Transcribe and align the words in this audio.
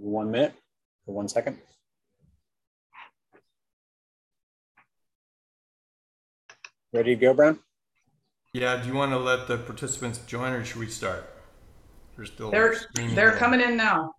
one 0.00 0.30
minute 0.30 0.54
for 1.04 1.14
one 1.14 1.28
second. 1.28 1.58
Ready 6.92 7.14
to 7.14 7.20
go, 7.20 7.34
Brown? 7.34 7.58
Yeah, 8.52 8.82
do 8.82 8.88
you 8.88 8.94
want 8.94 9.12
to 9.12 9.18
let 9.18 9.46
the 9.46 9.58
participants 9.58 10.18
join 10.26 10.52
or 10.52 10.64
should 10.64 10.80
we 10.80 10.88
start? 10.88 11.30
They're 12.16 12.26
still 12.26 12.50
They're, 12.50 12.74
they're 13.14 13.36
coming 13.36 13.60
in 13.60 13.76
now. 13.76 14.14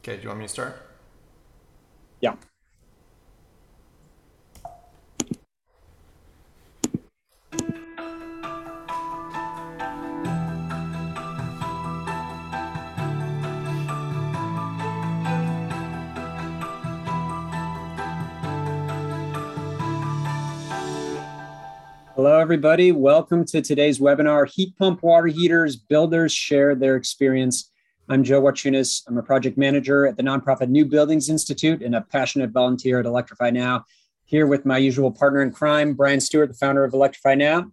Okay, 0.00 0.16
do 0.16 0.22
you 0.22 0.28
want 0.28 0.40
me 0.40 0.44
to 0.44 0.52
start? 0.52 0.76
Yeah. 2.20 2.34
Hello, 22.24 22.38
everybody. 22.38 22.90
Welcome 22.90 23.44
to 23.44 23.60
today's 23.60 23.98
webinar, 23.98 24.50
Heat 24.50 24.74
Pump 24.78 25.02
Water 25.02 25.26
Heaters, 25.26 25.76
Builders 25.76 26.32
Share 26.32 26.74
Their 26.74 26.96
Experience. 26.96 27.70
I'm 28.08 28.24
Joe 28.24 28.40
Wachunas. 28.40 29.02
I'm 29.06 29.18
a 29.18 29.22
project 29.22 29.58
manager 29.58 30.06
at 30.06 30.16
the 30.16 30.22
nonprofit 30.22 30.70
New 30.70 30.86
Buildings 30.86 31.28
Institute 31.28 31.82
and 31.82 31.94
a 31.94 32.00
passionate 32.00 32.48
volunteer 32.48 32.98
at 32.98 33.04
Electrify 33.04 33.50
Now, 33.50 33.84
here 34.24 34.46
with 34.46 34.64
my 34.64 34.78
usual 34.78 35.10
partner 35.10 35.42
in 35.42 35.50
crime, 35.50 35.92
Brian 35.92 36.18
Stewart, 36.18 36.48
the 36.48 36.54
founder 36.54 36.82
of 36.82 36.94
Electrify 36.94 37.34
Now. 37.34 37.70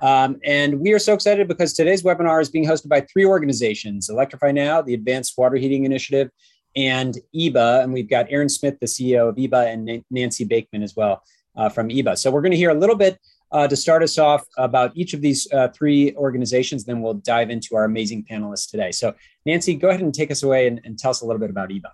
Um, 0.00 0.40
and 0.46 0.80
we 0.80 0.94
are 0.94 0.98
so 0.98 1.12
excited 1.12 1.46
because 1.46 1.74
today's 1.74 2.02
webinar 2.02 2.40
is 2.40 2.48
being 2.48 2.64
hosted 2.64 2.88
by 2.88 3.02
three 3.02 3.26
organizations, 3.26 4.08
Electrify 4.08 4.50
Now, 4.50 4.80
the 4.80 4.94
Advanced 4.94 5.34
Water 5.36 5.56
Heating 5.56 5.84
Initiative, 5.84 6.30
and 6.74 7.18
EBA. 7.36 7.84
And 7.84 7.92
we've 7.92 8.08
got 8.08 8.28
Aaron 8.30 8.48
Smith, 8.48 8.80
the 8.80 8.86
CEO 8.86 9.28
of 9.28 9.36
EBA, 9.36 9.74
and 9.74 10.02
Nancy 10.10 10.44
Bakeman 10.44 10.82
as 10.82 10.96
well 10.96 11.22
uh, 11.54 11.68
from 11.68 11.90
EBA. 11.90 12.16
So 12.16 12.30
we're 12.30 12.40
going 12.40 12.52
to 12.52 12.56
hear 12.56 12.70
a 12.70 12.74
little 12.74 12.96
bit 12.96 13.18
uh, 13.52 13.66
to 13.66 13.76
start 13.76 14.02
us 14.02 14.18
off 14.18 14.44
about 14.58 14.92
each 14.94 15.14
of 15.14 15.20
these 15.20 15.50
uh, 15.52 15.68
three 15.68 16.14
organizations. 16.16 16.84
Then 16.84 17.02
we'll 17.02 17.14
dive 17.14 17.50
into 17.50 17.76
our 17.76 17.84
amazing 17.84 18.24
panelists 18.30 18.70
today. 18.70 18.92
So, 18.92 19.14
Nancy, 19.44 19.74
go 19.74 19.88
ahead 19.88 20.02
and 20.02 20.14
take 20.14 20.30
us 20.30 20.42
away 20.42 20.66
and, 20.66 20.80
and 20.84 20.98
tell 20.98 21.10
us 21.10 21.22
a 21.22 21.26
little 21.26 21.40
bit 21.40 21.50
about 21.50 21.70
EBA. 21.70 21.90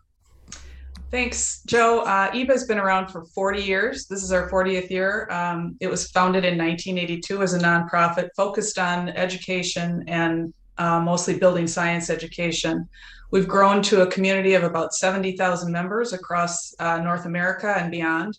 Thanks, 1.10 1.62
Joe. 1.66 2.00
Uh, 2.00 2.30
EBA 2.32 2.50
has 2.50 2.64
been 2.64 2.78
around 2.78 3.08
for 3.08 3.24
40 3.24 3.62
years. 3.62 4.06
This 4.06 4.24
is 4.24 4.32
our 4.32 4.50
40th 4.50 4.90
year. 4.90 5.28
Um, 5.30 5.76
it 5.80 5.88
was 5.88 6.10
founded 6.10 6.44
in 6.44 6.58
1982 6.58 7.42
as 7.42 7.54
a 7.54 7.58
nonprofit 7.60 8.28
focused 8.36 8.78
on 8.78 9.10
education 9.10 10.04
and 10.08 10.52
uh, 10.78 11.00
mostly 11.00 11.38
building 11.38 11.66
science 11.68 12.10
education. 12.10 12.88
We've 13.30 13.46
grown 13.46 13.82
to 13.82 14.02
a 14.02 14.06
community 14.08 14.54
of 14.54 14.64
about 14.64 14.94
70,000 14.94 15.72
members 15.72 16.12
across 16.12 16.74
uh, 16.80 16.98
North 16.98 17.24
America 17.24 17.74
and 17.76 17.90
beyond. 17.90 18.38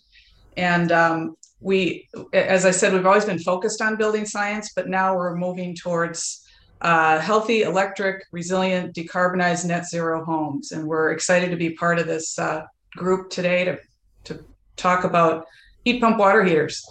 And 0.56 0.92
um, 0.92 1.36
we, 1.60 2.08
as 2.32 2.64
I 2.64 2.70
said, 2.70 2.92
we've 2.92 3.06
always 3.06 3.24
been 3.24 3.38
focused 3.38 3.82
on 3.82 3.96
building 3.96 4.24
science, 4.24 4.72
but 4.74 4.88
now 4.88 5.16
we're 5.16 5.34
moving 5.34 5.74
towards 5.74 6.44
uh, 6.80 7.18
healthy, 7.18 7.62
electric, 7.62 8.24
resilient, 8.30 8.94
decarbonized 8.94 9.66
net 9.66 9.86
zero 9.86 10.24
homes. 10.24 10.70
And 10.72 10.86
we're 10.86 11.10
excited 11.10 11.50
to 11.50 11.56
be 11.56 11.70
part 11.70 11.98
of 11.98 12.06
this 12.06 12.38
uh, 12.38 12.62
group 12.96 13.30
today 13.30 13.64
to, 13.64 13.78
to 14.24 14.44
talk 14.76 15.04
about 15.04 15.46
heat 15.84 16.00
pump 16.00 16.18
water 16.18 16.44
heaters. 16.44 16.84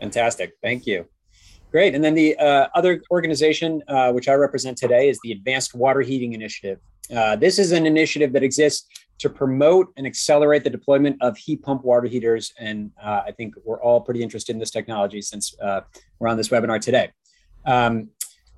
Fantastic. 0.00 0.52
Thank 0.62 0.86
you. 0.86 1.06
Great. 1.70 1.94
And 1.94 2.02
then 2.02 2.14
the 2.14 2.36
uh, 2.36 2.68
other 2.74 3.00
organization, 3.10 3.82
uh, 3.86 4.12
which 4.12 4.28
I 4.28 4.34
represent 4.34 4.76
today, 4.76 5.08
is 5.08 5.18
the 5.22 5.32
Advanced 5.32 5.74
Water 5.74 6.00
Heating 6.00 6.32
Initiative. 6.32 6.78
Uh, 7.14 7.36
this 7.36 7.58
is 7.58 7.72
an 7.72 7.86
initiative 7.86 8.32
that 8.32 8.42
exists 8.42 8.86
to 9.20 9.28
promote 9.30 9.92
and 9.96 10.06
accelerate 10.06 10.64
the 10.64 10.70
deployment 10.70 11.16
of 11.20 11.36
heat 11.36 11.62
pump 11.62 11.84
water 11.84 12.08
heaters. 12.08 12.52
And 12.58 12.90
uh, 13.02 13.22
I 13.26 13.32
think 13.32 13.54
we're 13.64 13.80
all 13.80 14.00
pretty 14.00 14.22
interested 14.22 14.54
in 14.54 14.58
this 14.58 14.70
technology 14.70 15.20
since 15.22 15.54
uh, 15.60 15.82
we're 16.18 16.28
on 16.28 16.36
this 16.36 16.48
webinar 16.48 16.80
today. 16.80 17.10
Um, 17.66 18.08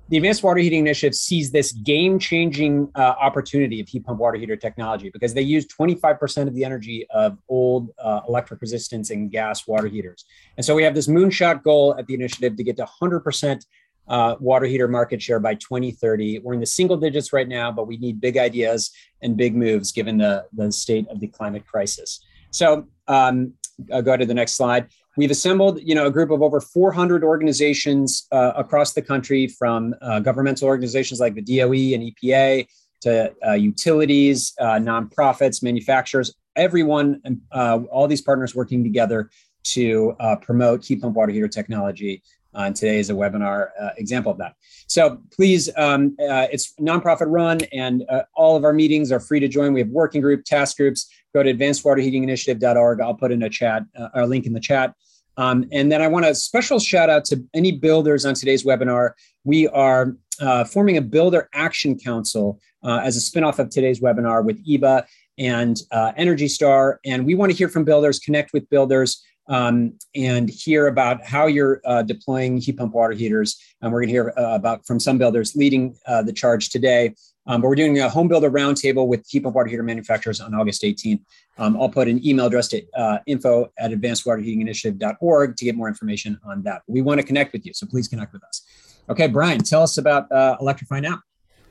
the 0.09 0.17
Advanced 0.17 0.43
Water 0.43 0.59
Heating 0.59 0.79
Initiative 0.79 1.15
sees 1.15 1.51
this 1.51 1.71
game 1.71 2.19
changing 2.19 2.89
uh, 2.95 2.99
opportunity 2.99 3.79
of 3.79 3.87
heat 3.87 4.05
pump 4.05 4.19
water 4.19 4.37
heater 4.37 4.55
technology 4.55 5.09
because 5.09 5.33
they 5.33 5.41
use 5.41 5.65
25% 5.67 6.47
of 6.47 6.53
the 6.53 6.63
energy 6.65 7.07
of 7.09 7.37
old 7.47 7.89
uh, 7.99 8.21
electric 8.27 8.61
resistance 8.61 9.09
and 9.11 9.31
gas 9.31 9.65
water 9.65 9.87
heaters. 9.87 10.25
And 10.57 10.65
so 10.65 10.75
we 10.75 10.83
have 10.83 10.93
this 10.93 11.07
moonshot 11.07 11.63
goal 11.63 11.95
at 11.97 12.05
the 12.07 12.13
initiative 12.13 12.57
to 12.57 12.63
get 12.63 12.77
to 12.77 12.85
100% 12.85 13.65
uh, 14.07 14.35
water 14.39 14.65
heater 14.65 14.87
market 14.87 15.21
share 15.21 15.39
by 15.39 15.55
2030. 15.55 16.39
We're 16.39 16.53
in 16.53 16.59
the 16.59 16.65
single 16.65 16.97
digits 16.97 17.33
right 17.33 17.47
now, 17.47 17.71
but 17.71 17.87
we 17.87 17.97
need 17.97 18.19
big 18.19 18.37
ideas 18.37 18.91
and 19.21 19.37
big 19.37 19.55
moves 19.55 19.91
given 19.91 20.17
the, 20.17 20.45
the 20.53 20.71
state 20.71 21.07
of 21.09 21.19
the 21.19 21.27
climate 21.27 21.65
crisis. 21.65 22.19
So 22.51 22.87
um, 23.07 23.53
I'll 23.91 24.01
go 24.01 24.17
to 24.17 24.25
the 24.25 24.33
next 24.33 24.53
slide. 24.53 24.87
We've 25.15 25.31
assembled, 25.31 25.79
you 25.81 25.93
know, 25.95 26.07
a 26.07 26.11
group 26.11 26.31
of 26.31 26.41
over 26.41 26.59
400 26.59 27.23
organizations 27.23 28.27
uh, 28.31 28.53
across 28.55 28.93
the 28.93 29.01
country, 29.01 29.47
from 29.47 29.93
uh, 30.01 30.19
governmental 30.19 30.67
organizations 30.67 31.19
like 31.19 31.35
the 31.35 31.41
DOE 31.41 31.93
and 31.93 32.11
EPA 32.11 32.67
to 33.01 33.33
uh, 33.45 33.51
utilities, 33.51 34.53
uh, 34.59 34.79
nonprofits, 34.79 35.61
manufacturers, 35.61 36.33
everyone, 36.55 37.21
uh, 37.51 37.79
all 37.91 38.07
these 38.07 38.21
partners 38.21 38.55
working 38.55 38.83
together 38.83 39.29
to 39.63 40.15
uh, 40.19 40.35
promote 40.37 40.83
heat 40.85 41.01
pump 41.01 41.15
water 41.15 41.31
heater 41.31 41.47
technology 41.47 42.21
uh, 42.55 42.61
and 42.61 42.75
today 42.75 42.99
is 42.99 43.09
a 43.09 43.13
webinar 43.13 43.69
uh, 43.79 43.89
example 43.97 44.31
of 44.31 44.37
that. 44.37 44.55
So 44.87 45.21
please, 45.31 45.69
um, 45.77 46.15
uh, 46.19 46.47
it's 46.51 46.73
nonprofit 46.79 47.27
run, 47.27 47.59
and 47.71 48.03
uh, 48.09 48.23
all 48.35 48.55
of 48.55 48.63
our 48.63 48.73
meetings 48.73 49.11
are 49.11 49.19
free 49.19 49.39
to 49.39 49.47
join. 49.47 49.73
We 49.73 49.79
have 49.79 49.89
working 49.89 50.21
group, 50.21 50.45
task 50.45 50.77
groups. 50.77 51.09
Go 51.33 51.43
to 51.43 51.53
advancedwaterheatinginitiative.org. 51.53 53.01
I'll 53.01 53.15
put 53.15 53.31
in 53.31 53.43
a 53.43 53.49
chat, 53.49 53.83
uh, 53.97 54.09
a 54.13 54.27
link 54.27 54.45
in 54.45 54.53
the 54.53 54.59
chat. 54.59 54.93
Um, 55.35 55.65
and 55.71 55.91
then 55.91 56.01
I 56.01 56.07
want 56.07 56.25
a 56.27 56.35
special 56.35 56.79
shout 56.79 57.09
out 57.09 57.25
to 57.25 57.43
any 57.55 57.71
builders 57.71 58.23
on 58.23 58.35
today's 58.35 58.63
webinar. 58.63 59.11
We 59.43 59.67
are 59.69 60.15
uh, 60.39 60.63
forming 60.63 60.97
a 60.97 61.01
builder 61.01 61.49
action 61.53 61.97
council 61.97 62.59
as 62.83 63.17
a 63.17 63.19
spinoff 63.19 63.57
of 63.59 63.69
today's 63.69 63.99
webinar 63.99 64.43
with 64.43 64.63
EBA 64.67 65.05
and 65.39 65.79
Energy 65.91 66.47
Star. 66.47 66.99
And 67.03 67.25
we 67.25 67.33
want 67.33 67.51
to 67.51 67.57
hear 67.57 67.67
from 67.67 67.83
builders, 67.83 68.19
connect 68.19 68.53
with 68.53 68.69
builders 68.69 69.23
um, 69.47 69.97
and 70.15 70.49
hear 70.49 70.87
about 70.87 71.23
how 71.23 71.47
you're 71.47 71.81
uh, 71.85 72.03
deploying 72.03 72.57
heat 72.57 72.77
pump 72.77 72.93
water 72.93 73.13
heaters. 73.13 73.59
And 73.81 73.91
we're 73.91 73.99
going 73.99 74.09
to 74.09 74.13
hear 74.13 74.33
uh, 74.37 74.55
about 74.55 74.85
from 74.85 74.99
some 74.99 75.17
builders 75.17 75.55
leading 75.55 75.95
uh, 76.07 76.23
the 76.23 76.33
charge 76.33 76.69
today. 76.69 77.15
Um, 77.45 77.61
but 77.61 77.67
we're 77.67 77.75
doing 77.75 77.99
a 77.99 78.09
home 78.09 78.29
builder 78.29 78.49
roundtable 78.49 79.07
with 79.07 79.27
heat 79.27 79.43
pump 79.43 79.55
water 79.55 79.69
heater 79.69 79.83
manufacturers 79.83 80.39
on 80.39 80.53
August 80.53 80.81
18th. 80.83 81.21
Um, 81.57 81.75
I'll 81.79 81.89
put 81.89 82.07
an 82.07 82.25
email 82.25 82.45
address 82.45 82.69
to 82.69 82.83
uh, 82.95 83.19
info 83.25 83.71
at 83.77 83.91
advancedwaterheatinginitiative.org 83.91 85.57
to 85.57 85.65
get 85.65 85.75
more 85.75 85.87
information 85.87 86.39
on 86.45 86.63
that. 86.63 86.83
We 86.87 87.01
want 87.01 87.19
to 87.19 87.27
connect 87.27 87.51
with 87.53 87.65
you, 87.65 87.73
so 87.73 87.85
please 87.85 88.07
connect 88.07 88.31
with 88.33 88.43
us. 88.45 88.61
Okay, 89.09 89.27
Brian, 89.27 89.59
tell 89.59 89.83
us 89.83 89.97
about 89.97 90.31
uh, 90.31 90.55
Electrify 90.61 91.01
Now. 91.01 91.19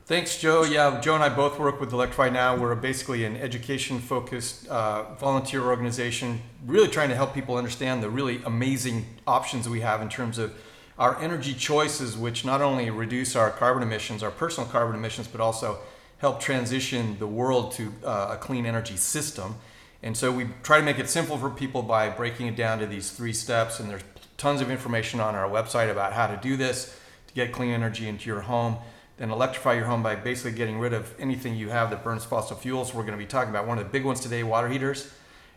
Thanks, 0.05 0.37
Joe. 0.37 0.63
Yeah, 0.63 0.99
Joe 0.99 1.15
and 1.15 1.23
I 1.23 1.29
both 1.29 1.57
work 1.57 1.79
with 1.79 1.93
Electrify 1.93 2.27
Now. 2.27 2.57
We're 2.57 2.75
basically 2.75 3.23
an 3.23 3.37
education 3.37 3.99
focused 3.99 4.67
uh, 4.67 5.13
volunteer 5.13 5.61
organization, 5.61 6.41
really 6.65 6.89
trying 6.89 7.07
to 7.07 7.15
help 7.15 7.33
people 7.33 7.55
understand 7.55 8.03
the 8.03 8.09
really 8.09 8.41
amazing 8.43 9.05
options 9.25 9.69
we 9.69 9.79
have 9.79 10.01
in 10.01 10.09
terms 10.09 10.37
of 10.37 10.53
our 10.99 11.17
energy 11.21 11.53
choices, 11.53 12.17
which 12.17 12.43
not 12.43 12.61
only 12.61 12.89
reduce 12.89 13.33
our 13.37 13.49
carbon 13.49 13.81
emissions, 13.81 14.23
our 14.23 14.31
personal 14.31 14.69
carbon 14.69 14.93
emissions, 14.93 15.25
but 15.25 15.39
also 15.39 15.79
help 16.17 16.41
transition 16.41 17.17
the 17.19 17.27
world 17.27 17.71
to 17.71 17.93
uh, 18.03 18.31
a 18.31 18.37
clean 18.37 18.65
energy 18.65 18.97
system. 18.97 19.55
And 20.01 20.17
so 20.17 20.33
we 20.33 20.49
try 20.63 20.79
to 20.79 20.83
make 20.83 20.99
it 20.99 21.09
simple 21.09 21.37
for 21.37 21.49
people 21.49 21.81
by 21.81 22.09
breaking 22.09 22.47
it 22.47 22.57
down 22.57 22.79
to 22.79 22.85
these 22.85 23.09
three 23.11 23.31
steps. 23.31 23.79
And 23.79 23.89
there's 23.89 24.03
tons 24.35 24.59
of 24.59 24.69
information 24.69 25.21
on 25.21 25.33
our 25.33 25.47
website 25.49 25.89
about 25.89 26.11
how 26.11 26.27
to 26.27 26.35
do 26.35 26.57
this 26.57 26.93
to 27.27 27.33
get 27.33 27.53
clean 27.53 27.71
energy 27.71 28.09
into 28.09 28.29
your 28.29 28.41
home 28.41 28.75
then 29.17 29.29
electrify 29.29 29.73
your 29.73 29.85
home 29.85 30.01
by 30.01 30.15
basically 30.15 30.51
getting 30.53 30.79
rid 30.79 30.93
of 30.93 31.13
anything 31.19 31.55
you 31.55 31.69
have 31.69 31.89
that 31.91 32.03
burns 32.03 32.25
fossil 32.25 32.57
fuels. 32.57 32.93
We're 32.93 33.03
going 33.03 33.17
to 33.17 33.23
be 33.23 33.27
talking 33.27 33.49
about 33.49 33.67
one 33.67 33.77
of 33.77 33.83
the 33.83 33.89
big 33.89 34.03
ones 34.05 34.19
today, 34.19 34.43
water 34.43 34.67
heaters, 34.67 35.11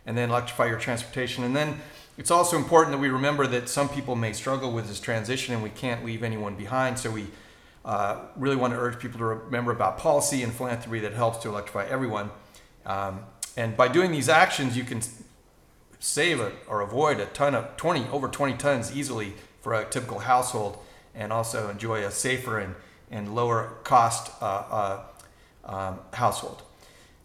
and 0.05 0.17
then 0.17 0.29
electrify 0.29 0.67
your 0.67 0.79
transportation. 0.79 1.43
And 1.43 1.55
then 1.55 1.79
it's 2.17 2.31
also 2.31 2.57
important 2.57 2.91
that 2.93 2.99
we 2.99 3.09
remember 3.09 3.47
that 3.47 3.69
some 3.69 3.89
people 3.89 4.15
may 4.15 4.33
struggle 4.33 4.71
with 4.71 4.87
this 4.87 4.99
transition 4.99 5.53
and 5.53 5.63
we 5.63 5.69
can't 5.69 6.05
leave 6.05 6.23
anyone 6.23 6.55
behind. 6.55 6.99
So 6.99 7.11
we 7.11 7.27
uh, 7.83 8.21
really 8.35 8.55
want 8.55 8.73
to 8.73 8.79
urge 8.79 8.99
people 8.99 9.17
to 9.19 9.25
remember 9.25 9.71
about 9.71 9.97
policy 9.97 10.43
and 10.43 10.53
philanthropy 10.53 10.99
that 10.99 11.13
helps 11.13 11.39
to 11.39 11.49
electrify 11.49 11.85
everyone. 11.87 12.29
Um, 12.85 13.21
and 13.55 13.75
by 13.75 13.87
doing 13.87 14.11
these 14.11 14.29
actions, 14.29 14.77
you 14.77 14.83
can 14.83 15.01
save 15.99 16.39
a, 16.39 16.51
or 16.67 16.81
avoid 16.81 17.19
a 17.19 17.25
ton 17.27 17.55
of 17.55 17.75
20, 17.77 18.07
over 18.11 18.27
20 18.27 18.55
tons 18.57 18.95
easily 18.95 19.33
for 19.61 19.73
a 19.73 19.85
typical 19.85 20.19
household 20.19 20.77
and 21.15 21.33
also 21.33 21.69
enjoy 21.69 22.03
a 22.03 22.11
safer 22.11 22.59
and 22.59 22.75
and 23.11 23.35
lower 23.35 23.77
cost 23.83 24.31
uh, 24.41 24.45
uh, 24.45 25.03
um, 25.65 25.99
household. 26.13 26.63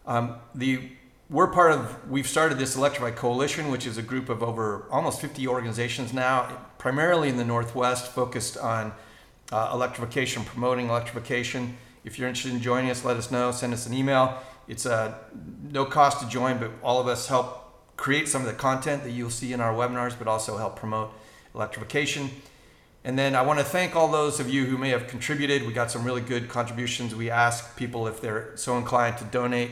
Um, 0.05 0.35
the 0.53 0.89
we're 1.29 1.47
part 1.47 1.71
of 1.71 2.09
we've 2.09 2.27
started 2.27 2.59
this 2.59 2.75
electrify 2.75 3.11
coalition 3.11 3.71
which 3.71 3.87
is 3.87 3.97
a 3.97 4.01
group 4.01 4.27
of 4.27 4.43
over 4.43 4.85
almost 4.91 5.21
50 5.21 5.47
organizations 5.47 6.13
now 6.13 6.43
primarily 6.77 7.29
in 7.29 7.37
the 7.37 7.45
northwest 7.45 8.11
focused 8.11 8.57
on 8.57 8.93
uh, 9.51 9.71
electrification 9.73 10.43
promoting 10.43 10.89
electrification 10.89 11.77
If 12.03 12.19
you're 12.19 12.27
interested 12.27 12.53
in 12.53 12.61
joining 12.61 12.91
us, 12.91 13.05
let 13.05 13.15
us 13.15 13.31
know. 13.31 13.51
Send 13.51 13.73
us 13.73 13.87
an 13.87 13.93
email. 13.93 14.37
It's 14.67 14.85
uh, 14.85 15.15
no 15.71 15.85
cost 15.85 16.19
to 16.19 16.27
join, 16.27 16.57
but 16.57 16.71
all 16.83 16.99
of 16.99 17.07
us 17.07 17.27
help 17.27 17.95
create 17.95 18.27
some 18.27 18.41
of 18.41 18.47
the 18.47 18.53
content 18.53 19.03
that 19.03 19.11
you'll 19.11 19.29
see 19.29 19.53
in 19.53 19.61
our 19.61 19.73
webinars, 19.73 20.17
but 20.17 20.27
also 20.27 20.57
help 20.57 20.75
promote 20.75 21.13
electrification. 21.55 22.29
And 23.05 23.19
then 23.19 23.35
I 23.35 23.41
want 23.41 23.59
to 23.59 23.65
thank 23.65 23.97
all 23.97 24.07
those 24.07 24.39
of 24.39 24.49
you 24.49 24.65
who 24.65 24.77
may 24.77 24.89
have 24.89 25.07
contributed. 25.07 25.67
We 25.67 25.73
got 25.73 25.91
some 25.91 26.05
really 26.05 26.21
good 26.21 26.47
contributions. 26.47 27.13
We 27.13 27.29
ask 27.29 27.75
people 27.75 28.07
if 28.07 28.21
they're 28.21 28.55
so 28.55 28.77
inclined 28.77 29.17
to 29.17 29.25
donate 29.25 29.71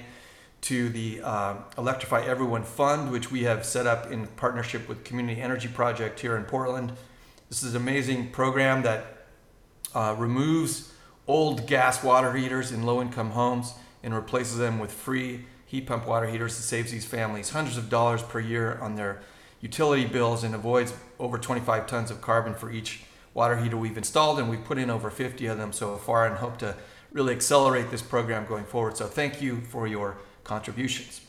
to 0.62 0.89
the 0.89 1.22
uh, 1.24 1.56
Electrify 1.78 2.25
Everyone 2.25 2.63
Fund, 2.63 3.10
which 3.10 3.31
we 3.31 3.44
have 3.44 3.66
set 3.66 3.88
up 3.88 4.12
in 4.12 4.28
partnership 4.28 4.88
with 4.89 5.06
Community 5.06 5.42
Energy 5.42 5.69
Project 5.69 6.19
here 6.19 6.36
in 6.36 6.44
Portland. 6.44 6.92
This 7.48 7.63
is 7.63 7.74
an 7.74 7.81
amazing 7.81 8.31
program 8.31 8.83
that 8.83 9.28
uh, 9.95 10.13
removes 10.18 10.94
old 11.25 11.68
gas 11.68 12.04
water 12.04 12.34
heaters 12.34 12.72
in 12.72 12.84
low 12.84 13.01
income 13.01 13.31
homes 13.31 13.74
and 14.04 14.13
replaces 14.13 14.57
them 14.57 14.77
with 14.77 14.92
free 14.92 15.45
heat 15.66 15.88
pump 15.88 16.06
water 16.06 16.27
heaters 16.27 16.57
that 16.57 16.63
saves 16.63 16.92
these 16.92 17.06
families 17.06 17.51
hundreds 17.51 17.77
of 17.77 17.89
dollars 17.89 18.22
per 18.22 18.42
year 18.42 18.77
on 18.81 18.95
their 18.95 19.22
utility 19.62 20.06
bills 20.06 20.44
and 20.44 20.54
avoids 20.54 20.94
over 21.18 21.38
25 21.38 21.88
tons 21.88 22.12
of 22.12 22.19
carbon 22.19 22.54
for 22.54 22.69
each 22.69 23.04
water 23.33 23.57
heater 23.57 23.78
we've 23.78 23.98
installed, 23.98 24.39
and 24.39 24.50
we've 24.50 24.63
put 24.63 24.78
in 24.78 24.89
over 24.89 25.10
50 25.10 25.45
of 25.48 25.57
them 25.57 25.72
so 25.72 25.95
far 25.98 26.25
and 26.25 26.38
hope 26.38 26.57
to 26.60 26.75
really 27.12 27.33
accelerate 27.33 27.92
this 27.92 28.01
program 28.01 28.45
going 28.45 28.66
forward. 28.66 28.98
So 28.98 29.07
thank 29.07 29.42
you 29.42 29.62
for 29.62 29.88
your 29.88 30.18
contributions. 30.44 31.22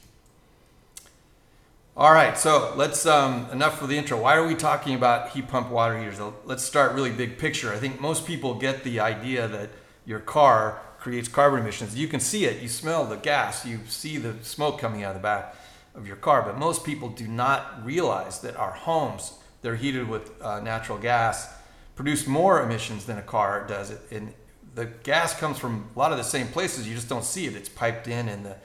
All 1.94 2.12
right, 2.12 2.38
so 2.38 2.72
let's 2.74 3.04
um, 3.04 3.50
enough 3.52 3.78
for 3.78 3.86
the 3.86 3.98
intro. 3.98 4.20
Why 4.22 4.36
are 4.36 4.46
we 4.46 4.54
talking 4.54 4.94
about 4.94 5.30
heat 5.30 5.48
pump 5.48 5.68
water 5.68 5.98
heaters? 5.98 6.18
Let's 6.46 6.64
start 6.64 6.92
really 6.92 7.10
big 7.10 7.36
picture. 7.36 7.70
I 7.70 7.76
think 7.76 8.00
most 8.00 8.26
people 8.26 8.54
get 8.54 8.82
the 8.82 9.00
idea 9.00 9.46
that 9.48 9.68
your 10.06 10.18
car 10.18 10.80
creates 10.98 11.28
carbon 11.28 11.60
emissions. 11.60 11.94
You 11.94 12.08
can 12.08 12.20
see 12.20 12.46
it, 12.46 12.62
you 12.62 12.68
smell 12.68 13.04
the 13.04 13.16
gas, 13.16 13.66
you 13.66 13.80
see 13.88 14.16
the 14.16 14.36
smoke 14.42 14.78
coming 14.78 15.02
out 15.02 15.10
of 15.10 15.16
the 15.16 15.22
back 15.22 15.54
of 15.94 16.06
your 16.06 16.16
car, 16.16 16.42
but 16.42 16.56
most 16.56 16.82
people 16.84 17.10
do 17.10 17.28
not 17.28 17.84
realize 17.84 18.40
that 18.40 18.56
our 18.56 18.72
homes, 18.72 19.34
they're 19.60 19.76
heated 19.76 20.08
with 20.08 20.30
uh, 20.40 20.60
natural 20.60 20.96
gas 20.96 21.52
produce 21.94 22.26
more 22.26 22.62
emissions 22.62 23.04
than 23.06 23.18
a 23.18 23.22
car 23.22 23.66
does. 23.66 23.90
It 23.90 24.00
And 24.10 24.32
the 24.74 24.86
gas 24.86 25.38
comes 25.38 25.58
from 25.58 25.88
a 25.94 25.98
lot 25.98 26.12
of 26.12 26.18
the 26.18 26.24
same 26.24 26.48
places. 26.48 26.88
You 26.88 26.94
just 26.94 27.08
don't 27.08 27.24
see 27.24 27.46
it. 27.46 27.54
It's 27.54 27.68
piped 27.68 28.08
in, 28.08 28.28
and 28.28 28.44
the 28.44 28.56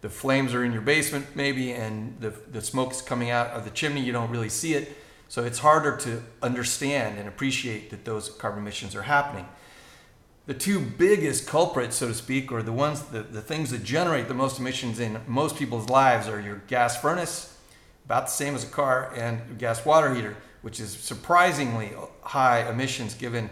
the 0.00 0.08
flames 0.08 0.54
are 0.54 0.64
in 0.64 0.72
your 0.72 0.80
basement 0.80 1.26
maybe, 1.34 1.72
and 1.72 2.18
the 2.20 2.30
the 2.30 2.62
smoke's 2.62 3.02
coming 3.02 3.30
out 3.30 3.48
of 3.48 3.64
the 3.64 3.70
chimney. 3.70 4.00
You 4.00 4.12
don't 4.12 4.30
really 4.30 4.48
see 4.48 4.74
it, 4.74 4.96
so 5.28 5.44
it's 5.44 5.58
harder 5.58 5.96
to 5.98 6.22
understand 6.42 7.18
and 7.18 7.28
appreciate 7.28 7.90
that 7.90 8.04
those 8.04 8.28
carbon 8.28 8.60
emissions 8.60 8.94
are 8.94 9.02
happening. 9.02 9.46
The 10.46 10.54
two 10.54 10.80
biggest 10.80 11.46
culprits, 11.46 11.96
so 11.96 12.08
to 12.08 12.14
speak, 12.14 12.50
or 12.50 12.62
the 12.62 12.72
ones 12.72 13.02
the, 13.02 13.22
the 13.22 13.42
things 13.42 13.70
that 13.70 13.84
generate 13.84 14.26
the 14.26 14.34
most 14.34 14.58
emissions 14.58 14.98
in 14.98 15.20
most 15.26 15.56
people's 15.56 15.88
lives 15.88 16.28
are 16.28 16.40
your 16.40 16.62
gas 16.66 17.00
furnace, 17.00 17.58
about 18.04 18.26
the 18.26 18.32
same 18.32 18.54
as 18.54 18.64
a 18.64 18.68
car, 18.68 19.12
and 19.16 19.40
your 19.48 19.56
gas 19.58 19.84
water 19.84 20.14
heater 20.14 20.36
which 20.62 20.80
is 20.80 20.90
surprisingly 20.90 21.90
high 22.22 22.68
emissions 22.68 23.14
given 23.14 23.50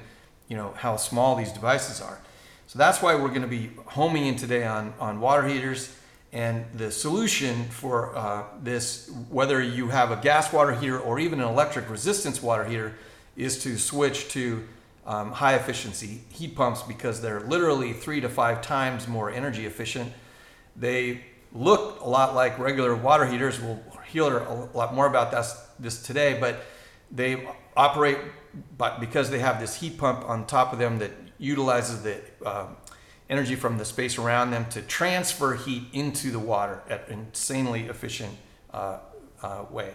you 0.49 0.57
know 0.57 0.73
how 0.77 0.97
small 0.97 1.37
these 1.37 1.53
devices 1.53 2.01
are. 2.01 2.19
So 2.67 2.79
that's 2.79 3.01
why 3.01 3.15
we're 3.15 3.29
going 3.29 3.43
to 3.43 3.49
be 3.49 3.71
homing 3.87 4.27
in 4.27 4.37
today 4.37 4.67
on, 4.67 4.93
on 5.01 5.21
water 5.21 5.47
heaters 5.47 5.95
and 6.33 6.67
the 6.75 6.91
solution 6.91 7.65
for 7.65 8.15
uh, 8.15 8.45
this, 8.63 9.11
whether 9.31 9.63
you 9.63 9.89
have 9.89 10.11
a 10.11 10.17
gas 10.17 10.53
water 10.53 10.73
heater 10.73 10.99
or 10.99 11.19
even 11.19 11.41
an 11.41 11.49
electric 11.49 11.89
resistance 11.89 12.43
water 12.43 12.65
heater, 12.65 12.95
is 13.37 13.63
to 13.63 13.79
switch 13.79 14.29
to 14.29 14.63
um, 15.07 15.33
high 15.33 15.55
efficiency 15.55 16.21
heat 16.29 16.55
pumps 16.55 16.83
because 16.83 17.23
they're 17.23 17.41
literally 17.41 17.95
three 17.95 18.21
to 18.21 18.29
five 18.29 18.61
times 18.61 19.09
more 19.09 19.31
energy 19.31 19.65
efficient. 19.65 20.13
They 20.77 21.23
look 21.55 22.01
a 22.01 22.09
lot 22.09 22.35
like 22.35 22.59
regular 22.59 22.95
water 22.95 23.25
heaters. 23.25 23.59
We'll 23.59 23.81
hear 24.07 24.39
a 24.39 24.69
lot 24.75 24.95
more 24.95 25.07
about 25.07 25.31
this, 25.31 25.59
this 25.79 26.03
today, 26.03 26.37
but 26.39 26.61
they 27.11 27.49
operate 27.77 28.19
but 28.77 29.01
because 29.01 29.31
they 29.31 29.39
have 29.39 29.61
this 29.61 29.77
heat 29.77 29.99
pump 29.99 30.29
on 30.29 30.47
top 30.47 30.73
of 30.73 30.79
them 30.79 30.99
that 30.99 31.13
utilizes 31.39 32.03
the 32.03 32.21
uh, 32.45 32.67
energy 33.31 33.55
from 33.55 33.79
the 33.79 33.85
space 33.85 34.19
around 34.19 34.51
them 34.51 34.67
to 34.71 34.83
transfer 34.83 35.55
heat 35.55 35.85
into 35.93 36.31
the 36.31 36.39
water 36.39 36.83
at 36.89 37.09
an 37.09 37.21
insanely 37.21 37.85
efficient 37.85 38.35
uh, 38.73 38.99
uh, 39.43 39.65
way. 39.71 39.93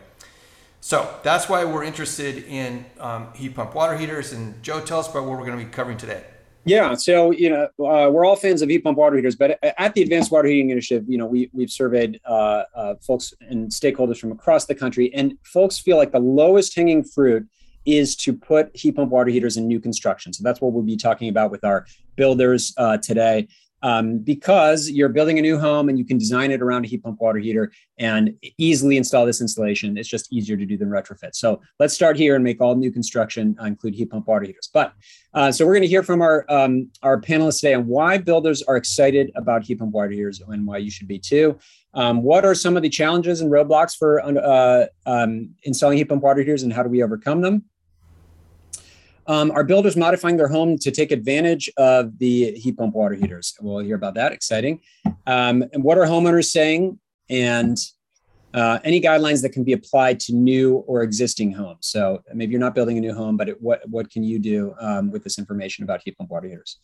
So 0.82 1.14
that's 1.24 1.48
why 1.48 1.64
we're 1.64 1.84
interested 1.84 2.44
in 2.44 2.86
um, 3.00 3.34
heat 3.34 3.56
pump 3.56 3.74
water 3.74 3.98
heaters. 3.98 4.34
And 4.34 4.62
Joe, 4.62 4.82
tell 4.82 5.00
us 5.00 5.10
about 5.10 5.26
what 5.26 5.40
we're 5.40 5.46
going 5.46 5.58
to 5.58 5.66
be 5.66 5.72
covering 5.72 5.98
today. 5.98 6.24
Yeah, 6.66 6.94
so 6.94 7.32
you 7.32 7.50
know 7.50 7.64
uh, 7.86 8.10
we're 8.10 8.26
all 8.26 8.36
fans 8.36 8.62
of 8.62 8.70
heat 8.70 8.84
pump 8.84 8.98
water 8.98 9.16
heaters, 9.18 9.36
but 9.36 9.60
at 9.62 9.94
the 9.94 10.02
Advanced 10.02 10.32
Water 10.32 10.48
Heating 10.48 10.70
Initiative, 10.70 11.06
you 11.10 11.18
know 11.18 11.26
we 11.26 11.50
we've 11.54 11.70
surveyed 11.70 12.22
uh, 12.26 12.64
uh, 12.74 12.96
folks 13.06 13.34
and 13.42 13.70
stakeholders 13.70 14.18
from 14.18 14.32
across 14.32 14.66
the 14.66 14.76
country, 14.76 15.14
and 15.14 15.38
folks 15.44 15.78
feel 15.78 15.98
like 15.98 16.12
the 16.12 16.20
lowest 16.20 16.76
hanging 16.76 17.04
fruit 17.04 17.46
is 17.86 18.16
to 18.16 18.34
put 18.34 18.74
heat 18.76 18.96
pump 18.96 19.12
water 19.12 19.30
heaters 19.30 19.58
in 19.58 19.68
new 19.68 19.80
construction. 19.80 20.32
So 20.32 20.42
that's 20.42 20.62
what 20.62 20.72
we'll 20.72 20.84
be 20.84 20.96
talking 20.96 21.28
about 21.28 21.52
with 21.52 21.66
our 21.66 21.86
builders 22.16 22.74
uh, 22.78 22.98
today 22.98 23.48
um, 23.84 24.20
because 24.20 24.90
you're 24.90 25.10
building 25.10 25.38
a 25.38 25.42
new 25.42 25.60
home 25.60 25.90
and 25.90 26.00
you 26.00 26.06
can 26.06 26.18
design 26.18 26.52
it 26.52 26.62
around 26.62 26.86
a 26.86 26.88
heat 26.88 27.04
pump 27.04 27.20
water 27.20 27.38
heater 27.38 27.72
and 28.00 28.34
easily 28.58 28.98
install 28.98 29.26
this 29.26 29.42
installation. 29.42 29.98
It's 29.98 30.10
just 30.10 30.32
easier 30.32 30.58
to 30.58 30.66
do 30.66 30.78
than 30.78 30.90
retrofit. 30.90 31.36
So 31.36 31.62
let's 31.80 31.94
start 31.94 32.18
here 32.18 32.36
and 32.36 32.44
make 32.44 32.62
all 32.62 32.76
new 32.76 32.92
construction 32.92 33.56
uh, 33.62 33.66
include 33.66 33.94
heat 33.94 34.10
pump 34.10 34.28
water 34.28 34.46
heaters. 34.46 34.70
But 34.74 34.94
uh, 35.34 35.52
so 35.52 35.66
we're 35.66 35.74
going 35.74 35.84
to 35.84 35.88
hear 35.88 36.04
from 36.04 36.22
our 36.22 36.46
um, 36.50 36.90
our 37.04 37.20
panelists 37.20 37.60
today 37.60 37.74
on 37.74 37.86
why 37.86 38.18
builders 38.18 38.64
are 38.64 38.78
excited 38.78 39.32
about 39.36 39.64
heat 39.64 39.80
pump 39.80 39.92
water 39.92 40.10
heaters 40.10 40.42
and 40.48 40.66
why 40.66 40.78
you 40.78 40.90
should 40.90 41.08
be 41.08 41.20
too. 41.20 41.60
Um, 41.94 42.24
what 42.24 42.46
are 42.46 42.56
some 42.56 42.76
of 42.76 42.84
the 42.84 42.90
challenges 42.90 43.42
and 43.42 43.52
roadblocks 43.52 43.96
for 43.96 44.22
uh, 44.22 44.86
um, 45.06 45.52
installing 45.64 45.98
heat 45.98 46.06
pump 46.06 46.24
water 46.24 46.40
heaters 46.40 46.64
and 46.64 46.72
how 46.72 46.84
do 46.84 46.90
we 46.90 47.04
overcome 47.04 47.42
them? 47.42 47.66
Um, 49.28 49.52
are 49.52 49.64
builders 49.64 49.96
modifying 49.96 50.38
their 50.38 50.48
home 50.48 50.78
to 50.80 50.92
take 50.92 51.12
advantage 51.12 51.70
of 51.78 52.18
the 52.20 52.52
heat 52.52 52.78
pump 52.78 52.94
water 52.96 53.16
heaters? 53.16 53.56
We'll 53.62 53.80
hear 53.80 53.96
about 53.96 54.16
that. 54.16 54.32
Exciting. 54.32 54.82
Um, 55.26 55.64
and 55.74 55.84
what 55.84 55.98
are 55.98 56.06
homeowners 56.06 56.50
saying? 56.50 57.00
And 57.30 57.78
uh, 58.54 58.80
any 58.84 59.02
guidelines 59.02 59.42
that 59.42 59.50
can 59.50 59.64
be 59.64 59.74
applied 59.74 60.20
to 60.20 60.34
new 60.34 60.76
or 60.76 61.02
existing 61.02 61.52
homes. 61.52 61.88
So 61.88 62.22
maybe 62.34 62.52
you're 62.52 62.60
not 62.60 62.76
building 62.76 62.98
a 62.98 63.02
new 63.02 63.14
home, 63.14 63.36
but 63.36 63.50
it, 63.50 63.62
what 63.62 63.82
what 63.90 64.12
can 64.12 64.24
you 64.24 64.38
do 64.38 64.76
um, 64.80 65.10
with 65.10 65.24
this 65.24 65.40
information 65.40 65.84
about 65.84 66.02
heat 66.04 66.18
pump 66.18 66.30
water 66.30 66.48
heaters? 66.48 66.78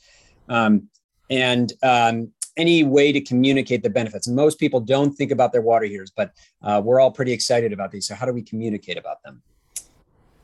Um, 0.48 0.90
and 1.30 1.72
um, 1.84 2.32
any 2.58 2.84
way 2.84 3.12
to 3.12 3.22
communicate 3.22 3.84
the 3.84 3.90
benefits. 3.90 4.28
Most 4.28 4.60
people 4.60 4.80
don't 4.80 5.14
think 5.14 5.32
about 5.32 5.54
their 5.54 5.62
water 5.62 5.86
heaters, 5.86 6.12
but 6.16 6.34
uh, 6.64 6.82
we're 6.84 7.00
all 7.00 7.12
pretty 7.12 7.32
excited 7.32 7.72
about 7.72 7.92
these. 7.92 8.08
So 8.08 8.16
how 8.16 8.26
do 8.26 8.34
we 8.34 8.42
communicate 8.42 8.98
about 8.98 9.22
them? 9.24 9.42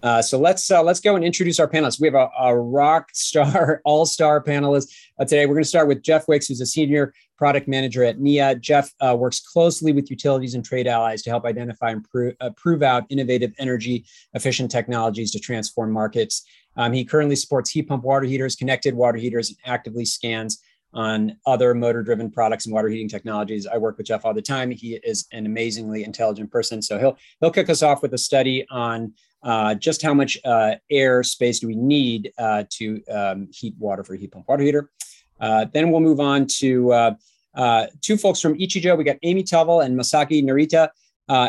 Uh, 0.03 0.21
so 0.21 0.37
let's 0.37 0.69
uh, 0.69 0.83
let's 0.83 0.99
go 0.99 1.15
and 1.15 1.25
introduce 1.25 1.59
our 1.59 1.67
panelists. 1.67 1.99
We 1.99 2.07
have 2.07 2.15
a, 2.15 2.29
a 2.39 2.55
rock 2.55 3.09
star, 3.13 3.81
all 3.85 4.05
star 4.05 4.43
panelist 4.43 4.93
uh, 5.19 5.25
today. 5.25 5.45
We're 5.45 5.55
going 5.55 5.63
to 5.63 5.69
start 5.69 5.87
with 5.87 6.03
Jeff 6.03 6.27
Wicks, 6.27 6.47
who's 6.47 6.61
a 6.61 6.65
senior 6.65 7.13
product 7.37 7.67
manager 7.67 8.03
at 8.03 8.19
NEEA. 8.19 8.59
Jeff 8.59 8.93
uh, 9.01 9.15
works 9.17 9.39
closely 9.39 9.91
with 9.91 10.09
utilities 10.09 10.53
and 10.53 10.63
trade 10.63 10.87
allies 10.87 11.21
to 11.23 11.29
help 11.29 11.45
identify 11.45 11.89
and 11.89 12.03
prove, 12.09 12.35
uh, 12.39 12.49
prove 12.51 12.83
out 12.83 13.05
innovative 13.09 13.53
energy 13.57 14.05
efficient 14.33 14.71
technologies 14.71 15.31
to 15.31 15.39
transform 15.39 15.91
markets. 15.91 16.45
Um, 16.77 16.93
he 16.93 17.05
currently 17.05 17.35
supports 17.35 17.71
heat 17.71 17.87
pump 17.87 18.03
water 18.03 18.25
heaters, 18.25 18.55
connected 18.55 18.93
water 18.93 19.17
heaters, 19.17 19.49
and 19.49 19.57
actively 19.65 20.05
scans 20.05 20.61
on 20.95 21.37
other 21.45 21.75
motor 21.75 22.01
driven 22.01 22.31
products 22.31 22.65
and 22.65 22.73
water 22.73 22.87
heating 22.87 23.09
technologies. 23.09 23.67
I 23.67 23.77
work 23.77 23.97
with 23.97 24.07
Jeff 24.07 24.25
all 24.25 24.33
the 24.33 24.41
time. 24.41 24.71
He 24.71 24.95
is 25.03 25.27
an 25.33 25.45
amazingly 25.45 26.03
intelligent 26.05 26.49
person. 26.49 26.81
So 26.81 26.97
he'll 26.97 27.17
he'll 27.41 27.51
kick 27.51 27.69
us 27.69 27.83
off 27.83 28.01
with 28.01 28.13
a 28.13 28.17
study 28.17 28.65
on 28.71 29.13
uh, 29.43 29.75
just 29.75 30.01
how 30.01 30.13
much 30.13 30.37
uh, 30.43 30.75
air 30.89 31.21
space 31.21 31.59
do 31.59 31.67
we 31.67 31.75
need 31.75 32.31
uh, 32.39 32.63
to 32.71 33.03
um, 33.11 33.47
heat 33.51 33.75
water 33.77 34.03
for 34.03 34.15
a 34.15 34.17
heat 34.17 34.31
pump 34.31 34.47
water 34.47 34.63
heater. 34.63 34.89
Uh, 35.39 35.65
then 35.73 35.91
we'll 35.91 35.99
move 35.99 36.19
on 36.19 36.47
to 36.47 36.91
uh, 36.93 37.13
uh, 37.55 37.87
two 38.01 38.17
folks 38.17 38.39
from 38.39 38.57
Ichijo. 38.57 38.97
We 38.97 39.03
got 39.03 39.17
Amy 39.21 39.43
Tovel 39.43 39.85
and 39.85 39.99
Masaki 39.99 40.43
Narita. 40.43 40.89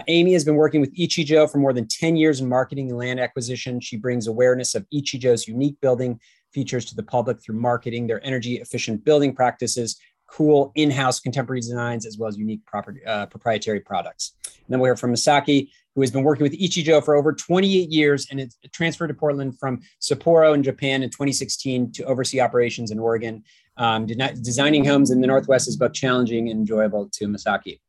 Amy 0.09 0.33
has 0.33 0.45
been 0.45 0.57
working 0.57 0.81
with 0.81 0.95
Ichijo 0.97 1.51
for 1.51 1.59
more 1.59 1.73
than 1.73 1.87
10 1.87 2.17
years 2.17 2.41
in 2.41 2.49
marketing 2.49 2.91
and 2.91 2.99
land 2.99 3.21
acquisition. 3.21 3.81
She 3.81 3.97
brings 3.97 4.27
awareness 4.27 4.75
of 4.75 4.87
Ichijo's 4.93 5.47
unique 5.47 5.81
building 5.81 6.21
features 6.53 6.85
to 6.87 6.95
the 6.95 7.03
public 7.03 7.43
through 7.43 7.59
marketing 7.59 8.07
their 8.07 8.25
energy 8.25 8.57
efficient 8.57 9.05
building 9.05 9.35
practices, 9.35 9.99
cool 10.29 10.73
in-house 10.75 11.21
contemporary 11.21 11.61
designs, 11.61 12.07
as 12.07 12.19
well 12.19 12.29
as 12.29 12.37
unique 12.37 12.65
property, 12.67 13.01
proprietary 13.31 13.81
products. 13.81 14.35
And 14.45 14.65
then 14.69 14.81
we'll 14.81 14.89
hear 14.89 14.97
from 14.97 15.13
Masaki 15.13 15.69
who 15.97 16.03
has 16.03 16.11
been 16.11 16.23
working 16.23 16.43
with 16.45 16.53
Ichijo 16.53 17.03
for 17.03 17.17
over 17.17 17.33
28 17.33 17.91
years 17.91 18.29
and 18.31 18.39
it's 18.39 18.57
transferred 18.71 19.09
to 19.09 19.15
Portland 19.15 19.59
from 19.59 19.81
Sapporo 20.01 20.55
in 20.55 20.63
Japan 20.63 21.03
in 21.03 21.09
2016 21.09 21.91
to 21.93 22.05
oversee 22.05 22.39
operations 22.39 22.91
in 22.91 22.99
Oregon. 22.99 23.43
Um, 23.79 24.07
designing 24.07 24.85
homes 24.85 25.11
in 25.11 25.23
the 25.23 25.27
Northwest 25.27 25.69
is 25.69 25.77
both 25.77 25.95
challenging 25.95 26.51
and 26.51 26.61
enjoyable 26.61 27.09
to 27.15 27.27
Masaki. 27.27 27.81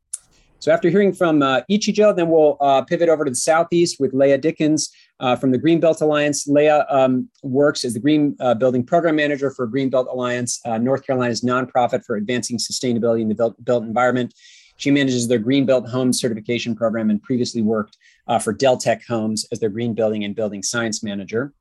So 0.60 0.72
after 0.72 0.90
hearing 0.90 1.14
from 1.14 1.42
uh, 1.44 1.62
Ichijo, 1.70 2.16
then 2.16 2.30
we'll 2.30 2.58
uh, 2.60 2.82
pivot 2.82 3.10
over 3.10 3.24
to 3.24 3.32
the 3.32 3.36
southeast 3.36 4.00
with 4.00 4.14
Leah 4.14 4.40
Dickens 4.40 4.92
uh, 5.20 5.36
from 5.36 5.52
the 5.52 5.58
Green 5.58 5.80
Built 5.80 6.02
Alliance. 6.02 6.48
Leah 6.48 6.86
um, 6.90 7.30
works 7.44 7.86
as 7.86 7.94
the 7.94 8.00
Green 8.00 8.36
uh, 8.40 8.56
Building 8.56 8.84
Program 8.84 9.16
Manager 9.16 9.52
for 9.52 9.68
Green 9.68 9.90
Built 9.90 10.08
Alliance, 10.10 10.60
uh, 10.66 10.78
North 10.80 11.06
Carolina's 11.06 11.42
nonprofit 11.42 12.04
for 12.06 12.16
advancing 12.16 12.58
sustainability 12.58 13.22
in 13.22 13.30
the 13.30 13.36
built, 13.36 13.64
built 13.64 13.84
environment. 13.84 14.34
She 14.78 14.90
manages 14.90 15.28
their 15.28 15.40
Green 15.40 15.66
Built 15.66 15.88
Home 15.90 16.12
Certification 16.12 16.76
Program 16.76 17.10
and 17.12 17.22
previously 17.22 17.62
worked 17.62 17.98
uh, 18.28 18.40
for 18.40 18.54
Deltec 18.54 19.06
Homes 19.08 19.46
as 19.52 19.60
their 19.60 19.70
Green 19.70 19.94
Building 19.94 20.24
and 20.24 20.36
Building 20.36 20.64
Science 20.64 21.04
Manager. 21.04 21.54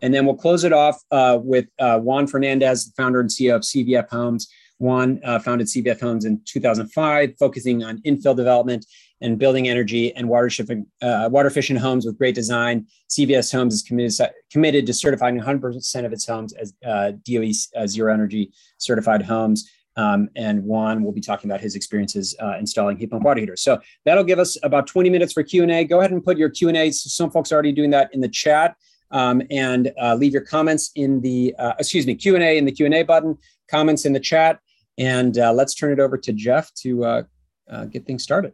And 0.00 0.12
then 0.12 0.26
we'll 0.26 0.36
close 0.36 0.64
it 0.64 0.72
off 0.72 1.00
with 1.44 1.66
Juan 1.78 2.26
Fernandez, 2.26 2.86
the 2.86 2.92
founder 3.00 3.20
and 3.20 3.30
CEO 3.30 3.54
of 3.54 3.62
CVF 3.62 4.08
Homes. 4.10 4.48
Juan 4.82 5.20
uh, 5.24 5.38
founded 5.38 5.68
CBF 5.68 6.00
Homes 6.00 6.24
in 6.24 6.40
2005, 6.44 7.36
focusing 7.38 7.84
on 7.84 8.02
infill 8.02 8.36
development 8.36 8.84
and 9.20 9.38
building 9.38 9.68
energy 9.68 10.12
and 10.16 10.28
water, 10.28 10.50
shipping, 10.50 10.86
uh, 11.00 11.28
water 11.30 11.46
efficient 11.46 11.78
homes 11.78 12.04
with 12.04 12.18
great 12.18 12.34
design. 12.34 12.88
CVS 13.08 13.52
Homes 13.52 13.74
is 13.74 13.82
committed, 13.82 14.28
committed 14.50 14.84
to 14.86 14.92
certifying 14.92 15.40
100% 15.40 16.04
of 16.04 16.12
its 16.12 16.26
homes 16.26 16.52
as 16.54 16.74
uh, 16.84 17.12
DOE 17.24 17.52
uh, 17.76 17.86
zero 17.86 18.12
energy 18.12 18.52
certified 18.78 19.22
homes. 19.22 19.70
Um, 19.96 20.28
and 20.34 20.64
Juan 20.64 21.04
will 21.04 21.12
be 21.12 21.20
talking 21.20 21.48
about 21.48 21.60
his 21.60 21.76
experiences 21.76 22.34
uh, 22.42 22.56
installing 22.58 22.96
heat 22.96 23.10
pump 23.10 23.22
water 23.22 23.38
heaters. 23.38 23.62
So 23.62 23.78
that'll 24.04 24.24
give 24.24 24.40
us 24.40 24.56
about 24.64 24.88
20 24.88 25.10
minutes 25.10 25.32
for 25.32 25.44
Q&A. 25.44 25.84
Go 25.84 26.00
ahead 26.00 26.10
and 26.10 26.24
put 26.24 26.38
your 26.38 26.50
Q&A. 26.50 26.90
Some 26.90 27.30
folks 27.30 27.52
are 27.52 27.54
already 27.54 27.72
doing 27.72 27.90
that 27.90 28.12
in 28.12 28.20
the 28.20 28.28
chat. 28.28 28.74
Um, 29.12 29.42
and 29.50 29.92
uh, 30.02 30.14
leave 30.14 30.32
your 30.32 30.42
comments 30.42 30.90
in 30.96 31.20
the, 31.20 31.54
uh, 31.58 31.74
excuse 31.78 32.06
me, 32.06 32.16
Q&A 32.16 32.58
in 32.58 32.64
the 32.64 32.72
Q&A 32.72 33.02
button, 33.04 33.38
comments 33.68 34.06
in 34.06 34.12
the 34.14 34.20
chat. 34.20 34.58
And 34.98 35.38
uh, 35.38 35.52
let's 35.52 35.74
turn 35.74 35.92
it 35.92 36.00
over 36.00 36.18
to 36.18 36.32
Jeff 36.32 36.72
to 36.74 37.04
uh, 37.04 37.22
uh, 37.70 37.84
get 37.86 38.06
things 38.06 38.22
started. 38.22 38.52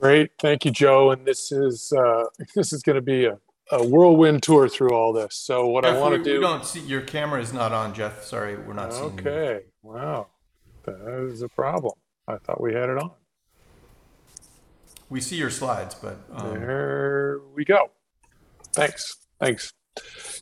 Great, 0.00 0.30
thank 0.40 0.64
you, 0.64 0.70
Joe. 0.70 1.10
And 1.10 1.26
this 1.26 1.50
is 1.52 1.92
uh, 1.96 2.24
this 2.54 2.72
is 2.72 2.82
going 2.82 2.96
to 2.96 3.02
be 3.02 3.26
a, 3.26 3.38
a, 3.70 3.86
whirlwind 3.86 4.42
tour 4.42 4.68
through 4.68 4.90
all 4.90 5.12
this. 5.12 5.36
So 5.36 5.66
what 5.66 5.84
Jeff, 5.84 5.96
I 5.96 6.00
want 6.00 6.14
to 6.14 6.22
do. 6.22 6.36
We 6.36 6.40
don't 6.40 6.64
see 6.64 6.80
your 6.80 7.00
camera 7.00 7.40
is 7.40 7.52
not 7.52 7.72
on, 7.72 7.94
Jeff. 7.94 8.22
Sorry, 8.22 8.56
we're 8.56 8.74
not 8.74 8.92
okay. 8.92 8.98
seeing. 8.98 9.20
Okay, 9.20 9.64
wow, 9.82 10.28
that 10.84 11.28
is 11.30 11.42
a 11.42 11.48
problem. 11.48 11.94
I 12.26 12.36
thought 12.36 12.60
we 12.60 12.74
had 12.74 12.90
it 12.90 12.98
on. 12.98 13.12
We 15.10 15.20
see 15.20 15.36
your 15.36 15.50
slides, 15.50 15.94
but 15.94 16.18
um... 16.32 16.54
there 16.54 17.40
we 17.54 17.64
go. 17.64 17.90
Thanks, 18.74 19.16
thanks. 19.40 19.72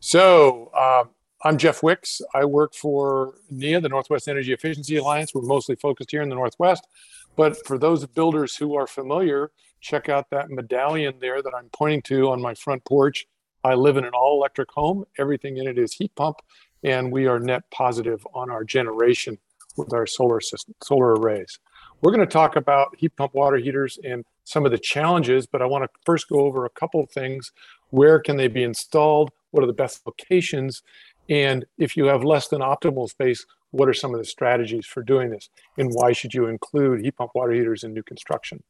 So. 0.01 0.71
Um, 0.75 1.11
I'm 1.47 1.59
Jeff 1.59 1.81
Wicks. 1.81 2.21
I 2.35 2.45
work 2.45 2.75
for 2.75 3.35
NEEA, 3.53 3.81
the 3.81 3.89
Northwest 3.89 4.27
Energy 4.27 4.53
Efficiency 4.53 4.97
Alliance. 4.97 5.33
We're 5.33 5.43
mostly 5.43 5.77
focused 5.77 6.11
here 6.11 6.21
in 6.21 6.29
the 6.29 6.35
Northwest. 6.35 6.89
But 7.37 7.65
for 7.65 7.79
those 7.79 8.05
builders 8.05 8.57
who 8.57 8.75
are 8.75 8.89
familiar, 8.89 9.53
check 9.81 10.09
out 10.09 10.29
that 10.31 10.51
medallion 10.51 11.15
there 11.21 11.43
that 11.43 11.53
I'm 11.57 11.69
pointing 11.73 12.03
to 12.03 12.31
on 12.31 12.43
my 12.43 12.55
front 12.55 12.85
porch. 12.85 13.29
I 13.63 13.75
live 13.75 13.97
in 13.97 14.05
an 14.05 14.11
all 14.13 14.37
electric 14.37 14.73
home. 14.73 15.05
Everything 15.21 15.57
in 15.59 15.69
it 15.69 15.79
is 15.79 15.93
heat 15.93 16.13
pump, 16.17 16.39
and 16.83 17.13
we 17.13 17.29
are 17.29 17.39
net 17.39 17.63
positive 17.71 18.27
on 18.35 18.51
our 18.51 18.65
generation 18.65 19.39
with 19.77 19.93
our 19.95 20.05
solar 20.05 20.41
system, 20.41 20.75
solar 20.83 21.15
arrays. 21.15 21.61
We're 22.03 22.11
going 22.11 22.27
to 22.27 22.33
talk 22.33 22.57
about 22.57 22.97
heat 22.99 23.15
pump 23.15 23.35
water 23.35 23.59
heaters 23.59 24.01
and 24.03 24.25
some 24.43 24.65
of 24.65 24.73
the 24.73 24.79
challenges, 24.79 25.47
but 25.47 25.63
I 25.63 25.67
want 25.67 25.85
to 25.85 25.91
first 26.05 26.29
go 26.29 26.41
over 26.41 26.65
a 26.65 26.71
couple 26.71 27.01
of 27.01 27.09
things. 27.11 27.53
Where 27.91 28.19
can 28.19 28.37
they 28.37 28.49
be 28.49 28.65
installed? 28.65 29.31
What 29.53 29.63
are 29.63 29.69
the 29.69 29.73
best 29.73 30.05
locations? 30.05 30.83
And 31.29 31.65
if 31.79 31.97
you 31.97 32.07
have 32.07 32.25
less 32.25 32.49
than 32.49 32.61
optimal 32.61 33.09
space, 33.09 33.45
what 33.71 33.89
are 33.89 33.95
some 33.95 34.15
of 34.15 34.19
the 34.19 34.25
strategies 34.25 34.87
for 34.87 35.03
doing 35.03 35.31
this? 35.31 35.49
And 35.77 35.91
why 35.93 36.13
should 36.13 36.35
you 36.35 36.47
include 36.47 37.03
heat 37.03 37.17
pump 37.17 37.33
water 37.35 37.53
heaters 37.53 37.85
in 37.85 37.93
new 37.93 38.03
construction? 38.03 38.63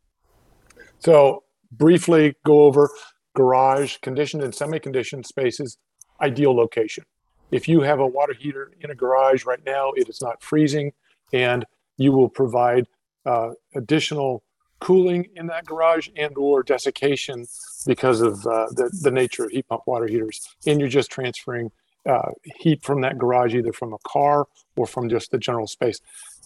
So 0.98 1.44
briefly 1.70 2.34
go 2.44 2.64
over 2.64 2.90
garage, 3.34 3.98
conditioned 3.98 4.42
and 4.42 4.54
semi-conditioned 4.54 5.26
spaces, 5.26 5.76
ideal 6.20 6.56
location. 6.56 7.04
If 7.50 7.68
you 7.68 7.82
have 7.82 8.00
a 8.00 8.06
water 8.06 8.34
heater 8.34 8.72
in 8.80 8.90
a 8.90 8.94
garage 8.94 9.44
right 9.44 9.64
now, 9.64 9.92
it 9.92 10.08
is 10.08 10.20
not 10.20 10.42
freezing 10.42 10.92
and 11.32 11.64
you 11.96 12.12
will 12.12 12.28
provide 12.28 12.86
uh, 13.24 13.50
additional 13.74 14.42
cooling 14.80 15.26
in 15.36 15.46
that 15.46 15.64
garage 15.64 16.08
and 16.16 16.36
or 16.36 16.62
desiccation 16.62 17.44
because 17.86 18.20
of 18.20 18.46
uh, 18.46 18.66
the, 18.72 18.90
the 19.02 19.10
nature 19.10 19.44
of 19.44 19.50
heat 19.50 19.66
pump 19.68 19.82
water 19.86 20.06
heaters. 20.06 20.46
And 20.66 20.80
you're 20.80 20.88
just 20.88 21.10
transferring 21.10 21.70
uh, 22.08 22.30
heat 22.44 22.82
from 22.82 23.00
that 23.00 23.18
garage, 23.18 23.54
either 23.54 23.72
from 23.72 23.92
a 23.92 23.98
car 24.06 24.46
or 24.76 24.86
from 24.86 25.08
just 25.08 25.30
the 25.30 25.38
general 25.38 25.66
space. 25.66 26.00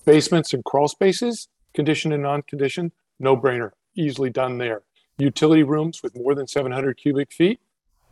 Basements 0.05 0.55
and 0.55 0.65
crawl 0.65 0.89
spaces, 0.89 1.49
conditioned 1.75 2.15
and 2.15 2.23
non-conditioned, 2.23 2.93
no 3.19 3.37
brainer, 3.37 3.71
easily 3.97 4.31
done 4.31 4.59
there. 4.59 4.83
Utility 5.19 5.63
rooms 5.63 6.03
with 6.03 6.17
more 6.17 6.35
than 6.35 6.47
700 6.47 6.97
cubic 6.97 7.33
feet. 7.33 7.61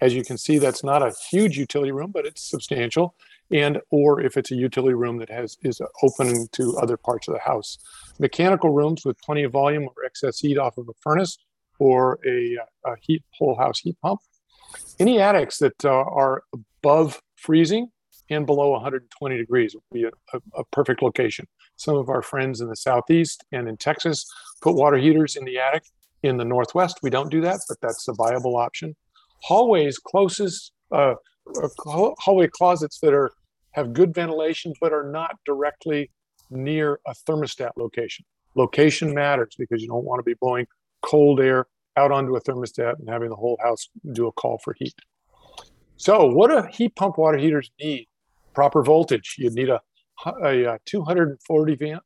As 0.00 0.14
you 0.14 0.23
can 0.23 0.38
see, 0.38 0.59
that's 0.59 0.85
not 0.85 1.02
a 1.02 1.12
huge 1.31 1.59
utility 1.59 1.90
room, 1.90 2.12
but 2.12 2.25
it's 2.25 2.43
substantial. 2.43 3.14
And 3.50 3.81
or 3.90 4.21
if 4.21 4.37
it's 4.37 4.50
a 4.50 4.55
utility 4.55 4.95
room 4.95 5.19
that 5.19 5.31
has 5.31 5.57
is 5.62 5.81
open 6.02 6.49
to 6.52 6.76
other 6.76 6.97
parts 6.97 7.26
of 7.28 7.35
the 7.35 7.40
house. 7.40 7.78
Mechanical 8.19 8.71
rooms 8.71 9.05
with 9.05 9.21
plenty 9.23 9.43
of 9.43 9.52
volume 9.52 9.85
or 9.85 10.05
excess 10.05 10.38
heat 10.38 10.59
off 10.59 10.76
of 10.76 10.88
a 10.88 10.93
furnace 11.00 11.38
or 11.78 12.19
a, 12.26 12.59
a 12.85 12.95
heat 13.00 13.23
whole 13.31 13.57
house 13.57 13.81
heat 13.81 13.97
pump. 14.02 14.21
Any 15.00 15.21
attics 15.21 15.59
that 15.59 15.85
uh, 15.85 15.88
are 15.88 16.43
above 16.52 17.23
freezing 17.38 17.88
and 18.30 18.47
below 18.47 18.73
120 18.73 19.37
degrees 19.37 19.75
would 19.75 19.83
be 19.92 20.04
a, 20.04 20.11
a, 20.37 20.40
a, 20.61 20.64
perfect 20.73 21.02
location. 21.02 21.47
Some 21.76 21.97
of 21.97 22.09
our 22.09 22.23
friends 22.23 22.61
in 22.61 22.68
the 22.68 22.76
Southeast 22.76 23.45
and 23.52 23.68
in 23.68 23.76
Texas 23.76 24.26
put 24.61 24.75
water 24.75 24.99
heaters 24.99 25.37
in 25.37 25.45
the 25.45 25.59
attic. 25.59 25.85
In 26.23 26.37
the 26.37 26.45
Northwest, 26.45 26.99
we 27.02 27.11
don't 27.11 27.30
do 27.30 27.40
that, 27.42 27.61
but 27.68 27.78
that's 27.80 28.09
a 28.09 28.12
viable 28.12 28.57
option. 28.57 28.97
Hallways 29.45 29.99
closest, 29.99 30.73
uh, 30.90 31.14
uh 31.62 31.68
hallway 32.18 32.49
closets 32.49 32.99
that 33.00 33.14
are 33.14 33.30
have 33.73 33.92
good 33.92 34.12
ventilation 34.12 34.73
but 34.80 34.92
are 34.92 35.09
not 35.09 35.37
directly 35.47 36.11
near 36.50 36.99
a 37.07 37.14
thermostat 37.28 37.71
location. 37.76 38.25
Location 38.57 39.14
matters 39.14 39.54
because 39.57 39.80
you 39.80 39.88
don't 39.88 40.04
want 40.04 40.18
to 40.18 40.25
be 40.25 40.35
blowing 40.40 40.66
cold 41.02 41.40
air 41.40 41.66
out 41.97 42.11
onto 42.11 42.35
a 42.35 42.40
thermostat 42.40 42.99
and 42.99 43.09
having 43.09 43.28
the 43.28 43.37
whole 43.37 43.59
house 43.62 43.88
do 44.12 44.26
a 44.26 44.33
call 44.33 44.59
for 44.64 44.75
heat. 44.78 44.95
So, 45.99 46.26
what 46.26 46.50
do 46.50 46.62
heat 46.71 46.95
pump 46.95 47.19
water 47.19 47.38
heaters 47.38 47.71
need? 47.81 48.07
Proper 48.55 48.83
voltage. 48.83 49.35
You 49.37 49.50
need 49.50 49.69
a, 49.69 49.81
a, 50.25 50.64
a 50.64 50.78
240 50.87 51.90
amp, 51.90 52.02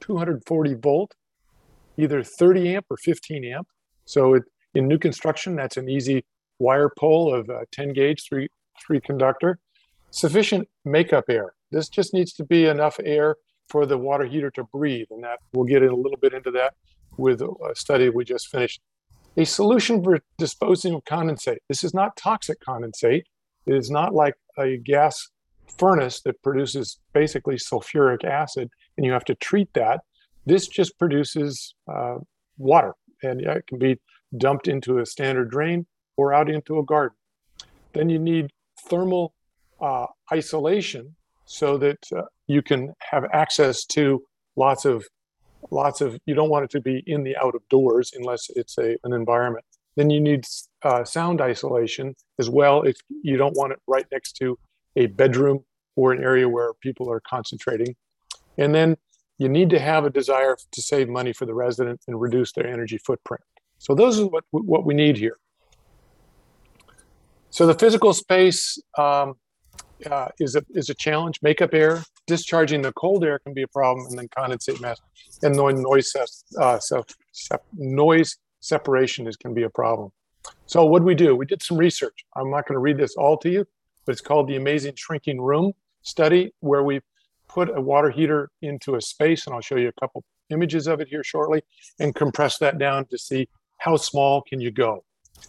240 0.00 0.74
volt, 0.74 1.14
either 1.96 2.24
30 2.24 2.74
amp 2.74 2.86
or 2.90 2.96
15 2.96 3.44
amp. 3.44 3.68
So, 4.04 4.34
it, 4.34 4.42
in 4.74 4.88
new 4.88 4.98
construction, 4.98 5.54
that's 5.54 5.76
an 5.76 5.88
easy 5.88 6.24
wire 6.58 6.90
pull 6.98 7.32
of 7.32 7.48
uh, 7.48 7.60
10 7.70 7.92
gauge, 7.92 8.24
three 8.28 8.48
three 8.84 9.00
conductor. 9.00 9.60
Sufficient 10.10 10.68
makeup 10.84 11.24
air. 11.28 11.54
This 11.70 11.88
just 11.88 12.12
needs 12.12 12.32
to 12.34 12.44
be 12.44 12.66
enough 12.66 12.98
air 13.04 13.36
for 13.68 13.86
the 13.86 13.96
water 13.96 14.24
heater 14.24 14.50
to 14.52 14.64
breathe, 14.64 15.06
and 15.10 15.22
that 15.22 15.38
we'll 15.52 15.66
get 15.66 15.82
in 15.82 15.90
a 15.90 15.96
little 15.96 16.18
bit 16.18 16.32
into 16.34 16.50
that 16.52 16.74
with 17.16 17.40
a 17.42 17.74
study 17.74 18.08
we 18.08 18.24
just 18.24 18.48
finished. 18.48 18.80
A 19.36 19.44
solution 19.44 20.02
for 20.02 20.20
disposing 20.36 20.94
of 20.94 21.04
condensate. 21.04 21.58
This 21.68 21.84
is 21.84 21.94
not 21.94 22.16
toxic 22.16 22.58
condensate. 22.66 23.22
It 23.66 23.74
is 23.74 23.90
not 23.90 24.14
like 24.14 24.34
a 24.58 24.76
gas 24.76 25.28
furnace 25.78 26.20
that 26.22 26.42
produces 26.42 26.98
basically 27.12 27.56
sulfuric 27.56 28.24
acid 28.24 28.70
and 28.96 29.04
you 29.04 29.12
have 29.12 29.24
to 29.24 29.34
treat 29.34 29.72
that. 29.74 30.00
This 30.46 30.68
just 30.68 30.98
produces 30.98 31.74
uh, 31.92 32.18
water 32.56 32.94
and 33.22 33.40
it 33.40 33.66
can 33.66 33.78
be 33.78 33.98
dumped 34.36 34.68
into 34.68 34.98
a 34.98 35.06
standard 35.06 35.50
drain 35.50 35.86
or 36.16 36.32
out 36.32 36.48
into 36.48 36.78
a 36.78 36.84
garden. 36.84 37.16
Then 37.92 38.08
you 38.08 38.18
need 38.18 38.52
thermal 38.88 39.34
uh, 39.80 40.06
isolation 40.32 41.16
so 41.44 41.78
that 41.78 41.98
uh, 42.14 42.22
you 42.46 42.62
can 42.62 42.94
have 43.00 43.24
access 43.32 43.84
to 43.86 44.22
lots 44.56 44.84
of 44.84 45.06
lots 45.70 46.00
of 46.00 46.18
you 46.26 46.34
don't 46.34 46.50
want 46.50 46.64
it 46.64 46.70
to 46.70 46.80
be 46.80 47.02
in 47.06 47.24
the 47.24 47.36
out 47.36 47.54
of 47.54 47.68
doors 47.68 48.12
unless 48.14 48.48
it's 48.54 48.78
a 48.78 48.96
an 49.04 49.12
environment 49.12 49.64
then 49.96 50.10
you 50.10 50.20
need 50.20 50.44
uh, 50.86 51.04
sound 51.04 51.40
isolation 51.40 52.14
as 52.38 52.48
well 52.48 52.82
if 52.82 52.96
you 53.22 53.36
don't 53.36 53.56
want 53.56 53.72
it 53.72 53.80
right 53.88 54.06
next 54.12 54.32
to 54.40 54.56
a 54.94 55.06
bedroom 55.06 55.64
or 55.96 56.12
an 56.12 56.22
area 56.22 56.48
where 56.48 56.72
people 56.74 57.10
are 57.10 57.20
concentrating. 57.20 57.96
And 58.56 58.74
then 58.74 58.96
you 59.38 59.48
need 59.48 59.70
to 59.70 59.80
have 59.80 60.04
a 60.04 60.10
desire 60.10 60.56
to 60.72 60.82
save 60.82 61.08
money 61.08 61.32
for 61.32 61.44
the 61.44 61.54
resident 61.54 62.00
and 62.06 62.20
reduce 62.20 62.52
their 62.52 62.66
energy 62.66 62.98
footprint. 62.98 63.42
So 63.78 63.94
those 63.94 64.20
are 64.20 64.26
what, 64.26 64.44
what 64.50 64.86
we 64.86 64.94
need 64.94 65.16
here. 65.18 65.38
So 67.50 67.66
the 67.66 67.74
physical 67.74 68.12
space 68.12 68.78
um, 68.96 69.34
uh, 70.10 70.28
is, 70.38 70.54
a, 70.56 70.62
is 70.70 70.88
a 70.88 70.94
challenge. 70.94 71.40
Makeup 71.42 71.74
air, 71.74 72.02
discharging 72.26 72.82
the 72.82 72.92
cold 72.92 73.24
air 73.24 73.38
can 73.40 73.54
be 73.54 73.62
a 73.62 73.68
problem, 73.68 74.06
and 74.06 74.18
then 74.18 74.28
condensate 74.28 74.80
mass 74.80 74.98
and 75.42 75.56
noise, 75.56 76.14
uh, 76.60 76.78
self, 76.78 77.06
noise 77.74 78.36
separation 78.60 79.26
is 79.26 79.36
can 79.36 79.52
be 79.52 79.64
a 79.64 79.70
problem. 79.70 80.10
So 80.66 80.84
what 80.84 81.00
do 81.00 81.04
we 81.04 81.14
do? 81.14 81.36
We 81.36 81.46
did 81.46 81.62
some 81.62 81.76
research. 81.76 82.24
I'm 82.36 82.50
not 82.50 82.66
going 82.66 82.74
to 82.74 82.80
read 82.80 82.98
this 82.98 83.16
all 83.16 83.36
to 83.38 83.50
you, 83.50 83.66
but 84.04 84.12
it's 84.12 84.20
called 84.20 84.48
the 84.48 84.56
Amazing 84.56 84.94
Shrinking 84.96 85.40
Room 85.40 85.72
study, 86.02 86.52
where 86.60 86.82
we 86.82 87.00
put 87.48 87.76
a 87.76 87.80
water 87.80 88.10
heater 88.10 88.50
into 88.62 88.96
a 88.96 89.00
space, 89.00 89.46
and 89.46 89.54
I'll 89.54 89.60
show 89.60 89.76
you 89.76 89.88
a 89.88 90.00
couple 90.00 90.24
images 90.50 90.86
of 90.86 91.00
it 91.00 91.08
here 91.08 91.24
shortly 91.24 91.62
and 91.98 92.14
compress 92.14 92.58
that 92.58 92.78
down 92.78 93.06
to 93.06 93.18
see 93.18 93.48
how 93.78 93.96
small 93.96 94.42
can 94.42 94.60
you 94.60 94.70
go 94.70 95.04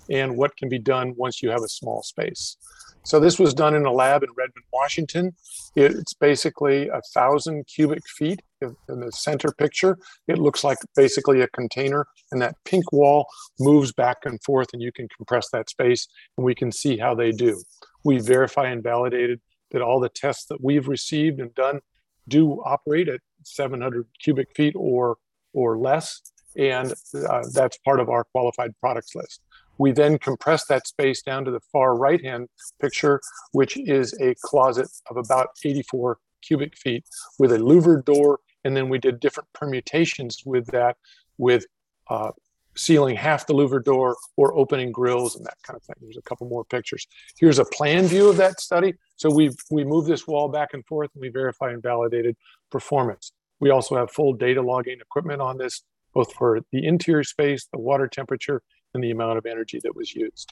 and 0.10 0.38
what 0.38 0.56
can 0.58 0.70
be 0.70 0.80
done 0.80 1.14
once 1.16 1.42
you 1.42 1.50
have 1.50 1.64
a 1.64 1.68
small 1.68 2.04
space. 2.04 2.58
So 3.04 3.20
this 3.20 3.40
was 3.40 3.54
done 3.54 3.74
in 3.74 3.86
a 3.86 3.92
lab 3.92 4.24
in 4.24 4.30
Redmond, 4.36 4.66
Washington. 4.74 5.34
It's 5.76 6.14
basically 6.14 6.90
a 6.90 7.02
thousand 7.14 7.66
cubic 7.74 8.08
feet 8.08 8.42
in 8.62 9.00
the 9.00 9.12
center 9.12 9.52
picture. 9.52 9.98
It 10.28 10.38
looks 10.38 10.64
like 10.64 10.78
basically 10.96 11.42
a 11.42 11.48
container 11.48 12.08
and 12.32 12.42
that 12.42 12.56
pink 12.66 12.92
wall 12.92 13.28
moves 13.60 13.92
back 13.94 14.18
and 14.26 14.42
forth 14.44 14.70
and 14.74 14.82
you 14.82 14.92
can 14.92 15.08
compress 15.16 15.50
that 15.52 15.70
space 15.70 16.08
and 16.38 16.46
we 16.46 16.56
can 16.56 16.72
see 16.72 16.98
how 16.98 17.16
they 17.16 17.32
do. 17.32 17.62
We 18.04 18.20
verify 18.20 18.68
and 18.68 18.84
validated 18.84 19.40
that 19.72 19.82
all 19.82 20.00
the 20.00 20.10
tests 20.10 20.46
that 20.46 20.64
we've 20.64 20.88
received 20.88 21.40
and 21.40 21.54
done 21.56 21.82
do 22.28 22.62
operate 22.64 23.08
at 23.08 23.22
700 23.44 24.06
cubic 24.22 24.50
feet 24.56 24.74
or 24.76 25.18
or 25.54 25.78
less 25.78 26.22
and 26.58 26.94
uh, 27.30 27.44
that's 27.54 27.78
part 27.80 28.00
of 28.00 28.10
our 28.10 28.26
qualified 28.26 28.72
products 28.82 29.16
list 29.16 29.42
we 29.78 29.92
then 29.92 30.18
compress 30.18 30.66
that 30.66 30.88
space 30.88 31.22
down 31.22 31.46
to 31.46 31.52
the 31.52 31.60
far 31.72 31.96
right 31.96 32.24
hand 32.24 32.50
picture, 32.80 33.22
which 33.52 33.78
is 33.78 34.14
a 34.20 34.36
closet 34.42 34.90
of 35.10 35.18
about 35.18 35.50
84 35.64 36.18
cubic 36.42 36.78
feet 36.78 37.06
with 37.40 37.52
a 37.52 37.60
louvered 37.60 38.06
door. 38.06 38.40
And 38.68 38.76
then 38.76 38.90
we 38.90 39.00
did 39.00 39.22
different 39.22 39.48
permutations 39.54 40.44
with 40.46 40.68
that, 40.68 40.98
with 41.38 41.66
uh, 42.10 42.32
sealing 42.76 43.16
half 43.16 43.48
the 43.48 43.54
louver 43.54 43.82
door 43.82 44.18
or 44.36 44.54
opening 44.58 44.92
grills 44.92 45.38
and 45.38 45.46
that 45.46 45.56
kind 45.64 45.78
of 45.78 45.84
thing. 45.84 45.96
There's 46.02 46.18
a 46.18 46.22
couple 46.22 46.50
more 46.50 46.66
pictures. 46.66 47.08
Here's 47.40 47.60
a 47.60 47.66
plan 47.66 48.08
view 48.08 48.28
of 48.28 48.36
that 48.38 48.60
study. 48.60 48.96
So 49.16 49.34
we've 49.34 49.56
we 49.72 49.86
moved 49.86 50.10
this 50.10 50.28
wall 50.28 50.50
back 50.50 50.74
and 50.74 50.86
forth 50.86 51.10
and 51.16 51.22
we 51.22 51.30
verify 51.30 51.72
and 51.72 51.82
validated 51.82 52.36
performance. 52.70 53.32
We 53.62 53.70
also 53.70 53.96
have 53.96 54.12
full 54.12 54.34
data 54.34 54.62
logging 54.62 55.00
equipment 55.00 55.42
on 55.42 55.58
this, 55.58 55.84
both 56.14 56.34
for 56.34 56.60
the 56.74 56.86
interior 56.86 57.24
space, 57.24 57.68
the 57.72 57.80
water 57.80 58.08
temperature, 58.08 58.62
and 58.94 59.02
the 59.02 59.12
amount 59.12 59.38
of 59.38 59.46
energy 59.46 59.80
that 59.82 59.96
was 59.96 60.14
used. 60.14 60.52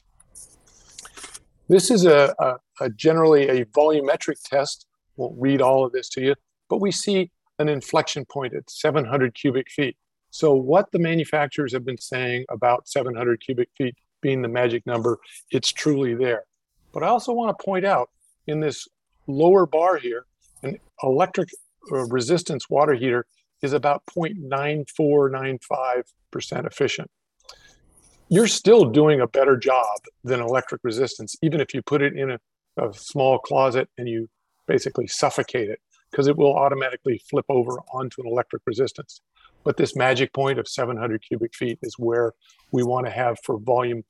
This 1.68 1.90
is 1.90 2.06
a, 2.06 2.34
a, 2.38 2.56
a 2.80 2.88
generally 2.88 3.48
a 3.48 3.66
volumetric 3.66 4.42
test. 4.42 4.86
Won't 5.16 5.34
read 5.38 5.60
all 5.60 5.84
of 5.84 5.92
this 5.92 6.08
to 6.10 6.22
you, 6.22 6.34
but 6.70 6.80
we 6.80 6.90
see 6.90 7.30
an 7.58 7.68
inflection 7.68 8.24
point 8.24 8.54
at 8.54 8.70
700 8.70 9.34
cubic 9.34 9.70
feet. 9.70 9.96
So 10.30 10.54
what 10.54 10.90
the 10.92 10.98
manufacturers 10.98 11.72
have 11.72 11.84
been 11.84 11.98
saying 11.98 12.46
about 12.50 12.88
700 12.88 13.40
cubic 13.40 13.68
feet 13.76 13.96
being 14.20 14.42
the 14.42 14.48
magic 14.48 14.86
number, 14.86 15.18
it's 15.50 15.72
truly 15.72 16.14
there. 16.14 16.44
But 16.92 17.02
I 17.02 17.08
also 17.08 17.32
want 17.32 17.56
to 17.56 17.64
point 17.64 17.84
out 17.84 18.10
in 18.46 18.60
this 18.60 18.86
lower 19.26 19.66
bar 19.66 19.96
here, 19.96 20.26
an 20.62 20.78
electric 21.02 21.48
uh, 21.90 22.06
resistance 22.06 22.70
water 22.70 22.94
heater 22.94 23.26
is 23.62 23.72
about 23.72 24.04
0.9495% 24.06 26.66
efficient 26.66 27.10
you're 28.28 28.46
still 28.46 28.86
doing 28.86 29.20
a 29.20 29.26
better 29.26 29.56
job 29.56 29.84
than 30.24 30.40
electric 30.40 30.82
resistance, 30.84 31.36
even 31.42 31.60
if 31.60 31.74
you 31.74 31.82
put 31.82 32.02
it 32.02 32.16
in 32.16 32.32
a, 32.32 32.40
a 32.78 32.92
small 32.92 33.38
closet 33.38 33.88
and 33.98 34.08
you 34.08 34.28
basically 34.66 35.06
suffocate 35.06 35.70
it, 35.70 35.80
because 36.10 36.26
it 36.26 36.36
will 36.36 36.54
automatically 36.54 37.20
flip 37.28 37.46
over 37.48 37.80
onto 37.92 38.20
an 38.22 38.26
electric 38.26 38.62
resistance. 38.66 39.20
But 39.64 39.76
this 39.76 39.96
magic 39.96 40.32
point 40.32 40.58
of 40.58 40.68
700 40.68 41.22
cubic 41.22 41.54
feet 41.54 41.78
is 41.82 41.98
where 41.98 42.32
we 42.70 42.82
want 42.82 43.06
to 43.06 43.12
have 43.12 43.38
for 43.44 43.58
volume 43.58 44.04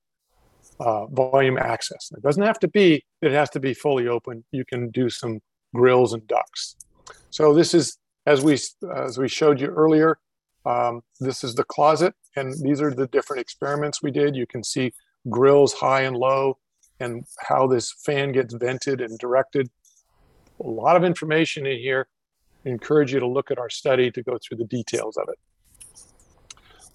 uh, 0.81 1.07
volume 1.07 1.57
access. 1.57 2.11
It 2.15 2.23
doesn't 2.23 2.43
have 2.43 2.59
to 2.61 2.69
be, 2.69 3.05
it 3.23 3.33
has 3.33 3.51
to 3.51 3.61
be 3.61 3.73
fully 3.73 4.09
open. 4.09 4.45
You 4.53 4.65
can 4.65 4.91
do 4.91 5.09
some 5.09 5.41
grills 5.75 6.13
and 6.13 6.27
ducts. 6.27 6.77
So 7.31 7.55
this 7.55 7.73
is, 7.73 7.99
as 8.27 8.43
we, 8.43 8.59
as 8.95 9.19
we 9.19 9.29
showed 9.29 9.61
you 9.61 9.69
earlier, 9.69 10.19
um, 10.67 11.03
this 11.21 11.45
is 11.45 11.55
the 11.55 11.65
closet, 11.65 12.15
and 12.35 12.53
these 12.61 12.83
are 12.83 12.93
the 12.93 13.07
different 13.07 13.41
experiments 13.41 14.03
we 14.03 14.11
did. 14.11 14.35
You 14.35 14.47
can 14.47 14.65
see 14.65 14.93
grills 15.31 15.73
high 15.73 16.03
and 16.03 16.17
low, 16.17 16.59
and 16.99 17.25
how 17.41 17.67
this 17.67 17.93
fan 18.05 18.33
gets 18.33 18.55
vented 18.55 19.01
and 19.01 19.19
directed. 19.19 19.71
A 20.65 20.69
lot 20.69 20.97
of 20.97 21.05
information 21.05 21.67
in 21.67 21.79
here. 21.79 22.09
I 22.65 22.71
encourage 22.71 23.13
you 23.13 23.21
to 23.21 23.27
look 23.27 23.51
at 23.51 23.59
our 23.59 23.71
study 23.71 24.11
to 24.11 24.23
go 24.23 24.39
through 24.39 24.59
the 24.59 24.65
details 24.65 25.17
of 25.17 25.29
it. 25.29 25.39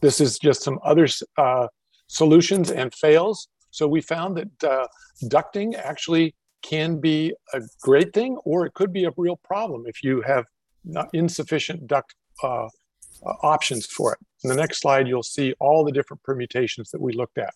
This 0.01 0.19
is 0.19 0.39
just 0.39 0.63
some 0.63 0.79
other 0.83 1.07
uh, 1.37 1.67
solutions 2.07 2.71
and 2.71 2.93
fails. 2.93 3.47
So 3.69 3.87
we 3.87 4.01
found 4.01 4.37
that 4.37 4.63
uh, 4.63 4.87
ducting 5.23 5.75
actually 5.75 6.35
can 6.61 6.99
be 6.99 7.33
a 7.53 7.61
great 7.81 8.13
thing, 8.13 8.37
or 8.43 8.65
it 8.65 8.73
could 8.73 8.91
be 8.91 9.05
a 9.05 9.11
real 9.17 9.39
problem 9.43 9.83
if 9.85 10.03
you 10.03 10.21
have 10.21 10.45
insufficient 11.13 11.87
duct 11.87 12.13
uh, 12.43 12.67
options 13.43 13.85
for 13.85 14.13
it. 14.13 14.19
In 14.43 14.49
the 14.49 14.55
next 14.55 14.81
slide, 14.81 15.07
you'll 15.07 15.23
see 15.23 15.53
all 15.59 15.85
the 15.85 15.91
different 15.91 16.23
permutations 16.23 16.89
that 16.91 17.01
we 17.01 17.13
looked 17.13 17.37
at. 17.37 17.53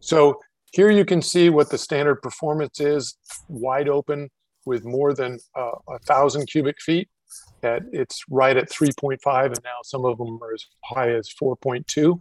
So 0.00 0.40
here 0.72 0.90
you 0.90 1.04
can 1.04 1.22
see 1.22 1.50
what 1.50 1.70
the 1.70 1.78
standard 1.78 2.16
performance 2.16 2.80
is, 2.80 3.16
wide 3.48 3.88
open 3.88 4.30
with 4.70 4.84
more 4.84 5.12
than 5.12 5.40
uh, 5.56 5.72
a 5.88 5.98
thousand 5.98 6.46
cubic 6.46 6.80
feet. 6.80 7.08
That 7.60 7.82
it's 7.92 8.24
right 8.30 8.56
at 8.56 8.70
3.5, 8.70 9.46
and 9.46 9.60
now 9.62 9.80
some 9.84 10.04
of 10.04 10.16
them 10.18 10.38
are 10.42 10.54
as 10.54 10.64
high 10.84 11.10
as 11.10 11.28
4.2. 11.28 12.20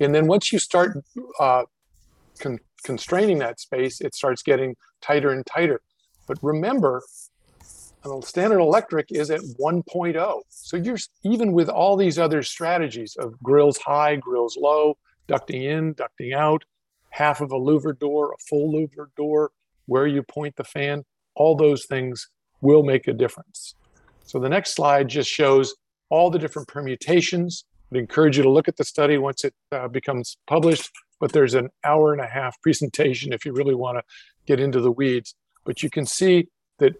And 0.00 0.14
then 0.14 0.26
once 0.26 0.52
you 0.52 0.58
start 0.58 0.98
uh, 1.40 1.64
con- 2.38 2.60
constraining 2.84 3.38
that 3.38 3.58
space, 3.58 4.00
it 4.00 4.14
starts 4.14 4.42
getting 4.42 4.76
tighter 5.00 5.30
and 5.30 5.44
tighter. 5.44 5.80
But 6.28 6.38
remember, 6.42 7.02
standard 8.22 8.60
electric 8.60 9.06
is 9.10 9.30
at 9.30 9.40
1.0. 9.40 10.40
So 10.48 10.76
you're 10.76 10.98
even 11.24 11.52
with 11.52 11.68
all 11.68 11.96
these 11.96 12.18
other 12.18 12.42
strategies 12.42 13.16
of 13.16 13.38
grills 13.42 13.78
high, 13.78 14.16
grills 14.16 14.56
low, 14.60 14.96
ducting 15.28 15.64
in, 15.64 15.94
ducting 15.94 16.34
out, 16.34 16.64
half 17.10 17.40
of 17.40 17.52
a 17.52 17.58
louver 17.58 17.98
door, 17.98 18.32
a 18.32 18.38
full 18.48 18.72
louver 18.72 19.06
door, 19.16 19.50
where 19.86 20.06
you 20.06 20.22
point 20.22 20.56
the 20.56 20.64
fan, 20.64 21.04
all 21.38 21.56
those 21.56 21.86
things 21.86 22.28
will 22.60 22.82
make 22.82 23.08
a 23.08 23.12
difference. 23.14 23.74
So 24.26 24.38
the 24.38 24.48
next 24.48 24.74
slide 24.74 25.08
just 25.08 25.30
shows 25.30 25.74
all 26.10 26.30
the 26.30 26.38
different 26.38 26.68
permutations. 26.68 27.64
I'd 27.90 27.98
encourage 27.98 28.36
you 28.36 28.42
to 28.42 28.50
look 28.50 28.68
at 28.68 28.76
the 28.76 28.84
study 28.84 29.16
once 29.16 29.44
it 29.44 29.54
uh, 29.72 29.88
becomes 29.88 30.36
published, 30.46 30.90
but 31.20 31.32
there's 31.32 31.54
an 31.54 31.70
hour 31.84 32.12
and 32.12 32.20
a 32.20 32.26
half 32.26 32.60
presentation 32.60 33.32
if 33.32 33.46
you 33.46 33.52
really 33.52 33.74
want 33.74 33.96
to 33.98 34.02
get 34.46 34.60
into 34.60 34.80
the 34.80 34.90
weeds. 34.90 35.34
But 35.64 35.82
you 35.82 35.88
can 35.88 36.04
see 36.04 36.48
that 36.78 36.94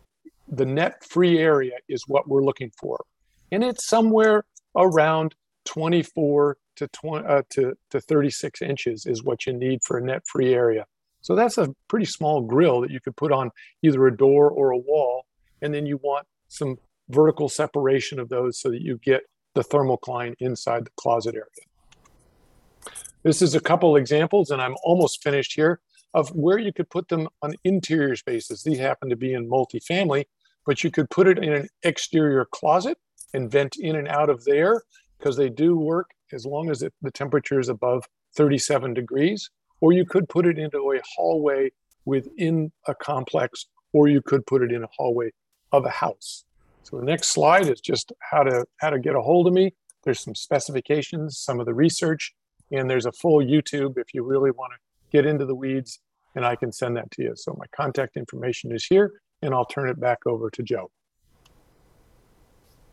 the 0.48 0.64
net 0.64 1.04
free 1.04 1.38
area 1.38 1.76
is 1.88 2.04
what 2.06 2.28
we're 2.28 2.44
looking 2.44 2.70
for. 2.80 3.04
And 3.52 3.64
it's 3.64 3.86
somewhere 3.86 4.44
around 4.76 5.34
24 5.66 6.56
to, 6.76 6.88
20, 6.88 7.26
uh, 7.26 7.42
to, 7.50 7.74
to 7.90 8.00
36 8.00 8.62
inches 8.62 9.04
is 9.04 9.22
what 9.22 9.46
you 9.46 9.52
need 9.52 9.80
for 9.84 9.98
a 9.98 10.02
net 10.02 10.22
free 10.26 10.54
area. 10.54 10.86
So 11.20 11.34
that's 11.34 11.58
a 11.58 11.74
pretty 11.88 12.06
small 12.06 12.40
grill 12.40 12.80
that 12.80 12.90
you 12.90 13.00
could 13.00 13.16
put 13.16 13.32
on 13.32 13.50
either 13.82 14.06
a 14.06 14.16
door 14.16 14.50
or 14.50 14.70
a 14.70 14.78
wall. 14.78 15.26
And 15.60 15.74
then 15.74 15.86
you 15.86 15.98
want 16.02 16.26
some 16.48 16.76
vertical 17.08 17.48
separation 17.48 18.18
of 18.18 18.28
those 18.28 18.60
so 18.60 18.70
that 18.70 18.82
you 18.82 18.98
get 18.98 19.22
the 19.54 19.62
thermocline 19.62 20.34
inside 20.38 20.84
the 20.84 20.90
closet 20.96 21.34
area. 21.34 21.44
This 23.22 23.42
is 23.42 23.54
a 23.54 23.60
couple 23.60 23.96
examples, 23.96 24.50
and 24.50 24.62
I'm 24.62 24.76
almost 24.84 25.22
finished 25.22 25.54
here, 25.54 25.80
of 26.14 26.30
where 26.30 26.58
you 26.58 26.72
could 26.72 26.88
put 26.88 27.08
them 27.08 27.28
on 27.42 27.54
interior 27.64 28.16
spaces. 28.16 28.62
These 28.62 28.78
happen 28.78 29.10
to 29.10 29.16
be 29.16 29.34
in 29.34 29.48
multifamily, 29.48 30.24
but 30.64 30.84
you 30.84 30.90
could 30.90 31.10
put 31.10 31.26
it 31.26 31.38
in 31.38 31.52
an 31.52 31.68
exterior 31.82 32.46
closet 32.50 32.96
and 33.34 33.50
vent 33.50 33.76
in 33.76 33.96
and 33.96 34.08
out 34.08 34.30
of 34.30 34.44
there 34.44 34.82
because 35.18 35.36
they 35.36 35.48
do 35.48 35.76
work 35.76 36.10
as 36.32 36.46
long 36.46 36.70
as 36.70 36.82
it, 36.82 36.94
the 37.02 37.10
temperature 37.10 37.58
is 37.58 37.68
above 37.68 38.04
37 38.36 38.94
degrees. 38.94 39.50
Or 39.80 39.92
you 39.92 40.04
could 40.04 40.28
put 40.28 40.46
it 40.46 40.58
into 40.58 40.78
a 40.92 41.00
hallway 41.16 41.70
within 42.04 42.72
a 42.86 42.94
complex, 42.94 43.66
or 43.92 44.08
you 44.08 44.22
could 44.22 44.46
put 44.46 44.62
it 44.62 44.72
in 44.72 44.82
a 44.82 44.88
hallway 44.96 45.30
of 45.72 45.84
a 45.84 45.90
house. 45.90 46.44
So 46.82 46.98
the 46.98 47.04
next 47.04 47.28
slide 47.28 47.68
is 47.68 47.80
just 47.80 48.12
how 48.30 48.42
to 48.42 48.64
how 48.78 48.90
to 48.90 48.98
get 48.98 49.14
a 49.14 49.20
hold 49.20 49.46
of 49.46 49.52
me. 49.52 49.74
There's 50.04 50.20
some 50.20 50.34
specifications, 50.34 51.38
some 51.38 51.60
of 51.60 51.66
the 51.66 51.74
research, 51.74 52.34
and 52.72 52.88
there's 52.88 53.06
a 53.06 53.12
full 53.12 53.40
YouTube 53.40 53.98
if 53.98 54.14
you 54.14 54.22
really 54.22 54.50
want 54.50 54.72
to 54.72 54.78
get 55.12 55.26
into 55.26 55.44
the 55.44 55.54
weeds, 55.54 56.00
and 56.34 56.44
I 56.44 56.56
can 56.56 56.72
send 56.72 56.96
that 56.96 57.10
to 57.12 57.22
you. 57.22 57.32
So 57.36 57.54
my 57.58 57.66
contact 57.74 58.16
information 58.16 58.72
is 58.72 58.86
here 58.86 59.12
and 59.42 59.54
I'll 59.54 59.64
turn 59.64 59.88
it 59.88 60.00
back 60.00 60.18
over 60.26 60.50
to 60.50 60.62
Joe. 60.62 60.90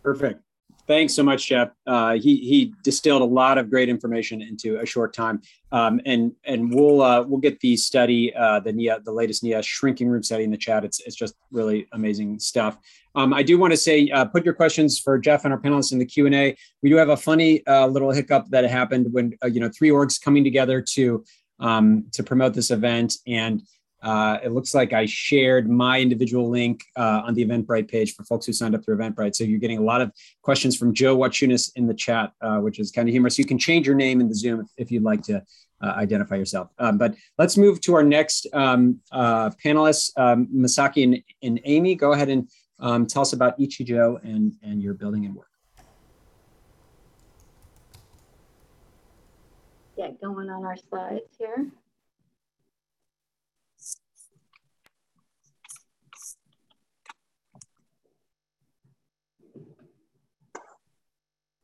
Perfect. 0.03 0.41
Thanks 0.87 1.15
so 1.15 1.23
much, 1.23 1.47
Jeff. 1.47 1.71
Uh, 1.87 2.13
he 2.13 2.37
he 2.37 2.73
distilled 2.83 3.23
a 3.23 3.25
lot 3.25 3.57
of 3.57 3.71
great 3.71 3.89
information 3.89 4.39
into 4.39 4.79
a 4.79 4.85
short 4.85 5.15
time, 5.15 5.41
um, 5.71 5.99
and 6.05 6.31
and 6.45 6.71
we'll 6.71 7.01
uh, 7.01 7.23
we'll 7.23 7.39
get 7.39 7.59
the 7.59 7.75
study, 7.75 8.31
uh, 8.35 8.59
the 8.59 8.71
NEEA, 8.71 9.03
the 9.03 9.11
latest 9.11 9.43
NEEA 9.43 9.63
shrinking 9.63 10.09
room 10.09 10.21
study 10.21 10.43
in 10.43 10.51
the 10.51 10.57
chat. 10.57 10.85
It's 10.85 10.99
it's 10.99 11.15
just 11.15 11.33
really 11.51 11.87
amazing 11.93 12.37
stuff. 12.37 12.77
Um, 13.15 13.33
I 13.33 13.41
do 13.41 13.57
want 13.57 13.71
to 13.71 13.77
say, 13.77 14.09
uh, 14.09 14.25
put 14.25 14.45
your 14.45 14.53
questions 14.53 14.99
for 14.99 15.17
Jeff 15.17 15.43
and 15.43 15.53
our 15.53 15.59
panelists 15.59 15.91
in 15.91 15.97
the 15.97 16.05
Q 16.05 16.27
and 16.27 16.35
A. 16.35 16.55
We 16.83 16.89
do 16.89 16.97
have 16.97 17.09
a 17.09 17.17
funny 17.17 17.65
uh, 17.65 17.87
little 17.87 18.11
hiccup 18.11 18.45
that 18.49 18.63
happened 18.65 19.07
when 19.11 19.33
uh, 19.43 19.47
you 19.47 19.59
know 19.59 19.71
three 19.75 19.89
orgs 19.89 20.21
coming 20.21 20.43
together 20.43 20.81
to 20.93 21.23
um, 21.59 22.05
to 22.11 22.21
promote 22.21 22.53
this 22.53 22.69
event, 22.69 23.15
and 23.25 23.63
Uh, 24.05 24.37
it 24.43 24.51
looks 24.51 24.75
like 24.75 24.93
I 24.93 25.07
shared 25.07 25.67
my 25.67 25.99
individual 25.99 26.47
link 26.47 26.83
uh, 26.95 27.23
on 27.25 27.33
the 27.33 27.43
Eventbrite 27.43 27.89
page 27.89 28.13
for 28.13 28.23
folks 28.23 28.45
who 28.45 28.53
signed 28.53 28.75
up 28.75 28.85
through 28.85 28.97
Eventbrite. 28.97 29.35
So 29.35 29.43
you're 29.43 29.59
getting 29.59 29.79
a 29.79 29.83
lot 29.83 29.99
of 29.99 30.11
questions 30.43 30.77
from 30.77 30.93
Joe 30.93 31.17
Wachunas 31.17 31.71
in 31.75 31.87
the 31.87 31.93
chat, 31.95 32.31
uh, 32.39 32.59
which 32.59 32.77
is 32.77 32.91
kind 32.91 33.09
of 33.09 33.13
humorous. 33.13 33.39
You 33.39 33.45
can 33.45 33.57
change 33.57 33.87
your 33.87 33.95
name 33.95 34.21
in 34.21 34.29
the 34.29 34.35
Zoom 34.35 34.59
if, 34.59 34.67
if 34.77 34.91
you'd 34.91 35.01
like 35.01 35.23
to 35.23 35.43
uh, 35.81 35.93
identify 35.97 36.35
yourself. 36.35 36.69
Um, 36.77 36.99
but 36.99 37.15
let's 37.39 37.57
move 37.57 37.81
to 37.81 37.95
our 37.95 38.03
next 38.03 38.45
um, 38.53 38.99
uh, 39.11 39.49
panelists, 39.63 40.11
um, 40.17 40.49
Masaki 40.55 41.03
and, 41.03 41.23
and 41.41 41.59
Amy. 41.63 41.95
Go 41.95 42.11
ahead 42.11 42.29
and 42.29 42.47
um, 42.79 43.07
tell 43.07 43.23
us 43.23 43.33
about 43.33 43.57
Ichijo 43.57 44.23
and, 44.23 44.53
and 44.61 44.83
your 44.83 44.93
building 44.93 45.25
and 45.25 45.33
work. 45.33 45.49
Yeah, 49.97 50.11
going 50.21 50.51
on 50.51 50.63
our 50.63 50.77
slides 50.77 51.23
here. 51.39 51.71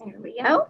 There 0.06 0.20
we 0.20 0.42
go. 0.42 0.68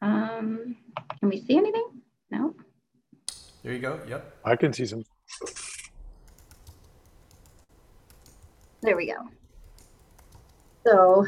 Um, 0.00 0.76
can 1.20 1.28
we 1.28 1.40
see 1.40 1.56
anything? 1.56 1.86
No. 2.30 2.54
There 3.62 3.74
you 3.74 3.80
go. 3.80 4.00
Yep. 4.08 4.36
I 4.44 4.56
can 4.56 4.72
see 4.72 4.86
some. 4.86 5.04
There 8.80 8.96
we 8.96 9.06
go. 9.06 9.28
So, 10.86 11.26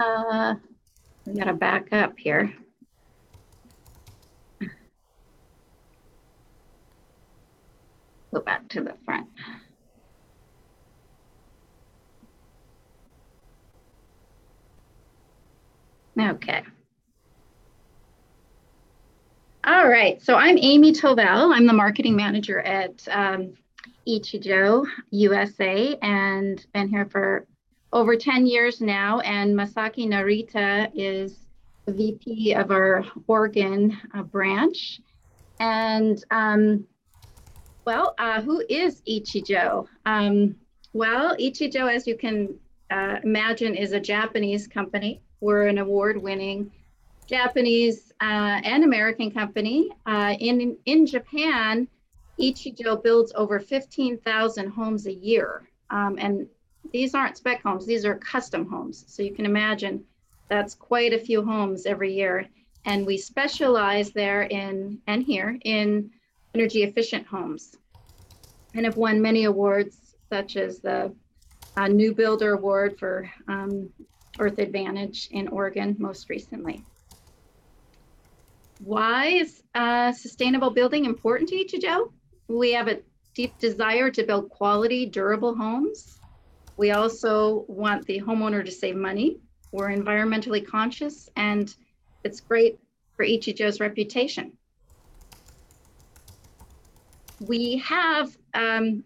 uh, 0.00 0.54
we 1.26 1.34
gotta 1.34 1.52
back 1.52 1.92
up 1.92 2.14
here. 2.18 2.52
Go 8.32 8.40
back 8.40 8.68
to 8.70 8.80
the 8.80 8.94
front. 9.04 9.28
Okay. 16.18 16.62
All 19.64 19.88
right, 19.88 20.20
so 20.22 20.34
I'm 20.34 20.56
Amy 20.58 20.92
Tovell. 20.92 21.54
I'm 21.54 21.66
the 21.66 21.72
marketing 21.72 22.16
manager 22.16 22.60
at 22.60 23.06
um, 23.10 23.54
Ichijo 24.08 24.86
USA 25.10 25.96
and 26.02 26.64
been 26.72 26.88
here 26.88 27.06
for 27.06 27.46
over 27.92 28.16
10 28.16 28.46
years 28.46 28.80
now. 28.80 29.20
And 29.20 29.54
Masaki 29.54 30.08
Narita 30.08 30.90
is 30.94 31.38
the 31.86 31.92
VP 31.92 32.54
of 32.54 32.70
our 32.70 33.04
Oregon 33.26 33.96
uh, 34.14 34.22
branch. 34.22 35.00
And 35.60 36.24
um, 36.30 36.86
well, 37.84 38.14
uh, 38.18 38.40
who 38.40 38.64
is 38.68 39.02
Ichijo? 39.02 39.86
Um, 40.06 40.56
well, 40.94 41.36
Ichijo, 41.36 41.94
as 41.94 42.06
you 42.06 42.16
can 42.16 42.58
uh, 42.90 43.16
imagine, 43.22 43.74
is 43.74 43.92
a 43.92 44.00
Japanese 44.00 44.66
company. 44.66 45.20
We're 45.40 45.66
an 45.66 45.78
award 45.78 46.20
winning 46.20 46.70
Japanese 47.26 48.12
uh, 48.20 48.60
and 48.64 48.84
American 48.84 49.30
company. 49.30 49.90
Uh, 50.06 50.34
in, 50.40 50.76
in 50.86 51.06
Japan, 51.06 51.86
Ichijo 52.40 53.02
builds 53.02 53.32
over 53.34 53.60
15,000 53.60 54.70
homes 54.70 55.06
a 55.06 55.12
year. 55.12 55.68
Um, 55.90 56.16
and 56.18 56.46
these 56.92 57.14
aren't 57.14 57.36
spec 57.36 57.62
homes, 57.62 57.86
these 57.86 58.04
are 58.04 58.16
custom 58.16 58.68
homes. 58.68 59.04
So 59.08 59.22
you 59.22 59.34
can 59.34 59.44
imagine 59.44 60.04
that's 60.48 60.74
quite 60.74 61.12
a 61.12 61.18
few 61.18 61.44
homes 61.44 61.84
every 61.86 62.14
year. 62.14 62.46
And 62.84 63.06
we 63.06 63.18
specialize 63.18 64.10
there 64.10 64.42
in, 64.42 64.98
and 65.06 65.22
here, 65.22 65.58
in 65.64 66.10
energy 66.54 66.82
efficient 66.82 67.26
homes 67.26 67.76
and 68.74 68.86
have 68.86 68.96
won 68.96 69.20
many 69.20 69.44
awards, 69.44 70.16
such 70.30 70.56
as 70.56 70.80
the 70.80 71.12
uh, 71.76 71.88
New 71.88 72.14
Builder 72.14 72.54
Award 72.54 72.98
for 72.98 73.30
um, 73.48 73.90
Earth 74.38 74.58
Advantage 74.58 75.28
in 75.30 75.48
Oregon 75.48 75.96
most 75.98 76.28
recently. 76.30 76.84
Why 78.84 79.26
is 79.26 79.62
uh, 79.74 80.12
sustainable 80.12 80.70
building 80.70 81.04
important 81.04 81.48
to 81.50 81.56
Ichijo? 81.56 82.12
We 82.48 82.72
have 82.72 82.88
a 82.88 83.00
deep 83.34 83.58
desire 83.58 84.10
to 84.10 84.22
build 84.22 84.50
quality, 84.50 85.06
durable 85.06 85.54
homes. 85.54 86.20
We 86.76 86.92
also 86.92 87.64
want 87.68 88.06
the 88.06 88.20
homeowner 88.20 88.64
to 88.64 88.70
save 88.70 88.96
money. 88.96 89.40
We're 89.72 89.88
environmentally 89.88 90.66
conscious, 90.66 91.28
and 91.36 91.74
it's 92.24 92.40
great 92.40 92.78
for 93.16 93.24
Ichijo's 93.24 93.80
reputation. 93.80 94.52
We 97.40 97.78
have 97.78 98.36
um, 98.54 99.04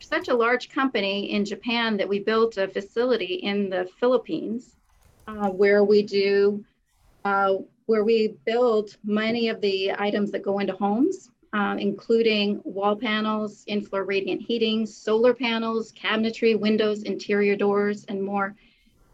such 0.00 0.28
a 0.28 0.34
large 0.34 0.68
company 0.68 1.32
in 1.32 1.44
Japan 1.44 1.96
that 1.96 2.08
we 2.08 2.18
built 2.18 2.56
a 2.56 2.68
facility 2.68 3.34
in 3.34 3.70
the 3.70 3.88
Philippines 3.98 4.76
uh, 5.28 5.48
where 5.50 5.84
we 5.84 6.02
do, 6.02 6.64
uh, 7.24 7.54
where 7.86 8.04
we 8.04 8.34
build 8.44 8.96
many 9.04 9.48
of 9.48 9.60
the 9.60 9.92
items 9.98 10.30
that 10.30 10.42
go 10.42 10.58
into 10.58 10.72
homes, 10.74 11.30
uh, 11.52 11.76
including 11.78 12.60
wall 12.64 12.96
panels, 12.96 13.64
in-floor 13.66 14.04
radiant 14.04 14.42
heating, 14.42 14.86
solar 14.86 15.34
panels, 15.34 15.92
cabinetry, 15.92 16.58
windows, 16.58 17.02
interior 17.02 17.56
doors, 17.56 18.04
and 18.08 18.22
more. 18.22 18.54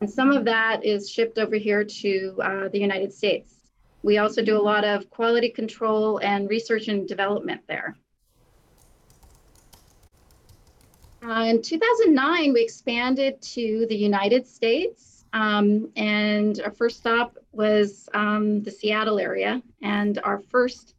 And 0.01 0.11
some 0.11 0.31
of 0.31 0.45
that 0.45 0.85
is 0.85 1.11
shipped 1.11 1.39
over 1.39 1.57
here 1.57 1.83
to 1.85 2.39
uh, 2.43 2.69
the 2.69 2.79
United 2.79 3.13
States. 3.13 3.55
We 4.03 4.19
also 4.19 4.43
do 4.43 4.57
a 4.57 4.63
lot 4.63 4.85
of 4.85 5.09
quality 5.11 5.49
control 5.49 6.19
and 6.19 6.49
research 6.49 6.89
and 6.89 7.09
development 7.09 7.63
there. 7.67 7.97
Uh, 11.27 11.43
in 11.43 11.61
2009, 11.61 12.53
we 12.53 12.63
expanded 12.63 13.43
to 13.43 13.85
the 13.89 13.97
United 13.97 14.47
States, 14.47 15.25
um, 15.33 15.91
and 15.97 16.61
our 16.61 16.71
first 16.71 16.99
stop 16.99 17.37
was 17.51 18.09
um, 18.15 18.63
the 18.63 18.71
Seattle 18.71 19.19
area. 19.19 19.61
And 19.83 20.21
our 20.23 20.39
first 20.39 20.95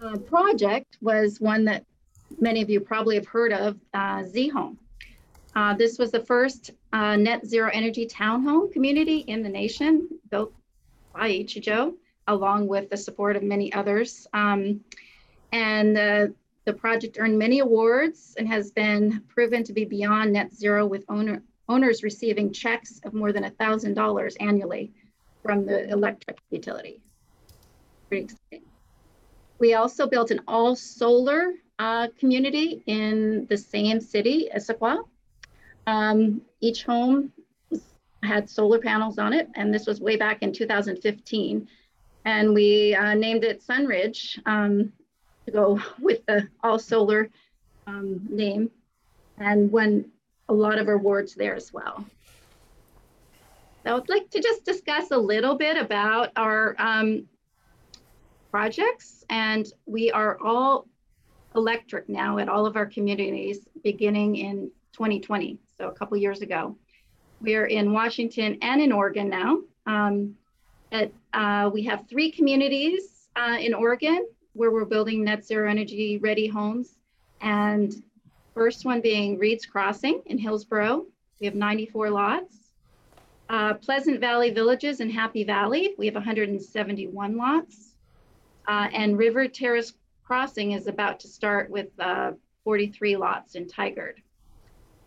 uh, 0.00 0.16
project 0.18 0.98
was 1.00 1.40
one 1.40 1.64
that 1.64 1.84
many 2.38 2.62
of 2.62 2.70
you 2.70 2.78
probably 2.78 3.16
have 3.16 3.26
heard 3.26 3.52
of, 3.52 3.76
uh, 3.94 4.22
zHome. 4.22 4.76
Uh, 5.56 5.74
this 5.74 5.98
was 5.98 6.12
the 6.12 6.20
first 6.20 6.70
uh, 6.92 7.16
net 7.16 7.44
zero 7.44 7.68
energy 7.72 8.06
townhome 8.06 8.72
community 8.72 9.18
in 9.26 9.42
the 9.42 9.48
nation, 9.48 10.08
built 10.30 10.52
by 11.12 11.30
Ichijo, 11.30 11.94
along 12.28 12.68
with 12.68 12.90
the 12.90 12.96
support 12.96 13.34
of 13.34 13.42
many 13.42 13.72
others. 13.72 14.28
Um, 14.32 14.84
and 15.50 16.34
the 16.64 16.72
project 16.72 17.18
earned 17.20 17.38
many 17.38 17.60
awards 17.60 18.34
and 18.38 18.48
has 18.48 18.70
been 18.70 19.22
proven 19.28 19.62
to 19.64 19.72
be 19.72 19.84
beyond 19.84 20.32
net 20.32 20.52
zero 20.52 20.86
with 20.86 21.04
owner, 21.08 21.42
owners 21.68 22.02
receiving 22.02 22.52
checks 22.52 23.00
of 23.04 23.12
more 23.12 23.32
than 23.32 23.44
$1,000 23.44 24.36
annually 24.40 24.92
from 25.42 25.66
the 25.66 25.88
electric 25.90 26.38
utility. 26.50 27.00
Pretty 28.08 28.24
exciting. 28.24 28.66
We 29.58 29.74
also 29.74 30.06
built 30.06 30.30
an 30.30 30.40
all 30.48 30.74
solar 30.74 31.52
uh, 31.78 32.08
community 32.18 32.82
in 32.86 33.46
the 33.48 33.56
same 33.56 34.00
city, 34.00 34.48
Issaquah. 34.54 35.04
Um, 35.86 36.40
each 36.60 36.84
home 36.84 37.32
had 38.22 38.48
solar 38.48 38.78
panels 38.78 39.18
on 39.18 39.32
it, 39.34 39.48
and 39.54 39.72
this 39.72 39.86
was 39.86 40.00
way 40.00 40.16
back 40.16 40.42
in 40.42 40.52
2015. 40.52 41.68
And 42.24 42.54
we 42.54 42.94
uh, 42.94 43.14
named 43.14 43.44
it 43.44 43.62
Sunridge 43.62 44.38
um, 44.46 44.92
to 45.46 45.50
go 45.50 45.80
with 46.00 46.24
the 46.26 46.48
all 46.62 46.78
solar 46.78 47.30
um, 47.86 48.20
name 48.28 48.70
and 49.38 49.70
won 49.70 50.04
a 50.48 50.54
lot 50.54 50.78
of 50.78 50.88
awards 50.88 51.34
there 51.34 51.54
as 51.54 51.72
well. 51.72 52.04
So 53.82 53.90
I 53.90 53.94
would 53.94 54.08
like 54.08 54.30
to 54.30 54.40
just 54.40 54.64
discuss 54.64 55.10
a 55.10 55.18
little 55.18 55.56
bit 55.56 55.76
about 55.76 56.30
our 56.36 56.74
um, 56.78 57.26
projects 58.50 59.24
and 59.28 59.66
we 59.86 60.10
are 60.10 60.38
all 60.42 60.86
electric 61.54 62.08
now 62.08 62.38
at 62.38 62.48
all 62.48 62.66
of 62.66 62.76
our 62.76 62.86
communities 62.86 63.68
beginning 63.82 64.36
in 64.36 64.70
2020, 64.92 65.58
so 65.76 65.88
a 65.88 65.92
couple 65.92 66.16
years 66.16 66.40
ago. 66.40 66.76
We 67.40 67.56
are 67.56 67.66
in 67.66 67.92
Washington 67.92 68.58
and 68.62 68.80
in 68.80 68.92
Oregon 68.92 69.28
now. 69.28 69.58
Um, 69.86 70.36
at, 70.92 71.12
uh, 71.32 71.70
we 71.72 71.82
have 71.84 72.08
three 72.08 72.30
communities 72.30 73.28
uh, 73.36 73.56
in 73.60 73.74
Oregon 73.74 74.26
where 74.54 74.70
we're 74.70 74.84
building 74.84 75.24
net 75.24 75.44
zero 75.44 75.68
energy 75.68 76.18
ready 76.18 76.46
homes. 76.46 76.98
And 77.40 77.94
first 78.54 78.84
one 78.84 79.00
being 79.00 79.38
Reed's 79.38 79.66
Crossing 79.66 80.22
in 80.26 80.38
Hillsboro. 80.38 81.06
We 81.40 81.46
have 81.46 81.54
94 81.54 82.10
lots. 82.10 82.56
Uh, 83.48 83.74
Pleasant 83.74 84.20
Valley 84.20 84.50
Villages 84.50 85.00
in 85.00 85.10
Happy 85.10 85.44
Valley, 85.44 85.94
we 85.98 86.06
have 86.06 86.14
171 86.14 87.36
lots. 87.36 87.94
Uh, 88.66 88.88
and 88.92 89.18
River 89.18 89.46
Terrace 89.48 89.92
Crossing 90.24 90.72
is 90.72 90.86
about 90.86 91.20
to 91.20 91.28
start 91.28 91.68
with 91.68 91.88
uh, 92.00 92.32
43 92.64 93.16
lots 93.16 93.56
in 93.56 93.66
Tigard. 93.66 94.14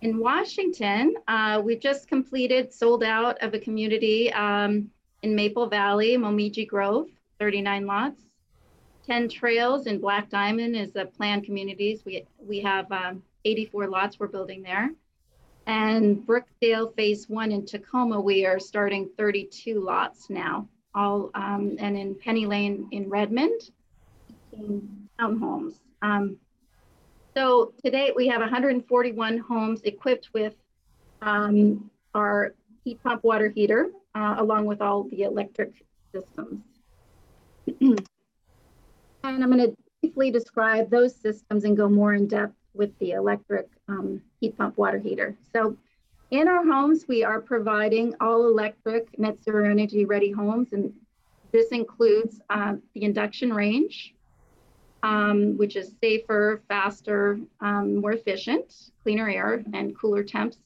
In 0.01 0.19
Washington, 0.19 1.15
uh, 1.27 1.59
we've 1.63 1.79
just 1.79 2.07
completed, 2.07 2.71
sold 2.71 3.03
out 3.03 3.41
of 3.41 3.55
a 3.55 3.59
community 3.59 4.31
um, 4.33 4.91
in 5.23 5.33
Maple 5.35 5.67
Valley, 5.67 6.17
Momiji 6.17 6.67
Grove, 6.67 7.07
39 7.39 7.87
lots. 7.87 8.26
10 9.07 9.29
Trails 9.29 9.87
in 9.87 9.99
Black 9.99 10.29
Diamond 10.29 10.75
is 10.75 10.95
a 10.97 11.05
planned 11.05 11.45
communities. 11.45 12.03
We, 12.05 12.25
we 12.37 12.59
have 12.59 12.91
um, 12.91 13.23
84 13.45 13.87
lots 13.87 14.19
we're 14.19 14.27
building 14.27 14.61
there. 14.61 14.91
And 15.65 16.17
Brookdale 16.27 16.93
Phase 16.95 17.29
One 17.29 17.51
in 17.51 17.65
Tacoma, 17.65 18.19
we 18.19 18.45
are 18.45 18.59
starting 18.59 19.09
32 19.17 19.79
lots 19.79 20.29
now. 20.29 20.67
All 20.93 21.31
um, 21.35 21.77
and 21.79 21.97
in 21.97 22.15
Penny 22.15 22.45
Lane 22.45 22.87
in 22.91 23.09
Redmond, 23.09 23.61
18 24.53 25.09
townhomes. 25.19 25.79
Um, 26.01 26.37
so 27.35 27.73
today 27.83 28.11
we 28.15 28.27
have 28.27 28.41
141 28.41 29.37
homes 29.37 29.81
equipped 29.83 30.29
with 30.33 30.55
um, 31.21 31.89
our 32.13 32.55
heat 32.83 33.01
pump 33.03 33.23
water 33.23 33.49
heater, 33.49 33.89
uh, 34.15 34.35
along 34.37 34.65
with 34.65 34.81
all 34.81 35.03
the 35.03 35.23
electric 35.23 35.71
systems. 36.13 36.61
and 39.33 39.43
I'm 39.43 39.51
going 39.51 39.71
to 39.71 39.77
briefly 40.01 40.31
describe 40.31 40.89
those 40.89 41.15
systems 41.15 41.63
and 41.63 41.75
go 41.75 41.89
more 41.89 42.13
in 42.13 42.27
depth 42.27 42.55
with 42.73 42.97
the 42.99 43.11
electric 43.11 43.67
um, 43.87 44.21
heat 44.39 44.57
pump 44.57 44.77
water 44.77 44.99
heater. 44.99 45.35
So 45.53 45.75
in 46.31 46.47
our 46.47 46.63
homes, 46.63 47.05
we 47.07 47.23
are 47.23 47.41
providing 47.41 48.13
all 48.19 48.47
electric 48.47 49.17
net 49.17 49.43
zero 49.43 49.69
energy 49.69 50.05
ready 50.05 50.31
homes. 50.31 50.73
And 50.73 50.93
this 51.51 51.69
includes 51.69 52.39
uh, 52.49 52.75
the 52.93 53.03
induction 53.03 53.53
range, 53.53 54.13
um, 55.03 55.57
which 55.57 55.75
is 55.75 55.95
safer, 56.01 56.61
faster, 56.67 57.39
um, 57.61 57.95
more 57.95 58.11
efficient, 58.11 58.91
cleaner 59.03 59.29
air 59.29 59.63
and 59.73 59.97
cooler 59.97 60.23
temps. 60.23 60.57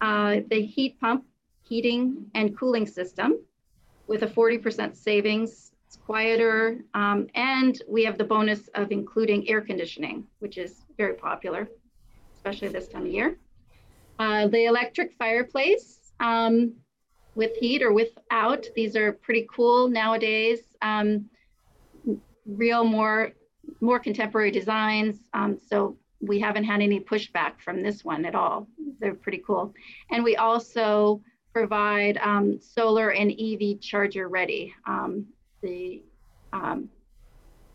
Uh, 0.00 0.40
the 0.50 0.60
heat 0.60 1.00
pump 1.00 1.24
heating 1.62 2.26
and 2.34 2.56
cooling 2.58 2.86
system 2.86 3.38
with 4.06 4.22
a 4.22 4.26
40% 4.26 4.94
savings. 4.94 5.72
It's 5.94 6.02
quieter. 6.04 6.84
Um, 6.94 7.28
and 7.36 7.80
we 7.88 8.04
have 8.04 8.18
the 8.18 8.24
bonus 8.24 8.66
of 8.74 8.90
including 8.90 9.48
air 9.48 9.60
conditioning, 9.60 10.26
which 10.40 10.58
is 10.58 10.82
very 10.96 11.14
popular, 11.14 11.68
especially 12.34 12.66
this 12.68 12.88
time 12.88 13.02
of 13.02 13.12
year. 13.12 13.38
Uh, 14.18 14.48
the 14.48 14.64
electric 14.64 15.12
fireplace 15.12 16.12
um, 16.18 16.72
with 17.36 17.54
heat 17.60 17.80
or 17.80 17.92
without, 17.92 18.66
these 18.74 18.96
are 18.96 19.12
pretty 19.12 19.46
cool 19.54 19.88
nowadays. 19.88 20.62
Um, 20.82 21.26
real 22.44 22.82
more, 22.82 23.30
more 23.80 24.00
contemporary 24.00 24.50
designs. 24.50 25.18
Um, 25.32 25.60
so 25.64 25.96
we 26.20 26.40
haven't 26.40 26.64
had 26.64 26.82
any 26.82 26.98
pushback 26.98 27.60
from 27.60 27.84
this 27.84 28.04
one 28.04 28.24
at 28.24 28.34
all. 28.34 28.66
They're 28.98 29.14
pretty 29.14 29.42
cool. 29.46 29.72
And 30.10 30.24
we 30.24 30.34
also 30.34 31.22
provide 31.52 32.16
um, 32.16 32.58
solar 32.60 33.10
and 33.10 33.30
EV 33.30 33.80
charger 33.80 34.28
ready. 34.28 34.74
Um, 34.88 35.26
the 35.64 36.02
um, 36.52 36.88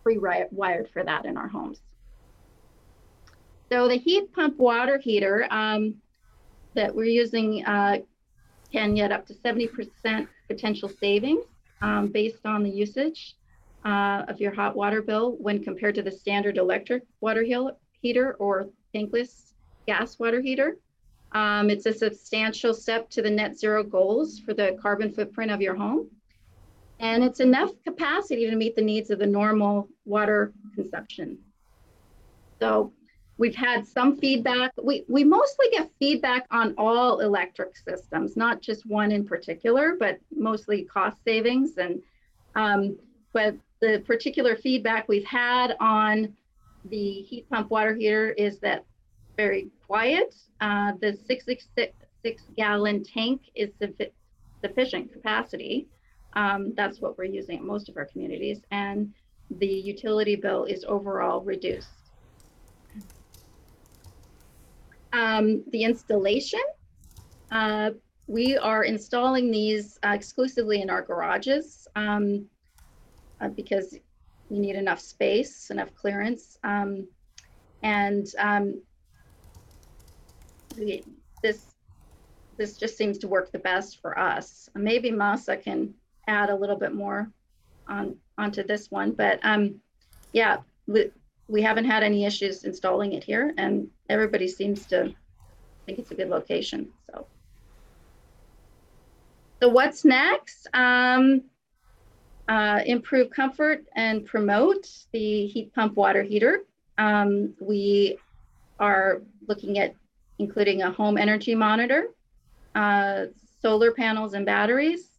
pre-wired 0.04 0.89
for 0.93 1.04
that 1.04 1.25
in 1.25 1.36
our 1.36 1.47
homes. 1.47 1.82
So 3.69 3.88
the 3.88 3.97
heat 3.97 4.34
pump 4.34 4.58
water 4.58 4.97
heater 4.97 5.47
um, 5.52 5.95
that 6.75 6.95
we're 6.95 7.06
using 7.06 7.65
uh, 7.65 7.97
can 8.71 8.95
get 8.95 9.12
up 9.12 9.25
to 9.28 9.34
70% 9.34 10.28
potential 10.47 10.89
savings 10.89 11.45
um, 11.82 12.08
based 12.08 12.45
on 12.45 12.63
the 12.63 12.69
usage 12.69 13.36
uh, 13.86 14.23
of 14.28 14.39
your 14.39 14.54
hot 14.54 14.75
water 14.75 15.02
bill 15.02 15.36
when 15.39 15.63
compared 15.63 15.95
to 15.95 16.02
the 16.02 16.12
standard 16.12 16.58
electric 16.58 17.04
water 17.21 17.45
heater 18.02 18.34
or 18.39 18.69
tankless 18.93 19.54
gas 19.88 20.19
water 20.19 20.41
heater. 20.41 20.78
Um, 21.32 21.69
it's 21.69 21.86
a 21.86 21.93
substantial 21.93 22.73
step 22.73 23.10
to 23.12 23.21
the 23.21 23.30
net 23.30 23.58
zero 23.58 23.84
goals 23.84 24.39
for 24.39 24.54
the 24.54 24.78
carbon 24.82 25.12
footprint 25.13 25.52
of 25.52 25.62
your 25.62 25.75
home. 25.75 26.10
And 27.00 27.24
it's 27.24 27.40
enough 27.40 27.72
capacity 27.86 28.50
to 28.50 28.56
meet 28.56 28.76
the 28.76 28.82
needs 28.82 29.10
of 29.10 29.20
the 29.20 29.26
normal 29.26 29.88
water 30.06 30.54
consumption. 30.76 31.38
So 32.60 32.92
we've 33.38 33.56
had 33.56 33.88
some 33.88 34.18
feedback. 34.18 34.72
We, 34.82 35.06
we 35.08 35.24
mostly 35.24 35.68
get 35.72 35.90
feedback 35.98 36.46
on 36.52 36.76
all 36.78 37.22
electric 37.22 37.78
systems, 37.78 38.36
not 38.36 38.62
just 38.62 38.86
one 38.86 39.12
in 39.12 39.26
particular, 39.26 39.96
but 39.98 40.20
mostly 40.36 40.84
cost 40.84 41.18
savings. 41.24 41.78
And 41.78 42.02
um, 42.56 42.98
but 43.32 43.56
the 43.80 44.04
particular 44.06 44.56
feedback 44.58 45.08
we've 45.08 45.26
had 45.26 45.76
on 45.80 46.36
the 46.86 47.22
heat 47.22 47.50
pump 47.50 47.70
water 47.70 47.96
heater 47.96 48.32
is 48.32 48.60
that 48.60 48.84
very 49.38 49.70
quiet. 49.88 50.36
Uh, 50.60 50.94
the 51.00 51.14
666 51.14 52.44
gallon 52.58 53.04
tank 53.04 53.44
is 53.56 53.70
sufficient 54.62 55.14
capacity. 55.14 55.88
Um, 56.34 56.74
that's 56.76 57.00
what 57.02 57.18
we're 57.18 57.26
using 57.26 57.58
at 57.58 57.63
most 57.63 57.89
of 57.89 57.98
our 57.98 58.06
communities. 58.06 58.62
And 58.72 59.13
the 59.50 59.68
utility 59.68 60.36
bill 60.36 60.65
is 60.65 60.86
overall 60.88 61.42
reduced. 61.42 61.89
Um, 65.12 65.63
the 65.72 65.84
installation, 65.84 66.62
uh, 67.52 67.92
we 68.28 68.58
are 68.58 68.84
installing 68.84 69.50
these 69.50 69.98
uh, 70.06 70.10
exclusively 70.10 70.82
in 70.82 70.89
our 70.92 71.02
garages 71.02 71.88
um, 71.96 72.46
uh, 73.42 73.48
because 73.48 73.98
we 74.50 74.60
need 74.60 74.76
enough 74.76 75.00
space, 75.00 75.72
enough 75.72 75.94
clearance. 75.96 76.60
Um, 76.63 77.08
and 77.82 78.28
um, 78.38 78.82
we, 80.78 81.04
this 81.42 81.65
this 82.58 82.78
just 82.78 82.98
seems 82.98 83.18
to 83.20 83.28
work 83.28 83.52
the 83.52 83.60
best 83.60 84.02
for 84.02 84.20
us. 84.20 84.70
Maybe 84.76 85.12
Masa 85.12 85.62
can 85.62 85.94
add 86.30 86.50
a 86.50 86.56
little 86.56 86.76
bit 86.78 86.94
more 86.94 87.30
on 87.88 88.15
onto 88.38 88.63
this 88.63 88.89
one, 88.89 89.12
but 89.12 89.39
um, 89.44 89.82
yeah, 90.32 90.58
we, 90.88 91.12
we 91.48 91.62
haven't 91.62 91.86
had 91.86 92.04
any 92.04 92.26
issues 92.26 92.63
installing 92.63 93.13
it 93.13 93.24
here, 93.24 93.54
and 93.58 93.89
everybody 94.08 94.48
seems 94.48 94.86
to 94.86 95.13
think 95.86 96.00
it's 96.00 96.12
a 96.12 96.15
good 96.15 96.30
location. 96.30 96.88
So, 97.08 97.26
so 99.62 99.70
what's 99.70 100.06
next? 100.06 100.68
Um, 100.74 101.42
uh, 102.48 102.82
improve 102.86 103.30
comfort 103.30 103.86
and 103.96 104.26
promote 104.26 104.88
the 105.12 105.48
heat 105.48 105.74
pump 105.76 105.96
water 105.96 106.24
heater. 106.24 106.63
Um, 106.98 107.54
we 107.60 108.18
are 108.80 109.22
looking 109.48 109.80
at 109.80 109.94
including 110.39 110.82
a 110.82 110.92
home 110.92 111.18
energy 111.18 111.54
monitor, 111.54 112.08
uh, 112.74 113.26
solar 113.62 113.92
panels 113.92 114.34
and 114.34 114.46
batteries, 114.46 115.10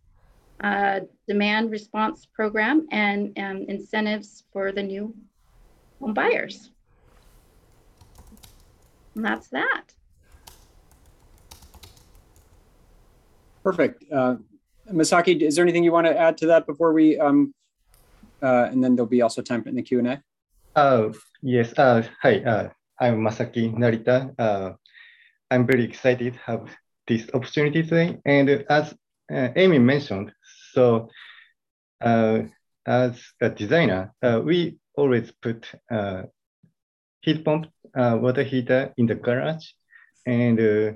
uh, 0.63 1.01
demand 1.27 1.71
response 1.71 2.27
program, 2.27 2.87
and 2.91 3.39
um, 3.39 3.65
incentives 3.69 4.45
for 4.53 4.73
the 4.73 4.83
new 4.83 5.15
home 6.01 6.15
buyers. 6.15 6.71
And 9.15 9.25
that's 9.25 9.49
that. 9.49 9.93
Perfect. 13.63 14.05
Uh, 14.11 14.37
Masaki, 14.91 15.41
is 15.43 15.57
there 15.57 15.65
anything 15.65 15.85
you 15.85 15.93
want 15.93 16.07
to 16.07 16.19
add 16.19 16.37
to 16.39 16.47
that 16.47 16.67
before 16.67 16.93
we, 16.93 17.19
um, 17.19 17.55
uh, 18.43 18.69
and 18.71 18.83
then 18.83 18.97
there'll 18.97 19.09
be 19.09 19.23
also 19.23 19.43
time 19.43 19.63
in 19.67 19.75
the 19.75 19.83
Q&A? 19.83 20.23
Uh, 20.75 21.13
yes, 21.43 21.73
uh, 21.79 22.03
hi, 22.23 22.41
uh, 22.41 22.69
I'm 22.99 23.21
Masaki 23.21 23.73
Narita. 23.75 24.35
Uh, 24.39 24.73
I'm 25.51 25.67
very 25.67 25.85
excited 25.85 26.35
to 26.35 26.41
have 26.41 26.69
this 27.07 27.29
opportunity 27.35 27.83
today. 27.83 28.19
And 28.25 28.49
as 28.49 28.95
uh, 29.33 29.49
Amy 29.57 29.79
mentioned, 29.79 30.33
so 30.73 31.09
uh, 32.01 32.43
as 32.87 33.23
a 33.41 33.51
designer, 33.51 34.13
uh, 34.23 34.41
we 34.45 34.79
always 34.95 35.33
put 35.43 35.67
uh, 35.91 36.23
heat 37.21 37.45
pump 37.45 37.67
uh, 37.95 38.19
water 38.21 38.43
heater 38.43 38.93
in 38.97 39.07
the 39.07 39.15
garage. 39.15 39.67
And 40.27 40.61
uh, 40.61 40.93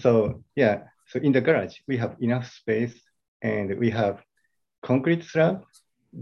so, 0.00 0.42
yeah, 0.56 0.84
so 1.06 1.18
in 1.18 1.32
the 1.32 1.40
garage, 1.40 1.76
we 1.88 1.96
have 1.96 2.16
enough 2.20 2.50
space 2.50 2.94
and 3.42 3.78
we 3.78 3.90
have 3.90 4.22
concrete 4.82 5.24
slab 5.24 5.64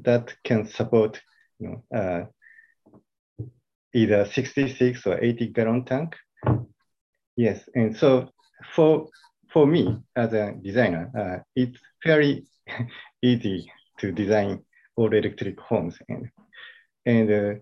that 0.02 0.34
can 0.44 0.66
support 0.66 1.20
you 1.58 1.82
know, 1.90 2.28
either 3.94 4.24
66 4.24 5.06
or 5.06 5.22
80 5.22 5.48
gallon 5.48 5.84
tank 5.84 6.14
Yes, 7.38 7.68
and 7.76 7.96
so 7.96 8.30
for 8.74 9.06
for 9.52 9.66
me 9.66 9.98
as 10.16 10.32
a 10.32 10.54
designer, 10.62 11.10
uh, 11.16 11.42
it's 11.56 11.78
very 12.04 12.46
easy 13.22 13.70
to 13.98 14.12
design 14.12 14.62
all 14.96 15.12
electric 15.12 15.58
homes, 15.60 15.98
and 16.08 16.30
and 17.06 17.30
uh, 17.30 17.54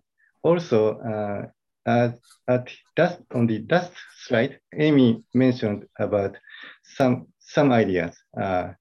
also 0.43 0.99
uh, 0.99 1.47
at, 1.87 2.19
at 2.49 3.21
on 3.35 3.47
the 3.47 3.59
dust 3.61 3.93
slide, 4.27 4.59
Amy 4.75 5.23
mentioned 5.35 5.87
about 5.99 6.37
some 6.83 7.29
some 7.39 7.73
ideas 7.73 8.17
uh, 8.41 8.73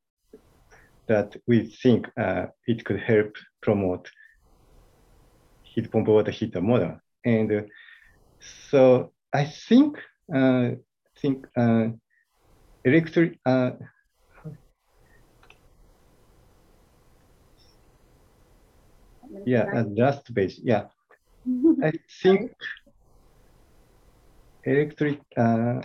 that 1.08 1.36
we 1.48 1.68
think 1.84 2.08
uh, 2.18 2.48
it 2.66 2.84
could 2.84 3.00
help 3.00 3.36
promote 3.62 4.10
heat 5.64 5.92
pump 5.92 6.08
water 6.08 6.32
heater 6.32 6.62
model, 6.62 7.00
and 7.24 7.52
uh, 7.52 7.62
so 8.70 9.12
I 9.34 9.46
think 9.46 9.98
think 11.22 11.48
electric 12.86 13.40
uh, 13.46 13.72
Yeah, 19.46 19.66
uh, 19.74 19.84
last 19.96 20.34
page. 20.34 20.60
Yeah, 20.64 20.86
I 21.84 21.92
think 22.22 22.52
electric. 24.64 25.20
Uh, 25.38 25.82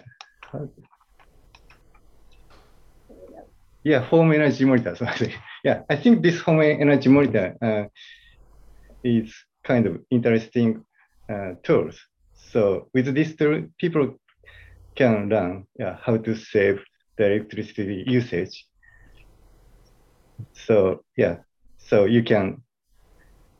yeah, 3.85 4.01
home 4.01 4.33
energy 4.33 4.65
monitor. 4.65 4.97
Sorry. 4.97 5.35
Yeah, 5.65 5.83
I 5.91 5.97
think 5.97 6.23
this 6.23 6.41
home 6.41 6.61
energy 6.61 7.09
monitor 7.09 7.57
uh, 7.63 7.85
is 9.05 9.35
kind 9.65 9.87
of 9.87 10.01
interesting 10.11 10.85
uh, 11.33 11.53
tools. 11.63 11.99
So 12.35 12.89
with 12.95 13.15
this 13.15 13.37
tool, 13.37 13.67
people 13.79 14.17
can 14.97 15.29
learn 15.29 15.67
yeah, 15.79 15.99
how 16.03 16.17
to 16.17 16.35
save 16.35 16.83
the 17.21 17.27
electricity 17.33 18.03
usage. 18.07 18.67
So 20.67 21.05
yeah, 21.23 21.35
so 21.77 21.97
you 22.07 22.23
can 22.23 22.63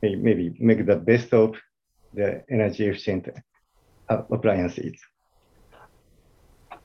maybe 0.01 0.45
make 0.59 0.81
the 0.91 0.95
best 0.95 1.31
of 1.33 1.49
the 2.11 2.43
energy 2.49 2.87
efficient 2.87 3.29
appliances. 4.09 4.97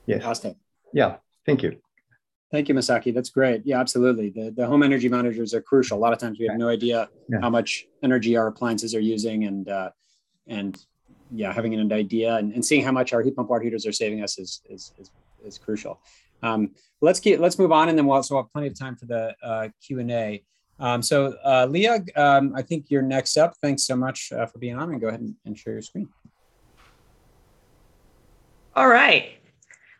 Yes. 0.05 0.21
Fantastic. 0.21 0.55
Yeah. 0.93 1.17
Thank 1.47 1.63
you. 1.63 1.71
Thank 2.53 2.69
you, 2.69 2.75
Masaki. 2.75 3.11
That's 3.13 3.31
great. 3.39 3.59
Yeah, 3.65 3.79
absolutely. 3.79 4.29
The, 4.29 4.45
the 4.55 4.65
home 4.67 4.83
energy 4.83 5.09
monitors 5.09 5.53
are 5.53 5.61
crucial. 5.61 5.97
A 5.97 6.01
lot 6.05 6.13
of 6.13 6.19
times 6.19 6.39
we 6.39 6.45
have 6.47 6.57
no 6.57 6.69
idea 6.69 7.09
Yeah. 7.27 7.41
how 7.41 7.49
much 7.49 7.87
energy 8.03 8.37
our 8.37 8.47
appliances 8.47 8.93
are 8.95 9.05
using 9.15 9.39
and, 9.49 9.67
uh, 9.67 9.89
and 10.47 10.71
yeah, 11.41 11.51
having 11.51 11.73
an 11.73 11.91
idea 11.91 12.35
and, 12.39 12.53
and 12.53 12.63
seeing 12.63 12.83
how 12.87 12.93
much 12.99 13.11
our 13.13 13.21
heat 13.21 13.35
pump 13.35 13.49
water 13.49 13.63
heaters 13.63 13.85
are 13.89 13.91
saving 13.91 14.19
us 14.23 14.37
is, 14.37 14.61
is, 14.69 14.93
is, 14.99 15.11
is 15.43 15.57
crucial. 15.57 15.99
Um, 16.43 16.71
let's 17.01 17.19
get, 17.19 17.39
let's 17.39 17.57
move 17.57 17.71
on 17.71 17.89
and 17.89 17.97
then 17.97 18.05
we'll 18.05 18.15
also 18.15 18.37
have 18.37 18.51
plenty 18.51 18.67
of 18.67 18.77
time 18.77 18.95
for 18.95 19.05
the 19.05 19.35
uh, 19.43 19.69
Q 19.85 19.99
and 19.99 20.11
A. 20.11 20.43
Um, 20.79 21.01
so 21.01 21.35
uh, 21.43 21.67
Leah, 21.69 22.03
um, 22.15 22.53
I 22.55 22.61
think 22.61 22.85
you're 22.89 23.01
next 23.01 23.37
up. 23.37 23.55
Thanks 23.61 23.83
so 23.85 23.95
much 23.95 24.31
uh, 24.31 24.45
for 24.45 24.59
being 24.59 24.77
on 24.77 24.91
and 24.91 25.01
go 25.01 25.07
ahead 25.07 25.21
and, 25.21 25.35
and 25.45 25.57
share 25.57 25.73
your 25.73 25.81
screen. 25.81 26.07
All 28.75 28.87
right. 28.87 29.31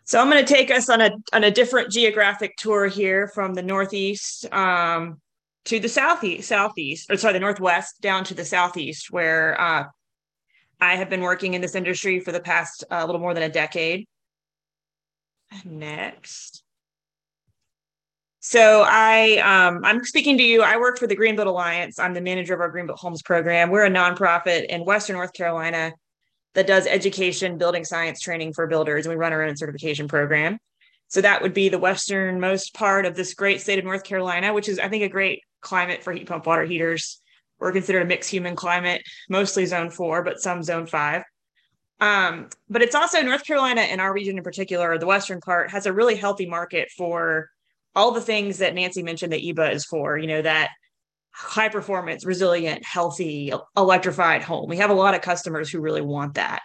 So 0.03 0.21
I'm 0.21 0.29
going 0.29 0.45
to 0.45 0.53
take 0.53 0.71
us 0.71 0.87
on 0.87 1.01
a 1.01 1.11
on 1.33 1.43
a 1.43 1.51
different 1.51 1.91
geographic 1.91 2.55
tour 2.57 2.87
here 2.87 3.27
from 3.27 3.53
the 3.55 3.61
northeast 3.61 4.45
um, 4.53 5.19
to 5.65 5.81
the 5.81 5.89
southeast, 5.89 6.47
southeast, 6.47 7.11
or 7.11 7.17
sorry, 7.17 7.33
the 7.33 7.41
northwest 7.41 7.99
down 8.01 8.23
to 8.25 8.33
the 8.33 8.45
southeast, 8.45 9.11
where 9.11 9.59
uh, 9.59 9.83
I 10.79 10.95
have 10.95 11.09
been 11.09 11.21
working 11.21 11.55
in 11.55 11.61
this 11.61 11.75
industry 11.75 12.21
for 12.21 12.31
the 12.31 12.39
past 12.39 12.85
uh, 12.89 13.05
little 13.05 13.19
more 13.19 13.33
than 13.33 13.43
a 13.43 13.49
decade. 13.49 14.07
Next. 15.65 16.63
So 18.39 18.85
I 18.87 19.37
um, 19.39 19.83
I'm 19.83 20.05
speaking 20.05 20.37
to 20.37 20.43
you. 20.43 20.61
I 20.61 20.77
work 20.77 20.97
for 20.97 21.07
the 21.07 21.15
Green 21.15 21.35
Built 21.35 21.47
Alliance. 21.47 21.99
I'm 21.99 22.13
the 22.13 22.21
manager 22.21 22.53
of 22.53 22.61
our 22.61 22.69
Green 22.69 22.85
Built 22.85 22.99
Homes 22.99 23.21
program. 23.21 23.69
We're 23.69 23.85
a 23.85 23.89
nonprofit 23.89 24.67
in 24.67 24.85
Western 24.85 25.17
North 25.17 25.33
Carolina 25.33 25.91
that 26.53 26.65
does 26.65 26.87
education, 26.87 27.57
building 27.57 27.83
science 27.83 28.21
training 28.21 28.53
for 28.53 28.65
builders, 28.67 29.05
and 29.05 29.13
we 29.13 29.19
run 29.19 29.33
our 29.33 29.43
own 29.43 29.57
certification 29.57 30.07
program. 30.07 30.59
So 31.09 31.21
that 31.21 31.41
would 31.41 31.53
be 31.53 31.69
the 31.69 31.79
westernmost 31.79 32.73
part 32.73 33.05
of 33.05 33.15
this 33.15 33.33
great 33.33 33.61
state 33.61 33.79
of 33.79 33.85
North 33.85 34.03
Carolina, 34.03 34.53
which 34.53 34.69
is, 34.69 34.79
I 34.79 34.89
think, 34.89 35.03
a 35.03 35.09
great 35.09 35.41
climate 35.61 36.03
for 36.03 36.13
heat 36.13 36.27
pump 36.27 36.45
water 36.45 36.63
heaters. 36.63 37.21
We're 37.59 37.71
considered 37.71 38.03
a 38.03 38.05
mixed 38.05 38.29
humid 38.29 38.55
climate, 38.55 39.01
mostly 39.29 39.65
zone 39.65 39.89
four, 39.89 40.23
but 40.23 40.39
some 40.39 40.63
zone 40.63 40.85
five. 40.85 41.23
Um, 41.99 42.49
but 42.69 42.81
it's 42.81 42.95
also 42.95 43.21
North 43.21 43.45
Carolina 43.45 43.81
and 43.81 43.99
our 43.99 44.13
region 44.13 44.37
in 44.37 44.43
particular, 44.43 44.97
the 44.97 45.07
western 45.07 45.41
part, 45.41 45.71
has 45.71 45.85
a 45.85 45.93
really 45.93 46.15
healthy 46.15 46.45
market 46.45 46.89
for 46.95 47.49
all 47.95 48.11
the 48.11 48.21
things 48.21 48.59
that 48.59 48.75
Nancy 48.75 49.01
mentioned 49.01 49.33
that 49.33 49.41
EEBA 49.41 49.73
is 49.73 49.85
for, 49.85 50.17
you 50.17 50.27
know, 50.27 50.41
that 50.41 50.69
high 51.31 51.69
performance, 51.69 52.25
resilient, 52.25 52.83
healthy, 52.85 53.51
electrified 53.75 54.43
home. 54.43 54.69
We 54.69 54.77
have 54.77 54.89
a 54.89 54.95
lot 54.95 55.15
of 55.15 55.21
customers 55.21 55.69
who 55.69 55.79
really 55.79 56.01
want 56.01 56.35
that. 56.35 56.61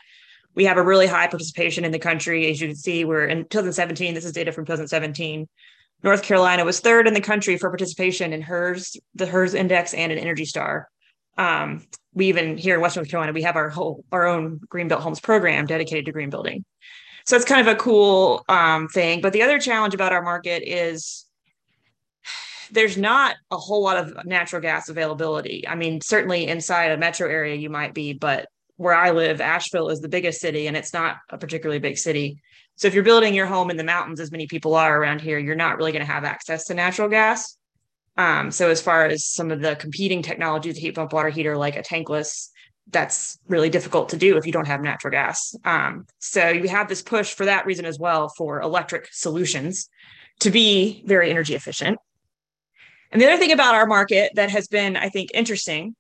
We 0.55 0.65
have 0.65 0.77
a 0.77 0.83
really 0.83 1.07
high 1.07 1.29
participation 1.29 1.85
in 1.85 1.93
the 1.93 1.99
country. 1.99 2.51
As 2.51 2.61
you 2.61 2.69
can 2.69 2.77
see, 2.77 3.05
we're 3.07 3.27
in 3.27 3.45
2017. 3.45 4.13
This 4.13 4.27
is 4.27 4.33
data 4.33 4.53
from 4.53 4.67
2017. 4.67 5.49
North 6.03 6.23
Carolina 6.23 6.65
was 6.65 6.81
third 6.81 7.07
in 7.07 7.15
the 7.15 7.21
country 7.21 7.57
for 7.57 7.71
participation 7.71 8.33
in 8.33 8.43
HERS, 8.43 8.97
the 9.15 9.27
HERS 9.27 9.55
index, 9.55 9.95
and 9.95 10.13
an 10.13 10.19
Energy 10.19 10.45
Star. 10.45 10.89
Um, 11.39 11.87
we 12.15 12.27
even 12.27 12.59
here 12.59 12.75
in 12.75 12.81
Western 12.81 13.03
North 13.03 13.11
Carolina, 13.11 13.33
we 13.33 13.43
have 13.43 13.57
our 13.57 13.69
whole 13.69 14.05
our 14.13 14.27
own 14.27 14.61
Green 14.69 14.89
Built 14.89 15.01
Homes 15.01 15.21
program 15.21 15.67
dedicated 15.67 16.07
to 16.07 16.13
green 16.13 16.31
building. 16.31 16.65
So 17.25 17.37
it's 17.37 17.45
kind 17.45 17.67
of 17.67 17.75
a 17.75 17.79
cool 17.79 18.45
um, 18.49 18.89
thing. 18.89 19.21
But 19.21 19.33
the 19.33 19.43
other 19.43 19.59
challenge 19.59 19.95
about 19.95 20.13
our 20.13 20.23
market 20.23 20.63
is 20.67 21.25
there's 22.73 22.97
not 22.97 23.37
a 23.51 23.57
whole 23.57 23.83
lot 23.83 23.97
of 23.97 24.25
natural 24.25 24.63
gas 24.63 24.89
availability. 24.89 25.67
I 25.69 25.75
mean, 25.75 26.01
certainly 26.01 26.49
inside 26.49 26.91
a 26.91 26.97
metro 26.97 27.29
area, 27.29 27.55
you 27.55 27.71
might 27.71 27.95
be, 27.95 28.15
but 28.15 28.49
where 28.77 28.95
I 28.95 29.11
live, 29.11 29.41
Asheville 29.41 29.91
is 29.91 30.01
the 30.01 30.09
biggest 30.09 30.41
city 30.41 30.67
and 30.67 30.77
it's 30.77 30.93
not 30.93 31.19
a 31.31 31.39
particularly 31.39 31.79
big 31.79 31.99
city. 31.99 32.41
So 32.77 32.89
if 32.89 32.95
you're 32.95 33.05
building 33.05 33.35
your 33.35 33.47
home 33.47 33.71
in 33.71 33.77
the 33.77 33.85
mountains, 33.85 34.19
as 34.19 34.33
many 34.33 34.47
people 34.47 34.75
are 34.75 34.99
around 34.99 35.21
here, 35.21 35.39
you're 35.39 35.55
not 35.55 35.77
really 35.77 35.93
going 35.93 36.05
to 36.05 36.11
have 36.11 36.25
access 36.25 36.65
to 36.65 36.75
natural 36.75 37.09
gas. 37.09 37.57
Um, 38.17 38.51
so 38.51 38.69
as 38.69 38.83
far 38.83 39.07
as 39.07 39.25
some 39.25 39.51
of 39.51 39.61
the 39.61 39.77
competing 39.77 40.23
technologies, 40.23 40.77
heat 40.77 40.95
pump 40.95 41.13
water 41.13 41.31
heater 41.31 41.57
like 41.57 41.77
a 41.77 41.83
tankless, 41.83 42.51
that's 42.91 43.39
really 43.49 43.71
difficult 43.71 44.09
to 44.11 44.17
do 44.17 44.37
if 44.37 44.45
you 44.45 44.53
don't 44.53 44.67
have 44.67 44.83
natural 44.83 45.13
gas. 45.13 45.55
Um, 45.65 46.07
so 46.19 46.49
you 46.49 46.69
have 46.69 46.89
this 46.89 47.03
push 47.03 47.33
for 47.33 47.47
that 47.47 47.65
reason 47.65 47.85
as 47.85 47.99
well 47.99 48.29
for 48.37 48.61
electric 48.61 49.09
solutions 49.13 49.89
to 50.41 50.51
be 50.51 51.03
very 51.07 51.31
energy 51.31 51.55
efficient. 51.55 51.99
And 53.13 53.21
the 53.21 53.27
other 53.27 53.37
thing 53.37 53.53
about 53.53 53.75
our 53.75 53.87
market 53.87 54.33
that 54.35 54.51
has 54.51 54.69
been, 54.69 54.97
I 54.97 55.09
think, 55.09 55.31
interesting 55.35 55.95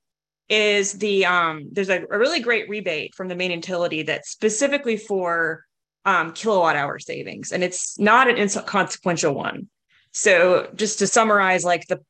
is 0.48 0.94
the 0.94 1.24
um, 1.24 1.68
there's 1.70 1.90
a, 1.90 2.04
a 2.10 2.18
really 2.18 2.40
great 2.40 2.68
rebate 2.68 3.14
from 3.14 3.28
the 3.28 3.36
main 3.36 3.50
utility 3.50 4.02
that's 4.02 4.30
specifically 4.30 4.96
for 4.96 5.64
um, 6.04 6.32
kilowatt 6.32 6.76
hour 6.76 6.98
savings, 6.98 7.52
and 7.52 7.62
it's 7.62 7.98
not 7.98 8.28
an 8.28 8.36
inconsequential 8.36 9.34
one. 9.34 9.68
So 10.12 10.70
just 10.74 10.98
to 11.00 11.06
summarize, 11.06 11.64
like 11.64 11.86
the 11.88 12.00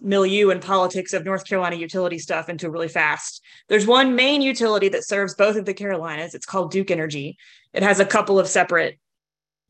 milieu 0.00 0.50
and 0.50 0.60
politics 0.60 1.12
of 1.12 1.24
North 1.24 1.46
Carolina 1.46 1.76
utility 1.76 2.18
stuff 2.18 2.48
into 2.48 2.70
really 2.70 2.88
fast. 2.88 3.42
There's 3.68 3.86
one 3.86 4.16
main 4.16 4.42
utility 4.42 4.88
that 4.90 5.04
serves 5.04 5.34
both 5.34 5.56
of 5.56 5.64
the 5.64 5.74
Carolinas. 5.74 6.34
It's 6.34 6.46
called 6.46 6.70
Duke 6.70 6.90
Energy. 6.90 7.36
It 7.72 7.82
has 7.82 8.00
a 8.00 8.04
couple 8.04 8.38
of 8.38 8.48
separate 8.48 8.98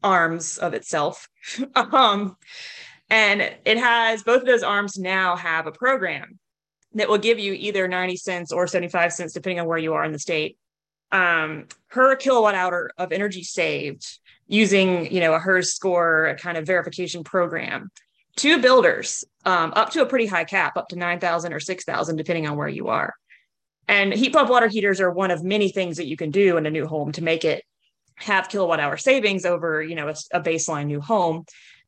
arms 0.02 0.58
of 0.58 0.74
itself. 0.74 1.28
um, 1.74 2.36
and 3.10 3.40
it 3.64 3.78
has 3.78 4.22
both 4.22 4.40
of 4.40 4.46
those 4.46 4.62
arms 4.62 4.98
now 4.98 5.36
have 5.36 5.66
a 5.66 5.72
program 5.72 6.38
that 6.94 7.08
will 7.08 7.18
give 7.18 7.38
you 7.38 7.52
either 7.52 7.88
90 7.88 8.16
cents 8.16 8.52
or 8.52 8.66
75 8.66 9.12
cents, 9.12 9.32
depending 9.32 9.60
on 9.60 9.66
where 9.66 9.78
you 9.78 9.94
are 9.94 10.04
in 10.04 10.12
the 10.12 10.18
state, 10.18 10.56
um, 11.12 11.66
per 11.90 12.16
kilowatt 12.16 12.54
hour 12.54 12.90
of 12.96 13.12
energy 13.12 13.42
saved 13.42 14.18
using, 14.46 15.12
you 15.12 15.20
know, 15.20 15.34
a 15.34 15.38
HERS 15.38 15.72
score, 15.72 16.26
a 16.26 16.36
kind 16.36 16.58
of 16.58 16.66
verification 16.66 17.24
program 17.24 17.90
to 18.36 18.60
builders 18.60 19.24
um, 19.44 19.72
up 19.76 19.90
to 19.90 20.02
a 20.02 20.06
pretty 20.06 20.26
high 20.26 20.44
cap, 20.44 20.76
up 20.76 20.88
to 20.88 20.96
9,000 20.96 21.52
or 21.52 21.60
6,000, 21.60 22.16
depending 22.16 22.46
on 22.46 22.56
where 22.56 22.68
you 22.68 22.88
are. 22.88 23.14
And 23.86 24.12
heat 24.12 24.32
pump 24.32 24.50
water 24.50 24.68
heaters 24.68 25.00
are 25.00 25.10
one 25.10 25.30
of 25.30 25.44
many 25.44 25.68
things 25.68 25.98
that 25.98 26.06
you 26.06 26.16
can 26.16 26.30
do 26.30 26.56
in 26.56 26.66
a 26.66 26.70
new 26.70 26.86
home 26.86 27.12
to 27.12 27.22
make 27.22 27.44
it 27.44 27.62
have 28.16 28.48
kilowatt 28.48 28.80
hour 28.80 28.96
savings 28.96 29.44
over, 29.44 29.82
you 29.82 29.94
know, 29.94 30.08
a, 30.08 30.14
a 30.32 30.40
baseline 30.40 30.86
new 30.86 31.00
home 31.00 31.44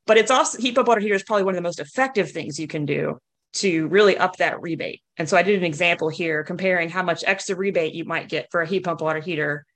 but 0.07 0.16
it's 0.16 0.31
also 0.31 0.59
heat 0.59 0.75
pump 0.75 0.88
water 0.88 1.01
heater 1.01 1.14
is 1.14 1.25
probably 1.25 1.45
one 1.45 1.55
of 1.55 1.57
the 1.57 1.62
most 1.62 1.81
effective 1.81 2.31
things 2.31 2.59
you 2.59 2.69
can 2.69 2.87
do 2.87 3.19
to 3.55 3.88
really 3.88 4.16
up 4.16 4.37
that 4.37 4.61
rebate. 4.61 5.03
And 5.16 5.29
so 5.29 5.37
I 5.37 5.42
did 5.42 5.59
an 5.59 5.64
example 5.64 6.09
here 6.09 6.45
comparing 6.45 6.88
how 6.88 7.03
much 7.03 7.25
extra 7.27 7.57
rebate 7.57 7.95
you 7.95 8.05
might 8.05 8.29
get 8.29 8.49
for 8.51 8.62
a 8.62 8.66
heat 8.66 8.85
pump 8.85 9.01
water 9.01 9.21
heater 9.21 9.66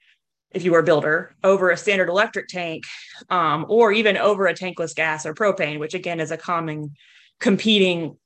if 0.52 0.64
you 0.64 0.72
were 0.72 0.80
a 0.80 0.84
builder 0.84 1.34
over 1.44 1.70
a 1.70 1.76
standard 1.76 2.08
electric 2.08 2.48
tank 2.48 2.84
um, 3.28 3.66
or 3.68 3.92
even 3.92 4.16
over 4.16 4.46
a 4.46 4.54
tankless 4.54 4.94
gas 4.94 5.24
or 5.26 5.34
propane, 5.34 5.78
which 5.78 5.94
again 5.94 6.20
is 6.20 6.30
a 6.30 6.36
common 6.36 6.94
competing, 7.38 8.16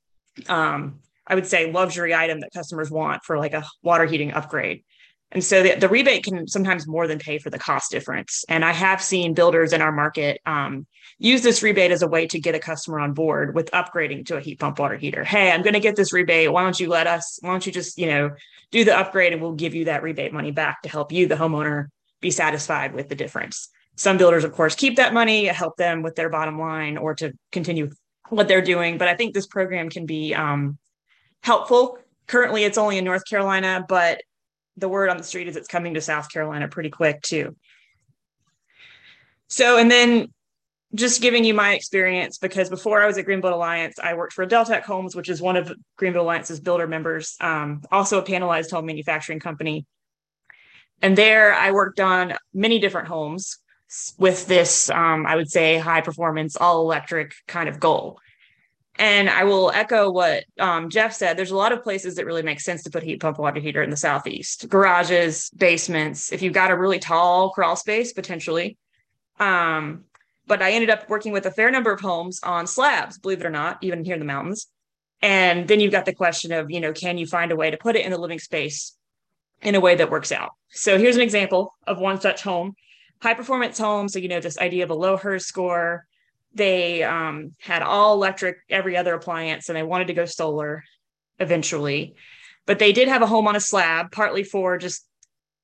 um, 0.49 1.01
I 1.27 1.35
would 1.35 1.47
say, 1.47 1.71
luxury 1.71 2.15
item 2.15 2.41
that 2.41 2.53
customers 2.53 2.91
want 2.91 3.25
for 3.25 3.39
like 3.39 3.55
a 3.55 3.65
water 3.83 4.07
heating 4.07 4.33
upgrade. 4.33 4.85
And 5.33 5.43
so 5.43 5.63
the, 5.63 5.75
the 5.75 5.89
rebate 5.89 6.25
can 6.25 6.47
sometimes 6.47 6.87
more 6.87 7.09
than 7.09 7.19
pay 7.19 7.39
for 7.39 7.51
the 7.51 7.59
cost 7.59 7.91
difference. 7.91 8.45
And 8.49 8.65
I 8.65 8.73
have 8.73 9.03
seen 9.03 9.35
builders 9.35 9.73
in 9.73 9.83
our 9.83 9.91
market 9.91 10.41
um, 10.47 10.87
use 11.19 11.43
this 11.43 11.63
rebate 11.63 11.91
as 11.91 12.03
a 12.03 12.09
way 12.09 12.27
to 12.29 12.39
get 12.39 12.55
a 12.55 12.61
customer 12.61 13.01
on 13.01 13.15
board 13.15 13.55
with 13.55 13.71
upgrading 13.73 14.27
to 14.27 14.37
a 14.37 14.41
heat 14.41 14.61
pump 14.61 14.79
water 14.79 14.97
heater. 14.97 15.25
Hey, 15.25 15.51
I'm 15.51 15.63
going 15.63 15.75
to 15.75 15.81
get 15.81 15.97
this 15.97 16.13
rebate. 16.13 16.53
Why 16.53 16.63
don't 16.63 16.79
you 16.79 16.89
let 16.89 17.07
us, 17.07 17.39
why 17.43 17.51
don't 17.51 17.67
you 17.67 17.73
just, 17.73 17.99
you 17.99 18.07
know, 18.07 18.31
do 18.71 18.85
the 18.85 18.97
upgrade 18.97 19.33
and 19.33 19.43
we'll 19.43 19.53
give 19.53 19.75
you 19.75 19.87
that 19.87 20.03
rebate 20.03 20.33
money 20.33 20.53
back 20.53 20.83
to 20.83 20.89
help 20.89 21.11
you, 21.11 21.27
the 21.27 21.35
homeowner, 21.35 21.89
be 22.25 22.31
satisfied 22.31 22.95
with 22.95 23.09
the 23.09 23.15
difference. 23.15 23.69
Some 23.97 24.17
builders, 24.17 24.45
of 24.45 24.53
course, 24.53 24.75
keep 24.75 24.97
that 24.97 25.15
money, 25.15 25.45
help 25.45 25.77
them 25.77 26.03
with 26.03 26.17
their 26.17 26.31
bottom 26.31 26.59
line 26.59 26.97
or 26.97 27.15
to 27.17 27.33
continue 27.53 27.91
what 28.31 28.49
they're 28.49 28.63
doing. 28.63 28.99
But 28.99 29.09
I 29.09 29.15
think 29.15 29.35
this 29.35 29.47
program 29.47 29.91
can 29.91 30.07
be 30.07 30.35
um, 30.35 30.79
helpful. 31.43 31.99
Currently, 32.27 32.65
it's 32.65 32.79
only 32.79 32.97
in 32.97 33.05
North 33.05 33.25
Carolina, 33.29 33.85
but 33.87 34.23
the 34.79 34.89
word 34.89 35.11
on 35.11 35.19
the 35.19 35.23
street 35.23 35.47
is 35.47 35.57
it's 35.57 35.69
coming 35.69 35.95
to 35.95 36.01
South 36.01 36.33
Carolina 36.33 36.67
pretty 36.67 36.91
quick 36.91 37.21
too. 37.21 37.55
So, 39.49 39.77
and 39.77 39.91
then 39.91 40.33
just 40.95 41.21
giving 41.21 41.45
you 41.45 41.53
my 41.53 41.75
experience 41.75 42.39
because 42.39 42.71
before 42.71 43.03
I 43.03 43.07
was 43.07 43.19
at 43.19 43.27
Green 43.27 43.43
Built 43.43 43.53
Alliance, 43.53 43.99
I 44.03 44.15
worked 44.15 44.33
for 44.33 44.47
Deltec 44.47 44.83
Homes, 44.83 45.15
which 45.15 45.29
is 45.29 45.43
one 45.43 45.57
of 45.57 45.71
Green 45.97 46.15
Built 46.15 46.25
Alliance's 46.25 46.61
builder 46.61 46.87
members, 46.87 47.37
um, 47.41 47.83
also 47.93 48.19
a 48.19 48.25
panelized 48.25 48.71
home 48.71 48.87
manufacturing 48.87 49.41
company. 49.41 49.85
And 51.03 51.17
there 51.17 51.55
I 51.55 51.73
worked 51.73 52.01
on 52.01 52.35
many 52.53 52.79
different 52.79 53.09
homes 53.09 53.59
with 54.19 54.47
this, 54.47 54.91
um, 54.91 55.27
I 55.27 55.37
would 55.37 55.51
say, 55.51 55.79
high 55.79 56.01
performance, 56.01 56.57
all 56.57 56.81
electric 56.81 57.35
kind 57.47 57.69
of 57.69 57.79
goal. 57.79 58.19
And 58.97 59.29
I 59.29 59.45
will 59.45 59.73
echo 59.73 60.11
what 60.11 60.45
um, 60.59 60.89
Jeff 60.89 61.13
said. 61.13 61.37
There's 61.37 61.51
a 61.51 61.57
lot 61.57 61.73
of 61.73 61.83
places 61.83 62.15
that 62.15 62.27
really 62.27 62.43
make 62.43 62.61
sense 62.61 62.85
to 62.85 62.91
put 62.91 63.03
heat 63.03 63.21
pump 63.21 63.39
water 63.39 63.61
heater 63.61 63.83
in 63.83 63.91
the 63.91 63.97
southeast 63.97 64.69
garages, 64.69 65.51
basements. 65.51 66.33
If 66.33 66.43
you've 66.43 66.53
got 66.53 66.71
a 66.71 66.77
really 66.77 67.01
tall 67.01 67.51
crawl 67.51 67.75
space, 67.75 68.13
potentially. 68.13 68.77
Um, 69.41 70.05
but 70.47 70.63
I 70.63 70.73
ended 70.73 70.91
up 70.91 71.09
working 71.09 71.33
with 71.33 71.47
a 71.47 71.51
fair 71.51 71.71
number 71.71 71.91
of 71.91 72.01
homes 72.01 72.39
on 72.43 72.67
slabs, 72.67 73.19
believe 73.19 73.41
it 73.41 73.47
or 73.47 73.51
not, 73.51 73.79
even 73.83 74.05
here 74.05 74.15
in 74.15 74.21
the 74.21 74.27
mountains. 74.27 74.69
And 75.23 75.67
then 75.67 75.81
you've 75.81 75.93
got 75.93 76.05
the 76.05 76.15
question 76.15 76.53
of, 76.53 76.71
you 76.71 76.81
know, 76.81 76.93
can 76.93 77.19
you 77.19 77.27
find 77.27 77.51
a 77.51 77.57
way 77.57 77.71
to 77.71 77.77
put 77.77 77.97
it 77.97 78.05
in 78.05 78.13
the 78.13 78.19
living 78.19 78.39
space 78.39 78.97
in 79.63 79.75
a 79.75 79.81
way 79.81 79.95
that 79.95 80.11
works 80.11 80.33
out? 80.33 80.51
So 80.71 80.99
here's 80.99 81.17
an 81.17 81.23
example 81.23 81.75
of 81.87 81.99
one 81.99 82.21
such 82.21 82.43
home, 82.43 82.75
high 83.23 83.35
performance 83.35 83.79
home. 83.79 84.09
So, 84.09 84.19
you 84.19 84.29
know, 84.29 84.41
this 84.41 84.59
idea 84.59 84.85
of 84.85 84.91
a 84.91 84.95
low 84.95 85.17
HERS 85.17 85.47
score. 85.47 86.07
They 86.57 87.03
um, 87.03 87.53
had 87.61 87.83
all 87.83 88.15
electric, 88.15 88.59
every 88.71 88.97
other 88.97 89.15
appliance, 89.15 89.69
and 89.69 89.77
they 89.77 89.83
wanted 89.83 90.07
to 90.07 90.15
go 90.15 90.25
solar 90.25 90.85
eventually. 91.41 92.15
But 92.65 92.79
they 92.79 92.93
did 92.93 93.09
have 93.09 93.23
a 93.23 93.27
home 93.27 93.49
on 93.49 93.57
a 93.57 93.61
slab, 93.61 94.13
partly 94.13 94.45
for 94.45 94.79
just 94.79 95.05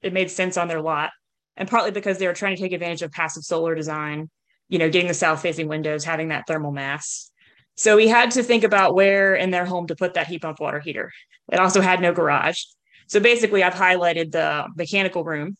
it 0.03 0.13
made 0.13 0.31
sense 0.31 0.57
on 0.57 0.67
their 0.67 0.83
lot, 0.83 1.11
and 1.57 1.69
partly 1.69 1.93
because 1.93 2.19
they 2.19 2.27
were 2.27 2.35
trying 2.35 2.57
to 2.57 2.63
take 2.63 2.73
advantage 2.73 3.03
of 3.03 3.13
passive 3.13 3.45
solar 3.45 3.75
design 3.75 4.31
you 4.71 4.79
know, 4.79 4.89
getting 4.89 5.09
the 5.09 5.15
south 5.15 5.43
facing 5.43 5.69
windows, 5.69 6.05
having 6.05 6.29
that 6.29 6.47
thermal 6.47 6.71
mass. 6.71 7.31
So 7.75 7.97
we 7.97 8.09
had 8.09 8.31
to 8.33 8.43
think 8.43 8.65
about 8.65 8.95
where 8.95 9.35
in 9.35 9.51
their 9.51 9.67
home 9.67 9.89
to 9.89 9.97
put 9.97 10.15
that 10.15 10.29
heat 10.29 10.43
pump 10.43 10.61
water 10.61 10.81
heater. 10.81 11.13
It 11.53 11.59
also 11.59 11.81
had 11.81 12.01
no 12.01 12.15
garage. 12.15 12.63
So 13.11 13.19
basically, 13.19 13.65
I've 13.65 13.75
highlighted 13.75 14.31
the 14.31 14.69
mechanical 14.77 15.25
room, 15.25 15.57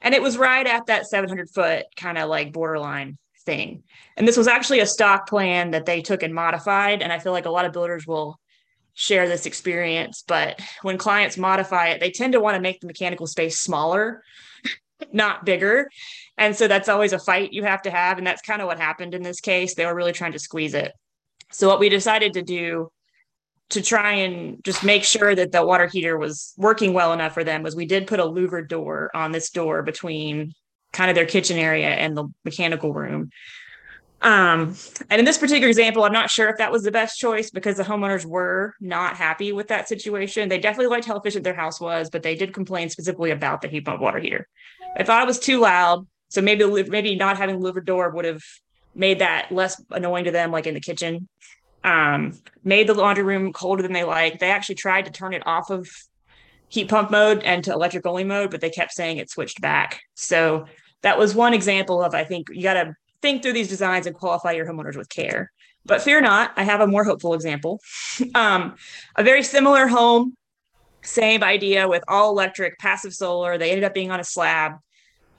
and 0.00 0.12
it 0.12 0.20
was 0.20 0.36
right 0.36 0.66
at 0.66 0.86
that 0.86 1.06
700 1.06 1.48
foot 1.48 1.86
kind 1.96 2.18
of 2.18 2.28
like 2.28 2.52
borderline 2.52 3.16
thing. 3.46 3.84
And 4.16 4.26
this 4.26 4.36
was 4.36 4.48
actually 4.48 4.80
a 4.80 4.86
stock 4.86 5.28
plan 5.28 5.70
that 5.70 5.86
they 5.86 6.02
took 6.02 6.24
and 6.24 6.34
modified. 6.34 7.00
And 7.00 7.12
I 7.12 7.20
feel 7.20 7.30
like 7.30 7.46
a 7.46 7.50
lot 7.50 7.64
of 7.64 7.72
builders 7.72 8.08
will 8.08 8.40
share 8.94 9.28
this 9.28 9.46
experience. 9.46 10.24
But 10.26 10.60
when 10.82 10.98
clients 10.98 11.38
modify 11.38 11.90
it, 11.90 12.00
they 12.00 12.10
tend 12.10 12.32
to 12.32 12.40
want 12.40 12.56
to 12.56 12.60
make 12.60 12.80
the 12.80 12.88
mechanical 12.88 13.28
space 13.28 13.60
smaller, 13.60 14.24
not 15.12 15.44
bigger. 15.44 15.88
And 16.36 16.56
so 16.56 16.66
that's 16.66 16.88
always 16.88 17.12
a 17.12 17.20
fight 17.20 17.52
you 17.52 17.62
have 17.62 17.82
to 17.82 17.92
have. 17.92 18.18
And 18.18 18.26
that's 18.26 18.42
kind 18.42 18.60
of 18.60 18.66
what 18.66 18.80
happened 18.80 19.14
in 19.14 19.22
this 19.22 19.40
case. 19.40 19.74
They 19.74 19.86
were 19.86 19.94
really 19.94 20.12
trying 20.12 20.32
to 20.32 20.40
squeeze 20.40 20.74
it. 20.74 20.90
So, 21.52 21.68
what 21.68 21.78
we 21.78 21.88
decided 21.88 22.32
to 22.32 22.42
do 22.42 22.90
to 23.70 23.82
try 23.82 24.12
and 24.12 24.62
just 24.64 24.84
make 24.84 25.04
sure 25.04 25.34
that 25.34 25.52
the 25.52 25.64
water 25.64 25.86
heater 25.86 26.18
was 26.18 26.52
working 26.56 26.92
well 26.92 27.12
enough 27.12 27.34
for 27.34 27.44
them 27.44 27.62
was 27.62 27.74
we 27.74 27.86
did 27.86 28.06
put 28.06 28.20
a 28.20 28.24
louver 28.24 28.66
door 28.66 29.10
on 29.14 29.32
this 29.32 29.50
door 29.50 29.82
between 29.82 30.52
kind 30.92 31.10
of 31.10 31.14
their 31.14 31.26
kitchen 31.26 31.56
area 31.56 31.88
and 31.88 32.16
the 32.16 32.28
mechanical 32.44 32.92
room. 32.92 33.30
Um, 34.22 34.74
and 35.08 35.18
in 35.18 35.24
this 35.24 35.38
particular 35.38 35.68
example, 35.68 36.04
I'm 36.04 36.12
not 36.12 36.30
sure 36.30 36.48
if 36.48 36.58
that 36.58 36.70
was 36.70 36.82
the 36.82 36.90
best 36.90 37.18
choice 37.18 37.50
because 37.50 37.76
the 37.76 37.84
homeowners 37.84 38.26
were 38.26 38.74
not 38.80 39.16
happy 39.16 39.52
with 39.52 39.68
that 39.68 39.88
situation. 39.88 40.48
They 40.48 40.58
definitely 40.58 40.88
liked 40.88 41.06
how 41.06 41.16
efficient 41.16 41.44
their 41.44 41.54
house 41.54 41.80
was, 41.80 42.10
but 42.10 42.22
they 42.22 42.34
did 42.34 42.52
complain 42.52 42.90
specifically 42.90 43.30
about 43.30 43.62
the 43.62 43.68
heat 43.68 43.86
pump 43.86 44.02
water 44.02 44.18
heater. 44.18 44.46
I 44.96 45.04
thought 45.04 45.22
it 45.22 45.26
was 45.26 45.38
too 45.38 45.60
loud. 45.60 46.06
So 46.28 46.42
maybe 46.42 46.64
maybe 46.84 47.16
not 47.16 47.38
having 47.38 47.58
the 47.58 47.72
louver 47.72 47.84
door 47.84 48.10
would 48.10 48.24
have 48.24 48.42
made 48.94 49.20
that 49.20 49.50
less 49.50 49.82
annoying 49.90 50.24
to 50.24 50.30
them, 50.30 50.52
like 50.52 50.66
in 50.66 50.74
the 50.74 50.80
kitchen. 50.80 51.28
Um, 51.82 52.38
made 52.62 52.86
the 52.86 52.94
laundry 52.94 53.24
room 53.24 53.52
colder 53.52 53.82
than 53.82 53.92
they 53.92 54.04
like. 54.04 54.38
They 54.38 54.50
actually 54.50 54.74
tried 54.74 55.06
to 55.06 55.10
turn 55.10 55.32
it 55.32 55.46
off 55.46 55.70
of 55.70 55.88
heat 56.68 56.88
pump 56.88 57.10
mode 57.10 57.42
and 57.42 57.64
to 57.64 57.72
electric 57.72 58.06
only 58.06 58.24
mode, 58.24 58.50
but 58.50 58.60
they 58.60 58.70
kept 58.70 58.92
saying 58.92 59.16
it 59.16 59.30
switched 59.30 59.60
back. 59.60 60.00
So 60.14 60.66
that 61.02 61.18
was 61.18 61.34
one 61.34 61.54
example 61.54 62.02
of 62.02 62.14
I 62.14 62.24
think 62.24 62.48
you 62.50 62.62
got 62.62 62.74
to 62.74 62.94
think 63.22 63.42
through 63.42 63.54
these 63.54 63.68
designs 63.68 64.06
and 64.06 64.14
qualify 64.14 64.52
your 64.52 64.66
homeowners 64.66 64.96
with 64.96 65.08
care. 65.08 65.50
But 65.84 66.02
fear 66.02 66.20
not, 66.20 66.52
I 66.56 66.62
have 66.62 66.80
a 66.80 66.86
more 66.86 67.04
hopeful 67.04 67.34
example. 67.34 67.80
um, 68.34 68.76
a 69.16 69.24
very 69.24 69.42
similar 69.42 69.86
home, 69.86 70.34
same 71.02 71.42
idea 71.42 71.88
with 71.88 72.04
all 72.06 72.30
electric, 72.30 72.78
passive 72.78 73.14
solar. 73.14 73.58
They 73.58 73.70
ended 73.70 73.84
up 73.84 73.94
being 73.94 74.10
on 74.10 74.20
a 74.20 74.24
slab. 74.24 74.74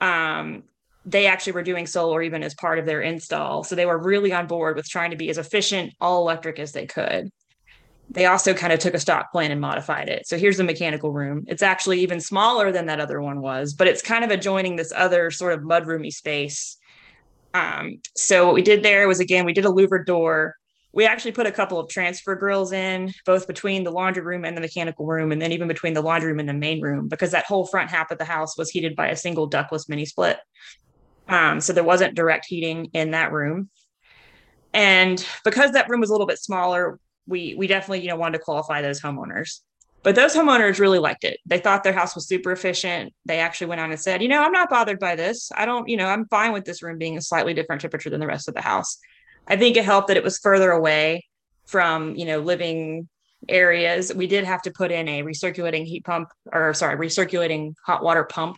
Um, 0.00 0.64
they 1.04 1.26
actually 1.26 1.52
were 1.52 1.62
doing 1.62 1.86
solar 1.86 2.22
even 2.22 2.42
as 2.42 2.54
part 2.54 2.78
of 2.78 2.86
their 2.86 3.00
install. 3.00 3.64
So 3.64 3.74
they 3.74 3.86
were 3.86 3.98
really 3.98 4.32
on 4.32 4.46
board 4.46 4.76
with 4.76 4.88
trying 4.88 5.10
to 5.10 5.16
be 5.16 5.30
as 5.30 5.38
efficient, 5.38 5.92
all 6.00 6.22
electric 6.22 6.58
as 6.58 6.72
they 6.72 6.86
could. 6.86 7.30
They 8.10 8.26
also 8.26 8.52
kind 8.52 8.72
of 8.72 8.78
took 8.78 8.94
a 8.94 9.00
stock 9.00 9.32
plan 9.32 9.50
and 9.50 9.60
modified 9.60 10.08
it. 10.08 10.26
So 10.26 10.36
here's 10.36 10.58
the 10.58 10.64
mechanical 10.64 11.12
room. 11.12 11.44
It's 11.48 11.62
actually 11.62 12.00
even 12.00 12.20
smaller 12.20 12.70
than 12.70 12.86
that 12.86 13.00
other 13.00 13.20
one 13.20 13.40
was, 13.40 13.72
but 13.72 13.88
it's 13.88 14.02
kind 14.02 14.24
of 14.24 14.30
adjoining 14.30 14.76
this 14.76 14.92
other 14.94 15.30
sort 15.30 15.54
of 15.54 15.60
mudroomy 15.60 16.12
space. 16.12 16.76
Um, 17.54 18.00
so 18.16 18.46
what 18.46 18.54
we 18.54 18.62
did 18.62 18.82
there 18.82 19.08
was 19.08 19.20
again, 19.20 19.44
we 19.44 19.52
did 19.52 19.64
a 19.64 19.70
louvered 19.70 20.06
door. 20.06 20.56
We 20.94 21.06
actually 21.06 21.32
put 21.32 21.46
a 21.46 21.52
couple 21.52 21.80
of 21.80 21.88
transfer 21.88 22.34
grills 22.34 22.70
in, 22.70 23.14
both 23.24 23.46
between 23.46 23.82
the 23.82 23.90
laundry 23.90 24.22
room 24.22 24.44
and 24.44 24.54
the 24.54 24.60
mechanical 24.60 25.06
room, 25.06 25.32
and 25.32 25.40
then 25.40 25.52
even 25.52 25.66
between 25.66 25.94
the 25.94 26.02
laundry 26.02 26.30
room 26.30 26.40
and 26.40 26.48
the 26.48 26.52
main 26.54 26.82
room, 26.82 27.08
because 27.08 27.30
that 27.30 27.46
whole 27.46 27.66
front 27.66 27.88
half 27.88 28.10
of 28.10 28.18
the 28.18 28.26
house 28.26 28.58
was 28.58 28.68
heated 28.68 28.94
by 28.94 29.08
a 29.08 29.16
single 29.16 29.46
ductless 29.46 29.88
mini 29.88 30.04
split. 30.04 30.36
Um, 31.32 31.62
so 31.62 31.72
there 31.72 31.82
wasn't 31.82 32.14
direct 32.14 32.44
heating 32.46 32.90
in 32.92 33.12
that 33.12 33.32
room. 33.32 33.70
And 34.74 35.26
because 35.44 35.72
that 35.72 35.88
room 35.88 36.00
was 36.00 36.10
a 36.10 36.12
little 36.12 36.26
bit 36.26 36.38
smaller, 36.38 37.00
we 37.26 37.54
we 37.56 37.66
definitely, 37.66 38.02
you 38.02 38.08
know, 38.08 38.16
wanted 38.16 38.38
to 38.38 38.44
qualify 38.44 38.82
those 38.82 39.00
homeowners. 39.00 39.60
But 40.02 40.14
those 40.14 40.34
homeowners 40.34 40.78
really 40.78 40.98
liked 40.98 41.24
it. 41.24 41.38
They 41.46 41.58
thought 41.58 41.84
their 41.84 41.92
house 41.92 42.14
was 42.14 42.26
super 42.26 42.52
efficient. 42.52 43.14
They 43.24 43.38
actually 43.38 43.68
went 43.68 43.80
on 43.80 43.90
and 43.92 44.00
said, 44.00 44.20
you 44.20 44.28
know, 44.28 44.42
I'm 44.42 44.52
not 44.52 44.68
bothered 44.68 44.98
by 44.98 45.14
this. 45.14 45.50
I 45.54 45.64
don't, 45.64 45.88
you 45.88 45.96
know, 45.96 46.06
I'm 46.06 46.26
fine 46.26 46.52
with 46.52 46.64
this 46.64 46.82
room 46.82 46.98
being 46.98 47.16
a 47.16 47.22
slightly 47.22 47.54
different 47.54 47.80
temperature 47.80 48.10
than 48.10 48.20
the 48.20 48.26
rest 48.26 48.48
of 48.48 48.54
the 48.54 48.60
house. 48.60 48.98
I 49.46 49.56
think 49.56 49.76
it 49.76 49.84
helped 49.84 50.08
that 50.08 50.16
it 50.16 50.24
was 50.24 50.38
further 50.38 50.70
away 50.70 51.24
from, 51.66 52.16
you 52.16 52.26
know, 52.26 52.40
living 52.40 53.08
areas. 53.48 54.12
We 54.12 54.26
did 54.26 54.44
have 54.44 54.62
to 54.62 54.72
put 54.72 54.90
in 54.90 55.08
a 55.08 55.22
recirculating 55.22 55.86
heat 55.86 56.04
pump 56.04 56.28
or 56.52 56.74
sorry, 56.74 56.96
recirculating 56.96 57.74
hot 57.86 58.02
water 58.02 58.24
pump 58.24 58.56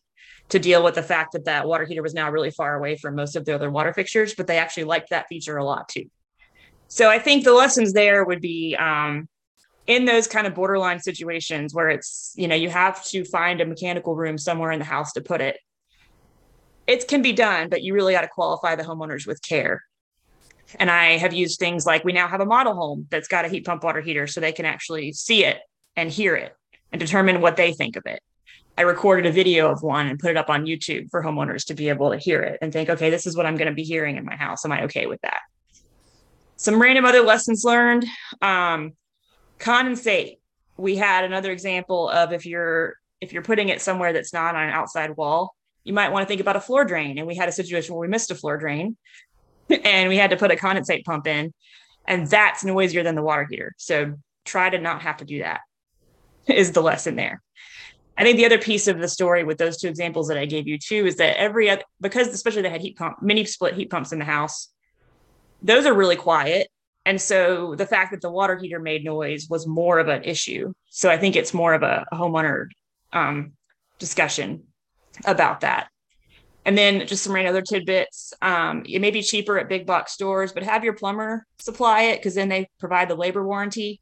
to 0.51 0.59
deal 0.59 0.84
with 0.84 0.95
the 0.95 1.03
fact 1.03 1.32
that 1.32 1.47
that 1.47 1.66
water 1.66 1.84
heater 1.84 2.03
was 2.03 2.14
now 2.14 2.30
really 2.30 2.51
far 2.51 2.76
away 2.76 2.97
from 2.97 3.14
most 3.14 3.36
of 3.36 3.45
the 3.45 3.55
other 3.55 3.70
water 3.70 3.92
fixtures, 3.92 4.34
but 4.34 4.47
they 4.47 4.59
actually 4.59 4.84
liked 4.84 5.11
that 5.11 5.26
feature 5.28 5.57
a 5.57 5.64
lot 5.64 5.88
too. 5.88 6.05
So 6.88 7.11
I 7.11 7.18
think 7.18 7.45
the 7.45 7.53
lessons 7.53 7.92
there 7.92 8.24
would 8.24 8.40
be 8.40 8.76
um, 8.76 9.28
in 9.86 10.05
those 10.05 10.26
kind 10.28 10.47
of 10.47 10.55
borderline 10.55 11.01
situations 11.01 11.74
where 11.74 11.88
it's, 11.88 12.32
you 12.36 12.47
know, 12.47 12.55
you 12.55 12.68
have 12.68 13.05
to 13.07 13.24
find 13.24 13.61
a 13.61 13.66
mechanical 13.66 14.14
room 14.14 14.38
somewhere 14.38 14.70
in 14.70 14.78
the 14.78 14.84
house 14.84 15.12
to 15.14 15.20
put 15.20 15.40
it. 15.40 15.59
It 16.86 17.09
can 17.09 17.22
be 17.22 17.32
done, 17.32 17.68
but 17.68 17.82
you 17.82 17.95
really 17.95 18.12
got 18.12 18.22
to 18.22 18.28
qualify 18.28 18.76
the 18.76 18.82
homeowners 18.82 19.26
with 19.26 19.40
care. 19.42 19.82
And 20.76 20.90
I 20.90 21.16
have 21.16 21.32
used 21.32 21.59
things 21.59 21.86
like 21.86 22.05
we 22.05 22.12
now 22.12 22.28
have 22.28 22.40
a 22.40 22.47
model 22.47 22.74
home 22.74 23.07
that's 23.11 23.28
got 23.28 23.45
a 23.45 23.49
heat 23.49 23.64
pump 23.64 23.84
water 23.84 24.01
heater 24.01 24.26
so 24.26 24.40
they 24.40 24.53
can 24.53 24.66
actually 24.66 25.12
see 25.12 25.45
it 25.45 25.59
and 25.97 26.11
hear 26.11 26.36
it 26.36 26.55
and 26.92 27.01
determine 27.01 27.40
what 27.40 27.57
they 27.57 27.72
think 27.72 27.97
of 27.97 28.03
it. 28.07 28.20
I 28.77 28.83
recorded 28.83 29.27
a 29.27 29.33
video 29.33 29.70
of 29.70 29.83
one 29.83 30.09
and 30.09 30.18
put 30.18 30.31
it 30.31 30.37
up 30.37 30.51
on 30.51 30.66
YouTube 30.66 31.09
for 31.11 31.22
homeowners 31.22 31.66
to 31.66 31.75
be 31.75 31.89
able 31.89 32.11
to 32.11 32.18
hear 32.18 32.43
it 32.43 32.59
and 32.61 32.72
think, 32.72 32.91
okay, 32.91 33.09
this 33.09 33.27
is 33.27 33.37
what 33.37 33.47
I'm 33.47 33.57
going 33.57 33.68
to 33.68 33.75
be 33.75 33.85
hearing 33.85 34.16
in 34.16 34.25
my 34.25 34.35
house. 34.35 34.64
Am 34.64 34.72
I 34.72 34.85
okay 34.85 35.07
with 35.07 35.20
that? 35.22 35.41
Some 36.57 36.81
random 36.81 37.05
other 37.05 37.20
lessons 37.20 37.62
learned. 37.64 38.05
Um, 38.43 38.93
condensate. 39.59 40.39
We 40.77 40.97
had 40.97 41.25
another 41.25 41.53
example 41.53 42.09
of 42.09 42.33
if 42.33 42.47
you're 42.47 42.95
if 43.20 43.33
you're 43.33 43.43
putting 43.43 43.68
it 43.68 43.81
somewhere 43.81 44.12
that's 44.12 44.33
not 44.33 44.55
on 44.55 44.64
an 44.64 44.70
outside 44.70 45.16
wall, 45.16 45.55
you 45.85 45.93
might 45.93 46.11
want 46.11 46.25
to 46.25 46.29
think 46.29 46.41
about 46.41 46.57
a 46.57 46.61
floor 46.61 46.85
drain. 46.85 47.16
And 47.16 47.27
we 47.27 47.37
had 47.37 47.49
a 47.49 47.53
situation 47.53 47.95
where 47.95 48.03
we 48.03 48.11
missed 48.11 48.31
a 48.31 48.35
floor 48.35 48.59
drain 48.59 48.97
and 49.85 50.09
we 50.09 50.16
had 50.16 50.31
to 50.31 50.37
put 50.37 50.51
a 50.51 50.57
condensate 50.57 51.05
pump 51.05 51.27
in, 51.27 51.55
and 52.07 52.27
that's 52.27 52.64
noisier 52.64 53.03
than 53.03 53.14
the 53.14 53.22
water 53.22 53.47
heater. 53.49 53.75
So 53.79 54.14
try 54.45 54.68
to 54.68 54.79
not 54.79 55.03
have 55.03 55.18
to 55.18 55.25
do 55.25 55.39
that, 55.39 55.61
is 56.47 56.72
the 56.72 56.83
lesson 56.83 57.16
there. 57.16 57.41
I 58.17 58.23
think 58.23 58.37
the 58.37 58.47
other 58.47 58.59
piece 58.59 58.87
of 58.87 59.01
the 59.01 59.09
story 59.09 59.43
with 59.45 59.59
those 59.59 59.77
two 59.77 59.89
examples 59.89 60.29
that 60.29 60.39
I 60.39 60.47
gave 60.47 60.69
you 60.69 60.79
too 60.79 61.07
is 61.07 61.17
that 61.17 61.37
every 61.37 61.69
other, 61.69 61.83
because 62.01 62.29
especially 62.29 62.62
they 62.62 62.71
had 62.71 62.81
heat 62.81 62.97
pump, 62.97 63.21
mini 63.23 63.45
split 63.45 63.75
heat 63.75 63.91
pumps 63.91 64.12
in 64.12 64.19
the 64.19 64.25
house, 64.25 64.69
those 65.62 65.85
are 65.87 65.95
really 65.95 66.17
quiet. 66.17 66.69
And 67.07 67.21
so 67.21 67.75
the 67.75 67.87
fact 67.87 68.12
that 68.12 68.21
the 68.21 68.31
water 68.31 68.57
heater 68.57 68.79
made 68.79 69.05
noise 69.05 69.49
was 69.51 69.67
more 69.67 69.99
of 69.99 70.09
an 70.09 70.23
issue. 70.25 70.73
So 70.91 71.11
I 71.11 71.19
think 71.19 71.37
it's 71.37 71.53
more 71.53 71.75
of 71.75 71.83
a, 71.83 72.07
a 72.12 72.17
homeowner 72.17 72.69
um, 73.12 73.53
discussion 73.99 74.65
about 75.25 75.61
that. 75.61 75.89
And 76.65 76.79
then 76.79 77.07
just 77.07 77.23
some 77.25 77.35
other 77.35 77.61
tidbits. 77.61 78.33
Um, 78.41 78.85
it 78.89 79.01
may 79.01 79.11
be 79.11 79.23
cheaper 79.23 79.59
at 79.59 79.69
big 79.69 79.87
box 79.87 80.12
stores, 80.12 80.53
but 80.53 80.62
have 80.62 80.83
your 80.83 80.95
plumber 80.95 81.47
supply 81.59 82.05
it 82.05 82.17
because 82.17 82.35
then 82.35 82.49
they 82.49 82.71
provide 82.79 83.11
the 83.11 83.17
labor 83.17 83.47
warranty. 83.47 84.01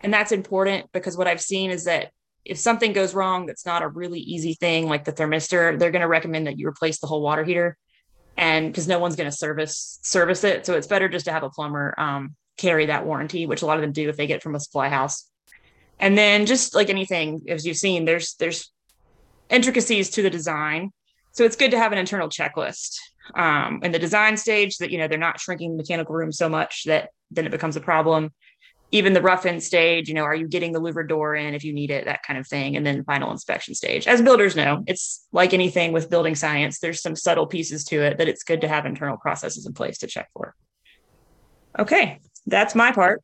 And 0.00 0.14
that's 0.14 0.32
important 0.32 0.90
because 0.92 1.16
what 1.16 1.26
I've 1.26 1.42
seen 1.42 1.70
is 1.70 1.84
that 1.84 2.12
if 2.44 2.58
something 2.58 2.92
goes 2.92 3.14
wrong 3.14 3.46
that's 3.46 3.66
not 3.66 3.82
a 3.82 3.88
really 3.88 4.20
easy 4.20 4.54
thing 4.54 4.88
like 4.88 5.04
the 5.04 5.12
thermistor 5.12 5.78
they're 5.78 5.90
going 5.90 6.00
to 6.00 6.08
recommend 6.08 6.46
that 6.46 6.58
you 6.58 6.66
replace 6.66 6.98
the 7.00 7.06
whole 7.06 7.22
water 7.22 7.44
heater 7.44 7.76
and 8.36 8.68
because 8.68 8.88
no 8.88 8.98
one's 8.98 9.16
going 9.16 9.30
to 9.30 9.36
service 9.36 9.98
service 10.02 10.42
it, 10.44 10.64
so 10.64 10.74
it's 10.74 10.86
better 10.86 11.08
just 11.08 11.26
to 11.26 11.32
have 11.32 11.42
a 11.42 11.50
plumber 11.50 11.94
um, 11.98 12.34
carry 12.56 12.86
that 12.86 13.06
warranty, 13.06 13.46
which 13.46 13.62
a 13.62 13.66
lot 13.66 13.76
of 13.76 13.82
them 13.82 13.92
do 13.92 14.08
if 14.08 14.16
they 14.16 14.26
get 14.26 14.42
from 14.42 14.54
a 14.54 14.60
supply 14.60 14.88
house. 14.88 15.28
And 15.98 16.16
then 16.16 16.46
just 16.46 16.74
like 16.74 16.90
anything, 16.90 17.42
as 17.48 17.66
you've 17.66 17.76
seen, 17.76 18.04
there's 18.04 18.34
there's 18.38 18.70
intricacies 19.50 20.10
to 20.10 20.22
the 20.22 20.30
design. 20.30 20.90
So 21.32 21.44
it's 21.44 21.56
good 21.56 21.70
to 21.72 21.78
have 21.78 21.92
an 21.92 21.98
internal 21.98 22.28
checklist 22.28 22.96
um, 23.34 23.80
in 23.82 23.92
the 23.92 23.98
design 23.98 24.36
stage 24.36 24.78
that 24.78 24.90
you 24.90 24.98
know 24.98 25.08
they're 25.08 25.18
not 25.18 25.40
shrinking 25.40 25.72
the 25.72 25.76
mechanical 25.76 26.14
room 26.14 26.32
so 26.32 26.48
much 26.48 26.84
that 26.84 27.10
then 27.30 27.46
it 27.46 27.52
becomes 27.52 27.76
a 27.76 27.80
problem. 27.80 28.30
Even 28.92 29.12
the 29.12 29.22
rough 29.22 29.46
in 29.46 29.60
stage, 29.60 30.08
you 30.08 30.14
know, 30.14 30.24
are 30.24 30.34
you 30.34 30.48
getting 30.48 30.72
the 30.72 30.80
louver 30.80 31.06
door 31.06 31.36
in 31.36 31.54
if 31.54 31.62
you 31.62 31.72
need 31.72 31.90
it, 31.90 32.06
that 32.06 32.22
kind 32.24 32.38
of 32.38 32.46
thing, 32.46 32.76
and 32.76 32.84
then 32.84 33.04
final 33.04 33.30
inspection 33.30 33.74
stage. 33.74 34.08
As 34.08 34.20
builders 34.20 34.56
know, 34.56 34.82
it's 34.86 35.26
like 35.32 35.54
anything 35.54 35.92
with 35.92 36.10
building 36.10 36.34
science. 36.34 36.80
There's 36.80 37.00
some 37.00 37.14
subtle 37.14 37.46
pieces 37.46 37.84
to 37.84 38.02
it 38.02 38.18
that 38.18 38.28
it's 38.28 38.42
good 38.42 38.60
to 38.62 38.68
have 38.68 38.86
internal 38.86 39.16
processes 39.16 39.66
in 39.66 39.74
place 39.74 39.98
to 39.98 40.06
check 40.06 40.28
for. 40.32 40.54
Okay, 41.78 42.18
that's 42.46 42.74
my 42.74 42.90
part. 42.90 43.22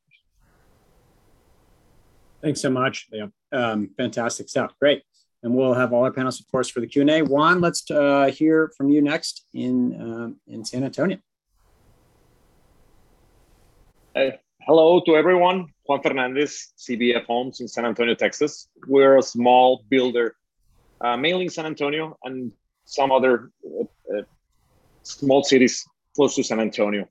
Thanks 2.42 2.60
so 2.60 2.70
much. 2.70 3.08
Yeah, 3.10 3.26
um, 3.50 3.90
fantastic 3.96 4.48
stuff. 4.48 4.72
Great. 4.80 5.02
And 5.42 5.54
we'll 5.54 5.74
have 5.74 5.92
all 5.92 6.04
our 6.04 6.12
panelists, 6.12 6.40
of 6.40 6.50
course, 6.50 6.68
for 6.68 6.80
the 6.80 6.86
Q&A. 6.86 7.22
Juan, 7.22 7.60
let's 7.60 7.88
uh, 7.90 8.30
hear 8.34 8.72
from 8.76 8.88
you 8.88 9.02
next 9.02 9.46
in, 9.52 10.00
um, 10.00 10.36
in 10.46 10.64
San 10.64 10.82
Antonio. 10.82 11.18
Hey, 14.14 14.40
hello 14.66 14.98
to 14.98 15.14
everyone. 15.14 15.68
Juan 15.84 16.02
Fernandez, 16.02 16.72
CBF 16.76 17.24
Homes 17.26 17.60
in 17.60 17.68
San 17.68 17.86
Antonio, 17.86 18.16
Texas. 18.16 18.68
We're 18.88 19.16
a 19.16 19.22
small 19.22 19.84
builder, 19.88 20.34
uh, 21.00 21.16
mainly 21.16 21.44
in 21.44 21.50
San 21.50 21.66
Antonio 21.66 22.18
and 22.24 22.50
some 22.84 23.12
other 23.12 23.52
uh, 23.64 23.84
uh 24.12 24.22
small 25.04 25.44
cities 25.44 25.84
close 26.16 26.34
to 26.34 26.42
San 26.42 26.58
Antonio. 26.58 27.08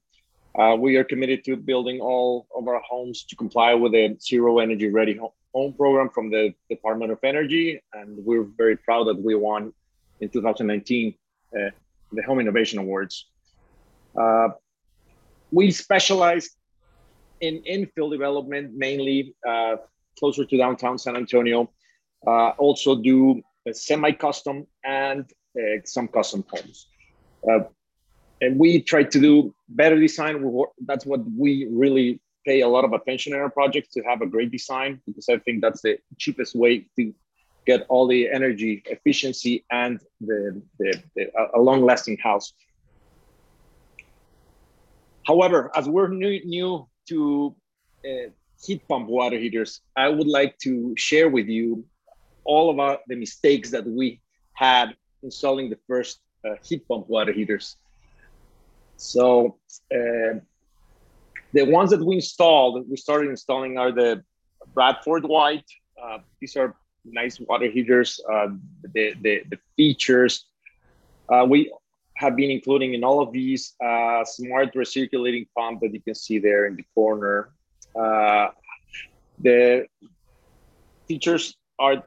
Uh, 0.60 0.76
we 0.78 0.98
are 0.98 1.06
committed 1.06 1.46
to 1.46 1.56
building 1.56 2.02
all 2.02 2.46
of 2.54 2.68
our 2.68 2.82
homes 2.82 3.24
to 3.24 3.38
comply 3.38 3.74
with 3.74 3.94
the 3.94 4.18
Zero 4.22 4.60
Energy 4.60 4.90
Ready 4.90 5.18
Home 5.54 5.74
program 5.76 6.10
from 6.10 6.30
the 6.30 6.54
Department 6.70 7.10
of 7.14 7.20
Energy, 7.24 7.82
and 7.94 8.18
we're 8.26 8.48
very 8.58 8.76
proud 8.76 9.06
that 9.06 9.18
we 9.18 9.34
won 9.34 9.72
in 10.20 10.28
2019 10.28 11.14
uh, 11.56 11.70
the 12.12 12.22
Home 12.24 12.42
Innovation 12.42 12.80
Awards. 12.80 13.28
Uh, 14.14 14.50
we 15.52 15.72
specialize 15.72 16.50
in 17.42 17.62
infill 17.64 18.12
development, 18.12 18.74
mainly 18.76 19.36
uh, 19.48 19.78
closer 20.18 20.46
to 20.46 20.58
downtown 20.58 20.98
San 20.98 21.16
Antonio. 21.16 21.70
Uh, 22.26 22.50
also 22.58 22.96
do 22.96 23.42
semi-custom 23.72 24.66
and 24.84 25.26
uh, 25.58 25.80
some 25.84 26.08
custom 26.08 26.44
homes 26.50 26.88
and 28.42 28.60
we 28.60 28.82
try 28.82 29.04
to 29.04 29.20
do 29.20 29.56
better 29.70 30.00
design. 30.00 30.36
That's 30.86 31.06
what 31.06 31.22
we 31.38 31.68
really 31.72 32.22
pay 32.46 32.62
a 32.62 32.68
lot 32.68 32.86
of 32.86 32.94
attention 32.94 33.34
in 33.34 33.40
our 33.40 33.50
projects 33.50 33.94
to 33.94 34.02
have 34.04 34.22
a 34.22 34.28
great 34.28 34.52
design 34.52 35.02
because 35.06 35.30
I 35.30 35.38
think 35.40 35.62
that's 35.62 35.82
the 35.82 35.98
cheapest 36.18 36.56
way 36.56 36.88
to 36.98 37.14
get 37.66 37.86
all 37.90 38.08
the 38.08 38.30
energy 38.30 38.84
efficiency 38.86 39.66
and 39.72 40.00
the, 40.22 40.62
the, 40.78 41.02
the 41.16 41.32
a 41.56 41.60
long-lasting 41.60 42.18
house. 42.18 42.54
However, 45.26 45.72
as 45.76 45.90
we're 45.90 46.10
new, 46.10 46.40
new 46.46 46.88
to 47.10 47.56
uh, 48.06 48.30
heat 48.62 48.88
pump 48.88 49.08
water 49.08 49.38
heaters, 49.38 49.82
I 49.96 50.10
would 50.10 50.28
like 50.28 50.58
to 50.60 50.94
share 50.98 51.30
with 51.30 51.48
you 51.48 51.86
all 52.44 52.70
about 52.70 53.00
the 53.08 53.16
mistakes 53.16 53.72
that 53.72 53.86
we 53.86 54.22
had 54.54 54.96
installing 55.24 55.70
the 55.70 55.80
first 55.88 56.22
uh, 56.46 56.56
heat 56.64 56.88
pump 56.88 57.08
water 57.08 57.32
heaters. 57.32 57.78
So 58.98 59.58
uh, 59.94 60.40
the 61.54 61.64
ones 61.64 61.90
that 61.92 62.04
we 62.04 62.16
installed, 62.16 62.90
we 62.90 62.98
started 62.98 63.30
installing 63.30 63.78
are 63.78 63.92
the 63.92 64.24
Bradford 64.74 65.26
White. 65.26 65.70
Uh, 66.02 66.20
these 66.40 66.56
are 66.56 66.76
nice 67.04 67.40
water 67.40 67.70
heaters. 67.70 68.20
Uh, 68.32 68.48
the, 68.94 69.14
the, 69.22 69.44
the 69.50 69.58
features 69.76 70.46
uh, 71.30 71.46
we 71.48 71.72
have 72.16 72.36
been 72.36 72.50
including 72.50 72.94
in 72.94 73.04
all 73.04 73.22
of 73.22 73.32
these 73.32 73.74
uh, 73.84 74.24
smart 74.24 74.74
recirculating 74.74 75.48
pump 75.56 75.82
that 75.82 75.94
you 75.94 76.02
can 76.02 76.16
see 76.16 76.40
there 76.40 76.66
in 76.66 76.76
the 76.76 76.86
corner. 76.94 77.50
Uh, 77.96 78.48
the 79.40 79.86
features 81.08 81.58
are, 81.78 82.04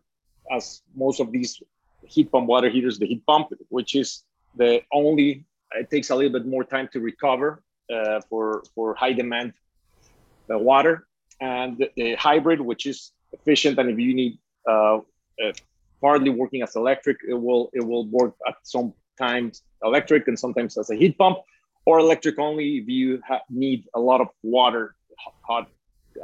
as 0.51 0.83
most 0.95 1.21
of 1.21 1.31
these 1.31 1.63
heat 2.07 2.33
pump 2.33 2.47
water 2.47 2.71
heaters, 2.71 2.99
the 2.99 3.07
heat 3.07 3.25
pump, 3.27 3.53
which 3.69 3.95
is 3.95 4.25
the 4.57 4.81
only 4.93 5.45
it 5.75 5.91
takes 5.91 6.09
a 6.11 6.17
little 6.17 6.33
bit 6.33 6.47
more 6.47 6.65
time 6.65 6.89
to 6.93 7.01
recover 7.01 7.63
uh, 7.93 8.21
for 8.29 8.63
for 8.75 8.95
high 8.95 9.13
demand 9.13 9.53
uh, 10.51 10.59
water, 10.59 11.07
and 11.41 11.77
the, 11.79 11.91
the, 11.97 12.15
hybrid, 12.15 12.61
which 12.61 12.87
is 12.87 13.13
efficient, 13.33 13.79
and 13.79 13.91
if 13.91 13.99
you 13.99 14.15
need 14.15 14.39
uh, 14.67 14.97
uh, 14.97 15.53
partly 16.01 16.31
working 16.31 16.63
as 16.63 16.77
electric, 16.77 17.19
it 17.29 17.35
will 17.35 17.71
it 17.75 17.85
will 17.87 18.07
work 18.07 18.35
at 18.47 18.55
some 18.63 18.95
times 19.19 19.63
electric 19.83 20.29
and 20.29 20.39
sometimes 20.39 20.79
as 20.79 20.91
a 20.91 20.95
heat 20.95 21.19
pump, 21.19 21.39
or 21.85 21.99
electric 21.99 22.39
only 22.39 22.79
if 22.79 22.89
you 22.89 23.21
need 23.51 23.85
a 23.95 24.01
lot 24.01 24.21
of 24.21 24.29
water 24.43 24.95
hot 25.43 25.69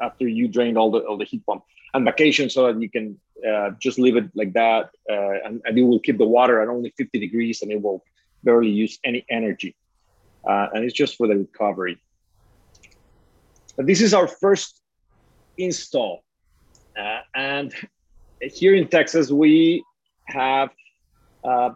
after 0.01 0.27
you 0.29 0.49
drained 0.49 0.79
all 0.79 0.91
the 0.91 1.01
all 1.01 1.17
the 1.17 1.25
heat 1.25 1.45
pump 1.47 1.63
and 1.95 2.05
vacation 2.05 2.51
so 2.51 2.67
that 2.67 2.81
you 2.81 2.91
can 2.91 3.19
uh, 3.49 3.71
just 3.81 3.99
leave 3.99 4.17
it 4.17 4.29
like 4.35 4.53
that 4.53 4.91
uh, 5.11 5.35
and, 5.45 5.63
and 5.65 5.79
it 5.79 5.83
will 5.83 6.01
keep 6.01 6.19
the 6.19 6.27
water 6.27 6.61
at 6.61 6.69
only 6.69 6.93
50 6.97 7.19
degrees 7.19 7.63
and 7.63 7.71
it 7.71 7.81
will 7.81 8.05
barely 8.43 8.71
use 8.71 8.99
any 9.05 9.25
energy. 9.31 9.75
Uh, 10.47 10.69
and 10.73 10.85
it's 10.85 10.95
just 10.95 11.17
for 11.17 11.27
the 11.27 11.37
recovery. 11.37 11.99
But 13.77 13.87
this 13.87 14.01
is 14.01 14.13
our 14.13 14.29
first 14.29 14.81
install. 15.57 16.23
Uh, 16.97 17.21
and 17.35 17.75
here 18.41 18.75
in 18.75 18.89
Texas, 18.89 19.31
we 19.31 19.83
have 20.27 20.71
uh, 21.43 21.71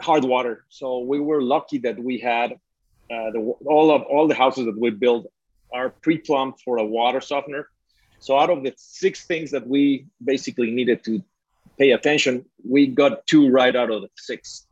hard 0.00 0.24
water. 0.24 0.64
So 0.68 1.00
we 1.00 1.20
were 1.20 1.42
lucky 1.42 1.78
that 1.78 1.98
we 1.98 2.18
had 2.18 2.52
uh, 3.10 3.30
the, 3.32 3.54
all 3.66 3.94
of 3.94 4.02
all 4.02 4.26
the 4.28 4.34
houses 4.34 4.64
that 4.66 4.78
we 4.78 4.90
build 4.90 5.26
are 5.72 5.90
pre-plumbed 5.90 6.54
for 6.64 6.78
a 6.78 6.84
water 6.84 7.20
softener. 7.20 7.68
So 8.18 8.38
out 8.38 8.50
of 8.50 8.62
the 8.62 8.72
six 8.76 9.26
things 9.26 9.50
that 9.50 9.66
we 9.66 10.06
basically 10.24 10.70
needed 10.70 11.04
to 11.04 11.22
pay 11.78 11.90
attention, 11.90 12.44
we 12.68 12.86
got 12.86 13.26
two 13.26 13.50
right 13.50 13.74
out 13.74 13.90
of 13.90 14.02
the 14.02 14.08
six. 14.16 14.66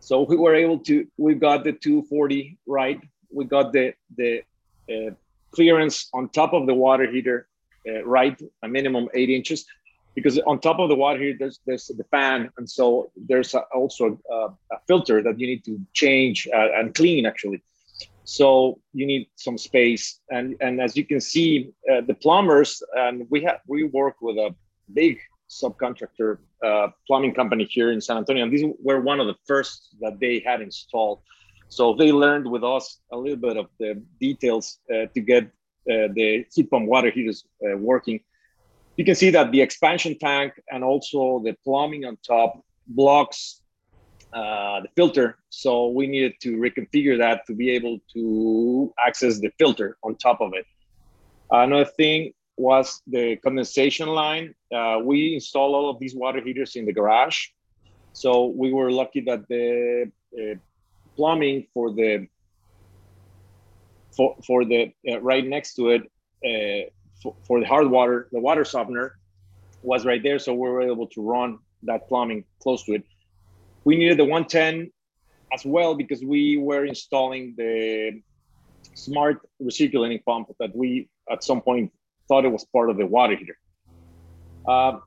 So 0.00 0.22
we 0.22 0.36
were 0.36 0.54
able 0.54 0.78
to, 0.80 1.06
we 1.16 1.34
got 1.34 1.64
the 1.64 1.72
240 1.72 2.58
right. 2.66 3.00
We 3.30 3.44
got 3.44 3.72
the, 3.72 3.94
the 4.16 4.42
uh, 4.90 5.14
clearance 5.52 6.08
on 6.12 6.28
top 6.28 6.52
of 6.52 6.66
the 6.66 6.74
water 6.74 7.10
heater 7.10 7.48
uh, 7.88 8.04
right, 8.04 8.40
a 8.62 8.68
minimum 8.68 9.08
eight 9.14 9.30
inches, 9.30 9.64
because 10.14 10.38
on 10.40 10.60
top 10.60 10.78
of 10.78 10.88
the 10.88 10.94
water 10.94 11.18
heater, 11.18 11.36
there's, 11.38 11.60
there's 11.66 11.86
the 11.86 12.04
fan. 12.04 12.50
And 12.58 12.68
so 12.68 13.10
there's 13.16 13.54
also 13.74 14.18
a, 14.30 14.34
a, 14.34 14.78
filter 14.86 15.22
that 15.22 15.38
you 15.40 15.46
need 15.46 15.64
to 15.64 15.80
change 15.92 16.48
uh, 16.54 16.68
and 16.74 16.94
clean 16.94 17.26
actually. 17.26 17.62
So 18.24 18.80
you 18.92 19.06
need 19.06 19.28
some 19.36 19.58
space. 19.58 20.20
And, 20.30 20.56
and 20.60 20.80
as 20.80 20.96
you 20.96 21.04
can 21.04 21.20
see, 21.20 21.72
uh, 21.90 22.02
the 22.02 22.14
plumbers, 22.14 22.82
and 22.96 23.26
we 23.30 23.42
have, 23.42 23.60
we 23.66 23.84
work 23.84 24.16
with 24.20 24.36
a 24.36 24.54
big 24.92 25.18
subcontractor 25.50 26.38
uh, 26.64 26.88
plumbing 27.06 27.34
company 27.34 27.64
here 27.64 27.92
in 27.92 28.00
San 28.00 28.16
Antonio. 28.16 28.44
And 28.44 28.52
these 28.52 28.64
were 28.80 29.00
one 29.00 29.20
of 29.20 29.26
the 29.26 29.34
first 29.46 29.96
that 30.00 30.18
they 30.20 30.42
had 30.44 30.60
installed. 30.60 31.20
So 31.68 31.94
they 31.94 32.12
learned 32.12 32.50
with 32.50 32.64
us 32.64 33.00
a 33.12 33.16
little 33.16 33.38
bit 33.38 33.56
of 33.56 33.66
the 33.78 34.02
details 34.20 34.78
uh, 34.90 35.06
to 35.14 35.20
get 35.20 35.44
uh, 35.44 36.08
the 36.14 36.46
heat 36.52 36.70
pump 36.70 36.86
water 36.86 37.10
heaters 37.10 37.44
uh, 37.64 37.76
working. 37.76 38.20
You 38.96 39.04
can 39.04 39.14
see 39.14 39.30
that 39.30 39.52
the 39.52 39.60
expansion 39.60 40.18
tank 40.18 40.52
and 40.70 40.84
also 40.84 41.40
the 41.44 41.56
plumbing 41.64 42.04
on 42.04 42.18
top 42.26 42.62
blocks 42.86 43.62
uh, 44.32 44.80
the 44.80 44.88
filter. 44.96 45.38
So 45.50 45.88
we 45.88 46.06
needed 46.06 46.34
to 46.40 46.56
reconfigure 46.56 47.18
that 47.18 47.46
to 47.46 47.54
be 47.54 47.70
able 47.70 47.98
to 48.14 48.92
access 49.06 49.38
the 49.38 49.50
filter 49.58 49.98
on 50.02 50.16
top 50.16 50.40
of 50.40 50.54
it. 50.54 50.64
Another 51.50 51.84
thing 51.84 52.32
was 52.56 53.02
the 53.06 53.36
condensation 53.36 54.08
line. 54.08 54.54
Uh, 54.74 55.00
we 55.04 55.34
installed 55.34 55.74
all 55.74 55.90
of 55.90 55.98
these 55.98 56.14
water 56.14 56.40
heaters 56.40 56.76
in 56.76 56.86
the 56.86 56.92
garage. 56.92 57.48
So 58.14 58.46
we 58.46 58.72
were 58.72 58.90
lucky 58.90 59.20
that 59.22 59.46
the 59.48 60.10
uh, 60.38 60.54
plumbing 61.16 61.66
for 61.74 61.92
the 61.92 62.26
for, 64.16 64.36
for 64.46 64.64
the 64.64 64.92
uh, 65.10 65.20
right 65.20 65.46
next 65.46 65.74
to 65.74 65.90
it 65.90 66.02
uh, 66.44 66.90
for, 67.22 67.34
for, 67.46 67.60
the 67.60 67.66
hard 67.66 67.88
water, 67.90 68.28
the 68.32 68.40
water 68.40 68.64
softener 68.64 69.16
was 69.82 70.04
right 70.04 70.22
there. 70.22 70.38
So 70.38 70.52
we 70.52 70.68
were 70.68 70.82
able 70.82 71.06
to 71.08 71.22
run 71.22 71.58
that 71.84 72.08
plumbing 72.08 72.44
close 72.60 72.84
to 72.84 72.94
it. 72.94 73.04
We 73.84 73.96
needed 73.96 74.18
the 74.18 74.24
110 74.24 74.90
as 75.52 75.64
well 75.64 75.94
because 75.94 76.22
we 76.24 76.56
were 76.56 76.84
installing 76.84 77.54
the 77.56 78.20
smart 78.94 79.40
recirculating 79.60 80.24
pump 80.24 80.48
that 80.60 80.74
we 80.74 81.08
at 81.30 81.42
some 81.44 81.60
point 81.60 81.92
thought 82.28 82.44
it 82.44 82.48
was 82.48 82.64
part 82.66 82.90
of 82.90 82.96
the 82.96 83.06
water 83.06 83.36
heater. 83.36 83.56
Uh, 84.66 84.98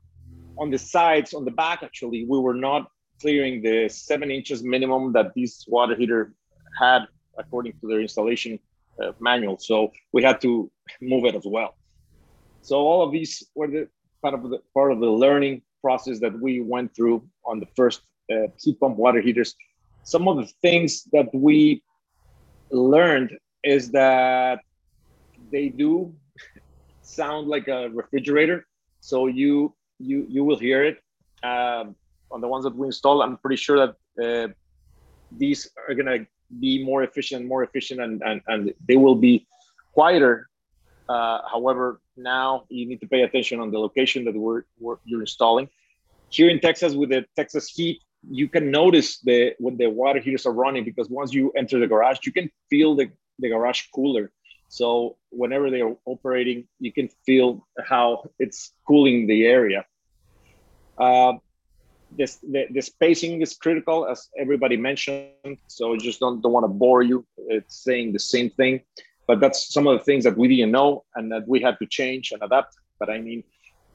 on 0.58 0.70
the 0.70 0.78
sides, 0.78 1.34
on 1.34 1.46
the 1.46 1.52
back, 1.52 1.84
actually, 1.84 2.26
we 2.26 2.40
were 2.40 2.54
not 2.54 2.90
clearing 3.22 3.62
the 3.62 3.90
seven 3.90 4.32
inches 4.32 4.64
minimum 4.64 5.14
that 5.14 5.34
this 5.36 5.66
water 5.68 5.96
heater 5.96 6.34
had 6.80 7.04
according 7.38 7.74
to 7.80 7.88
their 7.88 8.02
installation 8.02 8.60
uh, 9.02 9.12
manual. 9.20 9.58
So 9.58 9.92
we 10.12 10.24
had 10.24 10.42
to 10.42 10.72
move 11.02 11.26
it 11.26 11.36
as 11.36 11.44
well. 11.46 11.76
So 12.66 12.78
all 12.80 13.04
of 13.04 13.12
these 13.12 13.44
were 13.54 13.68
the 13.68 13.88
part 14.24 14.34
of 14.34 14.50
the 14.50 14.60
part 14.74 14.92
of 14.92 15.00
the 15.00 15.12
learning 15.26 15.62
process 15.82 16.20
that 16.20 16.34
we 16.46 16.62
went 16.62 16.96
through 16.96 17.18
on 17.46 17.60
the 17.60 17.68
first 17.76 18.02
uh, 18.32 18.48
heat 18.60 18.80
pump 18.80 18.98
water 18.98 19.22
heaters. 19.22 19.54
Some 20.04 20.28
of 20.28 20.38
the 20.38 20.48
things 20.64 21.04
that 21.14 21.30
we 21.34 21.84
learned 22.72 23.38
is 23.64 23.92
that 23.92 24.62
they 25.52 25.70
do 25.70 26.14
sound 27.04 27.48
like 27.48 27.68
a 27.68 27.90
refrigerator. 27.90 28.66
So 29.00 29.28
you 29.28 29.76
you 30.00 30.26
you 30.28 30.44
will 30.44 30.58
hear 30.58 30.84
it 30.84 30.98
um, 31.44 31.96
on 32.32 32.42
the 32.42 32.48
ones 32.48 32.64
that 32.66 32.76
we 32.76 32.88
install. 32.88 33.22
I'm 33.22 33.38
pretty 33.38 33.62
sure 33.66 33.78
that 33.84 33.94
uh, 34.26 34.48
these 35.32 35.70
are 35.88 35.94
gonna 35.94 36.26
be 36.60 36.84
more 36.84 37.04
efficient, 37.04 37.46
more 37.46 37.64
efficient, 37.64 38.02
and 38.02 38.24
and, 38.24 38.42
and 38.48 38.74
they 38.88 38.98
will 38.98 39.20
be 39.30 39.48
quieter. 39.94 40.50
Uh, 41.08 41.40
however, 41.52 42.02
now 42.18 42.66
you 42.70 42.86
need 42.88 43.00
to 43.02 43.08
pay 43.08 43.22
attention 43.22 43.60
on 43.60 43.72
the 43.72 43.80
location 43.80 44.26
that 44.26 44.36
we're, 44.36 44.64
we're 44.80 44.98
you're 45.06 45.22
installing. 45.22 45.70
Here 46.30 46.50
in 46.50 46.60
Texas, 46.60 46.94
with 46.96 47.10
the 47.10 47.26
Texas 47.36 47.70
heat, 47.70 48.02
you 48.30 48.48
can 48.50 48.72
notice 48.72 49.20
the 49.20 49.54
when 49.60 49.78
the 49.78 49.88
water 49.88 50.20
heaters 50.20 50.46
are 50.46 50.54
running 50.54 50.84
because 50.84 51.10
once 51.10 51.34
you 51.34 51.52
enter 51.52 51.80
the 51.80 51.88
garage, 51.88 52.20
you 52.26 52.32
can 52.32 52.50
feel 52.70 52.96
the, 52.96 53.12
the 53.40 53.50
garage 53.50 53.84
cooler. 53.94 54.32
So 54.68 55.18
whenever 55.30 55.70
they 55.70 55.82
are 55.82 55.96
operating, 56.06 56.68
you 56.80 56.92
can 56.92 57.10
feel 57.26 57.68
how 57.86 58.24
it's 58.40 58.72
cooling 58.88 59.28
the 59.28 59.46
area. 59.46 59.86
Uh, 60.98 61.34
this 62.18 62.38
the, 62.38 62.66
the 62.72 62.82
spacing 62.82 63.42
is 63.42 63.56
critical, 63.56 64.08
as 64.08 64.30
everybody 64.38 64.78
mentioned. 64.78 65.58
So 65.68 65.96
just 65.98 66.20
don't 66.20 66.42
don't 66.42 66.52
want 66.52 66.64
to 66.64 66.70
bore 66.70 67.04
you. 67.04 67.26
It's 67.38 67.84
saying 67.84 68.14
the 68.14 68.20
same 68.20 68.50
thing, 68.50 68.82
but 69.28 69.40
that's 69.40 69.74
some 69.74 69.88
of 69.88 69.98
the 69.98 70.04
things 70.04 70.24
that 70.24 70.38
we 70.38 70.48
didn't 70.48 70.72
know 70.72 71.04
and 71.16 71.32
that 71.32 71.48
we 71.48 71.62
had 71.62 71.78
to 71.80 71.86
change 71.86 72.32
and 72.32 72.42
adapt. 72.44 72.76
But 73.00 73.10
I 73.10 73.20
mean, 73.20 73.44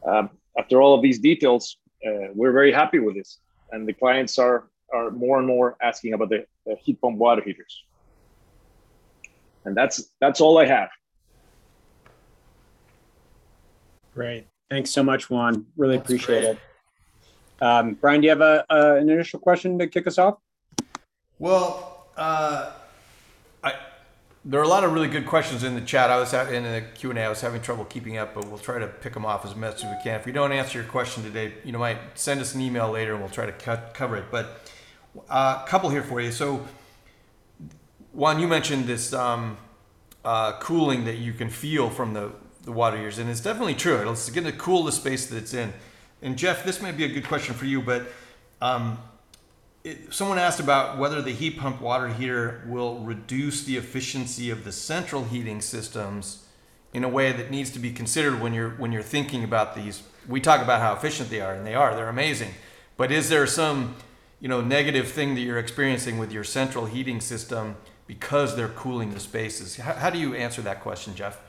um, 0.06 0.30
after 0.58 0.82
all 0.82 0.94
of 0.94 1.02
these 1.02 1.18
details, 1.18 1.76
uh, 2.06 2.28
we're 2.34 2.52
very 2.52 2.72
happy 2.72 2.98
with 2.98 3.14
this, 3.14 3.38
and 3.72 3.86
the 3.86 3.92
clients 3.92 4.38
are 4.38 4.68
are 4.92 5.10
more 5.10 5.38
and 5.38 5.46
more 5.46 5.76
asking 5.82 6.14
about 6.14 6.30
the, 6.30 6.44
the 6.66 6.74
heat 6.82 7.00
pump 7.00 7.16
water 7.16 7.42
heaters. 7.42 7.84
And 9.64 9.76
that's 9.76 10.10
that's 10.20 10.40
all 10.40 10.58
I 10.58 10.66
have. 10.66 10.90
Great. 14.14 14.46
Thanks 14.70 14.90
so 14.90 15.02
much, 15.02 15.30
Juan. 15.30 15.66
Really 15.76 15.96
That's 15.96 16.08
appreciate 16.08 16.42
great. 16.42 16.56
it. 16.56 17.62
Um, 17.62 17.94
Brian, 17.94 18.20
do 18.20 18.26
you 18.26 18.30
have 18.30 18.40
a, 18.40 18.64
a, 18.70 18.96
an 18.96 19.10
initial 19.10 19.38
question 19.38 19.78
to 19.78 19.86
kick 19.86 20.06
us 20.06 20.18
off? 20.18 20.38
Well, 21.38 22.08
uh, 22.16 22.72
I, 22.72 22.79
there 24.44 24.58
are 24.58 24.64
a 24.64 24.68
lot 24.68 24.84
of 24.84 24.92
really 24.92 25.08
good 25.08 25.26
questions 25.26 25.62
in 25.62 25.74
the 25.74 25.80
chat. 25.82 26.10
I 26.10 26.18
was 26.18 26.30
ha- 26.30 26.48
in 26.48 26.62
the 26.62 26.82
Q 26.94 27.10
and 27.10 27.18
A. 27.18 27.24
I 27.24 27.28
was 27.28 27.40
having 27.40 27.60
trouble 27.60 27.84
keeping 27.84 28.16
up, 28.16 28.34
but 28.34 28.46
we'll 28.46 28.58
try 28.58 28.78
to 28.78 28.86
pick 28.86 29.12
them 29.12 29.26
off 29.26 29.44
as 29.44 29.52
best 29.52 29.84
as 29.84 29.84
we 29.84 30.02
can. 30.02 30.18
If 30.18 30.26
we 30.26 30.32
don't 30.32 30.52
answer 30.52 30.78
your 30.80 30.88
question 30.88 31.22
today, 31.22 31.52
you 31.64 31.72
know, 31.72 31.78
might 31.78 31.98
send 32.14 32.40
us 32.40 32.54
an 32.54 32.60
email 32.60 32.90
later, 32.90 33.12
and 33.12 33.20
we'll 33.20 33.30
try 33.30 33.46
to 33.46 33.52
cut, 33.52 33.92
cover 33.92 34.16
it. 34.16 34.24
But 34.30 34.70
uh, 35.28 35.62
a 35.64 35.68
couple 35.68 35.90
here 35.90 36.02
for 36.02 36.20
you. 36.20 36.32
So, 36.32 36.66
Juan, 38.12 38.40
you 38.40 38.48
mentioned 38.48 38.86
this 38.86 39.12
um, 39.12 39.58
uh, 40.24 40.58
cooling 40.58 41.04
that 41.04 41.18
you 41.18 41.32
can 41.32 41.50
feel 41.50 41.90
from 41.90 42.14
the 42.14 42.32
the 42.62 42.72
water 42.72 42.96
heaters, 42.96 43.18
and 43.18 43.30
it's 43.30 43.40
definitely 43.40 43.74
true. 43.74 44.10
It's 44.10 44.28
going 44.30 44.44
to 44.44 44.52
cool 44.52 44.84
the 44.84 44.92
space 44.92 45.26
that 45.26 45.36
it's 45.36 45.54
in. 45.54 45.72
And 46.22 46.36
Jeff, 46.36 46.64
this 46.64 46.82
may 46.82 46.92
be 46.92 47.04
a 47.04 47.08
good 47.08 47.26
question 47.26 47.54
for 47.54 47.64
you, 47.64 47.80
but 47.80 48.06
um, 48.60 48.98
it, 49.84 50.12
someone 50.12 50.38
asked 50.38 50.60
about 50.60 50.98
whether 50.98 51.22
the 51.22 51.32
heat 51.32 51.58
pump 51.58 51.80
water 51.80 52.08
heater 52.08 52.62
will 52.66 53.00
reduce 53.00 53.64
the 53.64 53.76
efficiency 53.76 54.50
of 54.50 54.64
the 54.64 54.72
central 54.72 55.24
heating 55.24 55.60
systems 55.60 56.46
in 56.92 57.04
a 57.04 57.08
way 57.08 57.32
that 57.32 57.50
needs 57.50 57.70
to 57.70 57.78
be 57.78 57.92
considered 57.92 58.40
when 58.40 58.52
you're 58.52 58.70
when 58.70 58.92
you're 58.92 59.02
thinking 59.02 59.44
about 59.44 59.74
these. 59.74 60.02
We 60.28 60.40
talk 60.40 60.60
about 60.62 60.80
how 60.80 60.92
efficient 60.94 61.30
they 61.30 61.40
are, 61.40 61.54
and 61.54 61.66
they 61.66 61.74
are. 61.74 61.94
They're 61.94 62.08
amazing. 62.08 62.52
But 62.96 63.10
is 63.10 63.28
there 63.28 63.46
some 63.46 63.96
you 64.40 64.48
know 64.48 64.60
negative 64.60 65.08
thing 65.08 65.34
that 65.34 65.40
you're 65.40 65.58
experiencing 65.58 66.18
with 66.18 66.32
your 66.32 66.44
central 66.44 66.86
heating 66.86 67.20
system 67.20 67.76
because 68.06 68.56
they're 68.56 68.68
cooling 68.68 69.14
the 69.14 69.20
spaces? 69.20 69.76
How, 69.76 69.94
how 69.94 70.10
do 70.10 70.18
you 70.18 70.34
answer 70.34 70.62
that 70.62 70.80
question, 70.80 71.14
Jeff? 71.14 71.40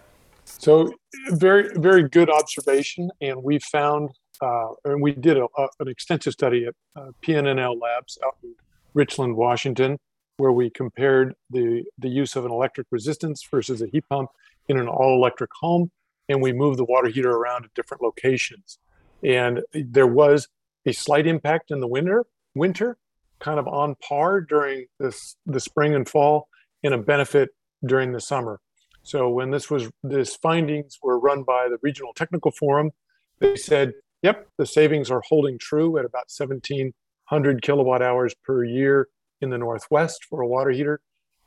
So 0.46 0.94
very, 1.30 1.72
very 1.76 2.08
good 2.08 2.30
observation. 2.30 3.10
And 3.22 3.44
we 3.44 3.60
found, 3.60 4.10
uh, 4.42 4.70
and 4.86 5.02
we 5.02 5.14
did 5.14 5.38
a, 5.38 5.46
a, 5.58 5.68
an 5.80 5.88
extensive 5.88 6.34
study 6.34 6.66
at 6.66 6.74
uh, 6.96 7.12
PNNL 7.22 7.80
Labs 7.80 8.18
out 8.26 8.38
in 8.44 8.56
Richland, 8.94 9.36
Washington, 9.36 9.98
where 10.38 10.52
we 10.52 10.70
compared 10.70 11.36
the, 11.50 11.84
the 11.98 12.10
use 12.10 12.36
of 12.36 12.46
an 12.46 12.52
electric 12.52 12.88
resistance 12.92 13.46
versus 13.50 13.82
a 13.82 13.88
heat 13.88 14.04
pump 14.10 14.30
in 14.68 14.78
an 14.80 14.88
all 14.88 15.16
electric 15.16 15.52
home. 15.60 15.92
And 16.28 16.42
we 16.42 16.54
moved 16.54 16.80
the 16.80 16.86
water 16.86 17.10
heater 17.10 17.32
around 17.32 17.66
at 17.66 17.74
different 17.74 18.02
locations. 18.02 18.80
And 19.24 19.62
there 19.74 20.08
was 20.08 20.48
a 20.86 20.92
slight 20.92 21.28
impact 21.28 21.70
in 21.70 21.80
the 21.80 21.88
winter, 21.88 22.26
winter, 22.56 22.98
kind 23.40 23.60
of 23.60 23.68
on 23.68 23.96
par 23.96 24.42
during 24.42 24.86
this, 25.00 25.36
the 25.46 25.60
spring 25.60 25.94
and 25.94 26.08
fall, 26.08 26.48
and 26.84 26.94
a 26.94 26.98
benefit 26.98 27.50
during 27.86 28.12
the 28.12 28.22
summer. 28.22 28.60
So 29.04 29.30
when 29.30 29.52
this 29.52 29.70
was 29.70 29.90
this 30.04 30.36
findings 30.36 31.00
were 31.02 31.20
run 31.20 31.44
by 31.44 31.68
the 31.70 31.78
regional 31.82 32.14
technical 32.14 32.52
forum, 32.52 32.92
they 33.40 33.56
said, 33.56 33.94
"Yep, 34.22 34.48
the 34.58 34.66
savings 34.66 35.10
are 35.12 35.22
holding 35.28 35.58
true 35.58 35.98
at 35.98 36.06
about 36.06 36.30
1,700 36.36 37.62
kilowatt 37.62 38.02
hours 38.02 38.34
per 38.44 38.64
year 38.64 39.08
in 39.42 39.50
the 39.50 39.58
Northwest 39.58 40.26
for 40.26 40.42
a 40.42 40.48
water 40.48 40.72
heater." 40.72 41.02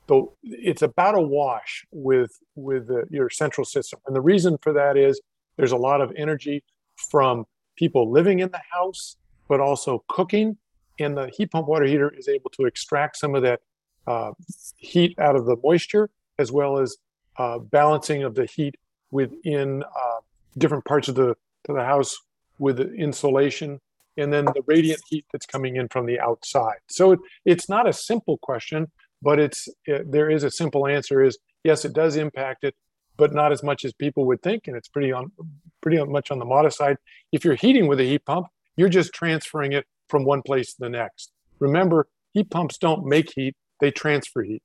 So 0.07 0.33
it's 0.43 0.81
about 0.81 1.15
a 1.15 1.21
wash 1.21 1.85
with 1.91 2.31
with 2.55 2.87
the, 2.87 3.05
your 3.09 3.29
central 3.29 3.65
system, 3.65 3.99
and 4.05 4.15
the 4.15 4.21
reason 4.21 4.57
for 4.61 4.73
that 4.73 4.97
is 4.97 5.21
there's 5.57 5.71
a 5.71 5.77
lot 5.77 6.01
of 6.01 6.11
energy 6.15 6.63
from 7.09 7.45
people 7.75 8.11
living 8.11 8.39
in 8.39 8.51
the 8.51 8.61
house, 8.71 9.17
but 9.47 9.59
also 9.59 10.03
cooking, 10.07 10.57
and 10.99 11.17
the 11.17 11.27
heat 11.35 11.51
pump 11.51 11.67
water 11.67 11.85
heater 11.85 12.13
is 12.17 12.27
able 12.27 12.49
to 12.51 12.65
extract 12.65 13.17
some 13.17 13.35
of 13.35 13.41
that 13.41 13.61
uh, 14.07 14.31
heat 14.77 15.17
out 15.19 15.35
of 15.35 15.45
the 15.45 15.55
moisture 15.63 16.09
as 16.37 16.51
well 16.51 16.77
as 16.77 16.97
uh, 17.37 17.57
balancing 17.57 18.23
of 18.23 18.35
the 18.35 18.45
heat 18.45 18.75
within 19.11 19.83
uh, 19.83 20.19
different 20.57 20.85
parts 20.85 21.07
of 21.07 21.15
the, 21.15 21.35
to 21.65 21.73
the 21.73 21.83
house 21.83 22.17
with 22.59 22.77
the 22.77 22.93
insulation 22.93 23.79
and 24.17 24.31
then 24.31 24.45
the 24.45 24.63
radiant 24.65 25.01
heat 25.09 25.25
that's 25.31 25.45
coming 25.45 25.75
in 25.75 25.87
from 25.89 26.05
the 26.05 26.19
outside. 26.19 26.77
So 26.89 27.13
it, 27.13 27.19
it's 27.43 27.67
not 27.67 27.87
a 27.87 27.93
simple 27.93 28.37
question, 28.37 28.91
but 29.21 29.39
it's 29.39 29.67
it, 29.85 30.09
there 30.11 30.29
is 30.29 30.43
a 30.43 30.51
simple 30.51 30.87
answer 30.87 31.21
is 31.23 31.37
yes, 31.63 31.83
it 31.85 31.93
does 31.93 32.15
impact 32.15 32.63
it, 32.63 32.75
but 33.17 33.33
not 33.33 33.51
as 33.51 33.63
much 33.63 33.83
as 33.83 33.93
people 33.93 34.25
would 34.25 34.41
think, 34.41 34.67
and 34.67 34.77
it's 34.77 34.87
pretty 34.87 35.11
on 35.11 35.31
pretty 35.81 36.01
much 36.03 36.31
on 36.31 36.39
the 36.39 36.45
modest 36.45 36.77
side. 36.77 36.97
If 37.31 37.43
you're 37.43 37.55
heating 37.55 37.87
with 37.87 37.99
a 37.99 38.03
heat 38.03 38.25
pump, 38.25 38.47
you're 38.77 38.89
just 38.89 39.13
transferring 39.13 39.73
it 39.73 39.85
from 40.09 40.23
one 40.25 40.41
place 40.41 40.73
to 40.75 40.79
the 40.79 40.89
next. 40.89 41.31
Remember, 41.59 42.07
heat 42.33 42.49
pumps 42.49 42.77
don't 42.77 43.05
make 43.05 43.31
heat; 43.35 43.55
they 43.81 43.91
transfer 43.91 44.43
heat. 44.43 44.63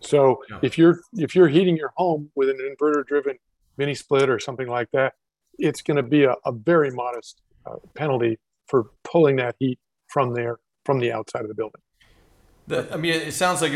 So 0.00 0.42
Yeah. 0.50 0.58
if 0.62 0.78
you're 0.78 1.00
if 1.14 1.34
you're 1.34 1.48
heating 1.48 1.76
your 1.76 1.92
home 1.96 2.30
with 2.34 2.48
an 2.50 2.58
inverter 2.58 3.06
driven 3.06 3.38
mini 3.76 3.94
split 3.94 4.28
or 4.28 4.38
something 4.38 4.68
like 4.68 4.90
that, 4.92 5.14
it's 5.58 5.82
going 5.82 5.96
to 5.96 6.02
be 6.02 6.24
a, 6.24 6.34
a 6.44 6.52
very 6.52 6.90
modest 6.90 7.40
uh, 7.66 7.76
penalty 7.94 8.38
for 8.66 8.90
pulling 9.04 9.36
that 9.36 9.56
heat 9.58 9.78
from 10.08 10.34
there 10.34 10.58
from 10.84 11.00
the 11.00 11.12
outside 11.12 11.42
of 11.42 11.48
the 11.48 11.54
building. 11.54 11.80
The, 12.68 12.92
I 12.92 12.96
mean, 12.96 13.14
it 13.14 13.32
sounds 13.32 13.62
like 13.62 13.72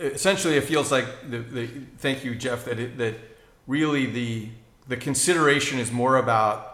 essentially 0.00 0.56
it 0.56 0.64
feels 0.64 0.90
like 0.90 1.06
the, 1.30 1.38
the 1.38 1.66
thank 1.98 2.24
you, 2.24 2.34
Jeff, 2.34 2.64
that 2.64 2.78
it, 2.78 2.98
that 2.98 3.14
really 3.66 4.06
the 4.06 4.48
the 4.88 4.96
consideration 4.96 5.78
is 5.78 5.92
more 5.92 6.16
about 6.16 6.68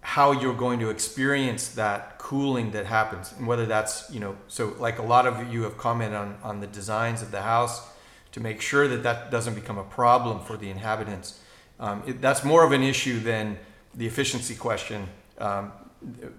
how 0.00 0.32
you're 0.32 0.54
going 0.54 0.78
to 0.80 0.90
experience 0.90 1.68
that 1.68 2.18
cooling 2.18 2.72
that 2.72 2.86
happens, 2.86 3.32
and 3.38 3.46
whether 3.46 3.64
that's 3.64 4.10
you 4.10 4.20
know 4.20 4.36
so 4.48 4.74
like 4.78 4.98
a 4.98 5.02
lot 5.02 5.26
of 5.26 5.52
you 5.52 5.62
have 5.62 5.78
commented 5.78 6.16
on 6.16 6.36
on 6.42 6.60
the 6.60 6.66
designs 6.66 7.22
of 7.22 7.30
the 7.30 7.42
house 7.42 7.88
to 8.32 8.40
make 8.40 8.60
sure 8.60 8.86
that 8.86 9.02
that 9.02 9.30
doesn't 9.30 9.54
become 9.54 9.78
a 9.78 9.84
problem 9.84 10.40
for 10.40 10.58
the 10.58 10.68
inhabitants. 10.68 11.40
Um, 11.78 12.02
it, 12.06 12.20
that's 12.20 12.44
more 12.44 12.64
of 12.64 12.72
an 12.72 12.82
issue 12.82 13.20
than 13.20 13.58
the 13.94 14.06
efficiency 14.06 14.54
question. 14.54 15.08
Um, 15.38 15.72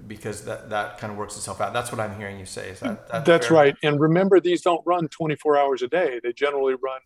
because 0.07 0.45
that, 0.45 0.69
that 0.69 0.97
kind 0.97 1.11
of 1.11 1.17
works 1.17 1.35
itself 1.35 1.59
out. 1.59 1.73
That's 1.73 1.91
what 1.91 1.99
I'm 1.99 2.17
hearing 2.17 2.39
you 2.39 2.45
say. 2.45 2.69
Is 2.69 2.79
that, 2.79 3.09
that 3.09 3.25
That's 3.25 3.47
fair? 3.47 3.57
right. 3.57 3.75
And 3.83 3.99
remember, 3.99 4.39
these 4.39 4.61
don't 4.61 4.85
run 4.85 5.07
24 5.07 5.57
hours 5.57 5.81
a 5.81 5.87
day. 5.87 6.19
They 6.23 6.31
generally 6.31 6.75
run 6.75 7.01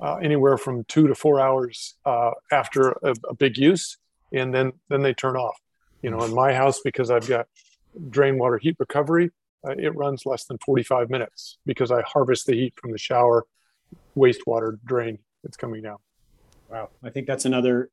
uh, 0.00 0.16
anywhere 0.16 0.58
from 0.58 0.84
two 0.84 1.08
to 1.08 1.14
four 1.14 1.40
hours 1.40 1.94
uh, 2.04 2.32
after 2.52 2.90
a, 3.02 3.14
a 3.28 3.34
big 3.34 3.56
use, 3.56 3.96
and 4.32 4.54
then 4.54 4.72
then 4.88 5.02
they 5.02 5.14
turn 5.14 5.36
off. 5.36 5.56
You 6.02 6.10
know, 6.10 6.22
in 6.24 6.34
my 6.34 6.52
house, 6.52 6.80
because 6.84 7.10
I've 7.10 7.26
got 7.26 7.46
drain 8.10 8.38
water 8.38 8.58
heat 8.58 8.76
recovery, 8.78 9.30
uh, 9.66 9.72
it 9.78 9.94
runs 9.94 10.26
less 10.26 10.44
than 10.44 10.58
45 10.58 11.08
minutes 11.08 11.58
because 11.64 11.90
I 11.90 12.02
harvest 12.02 12.46
the 12.46 12.54
heat 12.54 12.74
from 12.76 12.92
the 12.92 12.98
shower 12.98 13.44
wastewater 14.16 14.78
drain 14.84 15.18
that's 15.42 15.56
coming 15.56 15.82
down. 15.82 15.98
Wow, 16.70 16.90
I 17.02 17.10
think 17.10 17.26
that's 17.26 17.44
another. 17.44 17.90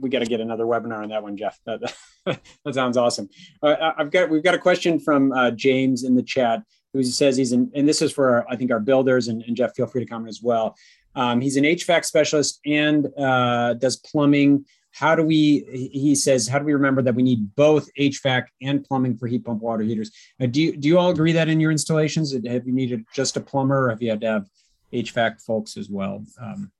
We 0.00 0.08
got 0.08 0.20
to 0.20 0.26
get 0.26 0.40
another 0.40 0.64
webinar 0.64 1.02
on 1.02 1.10
that 1.10 1.22
one, 1.22 1.36
Jeff. 1.36 1.58
That 1.66 1.94
that 2.26 2.74
sounds 2.74 2.96
awesome. 2.96 3.28
Uh, 3.62 3.92
I've 3.96 4.10
got 4.10 4.30
we've 4.30 4.42
got 4.42 4.54
a 4.54 4.58
question 4.58 4.98
from 4.98 5.32
uh, 5.32 5.50
James 5.50 6.04
in 6.04 6.14
the 6.14 6.22
chat. 6.22 6.62
who 6.92 7.02
says 7.02 7.36
he's 7.36 7.52
in, 7.52 7.70
and 7.74 7.88
this 7.88 8.00
is 8.00 8.12
for 8.12 8.30
our, 8.30 8.46
I 8.48 8.56
think 8.56 8.70
our 8.70 8.80
builders 8.80 9.28
and, 9.28 9.42
and, 9.42 9.56
Jeff, 9.56 9.74
feel 9.74 9.86
free 9.86 10.02
to 10.02 10.10
comment 10.10 10.30
as 10.30 10.40
well. 10.42 10.74
Um, 11.14 11.40
he's 11.40 11.56
an 11.56 11.64
HVAC 11.64 12.04
specialist 12.04 12.60
and 12.66 13.06
uh, 13.18 13.74
does 13.74 13.96
plumbing. 13.96 14.64
How 14.92 15.14
do 15.14 15.22
we? 15.22 15.90
He 15.92 16.14
says, 16.14 16.48
how 16.48 16.58
do 16.58 16.64
we 16.64 16.72
remember 16.72 17.02
that 17.02 17.14
we 17.14 17.22
need 17.22 17.54
both 17.56 17.88
HVAC 17.98 18.46
and 18.62 18.84
plumbing 18.84 19.16
for 19.16 19.26
heat 19.26 19.44
pump 19.44 19.60
water 19.60 19.82
heaters? 19.82 20.10
Uh, 20.40 20.46
do 20.46 20.62
you 20.62 20.76
do 20.76 20.88
you 20.88 20.98
all 20.98 21.10
agree 21.10 21.32
that 21.32 21.48
in 21.48 21.60
your 21.60 21.72
installations, 21.72 22.32
have 22.32 22.66
you 22.66 22.72
needed 22.72 23.04
just 23.12 23.36
a 23.36 23.40
plumber, 23.40 23.86
or 23.86 23.90
have 23.90 24.02
you 24.02 24.10
had 24.10 24.20
to 24.22 24.26
have 24.26 24.48
HVAC 24.92 25.42
folks 25.42 25.76
as 25.76 25.90
well? 25.90 26.24
Um, 26.40 26.70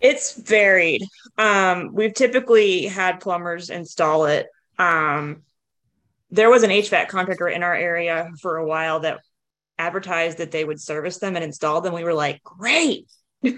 it's 0.00 0.34
varied. 0.40 1.02
Um, 1.38 1.90
we've 1.92 2.14
typically 2.14 2.86
had 2.86 3.20
plumbers 3.20 3.70
install 3.70 4.26
it. 4.26 4.46
Um, 4.78 5.42
there 6.30 6.50
was 6.50 6.62
an 6.62 6.70
HVAC 6.70 7.08
contractor 7.08 7.48
in 7.48 7.62
our 7.62 7.74
area 7.74 8.30
for 8.40 8.56
a 8.56 8.66
while 8.66 9.00
that 9.00 9.20
advertised 9.78 10.38
that 10.38 10.50
they 10.50 10.64
would 10.64 10.80
service 10.80 11.18
them 11.18 11.36
and 11.36 11.44
install 11.44 11.80
them. 11.80 11.94
We 11.94 12.04
were 12.04 12.14
like, 12.14 12.42
great. 12.42 13.06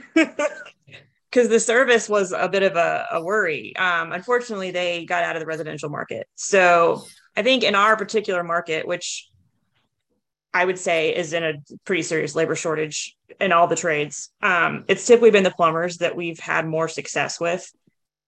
Because 1.30 1.48
the 1.48 1.60
service 1.60 2.10
was 2.10 2.32
a 2.32 2.46
bit 2.46 2.62
of 2.62 2.76
a, 2.76 3.06
a 3.12 3.24
worry. 3.24 3.74
Um, 3.76 4.12
unfortunately, 4.12 4.70
they 4.70 5.06
got 5.06 5.24
out 5.24 5.34
of 5.34 5.40
the 5.40 5.46
residential 5.46 5.88
market. 5.88 6.26
So 6.34 7.06
I 7.34 7.42
think 7.42 7.62
in 7.62 7.74
our 7.74 7.96
particular 7.96 8.44
market, 8.44 8.86
which 8.86 9.30
I 10.54 10.64
would 10.64 10.78
say 10.78 11.14
is 11.14 11.32
in 11.32 11.44
a 11.44 11.54
pretty 11.84 12.02
serious 12.02 12.34
labor 12.34 12.54
shortage 12.54 13.16
in 13.40 13.52
all 13.52 13.66
the 13.66 13.76
trades. 13.76 14.30
Um, 14.42 14.84
it's 14.88 15.06
typically 15.06 15.30
been 15.30 15.44
the 15.44 15.50
plumbers 15.50 15.98
that 15.98 16.14
we've 16.14 16.38
had 16.38 16.66
more 16.66 16.88
success 16.88 17.40
with. 17.40 17.70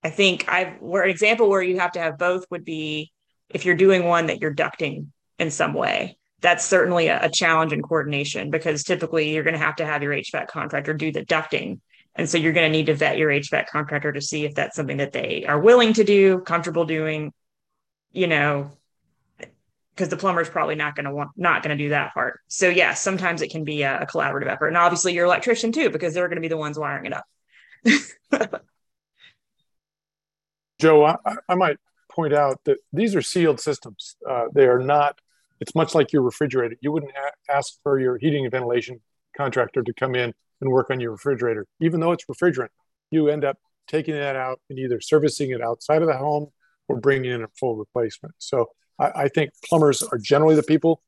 I 0.02 0.10
think 0.10 0.48
I've 0.48 0.80
where 0.80 1.02
an 1.02 1.10
example 1.10 1.48
where 1.48 1.62
you 1.62 1.78
have 1.80 1.92
to 1.92 2.00
have 2.00 2.18
both 2.18 2.44
would 2.50 2.64
be 2.64 3.12
if 3.48 3.64
you're 3.64 3.74
doing 3.74 4.04
one 4.04 4.26
that 4.26 4.40
you're 4.40 4.54
ducting 4.54 5.08
in 5.38 5.50
some 5.50 5.74
way. 5.74 6.16
That's 6.40 6.64
certainly 6.64 7.08
a, 7.08 7.24
a 7.24 7.30
challenge 7.30 7.72
in 7.72 7.82
coordination 7.82 8.50
because 8.50 8.84
typically 8.84 9.34
you're 9.34 9.44
going 9.44 9.54
to 9.54 9.60
have 9.60 9.76
to 9.76 9.86
have 9.86 10.02
your 10.02 10.12
HVAC 10.12 10.48
contractor 10.48 10.94
do 10.94 11.12
the 11.12 11.24
ducting. 11.24 11.80
And 12.16 12.28
so 12.28 12.38
you're 12.38 12.52
going 12.52 12.70
to 12.70 12.76
need 12.76 12.86
to 12.86 12.94
vet 12.94 13.18
your 13.18 13.30
HVAC 13.30 13.66
contractor 13.66 14.12
to 14.12 14.20
see 14.20 14.44
if 14.44 14.54
that's 14.54 14.76
something 14.76 14.98
that 14.98 15.12
they 15.12 15.44
are 15.48 15.58
willing 15.58 15.94
to 15.94 16.04
do, 16.04 16.40
comfortable 16.40 16.84
doing, 16.84 17.32
you 18.12 18.26
know, 18.26 18.70
because 19.94 20.08
the 20.08 20.16
plumber's 20.16 20.48
probably 20.48 20.74
not 20.74 20.96
going 20.96 21.04
to 21.04 21.12
want 21.12 21.30
not 21.36 21.62
going 21.62 21.76
to 21.76 21.84
do 21.84 21.90
that 21.90 22.14
part. 22.14 22.40
So 22.48 22.68
yes, 22.68 22.76
yeah, 22.76 22.94
sometimes 22.94 23.42
it 23.42 23.50
can 23.50 23.64
be 23.64 23.82
a, 23.82 24.00
a, 24.00 24.06
collaborative 24.06 24.48
effort, 24.48 24.68
and 24.68 24.76
obviously 24.76 25.14
your 25.14 25.26
electrician 25.26 25.72
too, 25.72 25.90
because 25.90 26.14
they're 26.14 26.28
going 26.28 26.36
to 26.36 26.42
be 26.42 26.48
the 26.48 26.56
ones 26.56 26.78
wiring 26.78 27.06
it 27.06 27.12
up. 27.12 27.24
Joe, 30.80 31.04
I, 31.04 31.16
I, 31.48 31.54
might 31.54 31.76
point 32.10 32.34
out 32.34 32.60
that 32.64 32.78
these 32.92 33.14
are 33.14 33.22
sealed 33.22 33.60
systems. 33.60 34.16
Uh, 34.28 34.46
they 34.52 34.66
are 34.66 34.80
not. 34.80 35.18
It's 35.60 35.74
much 35.74 35.94
like 35.94 36.12
your 36.12 36.22
refrigerator. 36.22 36.76
You 36.80 36.90
wouldn't 36.90 37.12
a- 37.12 37.52
ask 37.52 37.74
for 37.82 38.00
your 38.00 38.18
heating 38.18 38.44
and 38.44 38.50
ventilation 38.50 39.00
contractor 39.36 39.82
to 39.82 39.92
come 39.94 40.14
in 40.16 40.34
and 40.60 40.70
work 40.70 40.90
on 40.90 41.00
your 41.00 41.12
refrigerator, 41.12 41.66
even 41.80 42.00
though 42.00 42.12
it's 42.12 42.24
refrigerant. 42.26 42.68
You 43.10 43.28
end 43.28 43.44
up 43.44 43.58
taking 43.86 44.14
that 44.14 44.34
out 44.34 44.60
and 44.68 44.78
either 44.78 45.00
servicing 45.00 45.50
it 45.50 45.60
outside 45.60 46.02
of 46.02 46.08
the 46.08 46.16
home 46.16 46.48
or 46.88 46.98
bringing 46.98 47.30
in 47.30 47.42
a 47.42 47.48
full 47.58 47.76
replacement. 47.76 48.34
So 48.38 48.70
I, 48.98 49.24
I 49.24 49.28
think 49.28 49.50
plumbers 49.64 50.02
are 50.02 50.18
generally 50.18 50.54
the 50.54 50.62
people 50.62 51.02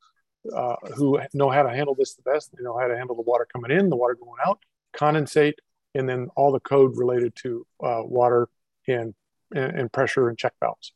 uh, 0.55 0.77
who 0.95 1.21
know 1.35 1.51
how 1.51 1.63
to 1.63 1.71
handle 1.71 1.95
this 1.95 2.15
the 2.15 2.23
best. 2.23 2.51
They 2.57 2.63
know 2.63 2.79
how 2.79 2.87
to 2.87 2.97
handle 2.97 3.17
the 3.17 3.23
water 3.23 3.47
coming 3.53 3.71
in, 3.71 3.91
the 3.91 3.97
water 3.97 4.15
going 4.15 4.39
out, 4.47 4.61
condensate, 4.97 5.55
and 5.95 6.09
then 6.09 6.29
all 6.37 6.53
the 6.53 6.61
code 6.61 6.97
related 6.97 7.35
to 7.43 7.67
uh, 7.83 8.03
water 8.05 8.49
and, 8.87 9.15
and, 9.55 9.79
and 9.79 9.93
pressure 9.93 10.29
and 10.29 10.39
check 10.39 10.53
valves. 10.61 10.93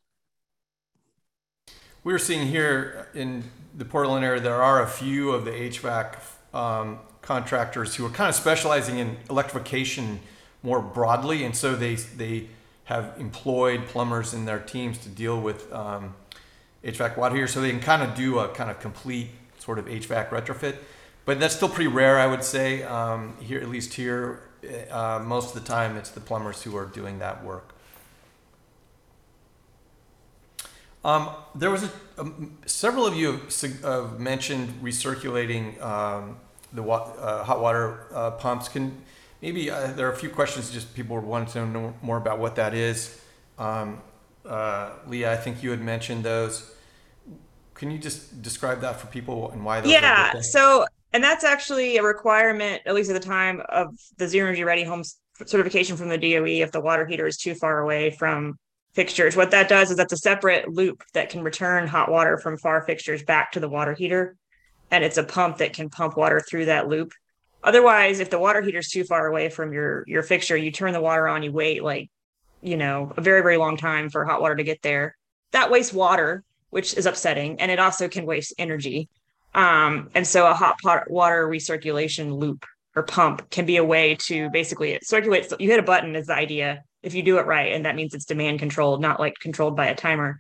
We're 2.03 2.18
seeing 2.18 2.47
here 2.47 3.09
in 3.14 3.45
the 3.76 3.84
Portland 3.84 4.24
area, 4.24 4.41
there 4.41 4.62
are 4.62 4.82
a 4.82 4.86
few 4.86 5.32
of 5.32 5.45
the 5.45 5.51
HVAC 5.51 6.16
um, 6.55 6.99
contractors 7.22 7.95
who 7.95 8.07
are 8.07 8.11
kind 8.11 8.28
of 8.28 8.34
specializing 8.34 8.99
in 8.99 9.16
electrification 9.28 10.20
more 10.62 10.80
broadly, 10.80 11.45
and 11.45 11.57
so 11.57 11.74
they 11.74 11.95
they 11.95 12.49
have 12.84 13.14
employed 13.18 13.86
plumbers 13.86 14.34
in 14.34 14.47
their 14.47 14.59
teams 14.59 14.99
to 14.99 15.09
deal 15.09 15.41
with 15.41 15.72
um, 15.72 16.14
HVAC 16.85 17.16
water 17.16 17.35
heater, 17.35 17.47
so 17.47 17.61
they 17.61 17.70
can 17.70 17.81
kind 17.81 18.03
of 18.03 18.14
do 18.14 18.39
a 18.39 18.49
kind 18.49 18.70
of 18.70 18.81
complete 18.81 19.28
sort 19.59 19.78
of 19.78 19.87
HVAC 19.87 20.31
retrofit. 20.31 20.76
But 21.24 21.39
that's 21.39 21.55
still 21.55 21.68
pretty 21.68 21.89
rare, 21.89 22.18
I 22.18 22.26
would 22.26 22.43
say. 22.43 22.83
Um, 22.83 23.37
here, 23.41 23.61
at 23.61 23.68
least 23.68 23.95
here, 23.95 24.43
uh, 24.91 25.22
most 25.24 25.55
of 25.55 25.62
the 25.62 25.68
time, 25.68 25.97
it's 25.97 26.11
the 26.11 26.20
plumbers 26.20 26.62
who 26.62 26.76
are 26.76 26.87
doing 26.87 27.18
that 27.18 27.45
work. 27.45 27.74
Um, 31.05 31.31
there 31.55 31.70
was 31.70 31.85
a, 31.85 31.91
um, 32.18 32.59
several 32.66 33.07
of 33.07 33.14
you 33.14 33.41
have, 33.83 34.20
mentioned 34.20 34.68
recirculating 34.83 35.81
um, 35.81 36.37
the 36.72 36.83
wa- 36.83 37.12
uh, 37.18 37.45
hot 37.45 37.61
water 37.61 38.07
uh, 38.12 38.33
pumps. 38.33 38.68
Can 38.68 39.01
maybe 39.41 39.70
uh, 39.70 39.93
there 39.93 40.07
are 40.09 40.12
a 40.12 40.16
few 40.16 40.28
questions 40.28 40.70
just 40.70 40.95
people 40.95 41.18
wanted 41.18 41.49
to 41.49 41.64
know 41.66 41.95
more 42.03 42.18
about 42.18 42.39
what 42.39 42.57
that 42.57 42.74
is. 42.74 43.18
Um, 43.59 44.03
uh, 44.51 44.90
Leah, 45.07 45.32
I 45.32 45.36
think 45.36 45.62
you 45.62 45.70
had 45.70 45.80
mentioned 45.80 46.24
those. 46.24 46.74
Can 47.74 47.90
you 47.90 47.98
just 47.98 48.42
describe 48.42 48.80
that 48.80 49.01
for 49.01 49.07
people 49.07 49.51
and 49.53 49.64
why 49.64 49.80
those? 49.80 49.92
Yeah. 49.92 50.40
So, 50.40 50.84
and 51.12 51.22
that's 51.22 51.44
actually 51.44 51.96
a 51.96 52.03
requirement, 52.03 52.82
at 52.84 52.94
least 52.94 53.11
at 53.11 53.14
the 53.14 53.26
time 53.26 53.62
of 53.68 53.96
the 54.18 54.28
Zero 54.28 54.48
Energy 54.48 54.64
Ready 54.64 54.82
Homes 54.82 55.18
certification 55.46 55.96
from 55.96 56.09
the 56.09 56.18
DOE. 56.18 56.62
If 56.62 56.72
the 56.72 56.80
water 56.80 57.07
heater 57.07 57.26
is 57.26 57.38
too 57.38 57.55
far 57.55 57.78
away 57.78 58.11
from 58.11 58.59
fixtures, 58.92 59.36
what 59.36 59.53
that 59.53 59.68
does 59.68 59.92
is 59.92 59.96
that's 59.96 60.12
a 60.12 60.18
separate 60.18 60.68
loop 60.68 61.05
that 61.14 61.30
can 61.30 61.42
return 61.42 61.86
hot 61.86 62.11
water 62.11 62.36
from 62.36 62.59
far 62.59 62.84
fixtures 62.84 63.22
back 63.22 63.53
to 63.53 63.61
the 63.61 63.68
water 63.68 63.94
heater, 63.94 64.36
and 64.90 65.05
it's 65.05 65.16
a 65.16 65.24
pump 65.24 65.59
that 65.59 65.72
can 65.72 65.88
pump 65.88 66.16
water 66.16 66.40
through 66.40 66.66
that 66.66 66.88
loop. 66.88 67.12
Otherwise, 67.62 68.18
if 68.18 68.30
the 68.30 68.38
water 68.38 68.62
heater 68.62 68.78
is 68.78 68.90
too 68.90 69.05
far 69.05 69.28
away 69.28 69.48
from 69.48 69.72
your 69.72 70.03
your 70.09 70.24
fixture, 70.24 70.57
you 70.57 70.72
turn 70.72 70.92
the 70.92 71.01
water 71.01 71.28
on, 71.28 71.44
you 71.44 71.53
wait 71.53 71.84
like 71.84 72.11
you 72.62 72.76
know, 72.76 73.12
a 73.16 73.20
very, 73.20 73.42
very 73.42 73.56
long 73.56 73.76
time 73.76 74.11
for 74.11 74.24
hot 74.24 74.40
water 74.40 74.56
to 74.56 74.64
get 74.64 74.82
there. 74.82 75.16
That 75.52 75.70
wastes 75.70 75.92
water, 75.92 76.44
which 76.70 76.94
is 76.94 77.06
upsetting, 77.06 77.61
and 77.61 77.70
it 77.70 77.78
also 77.78 78.08
can 78.08 78.26
waste 78.26 78.54
energy. 78.58 79.08
Um, 79.54 80.11
and 80.14 80.26
so 80.26 80.46
a 80.46 80.54
hot 80.54 80.78
pot 80.80 81.11
water 81.11 81.48
recirculation 81.48 82.38
loop 82.38 82.64
or 82.94 83.02
pump 83.02 83.50
can 83.50 83.66
be 83.66 83.76
a 83.76 83.84
way 83.84 84.16
to 84.26 84.50
basically 84.50 84.92
it 84.92 85.06
circulates. 85.06 85.52
You 85.58 85.68
hit 85.70 85.80
a 85.80 85.84
button 85.84 86.14
is 86.14 86.26
the 86.26 86.34
idea 86.34 86.82
if 87.02 87.14
you 87.14 87.22
do 87.22 87.38
it 87.38 87.46
right, 87.46 87.72
and 87.72 87.84
that 87.84 87.96
means 87.96 88.14
it's 88.14 88.24
demand 88.24 88.58
controlled, 88.58 89.00
not 89.00 89.18
like 89.18 89.34
controlled 89.40 89.76
by 89.76 89.86
a 89.86 89.94
timer. 89.94 90.38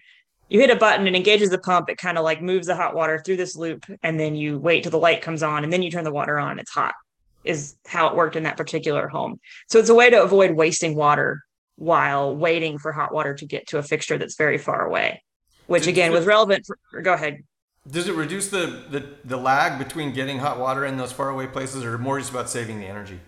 You 0.48 0.60
hit 0.60 0.70
a 0.70 0.76
button 0.76 1.06
and 1.06 1.16
engages 1.16 1.50
the 1.50 1.58
pump. 1.58 1.88
It 1.88 1.96
kind 1.96 2.18
of 2.18 2.24
like 2.24 2.42
moves 2.42 2.66
the 2.66 2.76
hot 2.76 2.94
water 2.94 3.22
through 3.24 3.36
this 3.36 3.56
loop, 3.56 3.86
and 4.02 4.18
then 4.18 4.34
you 4.34 4.58
wait 4.58 4.82
till 4.82 4.90
the 4.90 4.98
light 4.98 5.22
comes 5.22 5.42
on, 5.42 5.64
and 5.64 5.72
then 5.72 5.82
you 5.82 5.90
turn 5.90 6.04
the 6.04 6.12
water 6.12 6.38
on. 6.38 6.58
It's 6.58 6.70
hot. 6.70 6.94
Is 7.42 7.76
how 7.86 8.08
it 8.08 8.16
worked 8.16 8.36
in 8.36 8.42
that 8.42 8.58
particular 8.58 9.08
home. 9.08 9.40
So 9.68 9.78
it's 9.78 9.88
a 9.88 9.94
way 9.94 10.10
to 10.10 10.22
avoid 10.22 10.50
wasting 10.50 10.94
water 10.94 11.42
while 11.80 12.36
waiting 12.36 12.76
for 12.76 12.92
hot 12.92 13.12
water 13.12 13.32
to 13.32 13.46
get 13.46 13.66
to 13.66 13.78
a 13.78 13.82
fixture 13.82 14.18
that's 14.18 14.36
very 14.36 14.58
far 14.58 14.84
away, 14.86 15.22
which 15.66 15.86
again 15.86 16.12
was 16.12 16.26
relevant. 16.26 16.66
For, 16.66 17.00
go 17.00 17.14
ahead. 17.14 17.42
Does 17.90 18.06
it 18.06 18.14
reduce 18.14 18.50
the, 18.50 18.84
the, 18.90 19.14
the 19.24 19.38
lag 19.38 19.78
between 19.78 20.12
getting 20.12 20.38
hot 20.38 20.58
water 20.60 20.84
in 20.84 20.98
those 20.98 21.10
faraway 21.10 21.46
places, 21.46 21.82
or 21.82 21.96
more 21.96 22.18
just 22.18 22.30
about 22.30 22.50
saving 22.50 22.80
the 22.80 22.86
energy? 22.86 23.18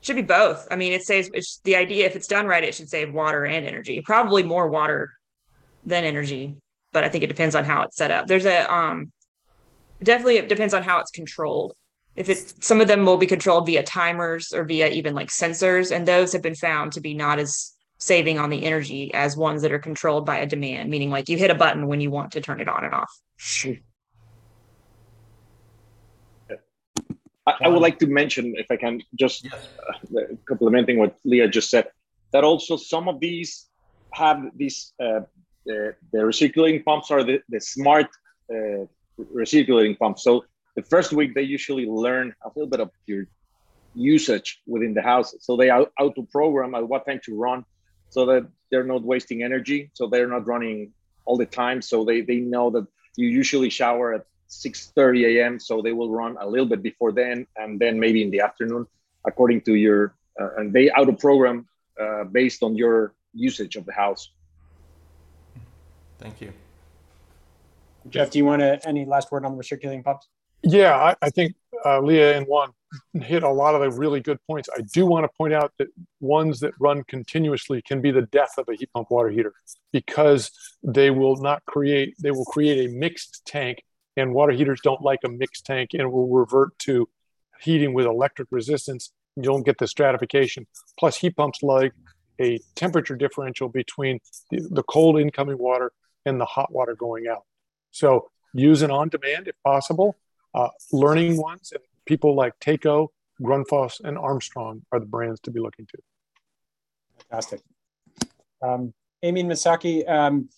Should 0.00 0.16
be 0.16 0.22
both. 0.22 0.66
I 0.70 0.76
mean, 0.76 0.94
it 0.94 1.02
saves. 1.02 1.28
It's 1.34 1.60
the 1.64 1.76
idea. 1.76 2.06
If 2.06 2.16
it's 2.16 2.26
done 2.26 2.46
right, 2.46 2.64
it 2.64 2.74
should 2.74 2.88
save 2.88 3.12
water 3.12 3.44
and 3.44 3.66
energy. 3.66 4.00
Probably 4.00 4.42
more 4.42 4.66
water 4.68 5.12
than 5.84 6.04
energy, 6.04 6.56
but 6.90 7.04
I 7.04 7.10
think 7.10 7.22
it 7.22 7.26
depends 7.26 7.54
on 7.54 7.64
how 7.64 7.82
it's 7.82 7.98
set 7.98 8.10
up. 8.10 8.28
There's 8.28 8.46
a 8.46 8.72
um, 8.72 9.12
definitely 10.02 10.38
it 10.38 10.48
depends 10.48 10.72
on 10.72 10.82
how 10.82 11.00
it's 11.00 11.10
controlled 11.10 11.74
if 12.16 12.28
it's 12.28 12.54
some 12.60 12.80
of 12.80 12.88
them 12.88 13.04
will 13.04 13.16
be 13.16 13.26
controlled 13.26 13.66
via 13.66 13.82
timers 13.82 14.52
or 14.52 14.64
via 14.64 14.88
even 14.88 15.14
like 15.14 15.28
sensors 15.28 15.94
and 15.94 16.06
those 16.06 16.32
have 16.32 16.42
been 16.42 16.54
found 16.54 16.92
to 16.92 17.00
be 17.00 17.14
not 17.14 17.38
as 17.38 17.72
saving 17.98 18.38
on 18.38 18.50
the 18.50 18.64
energy 18.64 19.12
as 19.14 19.36
ones 19.36 19.62
that 19.62 19.72
are 19.72 19.78
controlled 19.78 20.24
by 20.26 20.38
a 20.38 20.46
demand 20.46 20.90
meaning 20.90 21.10
like 21.10 21.28
you 21.28 21.36
hit 21.36 21.50
a 21.50 21.54
button 21.54 21.86
when 21.86 22.00
you 22.00 22.10
want 22.10 22.32
to 22.32 22.40
turn 22.40 22.60
it 22.60 22.68
on 22.68 22.84
and 22.84 22.94
off. 22.94 23.12
I, 27.46 27.54
I 27.62 27.68
would 27.68 27.80
like 27.80 27.98
to 28.00 28.06
mention 28.06 28.54
if 28.56 28.66
i 28.70 28.76
can 28.76 29.00
just 29.14 29.44
yes. 29.44 29.68
uh, 30.16 30.34
complementing 30.46 30.98
what 30.98 31.16
leah 31.24 31.48
just 31.48 31.70
said 31.70 31.88
that 32.32 32.44
also 32.44 32.76
some 32.76 33.08
of 33.08 33.18
these 33.20 33.70
have 34.12 34.42
these 34.56 34.92
uh, 35.02 35.20
the, 35.66 35.94
the 36.12 36.18
recirculating 36.18 36.84
pumps 36.84 37.10
are 37.10 37.22
the, 37.22 37.40
the 37.48 37.60
smart 37.60 38.08
uh, 38.50 38.84
recirculating 39.34 39.98
pumps. 39.98 40.24
So 40.24 40.44
the 40.76 40.82
first 40.82 41.12
week 41.12 41.34
they 41.34 41.42
usually 41.42 41.86
learn 41.86 42.34
a 42.44 42.48
little 42.54 42.68
bit 42.68 42.80
of 42.80 42.90
your 43.06 43.26
usage 43.94 44.60
within 44.66 44.94
the 44.94 45.02
house. 45.02 45.34
So 45.40 45.56
they 45.56 45.70
out 45.70 45.90
to 45.98 46.22
program 46.30 46.74
at 46.74 46.86
what 46.86 47.06
time 47.06 47.20
to 47.24 47.36
run 47.36 47.64
so 48.08 48.26
that 48.26 48.46
they're 48.70 48.84
not 48.84 49.02
wasting 49.02 49.42
energy 49.42 49.90
so 49.94 50.06
they're 50.06 50.28
not 50.28 50.46
running 50.46 50.92
all 51.24 51.36
the 51.36 51.46
time. 51.46 51.82
So 51.82 52.04
they 52.04 52.20
they 52.20 52.36
know 52.36 52.70
that 52.70 52.86
you 53.16 53.28
usually 53.28 53.70
shower 53.70 54.14
at 54.14 54.26
6 54.48 54.92
30 54.96 55.38
a.m 55.38 55.60
so 55.60 55.80
they 55.80 55.92
will 55.92 56.10
run 56.10 56.36
a 56.40 56.46
little 56.46 56.66
bit 56.66 56.82
before 56.82 57.12
then 57.12 57.46
and 57.56 57.78
then 57.78 58.00
maybe 58.00 58.20
in 58.20 58.30
the 58.30 58.40
afternoon 58.40 58.84
according 59.24 59.60
to 59.62 59.74
your 59.74 60.16
uh, 60.40 60.56
and 60.56 60.72
they 60.72 60.90
auto 60.90 61.12
program 61.12 61.68
uh, 62.00 62.24
based 62.24 62.62
on 62.62 62.74
your 62.74 63.14
usage 63.34 63.76
of 63.76 63.84
the 63.86 63.92
house. 63.92 64.30
Thank 66.18 66.40
you. 66.40 66.52
Jeff, 68.08 68.30
do 68.30 68.38
you 68.38 68.44
want 68.44 68.60
to 68.60 68.80
any 68.86 69.04
last 69.04 69.30
word 69.30 69.44
on 69.44 69.56
the 69.56 69.62
recirculating 69.62 70.04
pumps? 70.04 70.28
Yeah, 70.62 70.96
I, 70.96 71.16
I 71.22 71.30
think 71.30 71.54
uh, 71.84 72.00
Leah 72.00 72.36
and 72.36 72.46
Juan 72.46 72.72
hit 73.14 73.42
a 73.42 73.48
lot 73.48 73.74
of 73.74 73.80
the 73.80 73.90
really 73.90 74.20
good 74.20 74.38
points. 74.46 74.68
I 74.76 74.82
do 74.92 75.06
want 75.06 75.24
to 75.24 75.28
point 75.36 75.54
out 75.54 75.72
that 75.78 75.88
ones 76.20 76.60
that 76.60 76.72
run 76.80 77.04
continuously 77.04 77.82
can 77.82 78.00
be 78.00 78.10
the 78.10 78.22
death 78.22 78.54
of 78.58 78.68
a 78.68 78.74
heat 78.74 78.90
pump 78.92 79.10
water 79.10 79.30
heater 79.30 79.54
because 79.92 80.50
they 80.82 81.10
will 81.10 81.36
not 81.36 81.64
create, 81.66 82.14
they 82.20 82.30
will 82.30 82.44
create 82.44 82.88
a 82.88 82.92
mixed 82.92 83.42
tank 83.46 83.82
and 84.16 84.34
water 84.34 84.52
heaters 84.52 84.80
don't 84.82 85.02
like 85.02 85.20
a 85.24 85.28
mixed 85.28 85.64
tank 85.64 85.90
and 85.94 86.10
will 86.12 86.28
revert 86.28 86.76
to 86.80 87.08
heating 87.60 87.94
with 87.94 88.06
electric 88.06 88.48
resistance. 88.50 89.12
You 89.36 89.44
don't 89.44 89.64
get 89.64 89.78
the 89.78 89.86
stratification. 89.86 90.66
Plus 90.98 91.16
heat 91.16 91.36
pumps 91.36 91.62
like 91.62 91.92
a 92.40 92.58
temperature 92.74 93.16
differential 93.16 93.68
between 93.68 94.18
the, 94.50 94.66
the 94.70 94.82
cold 94.82 95.20
incoming 95.20 95.58
water 95.58 95.92
and 96.26 96.40
the 96.40 96.44
hot 96.44 96.72
water 96.72 96.94
going 96.94 97.26
out. 97.28 97.44
So 97.92 98.30
use 98.52 98.82
an 98.82 98.90
on 98.90 99.08
demand 99.08 99.48
if 99.48 99.54
possible. 99.64 100.16
Uh, 100.54 100.68
learning 100.92 101.36
ones 101.36 101.72
and 101.72 101.82
people 102.06 102.34
like 102.34 102.54
Taco, 102.60 103.12
Grundfos, 103.40 104.00
and 104.02 104.18
Armstrong 104.18 104.82
are 104.92 105.00
the 105.00 105.06
brands 105.06 105.40
to 105.40 105.50
be 105.50 105.60
looking 105.60 105.86
to. 105.86 105.98
Fantastic. 107.28 107.60
Um, 108.62 108.92
Amy 109.22 109.40
and 109.40 109.50
Misaki, 109.50 110.08
um, 110.08 110.48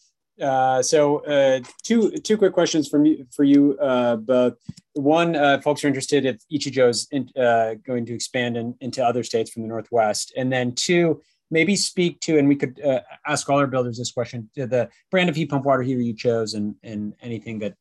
uh, 0.41 0.83
so 0.83 1.19
uh, 1.25 1.61
two 1.83 2.11
two 2.11 2.39
quick 2.39 2.53
questions 2.53 2.89
from 2.89 3.05
you 3.05 3.27
for 3.35 3.45
you 3.45 3.79
uh, 3.79 4.17
both. 4.17 4.55
One, 4.95 5.37
uh, 5.37 5.61
folks 5.61 5.85
are 5.85 5.89
interested 5.89 6.27
if 6.27 6.37
Ichijo's 6.53 7.07
in, 7.11 7.29
uh, 7.37 7.75
going 7.87 8.07
to 8.07 8.15
expand 8.15 8.57
in, 8.57 8.75
into 8.81 9.05
other 9.05 9.23
states 9.23 9.51
from 9.51 9.63
the 9.63 9.69
Northwest, 9.69 10.33
and 10.37 10.53
then 10.53 10.75
two, 10.75 11.23
maybe 11.51 11.77
speak 11.77 12.21
to, 12.21 12.39
and 12.39 12.49
we 12.49 12.57
could 12.57 12.81
uh, 12.83 13.01
ask 13.27 13.49
all 13.49 13.59
our 13.59 13.67
builders 13.67 13.99
this 13.99 14.13
question: 14.13 14.49
the 14.55 14.89
brand 15.11 15.29
of 15.29 15.37
heat 15.37 15.51
pump 15.51 15.65
water 15.65 15.83
heater 15.83 16.01
you 16.01 16.15
chose, 16.15 16.55
and 16.55 16.75
and 16.83 17.15
anything 17.21 17.59
that 17.61 17.75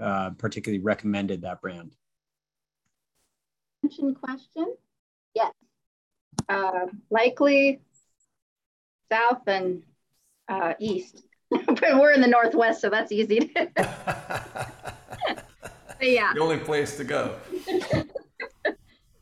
uh, 0.00 0.30
particularly 0.30 0.82
recommended 0.82 1.42
that 1.42 1.60
brand. 1.60 1.94
Question? 4.20 4.74
Yes. 5.34 5.52
Uh, 6.48 6.86
likely 7.10 7.80
south 9.10 9.42
and 9.46 9.82
uh, 10.48 10.74
east. 10.78 11.22
but 11.50 11.98
we're 11.98 12.12
in 12.12 12.20
the 12.20 12.26
northwest, 12.26 12.80
so 12.80 12.90
that's 12.90 13.12
easy. 13.12 13.52
yeah. 16.00 16.32
The 16.34 16.40
only 16.40 16.58
place 16.58 16.96
to 16.96 17.04
go. 17.04 17.36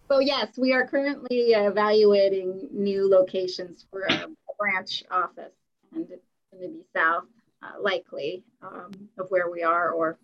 so 0.09 0.21
yes, 0.21 0.57
we 0.57 0.73
are 0.73 0.87
currently 0.87 1.51
evaluating 1.51 2.69
new 2.73 3.11
locations 3.11 3.85
for 3.91 4.03
a, 4.03 4.15
a 4.15 4.29
branch 4.59 5.03
office, 5.11 5.53
and 5.93 6.09
it's 6.11 6.25
going 6.51 6.63
to 6.63 6.69
be 6.69 6.85
south, 6.95 7.25
uh, 7.63 7.81
likely, 7.81 8.45
um, 8.63 8.93
of 9.19 9.27
where 9.29 9.51
we 9.51 9.63
are, 9.63 9.91
or 9.91 10.19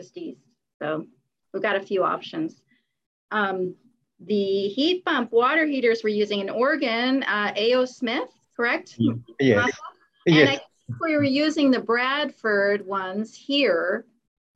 just 0.00 0.16
east. 0.16 0.40
So 0.80 1.06
we've 1.52 1.62
got 1.62 1.76
a 1.76 1.80
few 1.80 2.04
options. 2.04 2.60
Um, 3.30 3.74
the 4.20 4.68
heat 4.68 5.04
pump 5.04 5.32
water 5.32 5.66
heaters 5.66 6.02
we're 6.02 6.14
using 6.14 6.40
in 6.40 6.50
Oregon, 6.50 7.22
uh, 7.24 7.52
A.O. 7.56 7.84
Smith, 7.84 8.28
correct? 8.56 8.96
Yes. 9.40 9.72
And 10.26 10.36
yes. 10.36 10.48
I 10.48 10.50
think 10.52 11.00
we 11.00 11.16
were 11.16 11.22
using 11.22 11.70
the 11.70 11.80
Bradford 11.80 12.86
ones 12.86 13.34
here, 13.34 14.06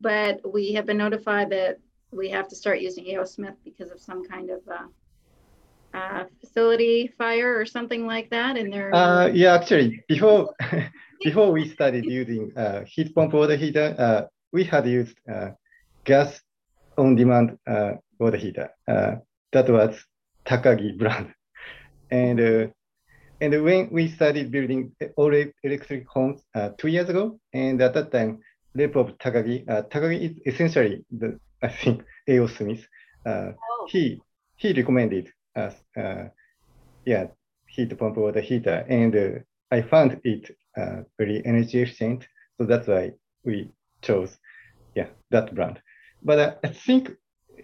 but 0.00 0.40
we 0.50 0.72
have 0.72 0.86
been 0.86 0.96
notified 0.96 1.50
that 1.50 1.78
we 2.10 2.30
have 2.30 2.48
to 2.48 2.56
start 2.56 2.80
using 2.80 3.06
A.O. 3.08 3.24
Smith 3.24 3.54
because 3.64 3.90
of 3.90 4.00
some 4.00 4.24
kind 4.24 4.50
of 4.50 4.60
uh, 4.68 5.96
uh, 5.96 6.24
facility 6.40 7.12
fire 7.18 7.58
or 7.58 7.66
something 7.66 8.06
like 8.06 8.30
that. 8.30 8.56
And 8.56 8.72
they're 8.72 8.94
Uh, 8.94 9.26
yeah, 9.26 9.54
actually, 9.54 10.02
before 10.08 10.54
before 11.22 11.52
we 11.52 11.68
started 11.68 12.04
using 12.06 12.56
uh, 12.56 12.84
heat 12.84 13.14
pump 13.14 13.34
water 13.34 13.56
heater, 13.56 13.94
uh, 13.98 14.22
we 14.52 14.64
had 14.64 14.86
used 14.86 15.16
uh, 15.32 15.50
gas 16.04 16.40
on 16.96 17.16
demand 17.16 17.58
uh, 17.66 17.92
water 18.18 18.36
heater. 18.36 18.70
Uh, 18.86 19.16
that 19.52 19.68
was 19.68 19.96
Takagi 20.46 20.98
brand, 20.98 21.34
and 22.10 22.40
uh, 22.40 22.66
and 23.40 23.64
when 23.64 23.88
we 23.90 24.08
started 24.08 24.50
building 24.50 24.92
all 25.16 25.32
electric 25.62 26.06
homes 26.08 26.42
uh, 26.54 26.70
two 26.78 26.88
years 26.88 27.08
ago, 27.08 27.38
and 27.52 27.80
at 27.80 27.94
that 27.94 28.12
time, 28.12 28.40
rep 28.74 28.96
of 28.96 29.16
Takagi, 29.18 29.68
uh, 29.68 29.82
Takagi 29.82 30.30
is 30.30 30.54
essentially 30.54 31.04
the 31.10 31.38
I 31.62 31.68
think 31.68 32.02
A.O. 32.28 32.46
Smith. 32.46 32.86
Uh, 33.26 33.52
Oh. 33.80 33.86
He 33.90 34.20
he 34.56 34.72
recommended 34.72 35.32
us, 35.56 35.74
uh, 35.96 36.24
yeah, 37.06 37.26
heat 37.66 37.96
pump 37.98 38.16
water 38.16 38.40
heater, 38.40 38.84
and 38.88 39.16
uh, 39.16 39.38
I 39.70 39.82
found 39.82 40.20
it 40.24 40.50
uh, 40.76 41.02
very 41.18 41.42
energy 41.44 41.82
efficient, 41.82 42.26
so 42.58 42.66
that's 42.66 42.86
why 42.86 43.12
we 43.44 43.70
chose, 44.02 44.36
yeah, 44.94 45.08
that 45.30 45.54
brand. 45.54 45.80
But 46.22 46.38
uh, 46.38 46.54
I 46.64 46.68
think, 46.68 47.10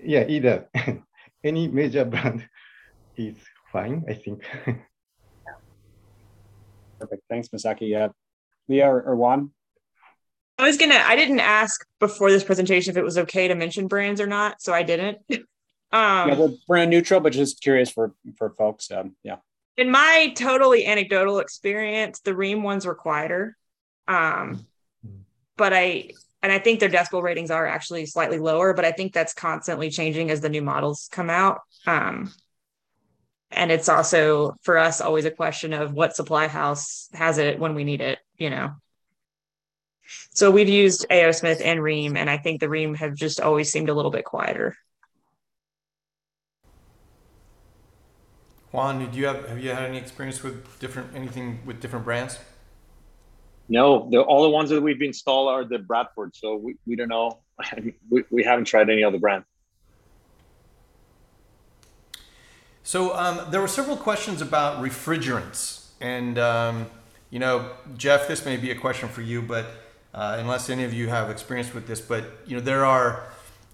yeah, 0.02 0.24
either 0.28 0.68
any 1.44 1.68
major 1.68 2.04
brand 2.04 2.48
is 3.16 3.36
fine. 3.72 4.04
I 4.08 4.14
think. 4.14 4.42
Perfect. 6.98 7.22
Thanks, 7.28 7.48
Misaki. 7.48 7.88
Yeah. 7.90 8.08
Leah 8.68 8.88
or, 8.88 9.02
or 9.02 9.16
Juan? 9.16 9.50
I 10.58 10.64
was 10.64 10.78
gonna. 10.78 11.02
I 11.04 11.16
didn't 11.16 11.40
ask 11.40 11.86
before 12.00 12.30
this 12.30 12.42
presentation 12.42 12.90
if 12.90 12.96
it 12.96 13.02
was 13.04 13.18
okay 13.18 13.48
to 13.48 13.54
mention 13.54 13.88
brands 13.88 14.20
or 14.20 14.26
not, 14.26 14.62
so 14.62 14.72
I 14.72 14.82
didn't. 14.82 15.18
Um, 15.92 16.28
yeah, 16.28 16.38
we're 16.38 16.54
brand 16.66 16.90
neutral, 16.90 17.20
but 17.20 17.34
just 17.34 17.62
curious 17.62 17.90
for 17.90 18.14
for 18.38 18.50
folks. 18.50 18.90
Um, 18.90 19.16
yeah. 19.22 19.36
in 19.76 19.90
my 19.90 20.32
totally 20.34 20.86
anecdotal 20.86 21.40
experience, 21.40 22.20
the 22.20 22.32
Rheem 22.32 22.62
ones 22.62 22.86
were 22.86 22.94
quieter. 22.94 23.56
Um, 24.08 24.66
but 25.56 25.72
I 25.72 26.10
and 26.42 26.52
I 26.52 26.58
think 26.58 26.80
their 26.80 26.88
decibel 26.88 27.22
ratings 27.22 27.50
are 27.50 27.66
actually 27.66 28.06
slightly 28.06 28.38
lower, 28.38 28.72
but 28.74 28.84
I 28.84 28.92
think 28.92 29.12
that's 29.12 29.34
constantly 29.34 29.90
changing 29.90 30.30
as 30.30 30.40
the 30.40 30.48
new 30.48 30.62
models 30.62 31.08
come 31.10 31.30
out. 31.30 31.60
Um, 31.86 32.32
and 33.50 33.72
it's 33.72 33.88
also 33.88 34.54
for 34.62 34.78
us 34.78 35.00
always 35.00 35.24
a 35.24 35.30
question 35.30 35.72
of 35.72 35.92
what 35.92 36.14
supply 36.14 36.46
house 36.46 37.08
has 37.14 37.38
it 37.38 37.58
when 37.58 37.74
we 37.74 37.84
need 37.84 38.00
it, 38.00 38.18
you 38.36 38.50
know. 38.50 38.72
So 40.34 40.50
we've 40.50 40.68
used 40.68 41.06
AO 41.10 41.32
Smith 41.32 41.60
and 41.64 41.80
Rheem, 41.80 42.16
and 42.16 42.30
I 42.30 42.36
think 42.36 42.60
the 42.60 42.68
Rheem 42.68 42.94
have 42.96 43.14
just 43.14 43.40
always 43.40 43.72
seemed 43.72 43.88
a 43.88 43.94
little 43.94 44.10
bit 44.10 44.24
quieter. 44.24 44.76
Juan, 48.72 48.98
did 48.98 49.14
you 49.14 49.26
have 49.26 49.48
have 49.48 49.58
you 49.58 49.70
had 49.70 49.84
any 49.84 49.98
experience 49.98 50.42
with 50.42 50.78
different 50.78 51.14
anything 51.14 51.60
with 51.64 51.80
different 51.80 52.04
brands? 52.04 52.38
No, 53.68 54.08
the 54.10 54.20
all 54.20 54.42
the 54.44 54.50
ones 54.50 54.70
that 54.70 54.80
we've 54.80 55.02
installed 55.02 55.48
are 55.48 55.64
the 55.64 55.78
Bradford, 55.78 56.36
so 56.36 56.56
we, 56.56 56.76
we 56.86 56.94
don't 56.94 57.08
know. 57.08 57.38
we, 58.10 58.22
we 58.30 58.44
haven't 58.44 58.66
tried 58.66 58.88
any 58.90 59.02
other 59.02 59.18
brand. 59.18 59.44
So 62.84 63.16
um, 63.16 63.40
there 63.50 63.60
were 63.60 63.68
several 63.68 63.96
questions 63.96 64.40
about 64.40 64.80
refrigerants, 64.82 65.88
and 66.00 66.38
um, 66.38 66.86
you 67.30 67.40
know, 67.40 67.72
Jeff, 67.96 68.28
this 68.28 68.44
may 68.44 68.56
be 68.56 68.70
a 68.70 68.76
question 68.76 69.08
for 69.08 69.22
you, 69.22 69.42
but 69.42 69.66
uh, 70.14 70.36
unless 70.38 70.70
any 70.70 70.84
of 70.84 70.94
you 70.94 71.08
have 71.08 71.28
experience 71.28 71.74
with 71.74 71.88
this, 71.88 72.00
but 72.00 72.24
you 72.46 72.56
know, 72.56 72.62
there 72.62 72.84
are 72.84 73.26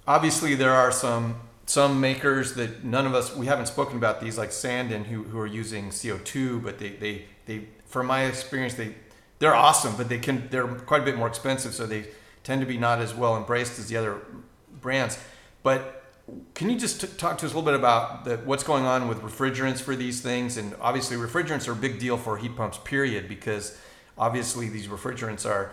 obviously 0.09 0.55
there 0.55 0.73
are 0.73 0.91
some 0.91 1.41
some 1.67 2.01
makers 2.01 2.55
that 2.55 2.85
none 2.85 3.07
of 3.07 3.15
us 3.15 3.37
we 3.37 3.47
haven't 3.47 3.67
spoken 3.67 3.97
about 3.97 4.21
these 4.21 4.37
like 4.37 4.51
Sanden 4.51 5.05
who, 5.05 5.23
who 5.25 5.39
are 5.39 5.47
using 5.47 5.91
CO2, 5.91 6.63
but 6.63 6.79
they 6.79 6.91
they 6.91 7.25
they 7.47 7.69
from 7.85 8.07
my 8.07 8.25
experience 8.25 8.75
they 8.75 8.95
they're 9.43 9.57
awesome, 9.57 9.97
but 9.97 10.09
they 10.09 10.19
can 10.19 10.47
they're 10.51 10.69
quite 10.69 11.03
a 11.03 11.05
bit 11.05 11.17
more 11.17 11.27
expensive, 11.27 11.75
so 11.75 11.85
they 11.85 12.07
tend 12.45 12.61
to 12.61 12.67
be 12.67 12.79
not 12.79 13.01
as 13.01 13.13
well 13.13 13.37
embraced 13.37 13.77
as 13.77 13.89
the 13.89 13.97
other 13.97 14.21
brands. 14.81 15.19
But 15.65 16.05
can 16.55 16.71
you 16.71 16.79
just 16.79 17.01
t- 17.01 17.09
talk 17.19 17.39
to 17.39 17.47
us 17.47 17.53
a 17.53 17.57
little 17.57 17.69
bit 17.69 17.75
about 17.75 18.25
the, 18.25 18.37
what's 18.37 18.63
going 18.63 18.85
on 18.85 19.09
with 19.09 19.21
refrigerants 19.21 19.81
for 19.81 19.97
these 19.97 20.21
things? 20.21 20.57
And 20.57 20.77
obviously, 20.81 21.17
refrigerants 21.17 21.67
are 21.67 21.73
a 21.73 21.75
big 21.75 21.99
deal 21.99 22.17
for 22.17 22.37
heat 22.37 22.55
pumps, 22.55 22.79
period, 22.85 23.29
because 23.29 23.77
obviously 24.17 24.69
these 24.69 24.87
refrigerants 24.87 25.45
are 25.45 25.73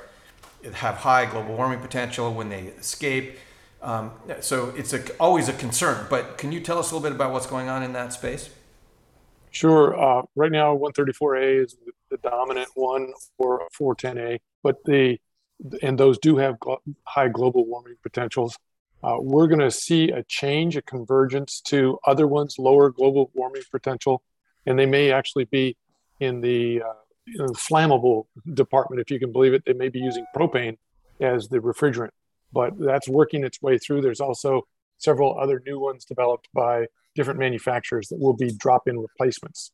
have 0.73 0.95
high 0.95 1.27
global 1.27 1.55
warming 1.55 1.79
potential 1.79 2.33
when 2.33 2.49
they 2.49 2.73
escape. 2.79 3.37
Um, 3.83 4.13
so 4.39 4.73
it's 4.75 4.93
a, 4.93 5.15
always 5.19 5.47
a 5.47 5.53
concern. 5.53 6.07
But 6.09 6.39
can 6.39 6.51
you 6.51 6.59
tell 6.59 6.79
us 6.79 6.89
a 6.89 6.95
little 6.95 7.07
bit 7.07 7.15
about 7.15 7.33
what's 7.33 7.45
going 7.45 7.69
on 7.69 7.83
in 7.83 7.93
that 7.93 8.13
space? 8.13 8.49
Sure. 9.51 9.95
Uh, 9.95 10.23
right 10.35 10.51
now, 10.51 10.75
134A 10.75 11.65
is 11.65 11.75
the 12.09 12.17
dominant 12.17 12.69
one 12.75 13.13
or 13.37 13.67
410A, 13.79 14.39
but 14.63 14.83
the 14.85 15.17
and 15.81 15.97
those 15.97 16.17
do 16.17 16.37
have 16.37 16.57
high 17.03 17.27
global 17.27 17.65
warming 17.65 17.95
potentials. 18.01 18.57
Uh, 19.03 19.17
we're 19.19 19.47
going 19.47 19.59
to 19.59 19.71
see 19.71 20.09
a 20.09 20.23
change, 20.23 20.75
a 20.75 20.81
convergence 20.81 21.61
to 21.61 21.99
other 22.05 22.27
ones, 22.27 22.55
lower 22.57 22.89
global 22.89 23.31
warming 23.33 23.63
potential, 23.71 24.21
and 24.65 24.77
they 24.77 24.85
may 24.85 25.11
actually 25.11 25.45
be 25.45 25.77
in 26.19 26.41
the, 26.41 26.81
uh, 26.81 26.93
in 27.27 27.47
the 27.47 27.53
flammable 27.53 28.25
department, 28.53 29.01
if 29.01 29.09
you 29.09 29.19
can 29.19 29.31
believe 29.31 29.53
it. 29.53 29.63
They 29.65 29.73
may 29.73 29.89
be 29.89 29.99
using 29.99 30.25
propane 30.35 30.77
as 31.21 31.47
the 31.47 31.59
refrigerant, 31.59 32.11
but 32.51 32.77
that's 32.77 33.07
working 33.07 33.43
its 33.43 33.61
way 33.61 33.77
through. 33.77 34.01
There's 34.01 34.21
also 34.21 34.67
several 34.97 35.39
other 35.39 35.61
new 35.65 35.79
ones 35.79 36.03
developed 36.03 36.49
by 36.53 36.87
different 37.15 37.39
manufacturers 37.39 38.09
that 38.09 38.19
will 38.19 38.35
be 38.35 38.51
drop-in 38.51 38.99
replacements. 38.99 39.71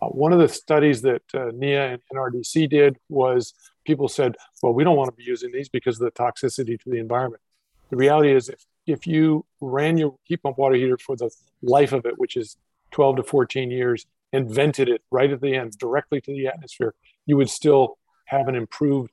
Uh, 0.00 0.06
one 0.08 0.32
of 0.32 0.38
the 0.38 0.48
studies 0.48 1.02
that 1.02 1.22
uh, 1.34 1.50
NEEA 1.52 1.94
and 1.94 2.02
NRDC 2.12 2.68
did 2.70 2.98
was 3.08 3.54
people 3.84 4.08
said, 4.08 4.36
well, 4.62 4.72
we 4.72 4.84
don't 4.84 4.96
want 4.96 5.10
to 5.10 5.16
be 5.16 5.24
using 5.24 5.50
these 5.52 5.68
because 5.68 6.00
of 6.00 6.04
the 6.04 6.22
toxicity 6.22 6.78
to 6.80 6.90
the 6.90 6.98
environment. 6.98 7.42
The 7.90 7.96
reality 7.96 8.32
is, 8.32 8.48
if, 8.48 8.64
if 8.86 9.06
you 9.06 9.44
ran 9.60 9.98
your 9.98 10.16
heat 10.24 10.42
pump 10.42 10.58
water 10.58 10.76
heater 10.76 10.98
for 10.98 11.16
the 11.16 11.30
life 11.62 11.92
of 11.92 12.04
it, 12.06 12.18
which 12.18 12.36
is 12.36 12.56
12 12.92 13.16
to 13.16 13.22
14 13.22 13.70
years, 13.70 14.06
and 14.32 14.50
vented 14.50 14.88
it 14.88 15.02
right 15.10 15.30
at 15.30 15.40
the 15.40 15.54
end 15.54 15.72
directly 15.78 16.20
to 16.20 16.32
the 16.32 16.46
atmosphere, 16.46 16.94
you 17.26 17.36
would 17.36 17.48
still 17.48 17.98
have 18.26 18.46
an 18.48 18.54
improved 18.54 19.10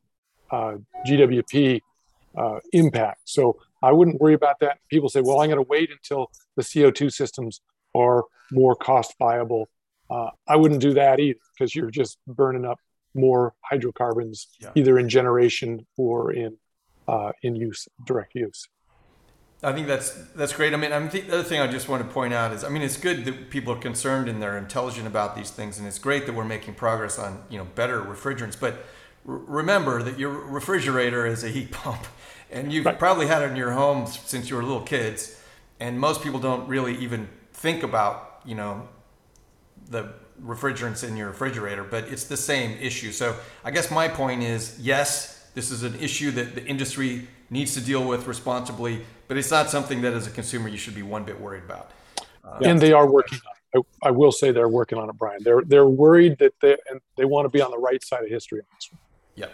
uh, 0.51 0.75
GWP 1.07 1.79
uh, 2.37 2.59
impact. 2.73 3.21
So 3.25 3.57
I 3.81 3.91
wouldn't 3.91 4.19
worry 4.19 4.33
about 4.33 4.59
that. 4.59 4.79
People 4.89 5.09
say, 5.09 5.21
well, 5.21 5.39
I'm 5.39 5.49
going 5.49 5.63
to 5.63 5.69
wait 5.69 5.89
until 5.89 6.31
the 6.55 6.63
CO2 6.63 7.13
systems 7.13 7.61
are 7.95 8.25
more 8.51 8.75
cost 8.75 9.15
viable. 9.17 9.69
Uh, 10.09 10.29
I 10.47 10.55
wouldn't 10.55 10.81
do 10.81 10.93
that 10.93 11.19
either 11.19 11.39
because 11.57 11.73
you're 11.75 11.91
just 11.91 12.17
burning 12.27 12.65
up 12.65 12.79
more 13.13 13.53
hydrocarbons 13.63 14.47
Yeah. 14.59 14.71
either 14.75 14.99
in 14.99 15.09
generation 15.09 15.85
or 15.97 16.31
in 16.33 16.57
uh, 17.07 17.31
in 17.43 17.55
use, 17.55 17.87
direct 18.05 18.33
use. 18.35 18.67
I 19.63 19.71
think 19.73 19.87
that's 19.87 20.11
that's 20.35 20.53
great. 20.53 20.73
I 20.73 20.77
mean, 20.77 20.91
I 20.91 21.07
think 21.07 21.27
the 21.27 21.33
other 21.35 21.43
thing 21.43 21.59
I 21.61 21.67
just 21.67 21.87
want 21.87 22.03
to 22.05 22.09
point 22.13 22.33
out 22.33 22.51
is, 22.51 22.63
I 22.63 22.69
mean, 22.69 22.81
it's 22.81 22.97
good 22.97 23.25
that 23.25 23.49
people 23.49 23.73
are 23.73 23.79
concerned 23.79 24.27
and 24.27 24.41
they're 24.41 24.57
intelligent 24.57 25.07
about 25.07 25.35
these 25.35 25.49
things, 25.49 25.77
and 25.79 25.87
it's 25.87 25.97
great 25.99 26.25
that 26.25 26.33
we're 26.35 26.43
making 26.45 26.73
progress 26.75 27.17
on 27.17 27.43
you 27.49 27.57
know 27.57 27.65
better 27.75 28.01
refrigerants. 28.01 28.59
But 28.59 28.73
r- 29.27 29.35
remember 29.37 30.03
that 30.03 30.19
your 30.19 30.31
refrigerator 30.31 31.25
is 31.25 31.43
a 31.43 31.49
heat 31.49 31.71
pump, 31.79 32.05
and 32.51 32.71
you've 32.73 32.85
Right. 32.85 32.99
probably 32.99 33.27
had 33.27 33.41
it 33.43 33.51
in 33.51 33.55
your 33.55 33.71
home 33.71 34.07
since 34.07 34.49
you 34.49 34.55
were 34.57 34.63
little 34.63 34.81
kids, 34.83 35.39
and 35.79 35.99
most 35.99 36.21
people 36.21 36.39
don't 36.39 36.67
really 36.67 36.95
even 36.97 37.29
think 37.53 37.81
about 37.81 38.41
you 38.45 38.55
know 38.55 38.87
the 39.89 40.09
refrigerants 40.43 41.07
in 41.07 41.15
your 41.15 41.27
refrigerator, 41.27 41.83
but 41.83 42.05
it's 42.05 42.25
the 42.25 42.37
same 42.37 42.77
issue. 42.79 43.11
So 43.11 43.35
I 43.63 43.71
guess 43.71 43.89
my 43.91 44.07
point 44.07 44.43
is, 44.43 44.77
yes, 44.79 45.49
this 45.53 45.71
is 45.71 45.83
an 45.83 45.95
issue 45.95 46.31
that 46.31 46.55
the 46.55 46.65
industry 46.65 47.27
needs 47.49 47.73
to 47.75 47.81
deal 47.81 48.05
with 48.05 48.27
responsibly, 48.27 49.05
but 49.27 49.37
it's 49.37 49.51
not 49.51 49.69
something 49.69 50.01
that 50.01 50.13
as 50.13 50.27
a 50.27 50.31
consumer 50.31 50.67
you 50.67 50.77
should 50.77 50.95
be 50.95 51.03
one 51.03 51.23
bit 51.23 51.39
worried 51.39 51.63
about. 51.63 51.91
And 52.61 52.79
they 52.79 52.93
are 52.93 53.09
working 53.09 53.39
on 53.47 53.79
it. 53.81 53.85
I, 54.03 54.07
I 54.07 54.11
will 54.11 54.31
say 54.31 54.51
they're 54.51 54.69
working 54.69 54.97
on 54.97 55.09
it, 55.09 55.17
Brian. 55.17 55.39
They're 55.43 55.61
they're 55.61 55.87
worried 55.87 56.37
that 56.39 56.53
they 56.61 56.77
and 56.89 57.01
they 57.17 57.25
want 57.25 57.45
to 57.45 57.49
be 57.49 57.61
on 57.61 57.71
the 57.71 57.77
right 57.77 58.01
side 58.03 58.23
of 58.23 58.29
history 58.29 58.59
on 58.59 58.65
this 58.75 58.89
one. 58.91 59.01
Yep. 59.35 59.51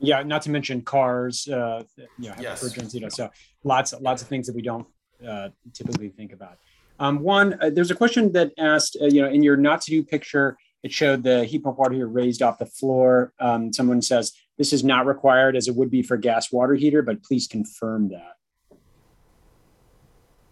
Yeah, 0.00 0.22
not 0.22 0.42
to 0.42 0.50
mention 0.50 0.82
cars, 0.82 1.48
uh, 1.48 1.82
you 2.18 2.28
know, 2.28 2.34
Yes. 2.40 2.62
refrigerants, 2.62 2.94
you 2.94 3.00
know, 3.00 3.08
so 3.08 3.30
lots, 3.64 3.92
lots 4.00 4.22
of 4.22 4.28
things 4.28 4.46
that 4.46 4.54
we 4.54 4.62
don't 4.62 4.86
uh, 5.26 5.48
typically 5.72 6.08
think 6.08 6.32
about. 6.32 6.58
Um, 6.98 7.20
one, 7.20 7.56
uh, 7.60 7.70
there's 7.70 7.90
a 7.90 7.94
question 7.94 8.32
that 8.32 8.52
asked, 8.58 8.96
uh, 9.00 9.06
you 9.06 9.22
know, 9.22 9.28
in 9.28 9.42
your 9.42 9.56
not 9.56 9.80
to 9.82 9.90
do 9.90 10.02
picture, 10.02 10.56
it 10.82 10.92
showed 10.92 11.22
the 11.22 11.44
heat 11.44 11.62
pump 11.62 11.78
water 11.78 11.94
heater 11.94 12.08
raised 12.08 12.42
off 12.42 12.58
the 12.58 12.66
floor. 12.66 13.32
Um, 13.40 13.72
someone 13.72 14.02
says 14.02 14.32
this 14.56 14.72
is 14.72 14.82
not 14.84 15.06
required 15.06 15.56
as 15.56 15.68
it 15.68 15.74
would 15.76 15.90
be 15.90 16.02
for 16.02 16.16
gas 16.16 16.50
water 16.52 16.74
heater, 16.74 17.02
but 17.02 17.22
please 17.22 17.46
confirm 17.46 18.10
that. 18.10 18.34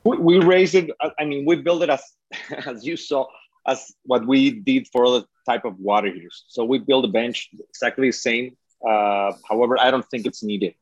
We, 0.05 0.17
we 0.19 0.39
raised 0.39 0.75
it. 0.75 0.91
I- 1.01 1.13
I 1.21 1.25
mean, 1.25 1.45
we 1.45 1.57
built 1.57 1.83
it 1.83 1.91
as 1.91 2.03
as 2.67 2.87
you 2.87 2.97
saw 2.97 3.27
as 3.67 3.93
what 4.05 4.27
we 4.27 4.51
did 4.51 4.87
for 4.93 5.05
other 5.07 5.25
type 5.45 5.65
of 5.65 5.79
water 5.81 6.13
heaters. 6.13 6.45
So 6.49 6.65
we 6.65 6.79
built 6.79 7.05
a 7.05 7.09
bench 7.09 7.51
exactly 7.69 8.09
the 8.09 8.13
same. 8.13 8.57
Uh, 8.87 9.33
however, 9.49 9.79
I 9.81 9.91
don't 9.91 10.09
think 10.09 10.27
it's 10.27 10.43
needed 10.45 10.75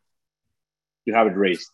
to 1.08 1.14
have 1.14 1.26
it 1.26 1.36
raised. 1.36 1.70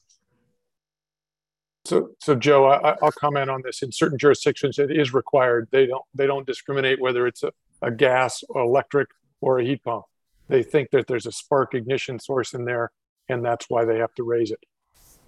So, 1.84 2.10
so 2.20 2.34
Joe, 2.34 2.66
I, 2.66 2.92
I- 2.92 2.96
I'll 3.02 3.12
comment 3.12 3.50
on 3.50 3.62
this. 3.64 3.82
In 3.82 3.92
certain 3.92 4.18
jurisdictions, 4.18 4.78
it 4.78 4.90
is 4.90 5.14
required. 5.14 5.68
They 5.70 5.86
don't, 5.86 6.04
they 6.14 6.26
don't 6.26 6.46
discriminate 6.46 7.00
whether 7.00 7.26
it's 7.26 7.42
a, 7.42 7.52
a 7.82 7.90
gas 7.90 8.42
or 8.48 8.62
electric 8.62 9.08
or 9.40 9.58
a 9.58 9.64
heat 9.64 9.82
pump. 9.82 10.04
They 10.48 10.62
think 10.62 10.90
that 10.90 11.06
there's 11.06 11.26
a 11.26 11.32
spark 11.32 11.74
ignition 11.74 12.18
source 12.18 12.54
in 12.54 12.64
there, 12.64 12.90
and 13.28 13.44
that's 13.44 13.66
why 13.68 13.84
they 13.84 13.98
have 13.98 14.14
to 14.16 14.24
raise 14.24 14.50
it. 14.50 14.58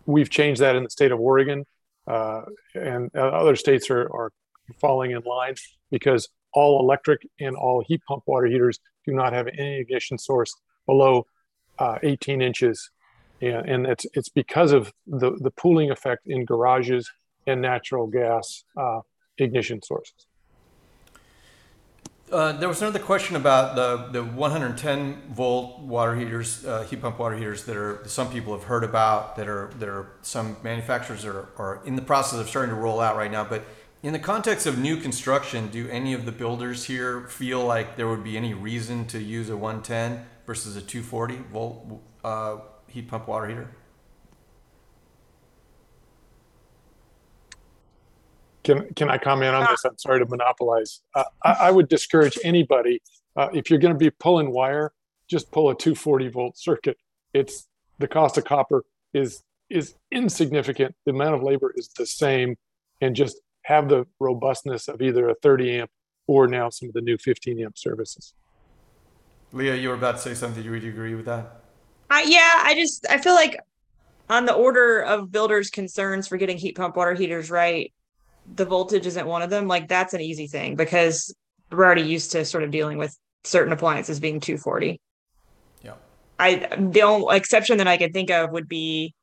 We've 0.04 0.28
changed 0.28 0.60
that 0.60 0.74
in 0.74 0.82
the 0.82 0.90
state 0.90 1.12
of 1.12 1.20
Oregon, 1.20 1.64
uh, 2.06 2.42
and 2.74 3.10
uh, 3.16 3.20
other 3.20 3.54
states 3.54 3.88
are, 3.88 4.02
are 4.12 4.32
falling 4.80 5.12
in 5.12 5.22
line 5.22 5.54
because 5.90 6.28
all 6.52 6.80
electric 6.80 7.26
and 7.40 7.56
all 7.56 7.82
heat 7.86 8.02
pump 8.06 8.24
water 8.26 8.46
heaters 8.46 8.78
do 9.06 9.14
not 9.14 9.32
have 9.32 9.46
any 9.46 9.78
ignition 9.78 10.18
source 10.18 10.52
below 10.86 11.26
uh, 11.78 11.98
18 12.02 12.42
inches 12.42 12.90
and, 13.42 13.68
and 13.68 13.86
it's 13.86 14.06
it's 14.14 14.28
because 14.28 14.72
of 14.72 14.92
the 15.06 15.32
the 15.40 15.50
pooling 15.50 15.90
effect 15.90 16.22
in 16.26 16.44
garages 16.44 17.10
and 17.46 17.60
natural 17.60 18.06
gas 18.06 18.64
uh, 18.76 19.00
ignition 19.38 19.82
sources. 19.82 20.26
Uh, 22.30 22.52
there 22.52 22.68
was 22.68 22.80
another 22.80 22.98
question 22.98 23.36
about 23.36 23.76
the, 23.76 24.08
the 24.10 24.24
110 24.24 25.22
volt 25.32 25.80
water 25.80 26.16
heaters, 26.16 26.64
uh, 26.64 26.82
heat 26.84 27.02
pump 27.02 27.18
water 27.18 27.36
heaters 27.36 27.64
that 27.64 27.76
are 27.76 28.02
some 28.06 28.30
people 28.30 28.54
have 28.54 28.64
heard 28.64 28.84
about 28.84 29.36
that 29.36 29.48
are 29.48 29.70
that 29.78 29.88
are 29.88 30.12
some 30.22 30.56
manufacturers 30.62 31.26
are, 31.26 31.48
are 31.58 31.82
in 31.84 31.94
the 31.94 32.00
process 32.00 32.40
of 32.40 32.48
starting 32.48 32.74
to 32.74 32.80
roll 32.80 33.00
out 33.00 33.16
right 33.16 33.30
now. 33.30 33.44
But 33.44 33.64
in 34.02 34.14
the 34.14 34.18
context 34.18 34.66
of 34.66 34.78
new 34.78 34.96
construction, 34.96 35.68
do 35.68 35.88
any 35.90 36.14
of 36.14 36.24
the 36.24 36.32
builders 36.32 36.84
here 36.84 37.26
feel 37.28 37.64
like 37.66 37.96
there 37.96 38.08
would 38.08 38.24
be 38.24 38.38
any 38.38 38.54
reason 38.54 39.04
to 39.08 39.18
use 39.18 39.50
a 39.50 39.56
110 39.56 40.24
versus 40.46 40.74
a 40.74 40.80
240 40.80 41.36
volt 41.52 42.00
uh, 42.24 42.56
heat 42.92 43.08
pump 43.08 43.28
water 43.28 43.48
heater? 43.48 43.68
Can 48.64 48.94
can 48.94 49.10
I 49.10 49.18
comment 49.18 49.54
on 49.54 49.66
this? 49.70 49.84
I'm 49.84 49.98
sorry 49.98 50.20
to 50.20 50.26
monopolize. 50.26 51.00
Uh, 51.14 51.24
I, 51.42 51.52
I 51.52 51.70
would 51.70 51.88
discourage 51.88 52.38
anybody 52.44 53.00
uh, 53.36 53.48
if 53.52 53.70
you're 53.70 53.78
going 53.78 53.94
to 53.94 53.98
be 53.98 54.10
pulling 54.10 54.52
wire, 54.52 54.92
just 55.28 55.50
pull 55.50 55.70
a 55.70 55.76
240 55.76 56.28
volt 56.28 56.58
circuit. 56.58 56.98
It's 57.32 57.66
the 57.98 58.08
cost 58.08 58.38
of 58.38 58.44
copper 58.44 58.84
is 59.14 59.42
is 59.70 59.94
insignificant. 60.10 60.94
The 61.06 61.12
amount 61.12 61.34
of 61.34 61.42
labor 61.42 61.72
is 61.76 61.88
the 61.96 62.06
same, 62.06 62.56
and 63.00 63.16
just 63.16 63.40
have 63.64 63.88
the 63.88 64.06
robustness 64.20 64.88
of 64.88 65.00
either 65.00 65.28
a 65.28 65.34
30 65.36 65.80
amp 65.80 65.90
or 66.26 66.46
now 66.46 66.68
some 66.68 66.88
of 66.88 66.94
the 66.94 67.00
new 67.00 67.16
15 67.16 67.62
amp 67.62 67.78
services. 67.78 68.34
Leah, 69.52 69.76
you 69.76 69.88
were 69.88 69.94
about 69.94 70.16
to 70.16 70.22
say 70.22 70.34
something. 70.34 70.58
Would 70.58 70.64
you 70.64 70.72
really 70.72 70.88
agree 70.88 71.14
with 71.14 71.26
that? 71.26 71.61
Yeah, 72.24 72.50
I 72.54 72.74
just 72.74 73.06
I 73.08 73.18
feel 73.18 73.34
like 73.34 73.58
on 74.30 74.46
the 74.46 74.54
order 74.54 75.00
of 75.00 75.30
builders' 75.30 75.70
concerns 75.70 76.28
for 76.28 76.36
getting 76.36 76.56
heat 76.56 76.76
pump 76.76 76.96
water 76.96 77.14
heaters 77.14 77.50
right, 77.50 77.92
the 78.54 78.64
voltage 78.64 79.06
isn't 79.06 79.26
one 79.26 79.42
of 79.42 79.50
them. 79.50 79.68
Like 79.68 79.88
that's 79.88 80.14
an 80.14 80.20
easy 80.20 80.46
thing 80.46 80.76
because 80.76 81.34
we're 81.70 81.84
already 81.84 82.02
used 82.02 82.32
to 82.32 82.44
sort 82.44 82.64
of 82.64 82.70
dealing 82.70 82.98
with 82.98 83.16
certain 83.44 83.72
appliances 83.72 84.20
being 84.20 84.40
240. 84.40 85.00
Yeah. 85.82 85.94
I 86.38 86.66
the 86.78 87.02
only 87.02 87.36
exception 87.36 87.78
that 87.78 87.88
I 87.88 87.96
could 87.96 88.12
think 88.12 88.30
of 88.30 88.50
would 88.50 88.68
be 88.68 89.14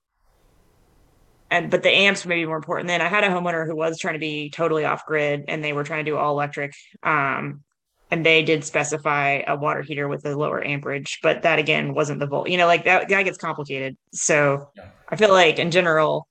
and 1.52 1.72
but 1.72 1.84
the 1.84 1.90
amps 1.90 2.26
may 2.26 2.36
be 2.36 2.46
more 2.46 2.58
important 2.58 2.88
then. 2.88 3.02
I 3.02 3.08
had 3.08 3.24
a 3.24 3.30
homeowner 3.30 3.66
who 3.66 3.76
was 3.76 3.98
trying 3.98 4.14
to 4.14 4.20
be 4.20 4.50
totally 4.50 4.86
off 4.86 5.06
grid 5.06 5.46
and 5.48 5.64
they 5.64 5.74
were 5.74 5.84
trying 5.84 6.06
to 6.06 6.12
do 6.12 6.18
all 6.18 6.34
electric. 6.34 6.74
Um 7.04 7.64
and 8.12 8.26
they 8.26 8.44
did 8.44 8.64
specify 8.64 9.42
a 9.48 9.56
water 9.56 9.82
heater 9.82 10.08
with 10.08 10.26
a 10.26 10.36
lower 10.36 10.66
amperage, 10.66 11.20
but 11.22 11.44
that 11.44 11.60
again 11.60 11.94
wasn't 11.94 12.20
the 12.20 12.26
volt. 12.26 12.50
You 12.50 12.58
know, 12.58 12.66
like 12.68 12.86
that 12.86 13.10
that 13.10 13.24
gets 13.24 13.38
complicated. 13.38 13.98
So 14.14 14.70
Yeah. 14.76 14.90
I 15.10 15.16
feel 15.16 15.32
like 15.32 15.60
in 15.60 15.72
general, 15.72 16.28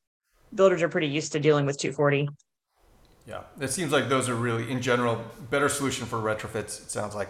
builders 0.54 0.82
are 0.82 0.88
pretty 0.88 1.08
used 1.08 1.32
to 1.32 1.40
dealing 1.40 1.66
with 1.66 1.78
240. 1.78 2.28
Yeah, 3.26 3.42
it 3.60 3.68
seems 3.68 3.92
like 3.92 4.08
those 4.08 4.28
are 4.28 4.34
really, 4.34 4.70
in 4.70 4.80
general, 4.80 5.22
better 5.50 5.68
solution 5.68 6.06
for 6.06 6.16
retrofits. 6.18 6.82
It 6.82 6.90
sounds 6.90 7.14
like. 7.14 7.28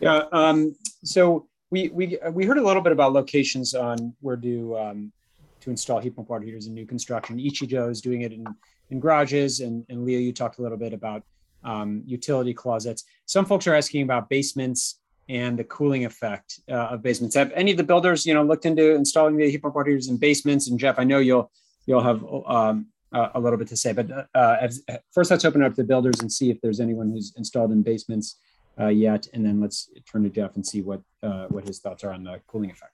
Yeah. 0.00 0.24
Um, 0.32 0.74
so 1.04 1.46
we 1.70 1.88
we 1.88 2.18
we 2.32 2.46
heard 2.46 2.58
a 2.58 2.62
little 2.66 2.82
bit 2.82 2.92
about 2.92 3.12
locations 3.12 3.74
on 3.74 4.14
where 4.20 4.36
to 4.36 4.78
um, 4.78 5.12
to 5.60 5.70
install 5.70 6.00
heat 6.00 6.16
pump 6.16 6.30
water 6.30 6.44
heaters 6.44 6.66
in 6.66 6.74
new 6.74 6.86
construction. 6.86 7.38
Ichijo 7.38 7.90
is 7.90 8.00
doing 8.00 8.22
it 8.22 8.32
in 8.32 8.44
in 8.90 8.98
garages, 8.98 9.60
and 9.60 9.84
and 9.88 10.04
Leo, 10.04 10.18
you 10.18 10.32
talked 10.32 10.58
a 10.58 10.62
little 10.62 10.78
bit 10.78 10.92
about 10.92 11.22
um, 11.64 12.02
utility 12.06 12.54
closets. 12.54 13.04
Some 13.26 13.44
folks 13.44 13.66
are 13.66 13.74
asking 13.74 14.02
about 14.02 14.28
basements 14.28 15.00
and 15.28 15.58
the 15.58 15.64
cooling 15.64 16.04
effect 16.04 16.60
uh, 16.70 16.74
of 16.74 17.02
basements. 17.02 17.34
Have 17.34 17.52
any 17.54 17.70
of 17.70 17.76
the 17.76 17.84
builders, 17.84 18.26
you 18.26 18.34
know, 18.34 18.42
looked 18.42 18.66
into 18.66 18.94
installing 18.94 19.36
the 19.36 19.50
heat 19.50 19.62
pump 19.62 19.76
in 19.86 20.16
basements? 20.16 20.68
And 20.68 20.78
Jeff, 20.78 20.98
I 20.98 21.04
know 21.04 21.18
you'll 21.18 21.50
you'll 21.86 22.02
have 22.02 22.24
um, 22.46 22.86
a 23.12 23.30
a 23.34 23.40
little 23.40 23.58
bit 23.58 23.68
to 23.68 23.76
say, 23.76 23.92
but 23.92 24.10
uh, 24.34 24.56
as, 24.60 24.82
first 25.12 25.30
let's 25.30 25.44
open 25.44 25.62
up 25.62 25.72
to 25.72 25.82
the 25.82 25.86
builders 25.86 26.20
and 26.20 26.30
see 26.30 26.50
if 26.50 26.60
there's 26.60 26.80
anyone 26.80 27.10
who's 27.10 27.32
installed 27.36 27.72
in 27.72 27.82
basements 27.82 28.36
uh, 28.78 28.88
yet, 28.88 29.26
and 29.32 29.44
then 29.44 29.60
let's 29.60 29.90
turn 30.10 30.22
to 30.24 30.30
Jeff 30.30 30.56
and 30.56 30.66
see 30.66 30.82
what 30.82 31.00
uh, 31.22 31.46
what 31.48 31.66
his 31.66 31.80
thoughts 31.80 32.04
are 32.04 32.12
on 32.12 32.24
the 32.24 32.40
cooling 32.46 32.70
effect. 32.70 32.92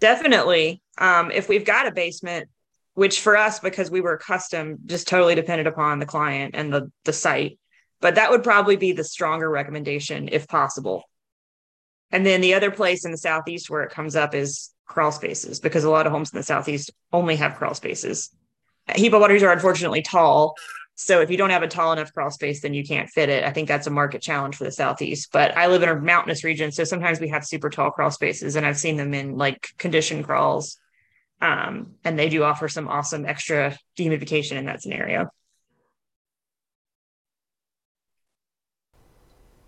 Definitely. 0.00 0.82
Um, 0.98 1.30
if 1.30 1.48
we've 1.48 1.64
got 1.64 1.86
a 1.86 1.92
basement, 1.92 2.48
which 2.94 3.20
for 3.20 3.36
us, 3.36 3.58
because 3.58 3.90
we 3.90 4.00
were 4.00 4.16
custom, 4.16 4.78
just 4.86 5.08
totally 5.08 5.34
depended 5.34 5.66
upon 5.66 5.98
the 5.98 6.06
client 6.06 6.54
and 6.54 6.72
the 6.72 6.90
the 7.04 7.12
site. 7.12 7.58
But 8.00 8.16
that 8.16 8.30
would 8.30 8.42
probably 8.42 8.76
be 8.76 8.92
the 8.92 9.04
stronger 9.04 9.48
recommendation 9.48 10.28
if 10.32 10.48
possible. 10.48 11.04
And 12.10 12.26
then 12.26 12.40
the 12.40 12.54
other 12.54 12.70
place 12.70 13.04
in 13.04 13.10
the 13.10 13.16
southeast 13.16 13.70
where 13.70 13.82
it 13.82 13.92
comes 13.92 14.16
up 14.16 14.34
is 14.34 14.70
crawl 14.86 15.12
spaces, 15.12 15.60
because 15.60 15.84
a 15.84 15.90
lot 15.90 16.06
of 16.06 16.12
homes 16.12 16.30
in 16.32 16.36
the 16.36 16.42
southeast 16.42 16.90
only 17.12 17.36
have 17.36 17.56
crawl 17.56 17.74
spaces. 17.74 18.28
Heat 18.94 19.10
pump 19.10 19.22
waters 19.22 19.42
are 19.42 19.52
unfortunately 19.52 20.02
tall, 20.02 20.56
So 20.94 21.20
if 21.20 21.30
you 21.30 21.36
don't 21.36 21.50
have 21.50 21.62
a 21.62 21.68
tall 21.68 21.92
enough 21.92 22.12
crawl 22.12 22.30
space, 22.30 22.60
then 22.60 22.74
you 22.74 22.84
can't 22.84 23.08
fit 23.08 23.28
it. 23.28 23.44
I 23.44 23.50
think 23.50 23.66
that's 23.66 23.86
a 23.86 23.90
market 23.90 24.22
challenge 24.22 24.56
for 24.56 24.64
the 24.64 24.72
southeast. 24.72 25.30
But 25.32 25.56
I 25.56 25.66
live 25.66 25.82
in 25.82 25.88
a 25.88 25.96
mountainous 25.96 26.44
region, 26.44 26.70
so 26.70 26.84
sometimes 26.84 27.18
we 27.18 27.28
have 27.28 27.44
super 27.44 27.70
tall 27.70 27.90
crawl 27.90 28.10
spaces, 28.10 28.56
and 28.56 28.66
I've 28.66 28.78
seen 28.78 28.96
them 28.96 29.14
in 29.14 29.36
like 29.36 29.68
condition 29.78 30.22
crawls, 30.22 30.78
um, 31.42 31.96
and 32.04 32.16
they 32.18 32.28
do 32.28 32.44
offer 32.44 32.68
some 32.68 32.86
awesome 32.88 33.26
extra 33.26 33.76
dehumidification 33.98 34.52
in 34.52 34.66
that 34.66 34.80
scenario. 34.80 35.28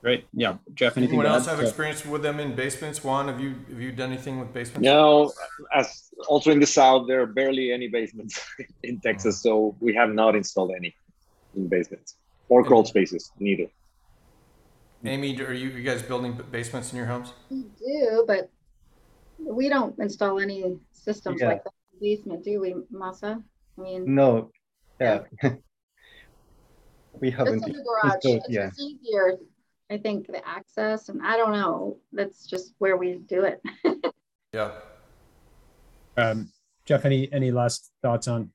Great. 0.01 0.27
Yeah, 0.35 0.59
Jeff. 0.75 0.97
Anything? 0.97 1.19
Anyone 1.19 1.35
else 1.35 1.49
add? 1.49 1.53
have 1.53 1.61
So- 1.61 1.67
experience 1.67 2.05
with 2.07 2.23
them 2.23 2.39
in 2.39 2.55
basements? 2.55 3.03
Juan, 3.03 3.27
have 3.29 3.41
you 3.41 3.55
have 3.71 3.81
you 3.81 3.91
done 3.91 4.13
anything 4.13 4.39
with 4.39 4.53
basements? 4.53 4.85
No, 4.85 5.33
as 5.75 6.11
also 6.29 6.51
in 6.53 6.61
the 6.61 6.67
south, 6.67 7.09
there 7.09 7.23
are 7.23 7.27
barely 7.27 7.73
any 7.73 7.89
basements 7.89 8.39
in 8.83 9.01
Texas, 9.01 9.43
so 9.43 9.75
we 9.81 9.95
have 9.95 10.11
not 10.11 10.37
installed 10.37 10.73
any 10.77 10.95
in 11.57 11.69
basements 11.69 12.17
or 12.51 12.63
crawl 12.63 12.85
spaces 12.85 13.33
neither. 13.41 13.67
Amy, 15.07 15.39
are 15.41 15.53
you, 15.53 15.69
you 15.69 15.83
guys 15.83 16.03
building 16.03 16.39
basements 16.51 16.93
in 16.93 16.97
your 16.99 17.07
homes? 17.07 17.33
We 17.51 17.65
do, 17.79 18.25
but 18.27 18.51
we 19.39 19.69
don't 19.69 19.99
install 19.99 20.39
any 20.41 20.77
systems 20.93 21.41
Yeah. 21.41 21.49
like 21.49 21.65
that 21.65 21.73
in 21.93 21.99
the 22.01 22.15
basement, 22.17 22.45
do 22.45 22.61
we, 22.61 22.75
Masa? 22.93 23.43
I 23.79 23.81
mean, 23.81 24.15
No, 24.15 24.51
yeah. 25.01 25.21
we 27.21 27.31
just 27.31 27.39
haven't. 27.39 27.65
in 27.67 27.73
the 27.73 27.83
garage, 27.85 28.15
installed- 28.17 28.37
it's 28.39 28.49
Yeah, 28.49 28.67
just 28.69 28.81
easier. 28.81 29.39
I 29.91 29.99
think 29.99 30.27
the 30.27 30.47
access, 30.49 31.09
and 31.11 31.21
I 31.23 31.37
don't 31.37 31.53
know, 31.53 31.99
that's 32.13 32.47
just 32.47 32.75
where 32.79 32.97
we 32.97 33.19
do 33.19 33.45
it. 33.45 33.61
Yeah. 34.55 34.71
Um, 36.17 36.53
Jeff, 36.85 37.05
any 37.05 37.29
any 37.33 37.51
last 37.51 37.91
thoughts 38.03 38.29
on 38.29 38.53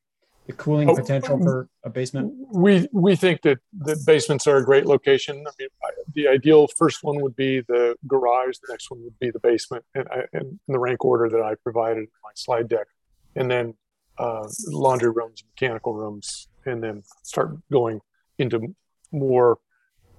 the 0.50 0.56
cooling 0.56 0.90
Oh, 0.90 0.96
potential 0.96 1.38
for 1.38 1.70
a 1.84 1.92
basement? 1.92 2.34
We, 2.52 2.88
we 2.92 3.16
think 3.16 3.44
that, 3.44 3.60
that 3.82 4.04
basements 4.06 4.48
are 4.48 4.58
a 4.58 4.66
great 4.66 4.88
location. 4.88 5.36
I 5.38 5.52
mean, 5.60 5.70
I- 5.84 5.92
the 6.16 6.28
ideal 6.28 6.68
first 6.76 7.04
one 7.04 7.22
would 7.22 7.36
be 7.36 7.62
the 7.62 7.96
garage, 8.08 8.58
the 8.58 8.74
next 8.74 8.90
one 8.90 9.04
would 9.04 9.20
be 9.20 9.30
the 9.30 9.40
basement, 9.40 9.86
and 9.94 10.08
I, 10.10 10.22
and 10.34 10.60
in 10.68 10.74
the 10.74 10.80
rank 10.80 11.06
order 11.06 11.30
that 11.30 11.42
I 11.42 11.54
provided 11.54 12.00
in 12.00 12.08
my 12.24 12.32
slide 12.34 12.68
deck. 12.68 12.88
And 13.36 13.50
then, 13.52 13.76
uh, 14.18 14.48
laundry 14.68 15.12
rooms, 15.12 15.44
mechanical 15.54 15.94
rooms, 15.94 16.48
and 16.66 16.84
then 16.84 17.04
start 17.22 17.56
going 17.72 18.02
into 18.40 18.74
more, 19.12 19.60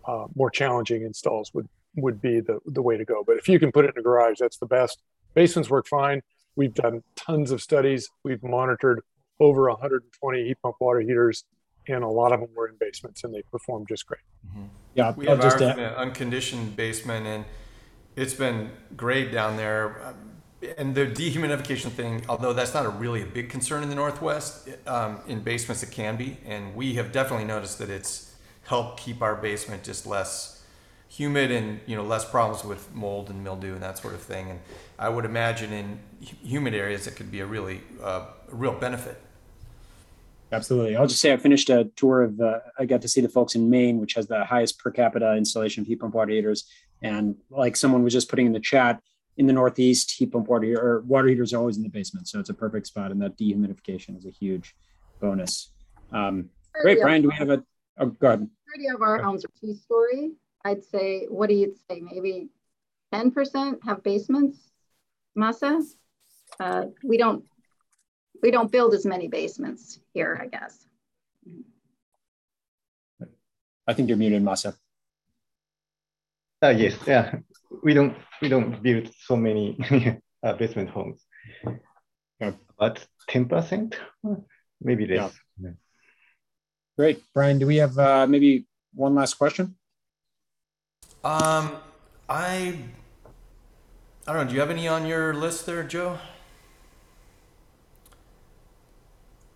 uh, 0.06 0.26
more 0.36 0.48
challenging 0.50 1.02
installs 1.02 1.52
would, 1.54 1.68
would 1.96 2.22
be 2.22 2.38
the, 2.38 2.60
the 2.66 2.82
way 2.82 2.96
to 2.96 3.04
go. 3.04 3.24
But 3.26 3.36
if 3.36 3.48
you 3.48 3.58
can 3.58 3.72
put 3.72 3.84
it 3.84 3.94
in 3.96 3.98
a 3.98 4.02
garage, 4.02 4.36
that's 4.38 4.58
the 4.58 4.66
best. 4.66 5.02
Basements 5.34 5.68
work 5.68 5.88
fine. 5.88 6.22
We've 6.54 6.72
done 6.72 7.02
tons 7.16 7.50
of 7.50 7.60
studies. 7.60 8.08
We've 8.22 8.42
monitored 8.44 9.00
over 9.40 9.68
120 9.70 10.44
heat 10.44 10.58
pump 10.62 10.76
water 10.80 11.00
heaters, 11.00 11.44
and 11.88 12.04
a 12.04 12.08
lot 12.08 12.32
of 12.32 12.40
them 12.40 12.50
were 12.54 12.68
in 12.68 12.76
basements, 12.78 13.24
and 13.24 13.34
they 13.34 13.42
performed 13.50 13.88
just 13.88 14.06
great. 14.06 14.20
Yeah, 14.94 15.14
We 15.16 15.26
I'll 15.26 15.36
have 15.36 15.44
just 15.44 15.62
ours 15.62 15.76
in 15.78 15.84
an 15.84 15.94
unconditioned 15.94 16.76
basement, 16.76 17.26
and 17.26 17.44
it's 18.16 18.34
been 18.34 18.70
great 18.96 19.32
down 19.32 19.56
there. 19.56 20.02
Um, 20.06 20.14
And 20.78 20.94
the 20.94 21.06
dehumidification 21.06 21.90
thing, 21.90 22.22
although 22.28 22.52
that's 22.52 22.74
not 22.74 22.84
a 22.84 22.90
really 22.90 23.22
a 23.22 23.26
big 23.26 23.48
concern 23.48 23.82
in 23.82 23.88
the 23.88 23.94
Northwest, 23.94 24.68
um, 24.86 25.20
in 25.26 25.40
basements 25.40 25.82
it 25.82 25.90
can 25.90 26.16
be, 26.16 26.36
and 26.44 26.74
we 26.74 26.94
have 26.94 27.12
definitely 27.12 27.46
noticed 27.46 27.78
that 27.78 27.88
it's 27.88 28.34
helped 28.64 29.00
keep 29.00 29.22
our 29.22 29.36
basement 29.36 29.82
just 29.84 30.06
less 30.06 30.62
humid 31.08 31.50
and 31.50 31.80
you 31.86 31.96
know 31.96 32.04
less 32.04 32.24
problems 32.24 32.62
with 32.64 32.94
mold 32.94 33.30
and 33.30 33.42
mildew 33.42 33.72
and 33.72 33.82
that 33.82 33.96
sort 33.98 34.14
of 34.14 34.20
thing. 34.20 34.50
And 34.50 34.60
I 34.98 35.08
would 35.08 35.24
imagine 35.24 35.72
in 35.72 35.98
humid 36.20 36.74
areas 36.74 37.06
it 37.06 37.16
could 37.16 37.30
be 37.30 37.40
a 37.40 37.46
really 37.46 37.80
uh, 38.02 38.26
a 38.52 38.54
real 38.54 38.74
benefit. 38.74 39.16
Absolutely. 40.52 40.96
I'll 40.96 41.06
just 41.06 41.20
say 41.20 41.32
I 41.32 41.36
finished 41.36 41.70
a 41.70 41.84
tour 41.94 42.22
of, 42.22 42.40
uh, 42.40 42.58
I 42.78 42.84
got 42.84 43.02
to 43.02 43.08
see 43.08 43.20
the 43.20 43.28
folks 43.28 43.54
in 43.54 43.70
Maine, 43.70 44.00
which 44.00 44.14
has 44.14 44.26
the 44.26 44.44
highest 44.44 44.78
per 44.78 44.90
capita 44.90 45.36
installation 45.36 45.82
of 45.82 45.86
heat 45.86 46.00
pump 46.00 46.14
water 46.14 46.32
heaters. 46.32 46.64
And 47.02 47.36
like 47.50 47.76
someone 47.76 48.02
was 48.02 48.12
just 48.12 48.28
putting 48.28 48.46
in 48.46 48.52
the 48.52 48.60
chat, 48.60 49.00
in 49.36 49.46
the 49.46 49.52
Northeast, 49.52 50.10
heat 50.10 50.32
pump 50.32 50.48
water 50.48 50.66
heater, 50.66 50.80
or 50.80 51.00
water 51.02 51.28
heaters 51.28 51.54
are 51.54 51.58
always 51.58 51.76
in 51.76 51.82
the 51.82 51.88
basement. 51.88 52.26
So 52.28 52.40
it's 52.40 52.50
a 52.50 52.54
perfect 52.54 52.88
spot. 52.88 53.12
And 53.12 53.22
that 53.22 53.38
dehumidification 53.38 54.18
is 54.18 54.26
a 54.26 54.30
huge 54.30 54.74
bonus. 55.20 55.70
Um, 56.12 56.50
great. 56.82 56.98
Yeah. 56.98 57.04
Brian, 57.04 57.22
do 57.22 57.28
we 57.28 57.34
have 57.36 57.50
a, 57.50 57.62
oh, 57.98 58.06
go 58.06 58.26
ahead. 58.26 58.48
Majority 58.66 58.94
of 58.94 59.02
our 59.02 59.22
homes 59.22 59.44
are 59.44 59.50
two-story. 59.60 60.32
I'd 60.64 60.84
say, 60.84 61.26
what 61.28 61.48
do 61.48 61.54
you 61.54 61.74
say, 61.88 62.00
maybe 62.00 62.48
ten 63.12 63.30
percent 63.30 63.78
have 63.84 64.02
basements? 64.02 64.58
Masa? 65.38 65.82
Uh, 66.58 66.86
we 67.04 67.16
don't, 67.16 67.44
we 68.42 68.50
don't 68.50 68.70
build 68.70 68.94
as 68.94 69.04
many 69.04 69.28
basements 69.28 70.00
here, 70.14 70.38
I 70.40 70.46
guess. 70.46 70.86
I 73.86 73.94
think 73.94 74.08
you're 74.08 74.18
muted, 74.18 74.42
Masa. 74.42 74.76
uh, 76.62 76.68
yes, 76.68 76.96
yeah. 77.06 77.36
We 77.82 77.94
don't, 77.94 78.16
we 78.40 78.48
don't 78.48 78.82
build 78.82 79.10
so 79.26 79.36
many 79.48 79.78
uh, 80.42 80.52
basement 80.54 80.90
homes. 80.90 81.24
Yeah. 82.40 82.52
About 82.78 83.04
ten 83.28 83.46
percent, 83.46 83.98
maybe 84.80 85.06
less. 85.06 85.34
Great. 86.96 87.22
Brian, 87.34 87.58
do 87.58 87.66
we 87.66 87.76
have 87.76 87.98
uh, 87.98 88.26
maybe 88.26 88.66
one 88.94 89.14
last 89.14 89.34
question? 89.34 89.76
Um, 91.22 91.76
I 92.28 92.78
I 94.26 94.32
don't 94.32 94.44
know. 94.44 94.48
Do 94.48 94.54
you 94.54 94.60
have 94.60 94.70
any 94.70 94.88
on 94.88 95.06
your 95.06 95.34
list 95.34 95.66
there, 95.66 95.82
Joe? 95.82 96.18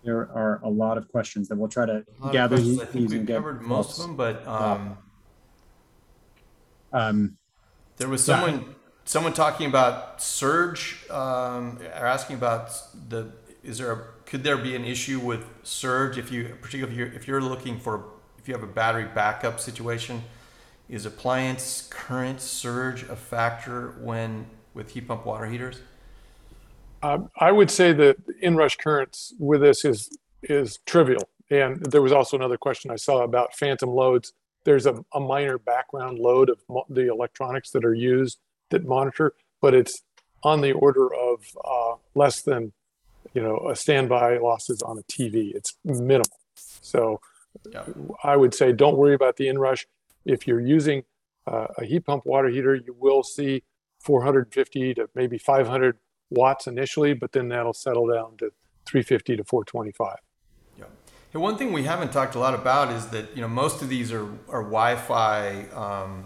There 0.05 0.29
are 0.35 0.59
a 0.63 0.69
lot 0.69 0.99
of 0.99 1.11
questions 1.11 1.47
that 1.49 1.55
we'll 1.57 1.67
try 1.67 1.87
to 1.87 1.93
A 1.93 1.97
lot 1.97 2.05
of 2.27 2.31
gather 2.31 2.55
questions. 2.57 2.77
these 2.77 2.81
I 2.81 2.85
think 2.85 2.95
and 3.05 3.09
we've 3.19 3.25
get. 3.25 3.35
covered 3.37 3.61
most 3.63 3.99
of 3.99 4.05
them, 4.05 4.15
but 4.15 4.47
um, 4.47 4.97
Um, 6.93 7.37
there 7.97 8.07
was 8.07 8.25
Yeah. 8.27 8.39
someone 8.39 8.75
someone 9.03 9.33
talking 9.33 9.67
about 9.67 10.21
surge. 10.21 11.03
Um, 11.09 11.79
or 11.81 12.05
asking 12.05 12.35
about 12.37 12.71
the 13.09 13.31
is 13.63 13.79
there 13.79 13.91
a 13.91 13.97
could 14.25 14.43
there 14.43 14.57
be 14.57 14.75
an 14.75 14.85
issue 14.85 15.19
with 15.19 15.43
surge 15.63 16.17
if 16.19 16.31
you 16.31 16.55
particularly 16.61 16.93
if 16.93 16.97
you're, 16.99 17.13
if 17.19 17.27
you're 17.27 17.41
looking 17.41 17.79
for 17.79 18.05
if 18.37 18.47
you 18.47 18.53
have 18.53 18.63
a 18.63 18.67
battery 18.67 19.05
backup 19.15 19.59
situation 19.59 20.21
is 20.87 21.05
appliance 21.05 21.87
current 21.89 22.39
surge 22.39 23.03
a 23.03 23.15
factor 23.15 23.95
when 23.99 24.45
with 24.75 24.91
heat 24.91 25.07
pump 25.07 25.25
water 25.25 25.47
heaters 25.47 25.79
Um, 27.05 27.29
I 27.39 27.51
would 27.51 27.69
say 27.69 27.93
that 27.93 28.17
inrush 28.41 28.77
currents 28.77 29.33
with 29.39 29.61
this 29.61 29.85
is 29.85 30.09
is 30.41 30.79
trivial. 30.85 31.29
And 31.51 31.85
there 31.85 32.01
was 32.01 32.11
also 32.11 32.35
another 32.35 32.57
question 32.57 32.89
I 32.89 32.95
saw 32.95 33.21
about 33.23 33.55
phantom 33.55 33.89
loads. 33.89 34.33
There's 34.63 34.87
a, 34.87 35.03
a 35.13 35.19
minor 35.19 35.59
background 35.59 36.17
load 36.17 36.49
of 36.49 36.59
mo- 36.67 36.85
the 36.89 37.07
electronics 37.07 37.69
that 37.71 37.85
are 37.85 37.93
used 37.93 38.39
that 38.71 38.85
monitor, 38.85 39.33
but 39.61 39.75
it's 39.75 40.01
on 40.43 40.61
the 40.61 40.71
order 40.71 41.13
of 41.13 41.45
uh, 41.63 41.95
less 42.15 42.41
than, 42.41 42.73
you 43.35 43.41
know, 43.43 43.69
a 43.69 43.75
standby 43.75 44.37
losses 44.37 44.81
on 44.81 44.97
a 44.97 45.03
TV. 45.03 45.53
It's 45.53 45.77
minimal. 45.83 46.39
So 46.55 47.19
Yeah. 47.71 47.85
I 48.23 48.35
would 48.35 48.53
say 48.55 48.71
don't 48.71 48.97
worry 48.97 49.13
about 49.13 49.37
the 49.37 49.47
inrush. 49.47 49.85
If 50.25 50.47
you're 50.47 50.61
using 50.77 51.03
uh, 51.45 51.67
a 51.77 51.85
heat 51.85 52.05
pump 52.05 52.25
water 52.25 52.49
heater, 52.49 52.75
you 52.75 52.95
will 52.99 53.21
see 53.23 53.63
450 54.01 54.95
to 54.95 55.09
maybe 55.13 55.37
500 55.37 55.97
watts 56.29 56.67
initially, 56.67 57.13
but 57.13 57.31
then 57.31 57.49
that'll 57.49 57.73
settle 57.73 58.07
down 58.07 58.37
to 58.37 58.51
350 58.85 59.37
to 59.37 59.43
425. 59.43 60.15
Yeah. 60.77 60.85
Hey, 61.31 61.39
one 61.39 61.57
thing 61.57 61.73
we 61.73 61.83
haven't 61.83 62.11
talked 62.11 62.35
a 62.35 62.39
lot 62.39 62.53
about 62.53 62.91
is 62.91 63.07
that 63.07 63.35
you 63.35 63.41
know 63.41 63.47
most 63.47 63.81
of 63.81 63.89
these 63.89 64.11
are 64.11 64.27
are 64.49 64.63
Wi-Fi 64.63 65.65
um, 65.73 66.25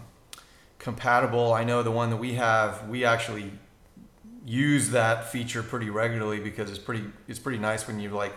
compatible. 0.78 1.52
I 1.52 1.64
know 1.64 1.82
the 1.82 1.90
one 1.90 2.10
that 2.10 2.16
we 2.16 2.34
have, 2.34 2.88
we 2.88 3.04
actually 3.04 3.52
use 4.44 4.90
that 4.90 5.30
feature 5.30 5.62
pretty 5.62 5.90
regularly 5.90 6.40
because 6.40 6.70
it's 6.70 6.78
pretty 6.78 7.04
it's 7.28 7.38
pretty 7.38 7.58
nice 7.58 7.86
when 7.86 8.00
you 8.00 8.10
like 8.10 8.34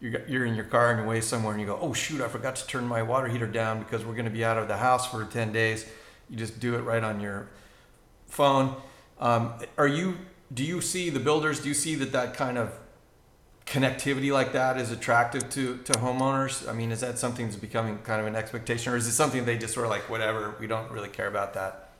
you're 0.00 0.20
you're 0.26 0.44
in 0.44 0.54
your 0.54 0.64
car 0.64 0.90
and 0.90 0.98
you're 0.98 1.06
away 1.06 1.20
somewhere 1.20 1.52
and 1.52 1.60
you 1.60 1.66
go, 1.66 1.78
oh 1.80 1.92
shoot, 1.92 2.20
I 2.20 2.28
forgot 2.28 2.56
to 2.56 2.66
turn 2.66 2.86
my 2.86 3.02
water 3.02 3.28
heater 3.28 3.46
down 3.46 3.78
because 3.78 4.04
we're 4.04 4.14
going 4.14 4.26
to 4.26 4.30
be 4.30 4.44
out 4.44 4.58
of 4.58 4.68
the 4.68 4.76
house 4.76 5.10
for 5.10 5.24
ten 5.24 5.52
days. 5.52 5.86
You 6.28 6.36
just 6.36 6.60
do 6.60 6.74
it 6.74 6.80
right 6.80 7.02
on 7.02 7.20
your 7.20 7.48
phone. 8.26 8.76
Um, 9.18 9.54
are 9.78 9.86
you? 9.86 10.18
Do 10.54 10.64
you 10.64 10.80
see 10.80 11.10
the 11.10 11.20
builders? 11.20 11.60
Do 11.60 11.68
you 11.68 11.74
see 11.74 11.96
that 11.96 12.12
that 12.12 12.34
kind 12.34 12.56
of 12.56 12.78
connectivity 13.66 14.32
like 14.32 14.52
that 14.52 14.78
is 14.78 14.90
attractive 14.90 15.50
to 15.50 15.78
to 15.78 15.92
homeowners? 15.94 16.68
I 16.68 16.72
mean, 16.72 16.92
is 16.92 17.00
that 17.00 17.18
something 17.18 17.46
that's 17.46 17.56
becoming 17.56 17.98
kind 17.98 18.20
of 18.20 18.26
an 18.26 18.36
expectation, 18.36 18.92
or 18.92 18.96
is 18.96 19.06
it 19.06 19.12
something 19.12 19.44
they 19.44 19.58
just 19.58 19.74
sort 19.74 19.86
of 19.86 19.90
like 19.90 20.08
whatever? 20.08 20.54
We 20.60 20.66
don't 20.66 20.90
really 20.90 21.08
care 21.08 21.26
about 21.26 21.54
that. 21.54 21.90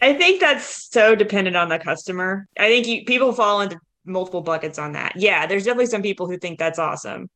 I 0.00 0.14
think 0.14 0.40
that's 0.40 0.88
so 0.90 1.14
dependent 1.14 1.56
on 1.56 1.68
the 1.68 1.78
customer. 1.78 2.46
I 2.58 2.68
think 2.68 2.86
you, 2.86 3.04
people 3.04 3.32
fall 3.32 3.60
into 3.60 3.78
multiple 4.06 4.40
buckets 4.40 4.78
on 4.78 4.92
that. 4.92 5.12
Yeah, 5.16 5.46
there's 5.46 5.64
definitely 5.64 5.86
some 5.86 6.02
people 6.02 6.26
who 6.26 6.38
think 6.38 6.58
that's 6.58 6.78
awesome. 6.78 7.28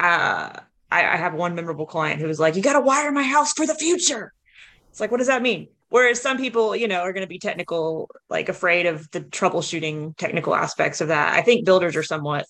Uh, 0.00 0.50
I, 0.90 1.06
I 1.14 1.16
have 1.16 1.34
one 1.34 1.54
memorable 1.54 1.86
client 1.86 2.20
who 2.20 2.26
was 2.26 2.40
like, 2.40 2.56
"You 2.56 2.62
got 2.62 2.74
to 2.74 2.80
wire 2.80 3.12
my 3.12 3.22
house 3.22 3.52
for 3.52 3.66
the 3.66 3.74
future." 3.74 4.32
It's 4.90 5.00
like, 5.00 5.10
what 5.10 5.18
does 5.18 5.26
that 5.26 5.42
mean? 5.42 5.66
Whereas 5.88 6.20
some 6.20 6.38
people, 6.38 6.74
you 6.74 6.88
know, 6.88 7.00
are 7.00 7.12
going 7.12 7.24
to 7.24 7.28
be 7.28 7.38
technical, 7.38 8.10
like 8.28 8.48
afraid 8.48 8.86
of 8.86 9.08
the 9.12 9.20
troubleshooting 9.20 10.16
technical 10.16 10.54
aspects 10.54 11.00
of 11.00 11.08
that. 11.08 11.34
I 11.34 11.42
think 11.42 11.64
builders 11.64 11.94
are 11.94 12.02
somewhat 12.02 12.46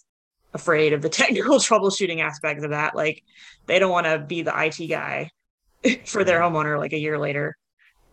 afraid 0.54 0.92
of 0.92 1.02
the 1.02 1.08
technical 1.10 1.58
troubleshooting 1.58 2.20
aspects 2.20 2.64
of 2.64 2.70
that. 2.70 2.96
Like 2.96 3.22
they 3.66 3.78
don't 3.78 3.90
want 3.90 4.06
to 4.06 4.18
be 4.18 4.42
the 4.42 4.52
IT 4.56 4.86
guy 4.88 5.30
for 6.06 6.24
their 6.24 6.40
homeowner 6.40 6.78
like 6.78 6.92
a 6.92 6.98
year 6.98 7.18
later 7.18 7.56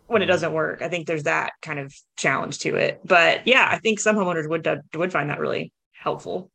when 0.06 0.22
it 0.22 0.26
doesn't 0.26 0.52
work. 0.52 0.82
I 0.82 0.88
think 0.88 1.06
there's 1.06 1.22
that 1.22 1.52
kind 1.62 1.78
of 1.78 1.94
challenge 2.16 2.58
to 2.60 2.76
it. 2.76 3.00
But 3.04 3.46
yeah, 3.46 3.66
I 3.70 3.78
think 3.78 4.00
some 4.00 4.16
homeowners 4.16 4.48
would 4.48 4.68
would 4.94 5.12
find 5.12 5.30
that 5.30 5.40
really 5.40 5.72
helpful. 5.92 6.50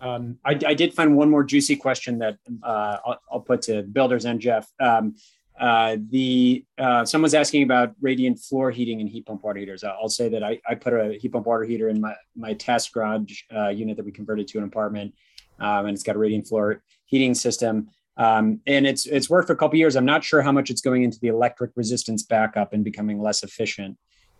Um, 0.00 0.38
I, 0.42 0.58
I, 0.66 0.72
did 0.72 0.94
find 0.94 1.14
one 1.14 1.28
more 1.28 1.44
juicy 1.44 1.76
question 1.76 2.20
that 2.20 2.38
uh, 2.62 2.96
I'll, 3.04 3.20
I'll, 3.30 3.40
put 3.40 3.60
to 3.62 3.82
builders 3.82 4.24
and 4.24 4.40
Jeff. 4.40 4.66
Um, 4.80 5.16
uh, 5.60 5.98
the 6.08 6.64
uh, 6.78 7.04
someone's 7.04 7.34
asking 7.34 7.62
about 7.62 7.94
radiant 8.00 8.38
floor 8.38 8.70
heating 8.70 9.00
and 9.00 9.08
heat 9.10 9.26
pump 9.26 9.44
water 9.44 9.58
heaters. 9.58 9.84
I'll 9.84 10.08
say 10.08 10.30
that 10.30 10.42
I, 10.42 10.58
I 10.66 10.74
put 10.74 10.94
a 10.94 11.18
heat 11.20 11.32
pump 11.32 11.46
water 11.46 11.64
heater 11.64 11.90
in 11.90 12.00
my 12.00 12.14
my 12.34 12.54
test 12.54 12.92
garage 12.94 13.42
uh, 13.54 13.68
unit 13.68 13.98
that 13.98 14.06
we 14.06 14.10
converted 14.10 14.48
to 14.48 14.58
an 14.58 14.64
apartment, 14.64 15.14
um, 15.58 15.84
and 15.84 15.90
it's 15.90 16.02
got 16.02 16.16
a 16.16 16.18
radiant 16.18 16.48
floor 16.48 16.82
heating 17.04 17.34
system. 17.34 17.90
Um, 18.16 18.60
and 18.66 18.86
it's 18.86 19.06
it's 19.06 19.28
worked 19.28 19.48
for 19.48 19.52
a 19.52 19.56
couple 19.56 19.78
years. 19.78 19.96
I'm 19.96 20.06
not 20.06 20.24
sure 20.24 20.40
how 20.40 20.50
much 20.50 20.70
it's 20.70 20.80
going 20.80 21.02
into 21.02 21.18
the 21.20 21.28
electric 21.28 21.72
resistance 21.76 22.22
backup 22.22 22.72
and 22.72 22.82
becoming 22.82 23.20
less 23.20 23.42
efficient. 23.42 23.98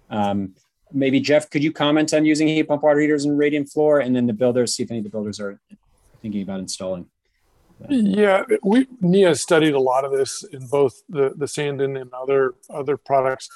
Um, 0.08 0.54
maybe 0.90 1.20
Jeff, 1.20 1.50
could 1.50 1.62
you 1.62 1.70
comment 1.70 2.14
on 2.14 2.24
using 2.24 2.48
heat 2.48 2.62
pump 2.62 2.82
water 2.82 2.98
heaters 2.98 3.26
and 3.26 3.38
radiant 3.38 3.68
floor, 3.68 4.00
and 4.00 4.16
then 4.16 4.26
the 4.26 4.32
builders 4.32 4.74
see 4.74 4.84
if 4.84 4.90
any 4.90 5.00
of 5.00 5.04
the 5.04 5.10
builders 5.10 5.38
are 5.38 5.60
thinking 6.22 6.40
about 6.40 6.60
installing. 6.60 7.06
Yeah, 7.88 8.44
we 8.62 8.86
NEEA 9.00 9.34
studied 9.34 9.74
a 9.74 9.80
lot 9.80 10.04
of 10.04 10.12
this 10.12 10.44
in 10.52 10.66
both 10.66 11.02
the 11.08 11.32
the 11.36 11.48
Sanden 11.48 11.96
and 11.96 12.12
other 12.12 12.54
other 12.68 12.96
products. 12.96 13.48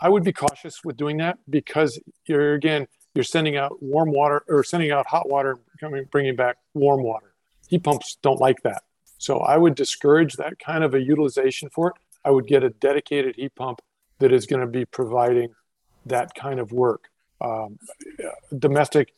I 0.00 0.08
would 0.08 0.22
be 0.22 0.32
cautious 0.32 0.84
with 0.84 0.96
doing 0.96 1.16
that 1.18 1.38
because 1.48 1.98
you're 2.26 2.54
again 2.54 2.86
you're 3.14 3.24
sending 3.24 3.56
out 3.56 3.82
warm 3.82 4.10
water 4.12 4.44
or 4.48 4.64
sending 4.64 4.90
out 4.90 5.06
hot 5.06 5.28
water, 5.28 5.58
coming 5.80 6.06
bringing 6.10 6.36
back 6.36 6.56
warm 6.74 7.02
water. 7.02 7.34
Heat 7.68 7.82
pumps 7.82 8.18
don't 8.22 8.40
like 8.40 8.62
that, 8.62 8.82
so 9.18 9.38
I 9.38 9.56
would 9.56 9.74
discourage 9.74 10.34
that 10.34 10.58
kind 10.58 10.84
of 10.84 10.94
a 10.94 11.00
utilization 11.00 11.70
for 11.70 11.88
it. 11.88 11.94
I 12.24 12.30
would 12.30 12.46
get 12.46 12.62
a 12.62 12.70
dedicated 12.70 13.36
heat 13.36 13.54
pump 13.54 13.80
that 14.18 14.32
is 14.32 14.46
going 14.46 14.60
to 14.60 14.66
be 14.66 14.84
providing 14.84 15.54
that 16.06 16.34
kind 16.34 16.60
of 16.60 16.72
work. 16.72 17.08
Um, 17.40 17.78
domestic 18.58 19.14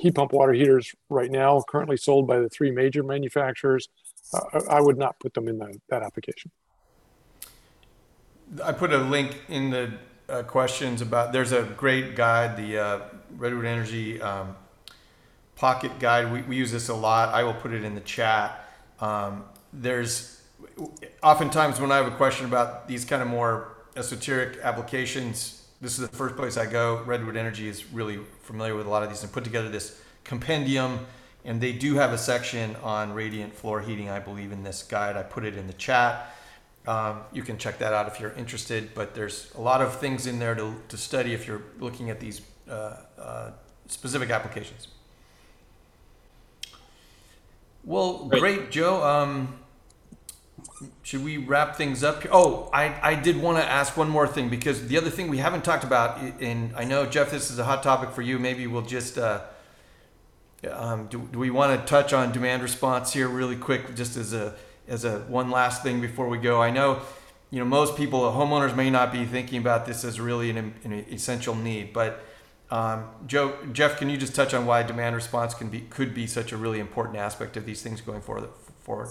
heat 0.00 0.14
pump 0.14 0.32
water 0.32 0.52
heaters 0.52 0.94
right 1.10 1.30
now 1.30 1.62
currently 1.68 1.96
sold 1.96 2.26
by 2.26 2.38
the 2.38 2.48
three 2.48 2.70
major 2.70 3.02
manufacturers. 3.02 3.88
Uh, 4.32 4.60
I 4.68 4.80
would 4.80 4.96
not 4.96 5.20
put 5.20 5.34
them 5.34 5.46
in 5.46 5.58
that, 5.58 5.76
that 5.90 6.02
application. 6.02 6.50
I 8.64 8.72
put 8.72 8.92
a 8.92 8.98
link 8.98 9.42
in 9.48 9.70
the 9.70 9.92
uh, 10.28 10.42
questions 10.44 11.02
about 11.02 11.32
there's 11.32 11.52
a 11.52 11.62
great 11.76 12.16
guide, 12.16 12.56
the 12.56 12.78
uh, 12.78 13.00
Redwood 13.36 13.66
Energy 13.66 14.20
um, 14.22 14.56
Pocket 15.56 15.98
Guide. 15.98 16.32
We, 16.32 16.42
we 16.42 16.56
use 16.56 16.72
this 16.72 16.88
a 16.88 16.94
lot. 16.94 17.28
I 17.34 17.42
will 17.42 17.54
put 17.54 17.72
it 17.72 17.84
in 17.84 17.94
the 17.94 18.00
chat. 18.00 18.68
Um, 19.00 19.44
there's 19.72 20.40
oftentimes 21.22 21.78
when 21.80 21.92
I 21.92 21.96
have 21.96 22.06
a 22.06 22.16
question 22.16 22.46
about 22.46 22.88
these 22.88 23.04
kind 23.04 23.22
of 23.22 23.28
more 23.28 23.76
esoteric 23.96 24.58
applications, 24.62 25.59
this 25.80 25.98
is 25.98 26.08
the 26.08 26.16
first 26.16 26.36
place 26.36 26.56
I 26.56 26.66
go. 26.66 27.02
Redwood 27.04 27.36
Energy 27.36 27.66
is 27.66 27.90
really 27.92 28.18
familiar 28.42 28.74
with 28.74 28.86
a 28.86 28.90
lot 28.90 29.02
of 29.02 29.08
these 29.08 29.22
and 29.22 29.32
put 29.32 29.44
together 29.44 29.68
this 29.68 30.00
compendium. 30.24 31.06
And 31.44 31.58
they 31.60 31.72
do 31.72 31.94
have 31.94 32.12
a 32.12 32.18
section 32.18 32.76
on 32.82 33.14
radiant 33.14 33.54
floor 33.54 33.80
heating, 33.80 34.10
I 34.10 34.18
believe, 34.18 34.52
in 34.52 34.62
this 34.62 34.82
guide. 34.82 35.16
I 35.16 35.22
put 35.22 35.44
it 35.44 35.56
in 35.56 35.66
the 35.66 35.72
chat. 35.72 36.34
Um, 36.86 37.20
you 37.32 37.42
can 37.42 37.56
check 37.56 37.78
that 37.78 37.94
out 37.94 38.08
if 38.08 38.20
you're 38.20 38.32
interested. 38.32 38.90
But 38.94 39.14
there's 39.14 39.50
a 39.54 39.60
lot 39.60 39.80
of 39.80 39.98
things 39.98 40.26
in 40.26 40.38
there 40.38 40.54
to, 40.54 40.74
to 40.88 40.96
study 40.98 41.32
if 41.32 41.46
you're 41.46 41.62
looking 41.78 42.10
at 42.10 42.20
these 42.20 42.42
uh, 42.68 42.96
uh, 43.18 43.50
specific 43.86 44.28
applications. 44.28 44.88
Well, 47.84 48.26
great, 48.26 48.40
great 48.40 48.70
Joe. 48.70 49.02
Um, 49.02 49.59
should 51.02 51.22
we 51.22 51.36
wrap 51.36 51.76
things 51.76 52.02
up? 52.02 52.22
here? 52.22 52.30
Oh, 52.32 52.70
I, 52.72 52.94
I 53.02 53.14
did 53.14 53.40
want 53.40 53.58
to 53.58 53.64
ask 53.64 53.96
one 53.96 54.08
more 54.08 54.26
thing 54.26 54.48
because 54.48 54.88
the 54.88 54.96
other 54.96 55.10
thing 55.10 55.28
we 55.28 55.38
haven't 55.38 55.64
talked 55.64 55.84
about, 55.84 56.18
and 56.40 56.74
I 56.76 56.84
know 56.84 57.06
Jeff, 57.06 57.30
this 57.30 57.50
is 57.50 57.58
a 57.58 57.64
hot 57.64 57.82
topic 57.82 58.10
for 58.10 58.22
you. 58.22 58.38
Maybe 58.38 58.66
we'll 58.66 58.82
just 58.82 59.18
uh, 59.18 59.42
um, 60.70 61.06
do, 61.08 61.28
do 61.32 61.38
we 61.38 61.50
want 61.50 61.78
to 61.78 61.86
touch 61.86 62.12
on 62.12 62.32
demand 62.32 62.62
response 62.62 63.12
here 63.12 63.28
really 63.28 63.56
quick, 63.56 63.94
just 63.94 64.16
as 64.16 64.32
a 64.32 64.54
as 64.88 65.04
a 65.04 65.20
one 65.20 65.50
last 65.50 65.82
thing 65.82 66.00
before 66.00 66.28
we 66.28 66.38
go? 66.38 66.60
I 66.60 66.70
know 66.70 67.00
you 67.50 67.58
know 67.58 67.64
most 67.64 67.96
people, 67.96 68.20
homeowners, 68.20 68.74
may 68.76 68.90
not 68.90 69.12
be 69.12 69.24
thinking 69.24 69.58
about 69.58 69.86
this 69.86 70.04
as 70.04 70.20
really 70.20 70.50
an, 70.50 70.74
an 70.84 70.92
essential 71.10 71.54
need, 71.54 71.92
but 71.92 72.24
um, 72.70 73.08
Joe, 73.26 73.56
Jeff, 73.72 73.98
can 73.98 74.08
you 74.08 74.16
just 74.16 74.34
touch 74.34 74.54
on 74.54 74.64
why 74.64 74.82
demand 74.82 75.16
response 75.16 75.54
can 75.54 75.68
be 75.68 75.80
could 75.80 76.14
be 76.14 76.26
such 76.26 76.52
a 76.52 76.56
really 76.56 76.78
important 76.78 77.16
aspect 77.16 77.56
of 77.56 77.66
these 77.66 77.82
things 77.82 78.00
going 78.00 78.20
forward? 78.20 78.48
Forward. 78.80 79.08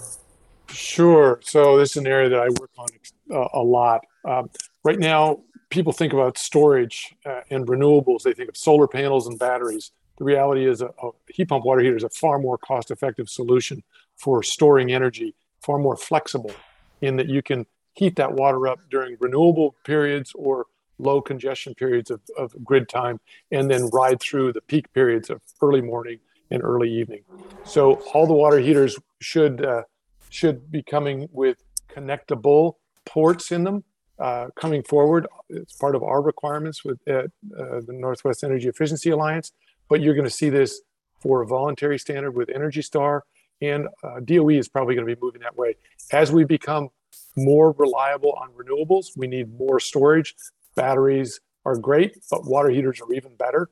Sure. 0.72 1.40
So 1.42 1.76
this 1.76 1.92
is 1.92 1.96
an 1.98 2.06
area 2.06 2.28
that 2.28 2.40
I 2.40 2.48
work 2.60 2.70
on 2.78 2.88
uh, 3.32 3.48
a 3.54 3.62
lot. 3.62 4.04
Um, 4.24 4.50
right 4.84 4.98
now, 4.98 5.40
people 5.70 5.92
think 5.92 6.12
about 6.12 6.38
storage 6.38 7.14
uh, 7.24 7.40
and 7.50 7.66
renewables. 7.66 8.22
They 8.22 8.32
think 8.32 8.48
of 8.48 8.56
solar 8.56 8.86
panels 8.86 9.26
and 9.26 9.38
batteries. 9.38 9.92
The 10.18 10.24
reality 10.24 10.68
is 10.68 10.82
a, 10.82 10.86
a 11.02 11.10
heat 11.28 11.48
pump 11.48 11.64
water 11.64 11.80
heater 11.80 11.96
is 11.96 12.04
a 12.04 12.10
far 12.10 12.38
more 12.38 12.58
cost-effective 12.58 13.28
solution 13.28 13.82
for 14.16 14.42
storing 14.42 14.92
energy, 14.92 15.34
far 15.62 15.78
more 15.78 15.96
flexible 15.96 16.52
in 17.00 17.16
that 17.16 17.28
you 17.28 17.42
can 17.42 17.66
heat 17.94 18.16
that 18.16 18.34
water 18.34 18.68
up 18.68 18.78
during 18.90 19.16
renewable 19.20 19.74
periods 19.84 20.32
or 20.34 20.66
low 20.98 21.20
congestion 21.20 21.74
periods 21.74 22.10
of, 22.10 22.20
of 22.36 22.52
grid 22.62 22.88
time 22.88 23.18
and 23.50 23.70
then 23.70 23.88
ride 23.92 24.20
through 24.20 24.52
the 24.52 24.60
peak 24.60 24.92
periods 24.92 25.30
of 25.30 25.40
early 25.62 25.80
morning 25.80 26.18
and 26.50 26.62
early 26.62 26.90
evening. 26.92 27.22
So 27.64 27.94
all 28.12 28.26
the 28.26 28.34
water 28.34 28.58
heaters 28.58 28.98
should 29.20 29.64
uh, 29.64 29.82
should 30.30 30.70
be 30.70 30.82
coming 30.82 31.28
with 31.32 31.62
connectable 31.94 32.74
ports 33.04 33.52
in 33.52 33.64
them 33.64 33.84
uh, 34.18 34.48
coming 34.54 34.82
forward. 34.82 35.26
It's 35.48 35.74
part 35.74 35.94
of 35.94 36.02
our 36.02 36.22
requirements 36.22 36.84
with 36.84 36.98
uh, 37.08 37.22
the 37.50 37.86
Northwest 37.88 38.44
Energy 38.44 38.68
Efficiency 38.68 39.10
Alliance, 39.10 39.52
but 39.88 40.00
you're 40.00 40.14
going 40.14 40.26
to 40.26 40.30
see 40.30 40.48
this 40.48 40.80
for 41.20 41.42
a 41.42 41.46
voluntary 41.46 41.98
standard 41.98 42.32
with 42.32 42.48
Energy 42.48 42.82
Star, 42.82 43.24
and 43.60 43.88
uh, 44.02 44.20
DOE 44.20 44.50
is 44.50 44.68
probably 44.68 44.94
going 44.94 45.06
to 45.06 45.14
be 45.14 45.20
moving 45.20 45.42
that 45.42 45.56
way. 45.56 45.76
As 46.12 46.32
we 46.32 46.44
become 46.44 46.88
more 47.36 47.72
reliable 47.72 48.32
on 48.32 48.50
renewables, 48.50 49.16
we 49.16 49.26
need 49.26 49.58
more 49.58 49.80
storage. 49.80 50.34
Batteries 50.76 51.40
are 51.64 51.76
great, 51.76 52.16
but 52.30 52.46
water 52.46 52.70
heaters 52.70 53.00
are 53.00 53.12
even 53.12 53.34
better. 53.36 53.68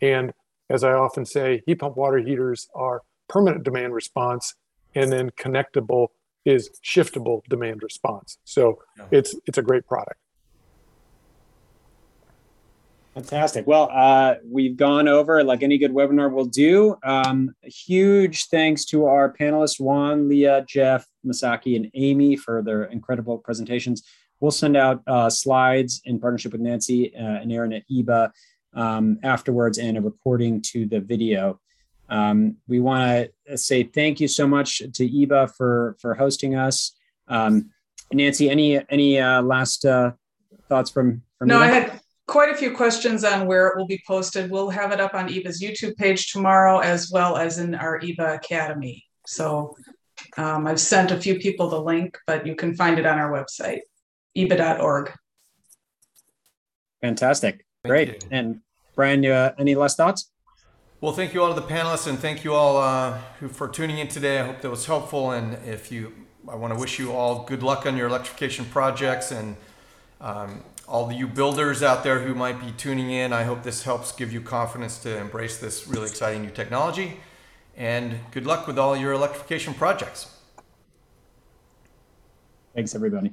And 0.00 0.32
as 0.68 0.84
I 0.84 0.92
often 0.92 1.24
say, 1.24 1.62
heat 1.66 1.76
pump 1.76 1.96
water 1.96 2.18
heaters 2.18 2.68
are 2.74 3.02
permanent 3.28 3.64
demand 3.64 3.94
response 3.94 4.54
and 4.94 5.10
then 5.12 5.30
connectable 5.30 6.08
is 6.44 6.70
shiftable 6.84 7.42
demand 7.48 7.82
response. 7.82 8.38
So 8.44 8.78
yeah. 8.98 9.06
it's 9.10 9.34
it's 9.46 9.58
a 9.58 9.62
great 9.62 9.86
product. 9.86 10.18
Fantastic. 13.14 13.66
Well, 13.66 13.90
uh, 13.92 14.36
we've 14.50 14.76
gone 14.76 15.06
over 15.06 15.44
like 15.44 15.62
any 15.62 15.76
good 15.76 15.92
webinar 15.92 16.32
will 16.32 16.46
do. 16.46 16.96
Um, 17.04 17.54
huge 17.62 18.46
thanks 18.46 18.86
to 18.86 19.04
our 19.04 19.30
panelists 19.30 19.78
Juan, 19.78 20.30
Leah, 20.30 20.64
Jeff, 20.66 21.06
Masaki, 21.24 21.76
and 21.76 21.90
Amy 21.92 22.36
for 22.36 22.62
their 22.62 22.84
incredible 22.84 23.36
presentations. 23.36 24.02
We'll 24.40 24.50
send 24.50 24.78
out 24.78 25.02
uh, 25.06 25.28
slides 25.28 26.00
in 26.06 26.20
partnership 26.20 26.52
with 26.52 26.62
Nancy 26.62 27.14
uh, 27.14 27.20
and 27.20 27.52
Aaron 27.52 27.74
at 27.74 27.82
EEBA 27.90 28.30
um, 28.74 29.18
afterwards 29.22 29.76
and 29.76 29.98
a 29.98 30.00
recording 30.00 30.62
to 30.72 30.86
the 30.86 31.00
video. 31.00 31.60
Um, 32.12 32.56
we 32.68 32.78
want 32.78 33.30
to 33.46 33.56
say 33.56 33.84
thank 33.84 34.20
you 34.20 34.28
so 34.28 34.46
much 34.46 34.78
to 34.78 35.08
EEBA 35.08 35.56
for 35.56 35.96
for 35.98 36.14
hosting 36.14 36.54
us. 36.54 36.92
Um, 37.26 37.70
Nancy, 38.12 38.50
any 38.50 38.78
any 38.90 39.18
uh, 39.18 39.40
last 39.40 39.86
uh, 39.86 40.12
thoughts 40.68 40.90
from 40.90 41.22
from? 41.38 41.48
No, 41.48 41.56
EEBA? 41.56 41.62
I 41.62 41.66
had 41.68 42.00
quite 42.26 42.50
a 42.50 42.54
few 42.54 42.72
questions 42.72 43.24
on 43.24 43.46
where 43.46 43.68
it 43.68 43.78
will 43.78 43.86
be 43.86 44.02
posted. 44.06 44.50
We'll 44.50 44.68
have 44.68 44.92
it 44.92 45.00
up 45.00 45.14
on 45.14 45.28
EEBA's 45.28 45.62
YouTube 45.62 45.96
page 45.96 46.30
tomorrow, 46.30 46.80
as 46.80 47.10
well 47.10 47.38
as 47.38 47.58
in 47.58 47.74
our 47.74 47.98
EEBA 47.98 48.36
Academy. 48.36 49.06
So 49.26 49.74
um, 50.36 50.66
I've 50.66 50.80
sent 50.80 51.12
a 51.12 51.16
few 51.16 51.38
people 51.38 51.70
the 51.70 51.80
link, 51.80 52.18
but 52.26 52.46
you 52.46 52.54
can 52.54 52.74
find 52.74 52.98
it 52.98 53.06
on 53.06 53.18
our 53.18 53.32
website, 53.32 53.80
eeba.org. 54.36 55.12
Fantastic, 57.00 57.64
great. 57.86 58.26
And 58.30 58.60
Brian, 58.94 59.24
uh, 59.24 59.54
any 59.58 59.74
last 59.74 59.96
thoughts? 59.96 60.31
Well, 61.02 61.12
thank 61.12 61.34
you 61.34 61.42
all 61.42 61.52
to 61.52 61.60
the 61.60 61.66
panelists 61.66 62.06
and 62.06 62.16
thank 62.16 62.44
you 62.44 62.54
all 62.54 62.76
uh, 62.76 63.18
for 63.50 63.66
tuning 63.66 63.98
in 63.98 64.06
today. 64.06 64.38
I 64.38 64.46
hope 64.46 64.60
that 64.60 64.70
was 64.70 64.86
helpful. 64.86 65.32
And 65.32 65.54
if 65.66 65.90
you, 65.90 66.12
I 66.48 66.54
want 66.54 66.72
to 66.72 66.78
wish 66.78 67.00
you 67.00 67.10
all 67.10 67.42
good 67.42 67.60
luck 67.60 67.86
on 67.86 67.96
your 67.96 68.06
electrification 68.06 68.64
projects 68.66 69.32
and 69.32 69.56
um, 70.20 70.62
all 70.86 71.08
the 71.08 71.16
you 71.16 71.26
builders 71.26 71.82
out 71.82 72.04
there 72.04 72.20
who 72.20 72.36
might 72.36 72.60
be 72.60 72.70
tuning 72.76 73.10
in. 73.10 73.32
I 73.32 73.42
hope 73.42 73.64
this 73.64 73.82
helps 73.82 74.12
give 74.12 74.32
you 74.32 74.40
confidence 74.40 75.00
to 75.00 75.18
embrace 75.18 75.58
this 75.58 75.88
really 75.88 76.06
exciting 76.06 76.42
new 76.42 76.52
technology. 76.52 77.18
And 77.76 78.20
good 78.30 78.46
luck 78.46 78.68
with 78.68 78.78
all 78.78 78.96
your 78.96 79.10
electrification 79.10 79.74
projects. 79.74 80.30
Thanks, 82.76 82.94
everybody. 82.94 83.32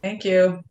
Thank 0.00 0.24
you. 0.24 0.62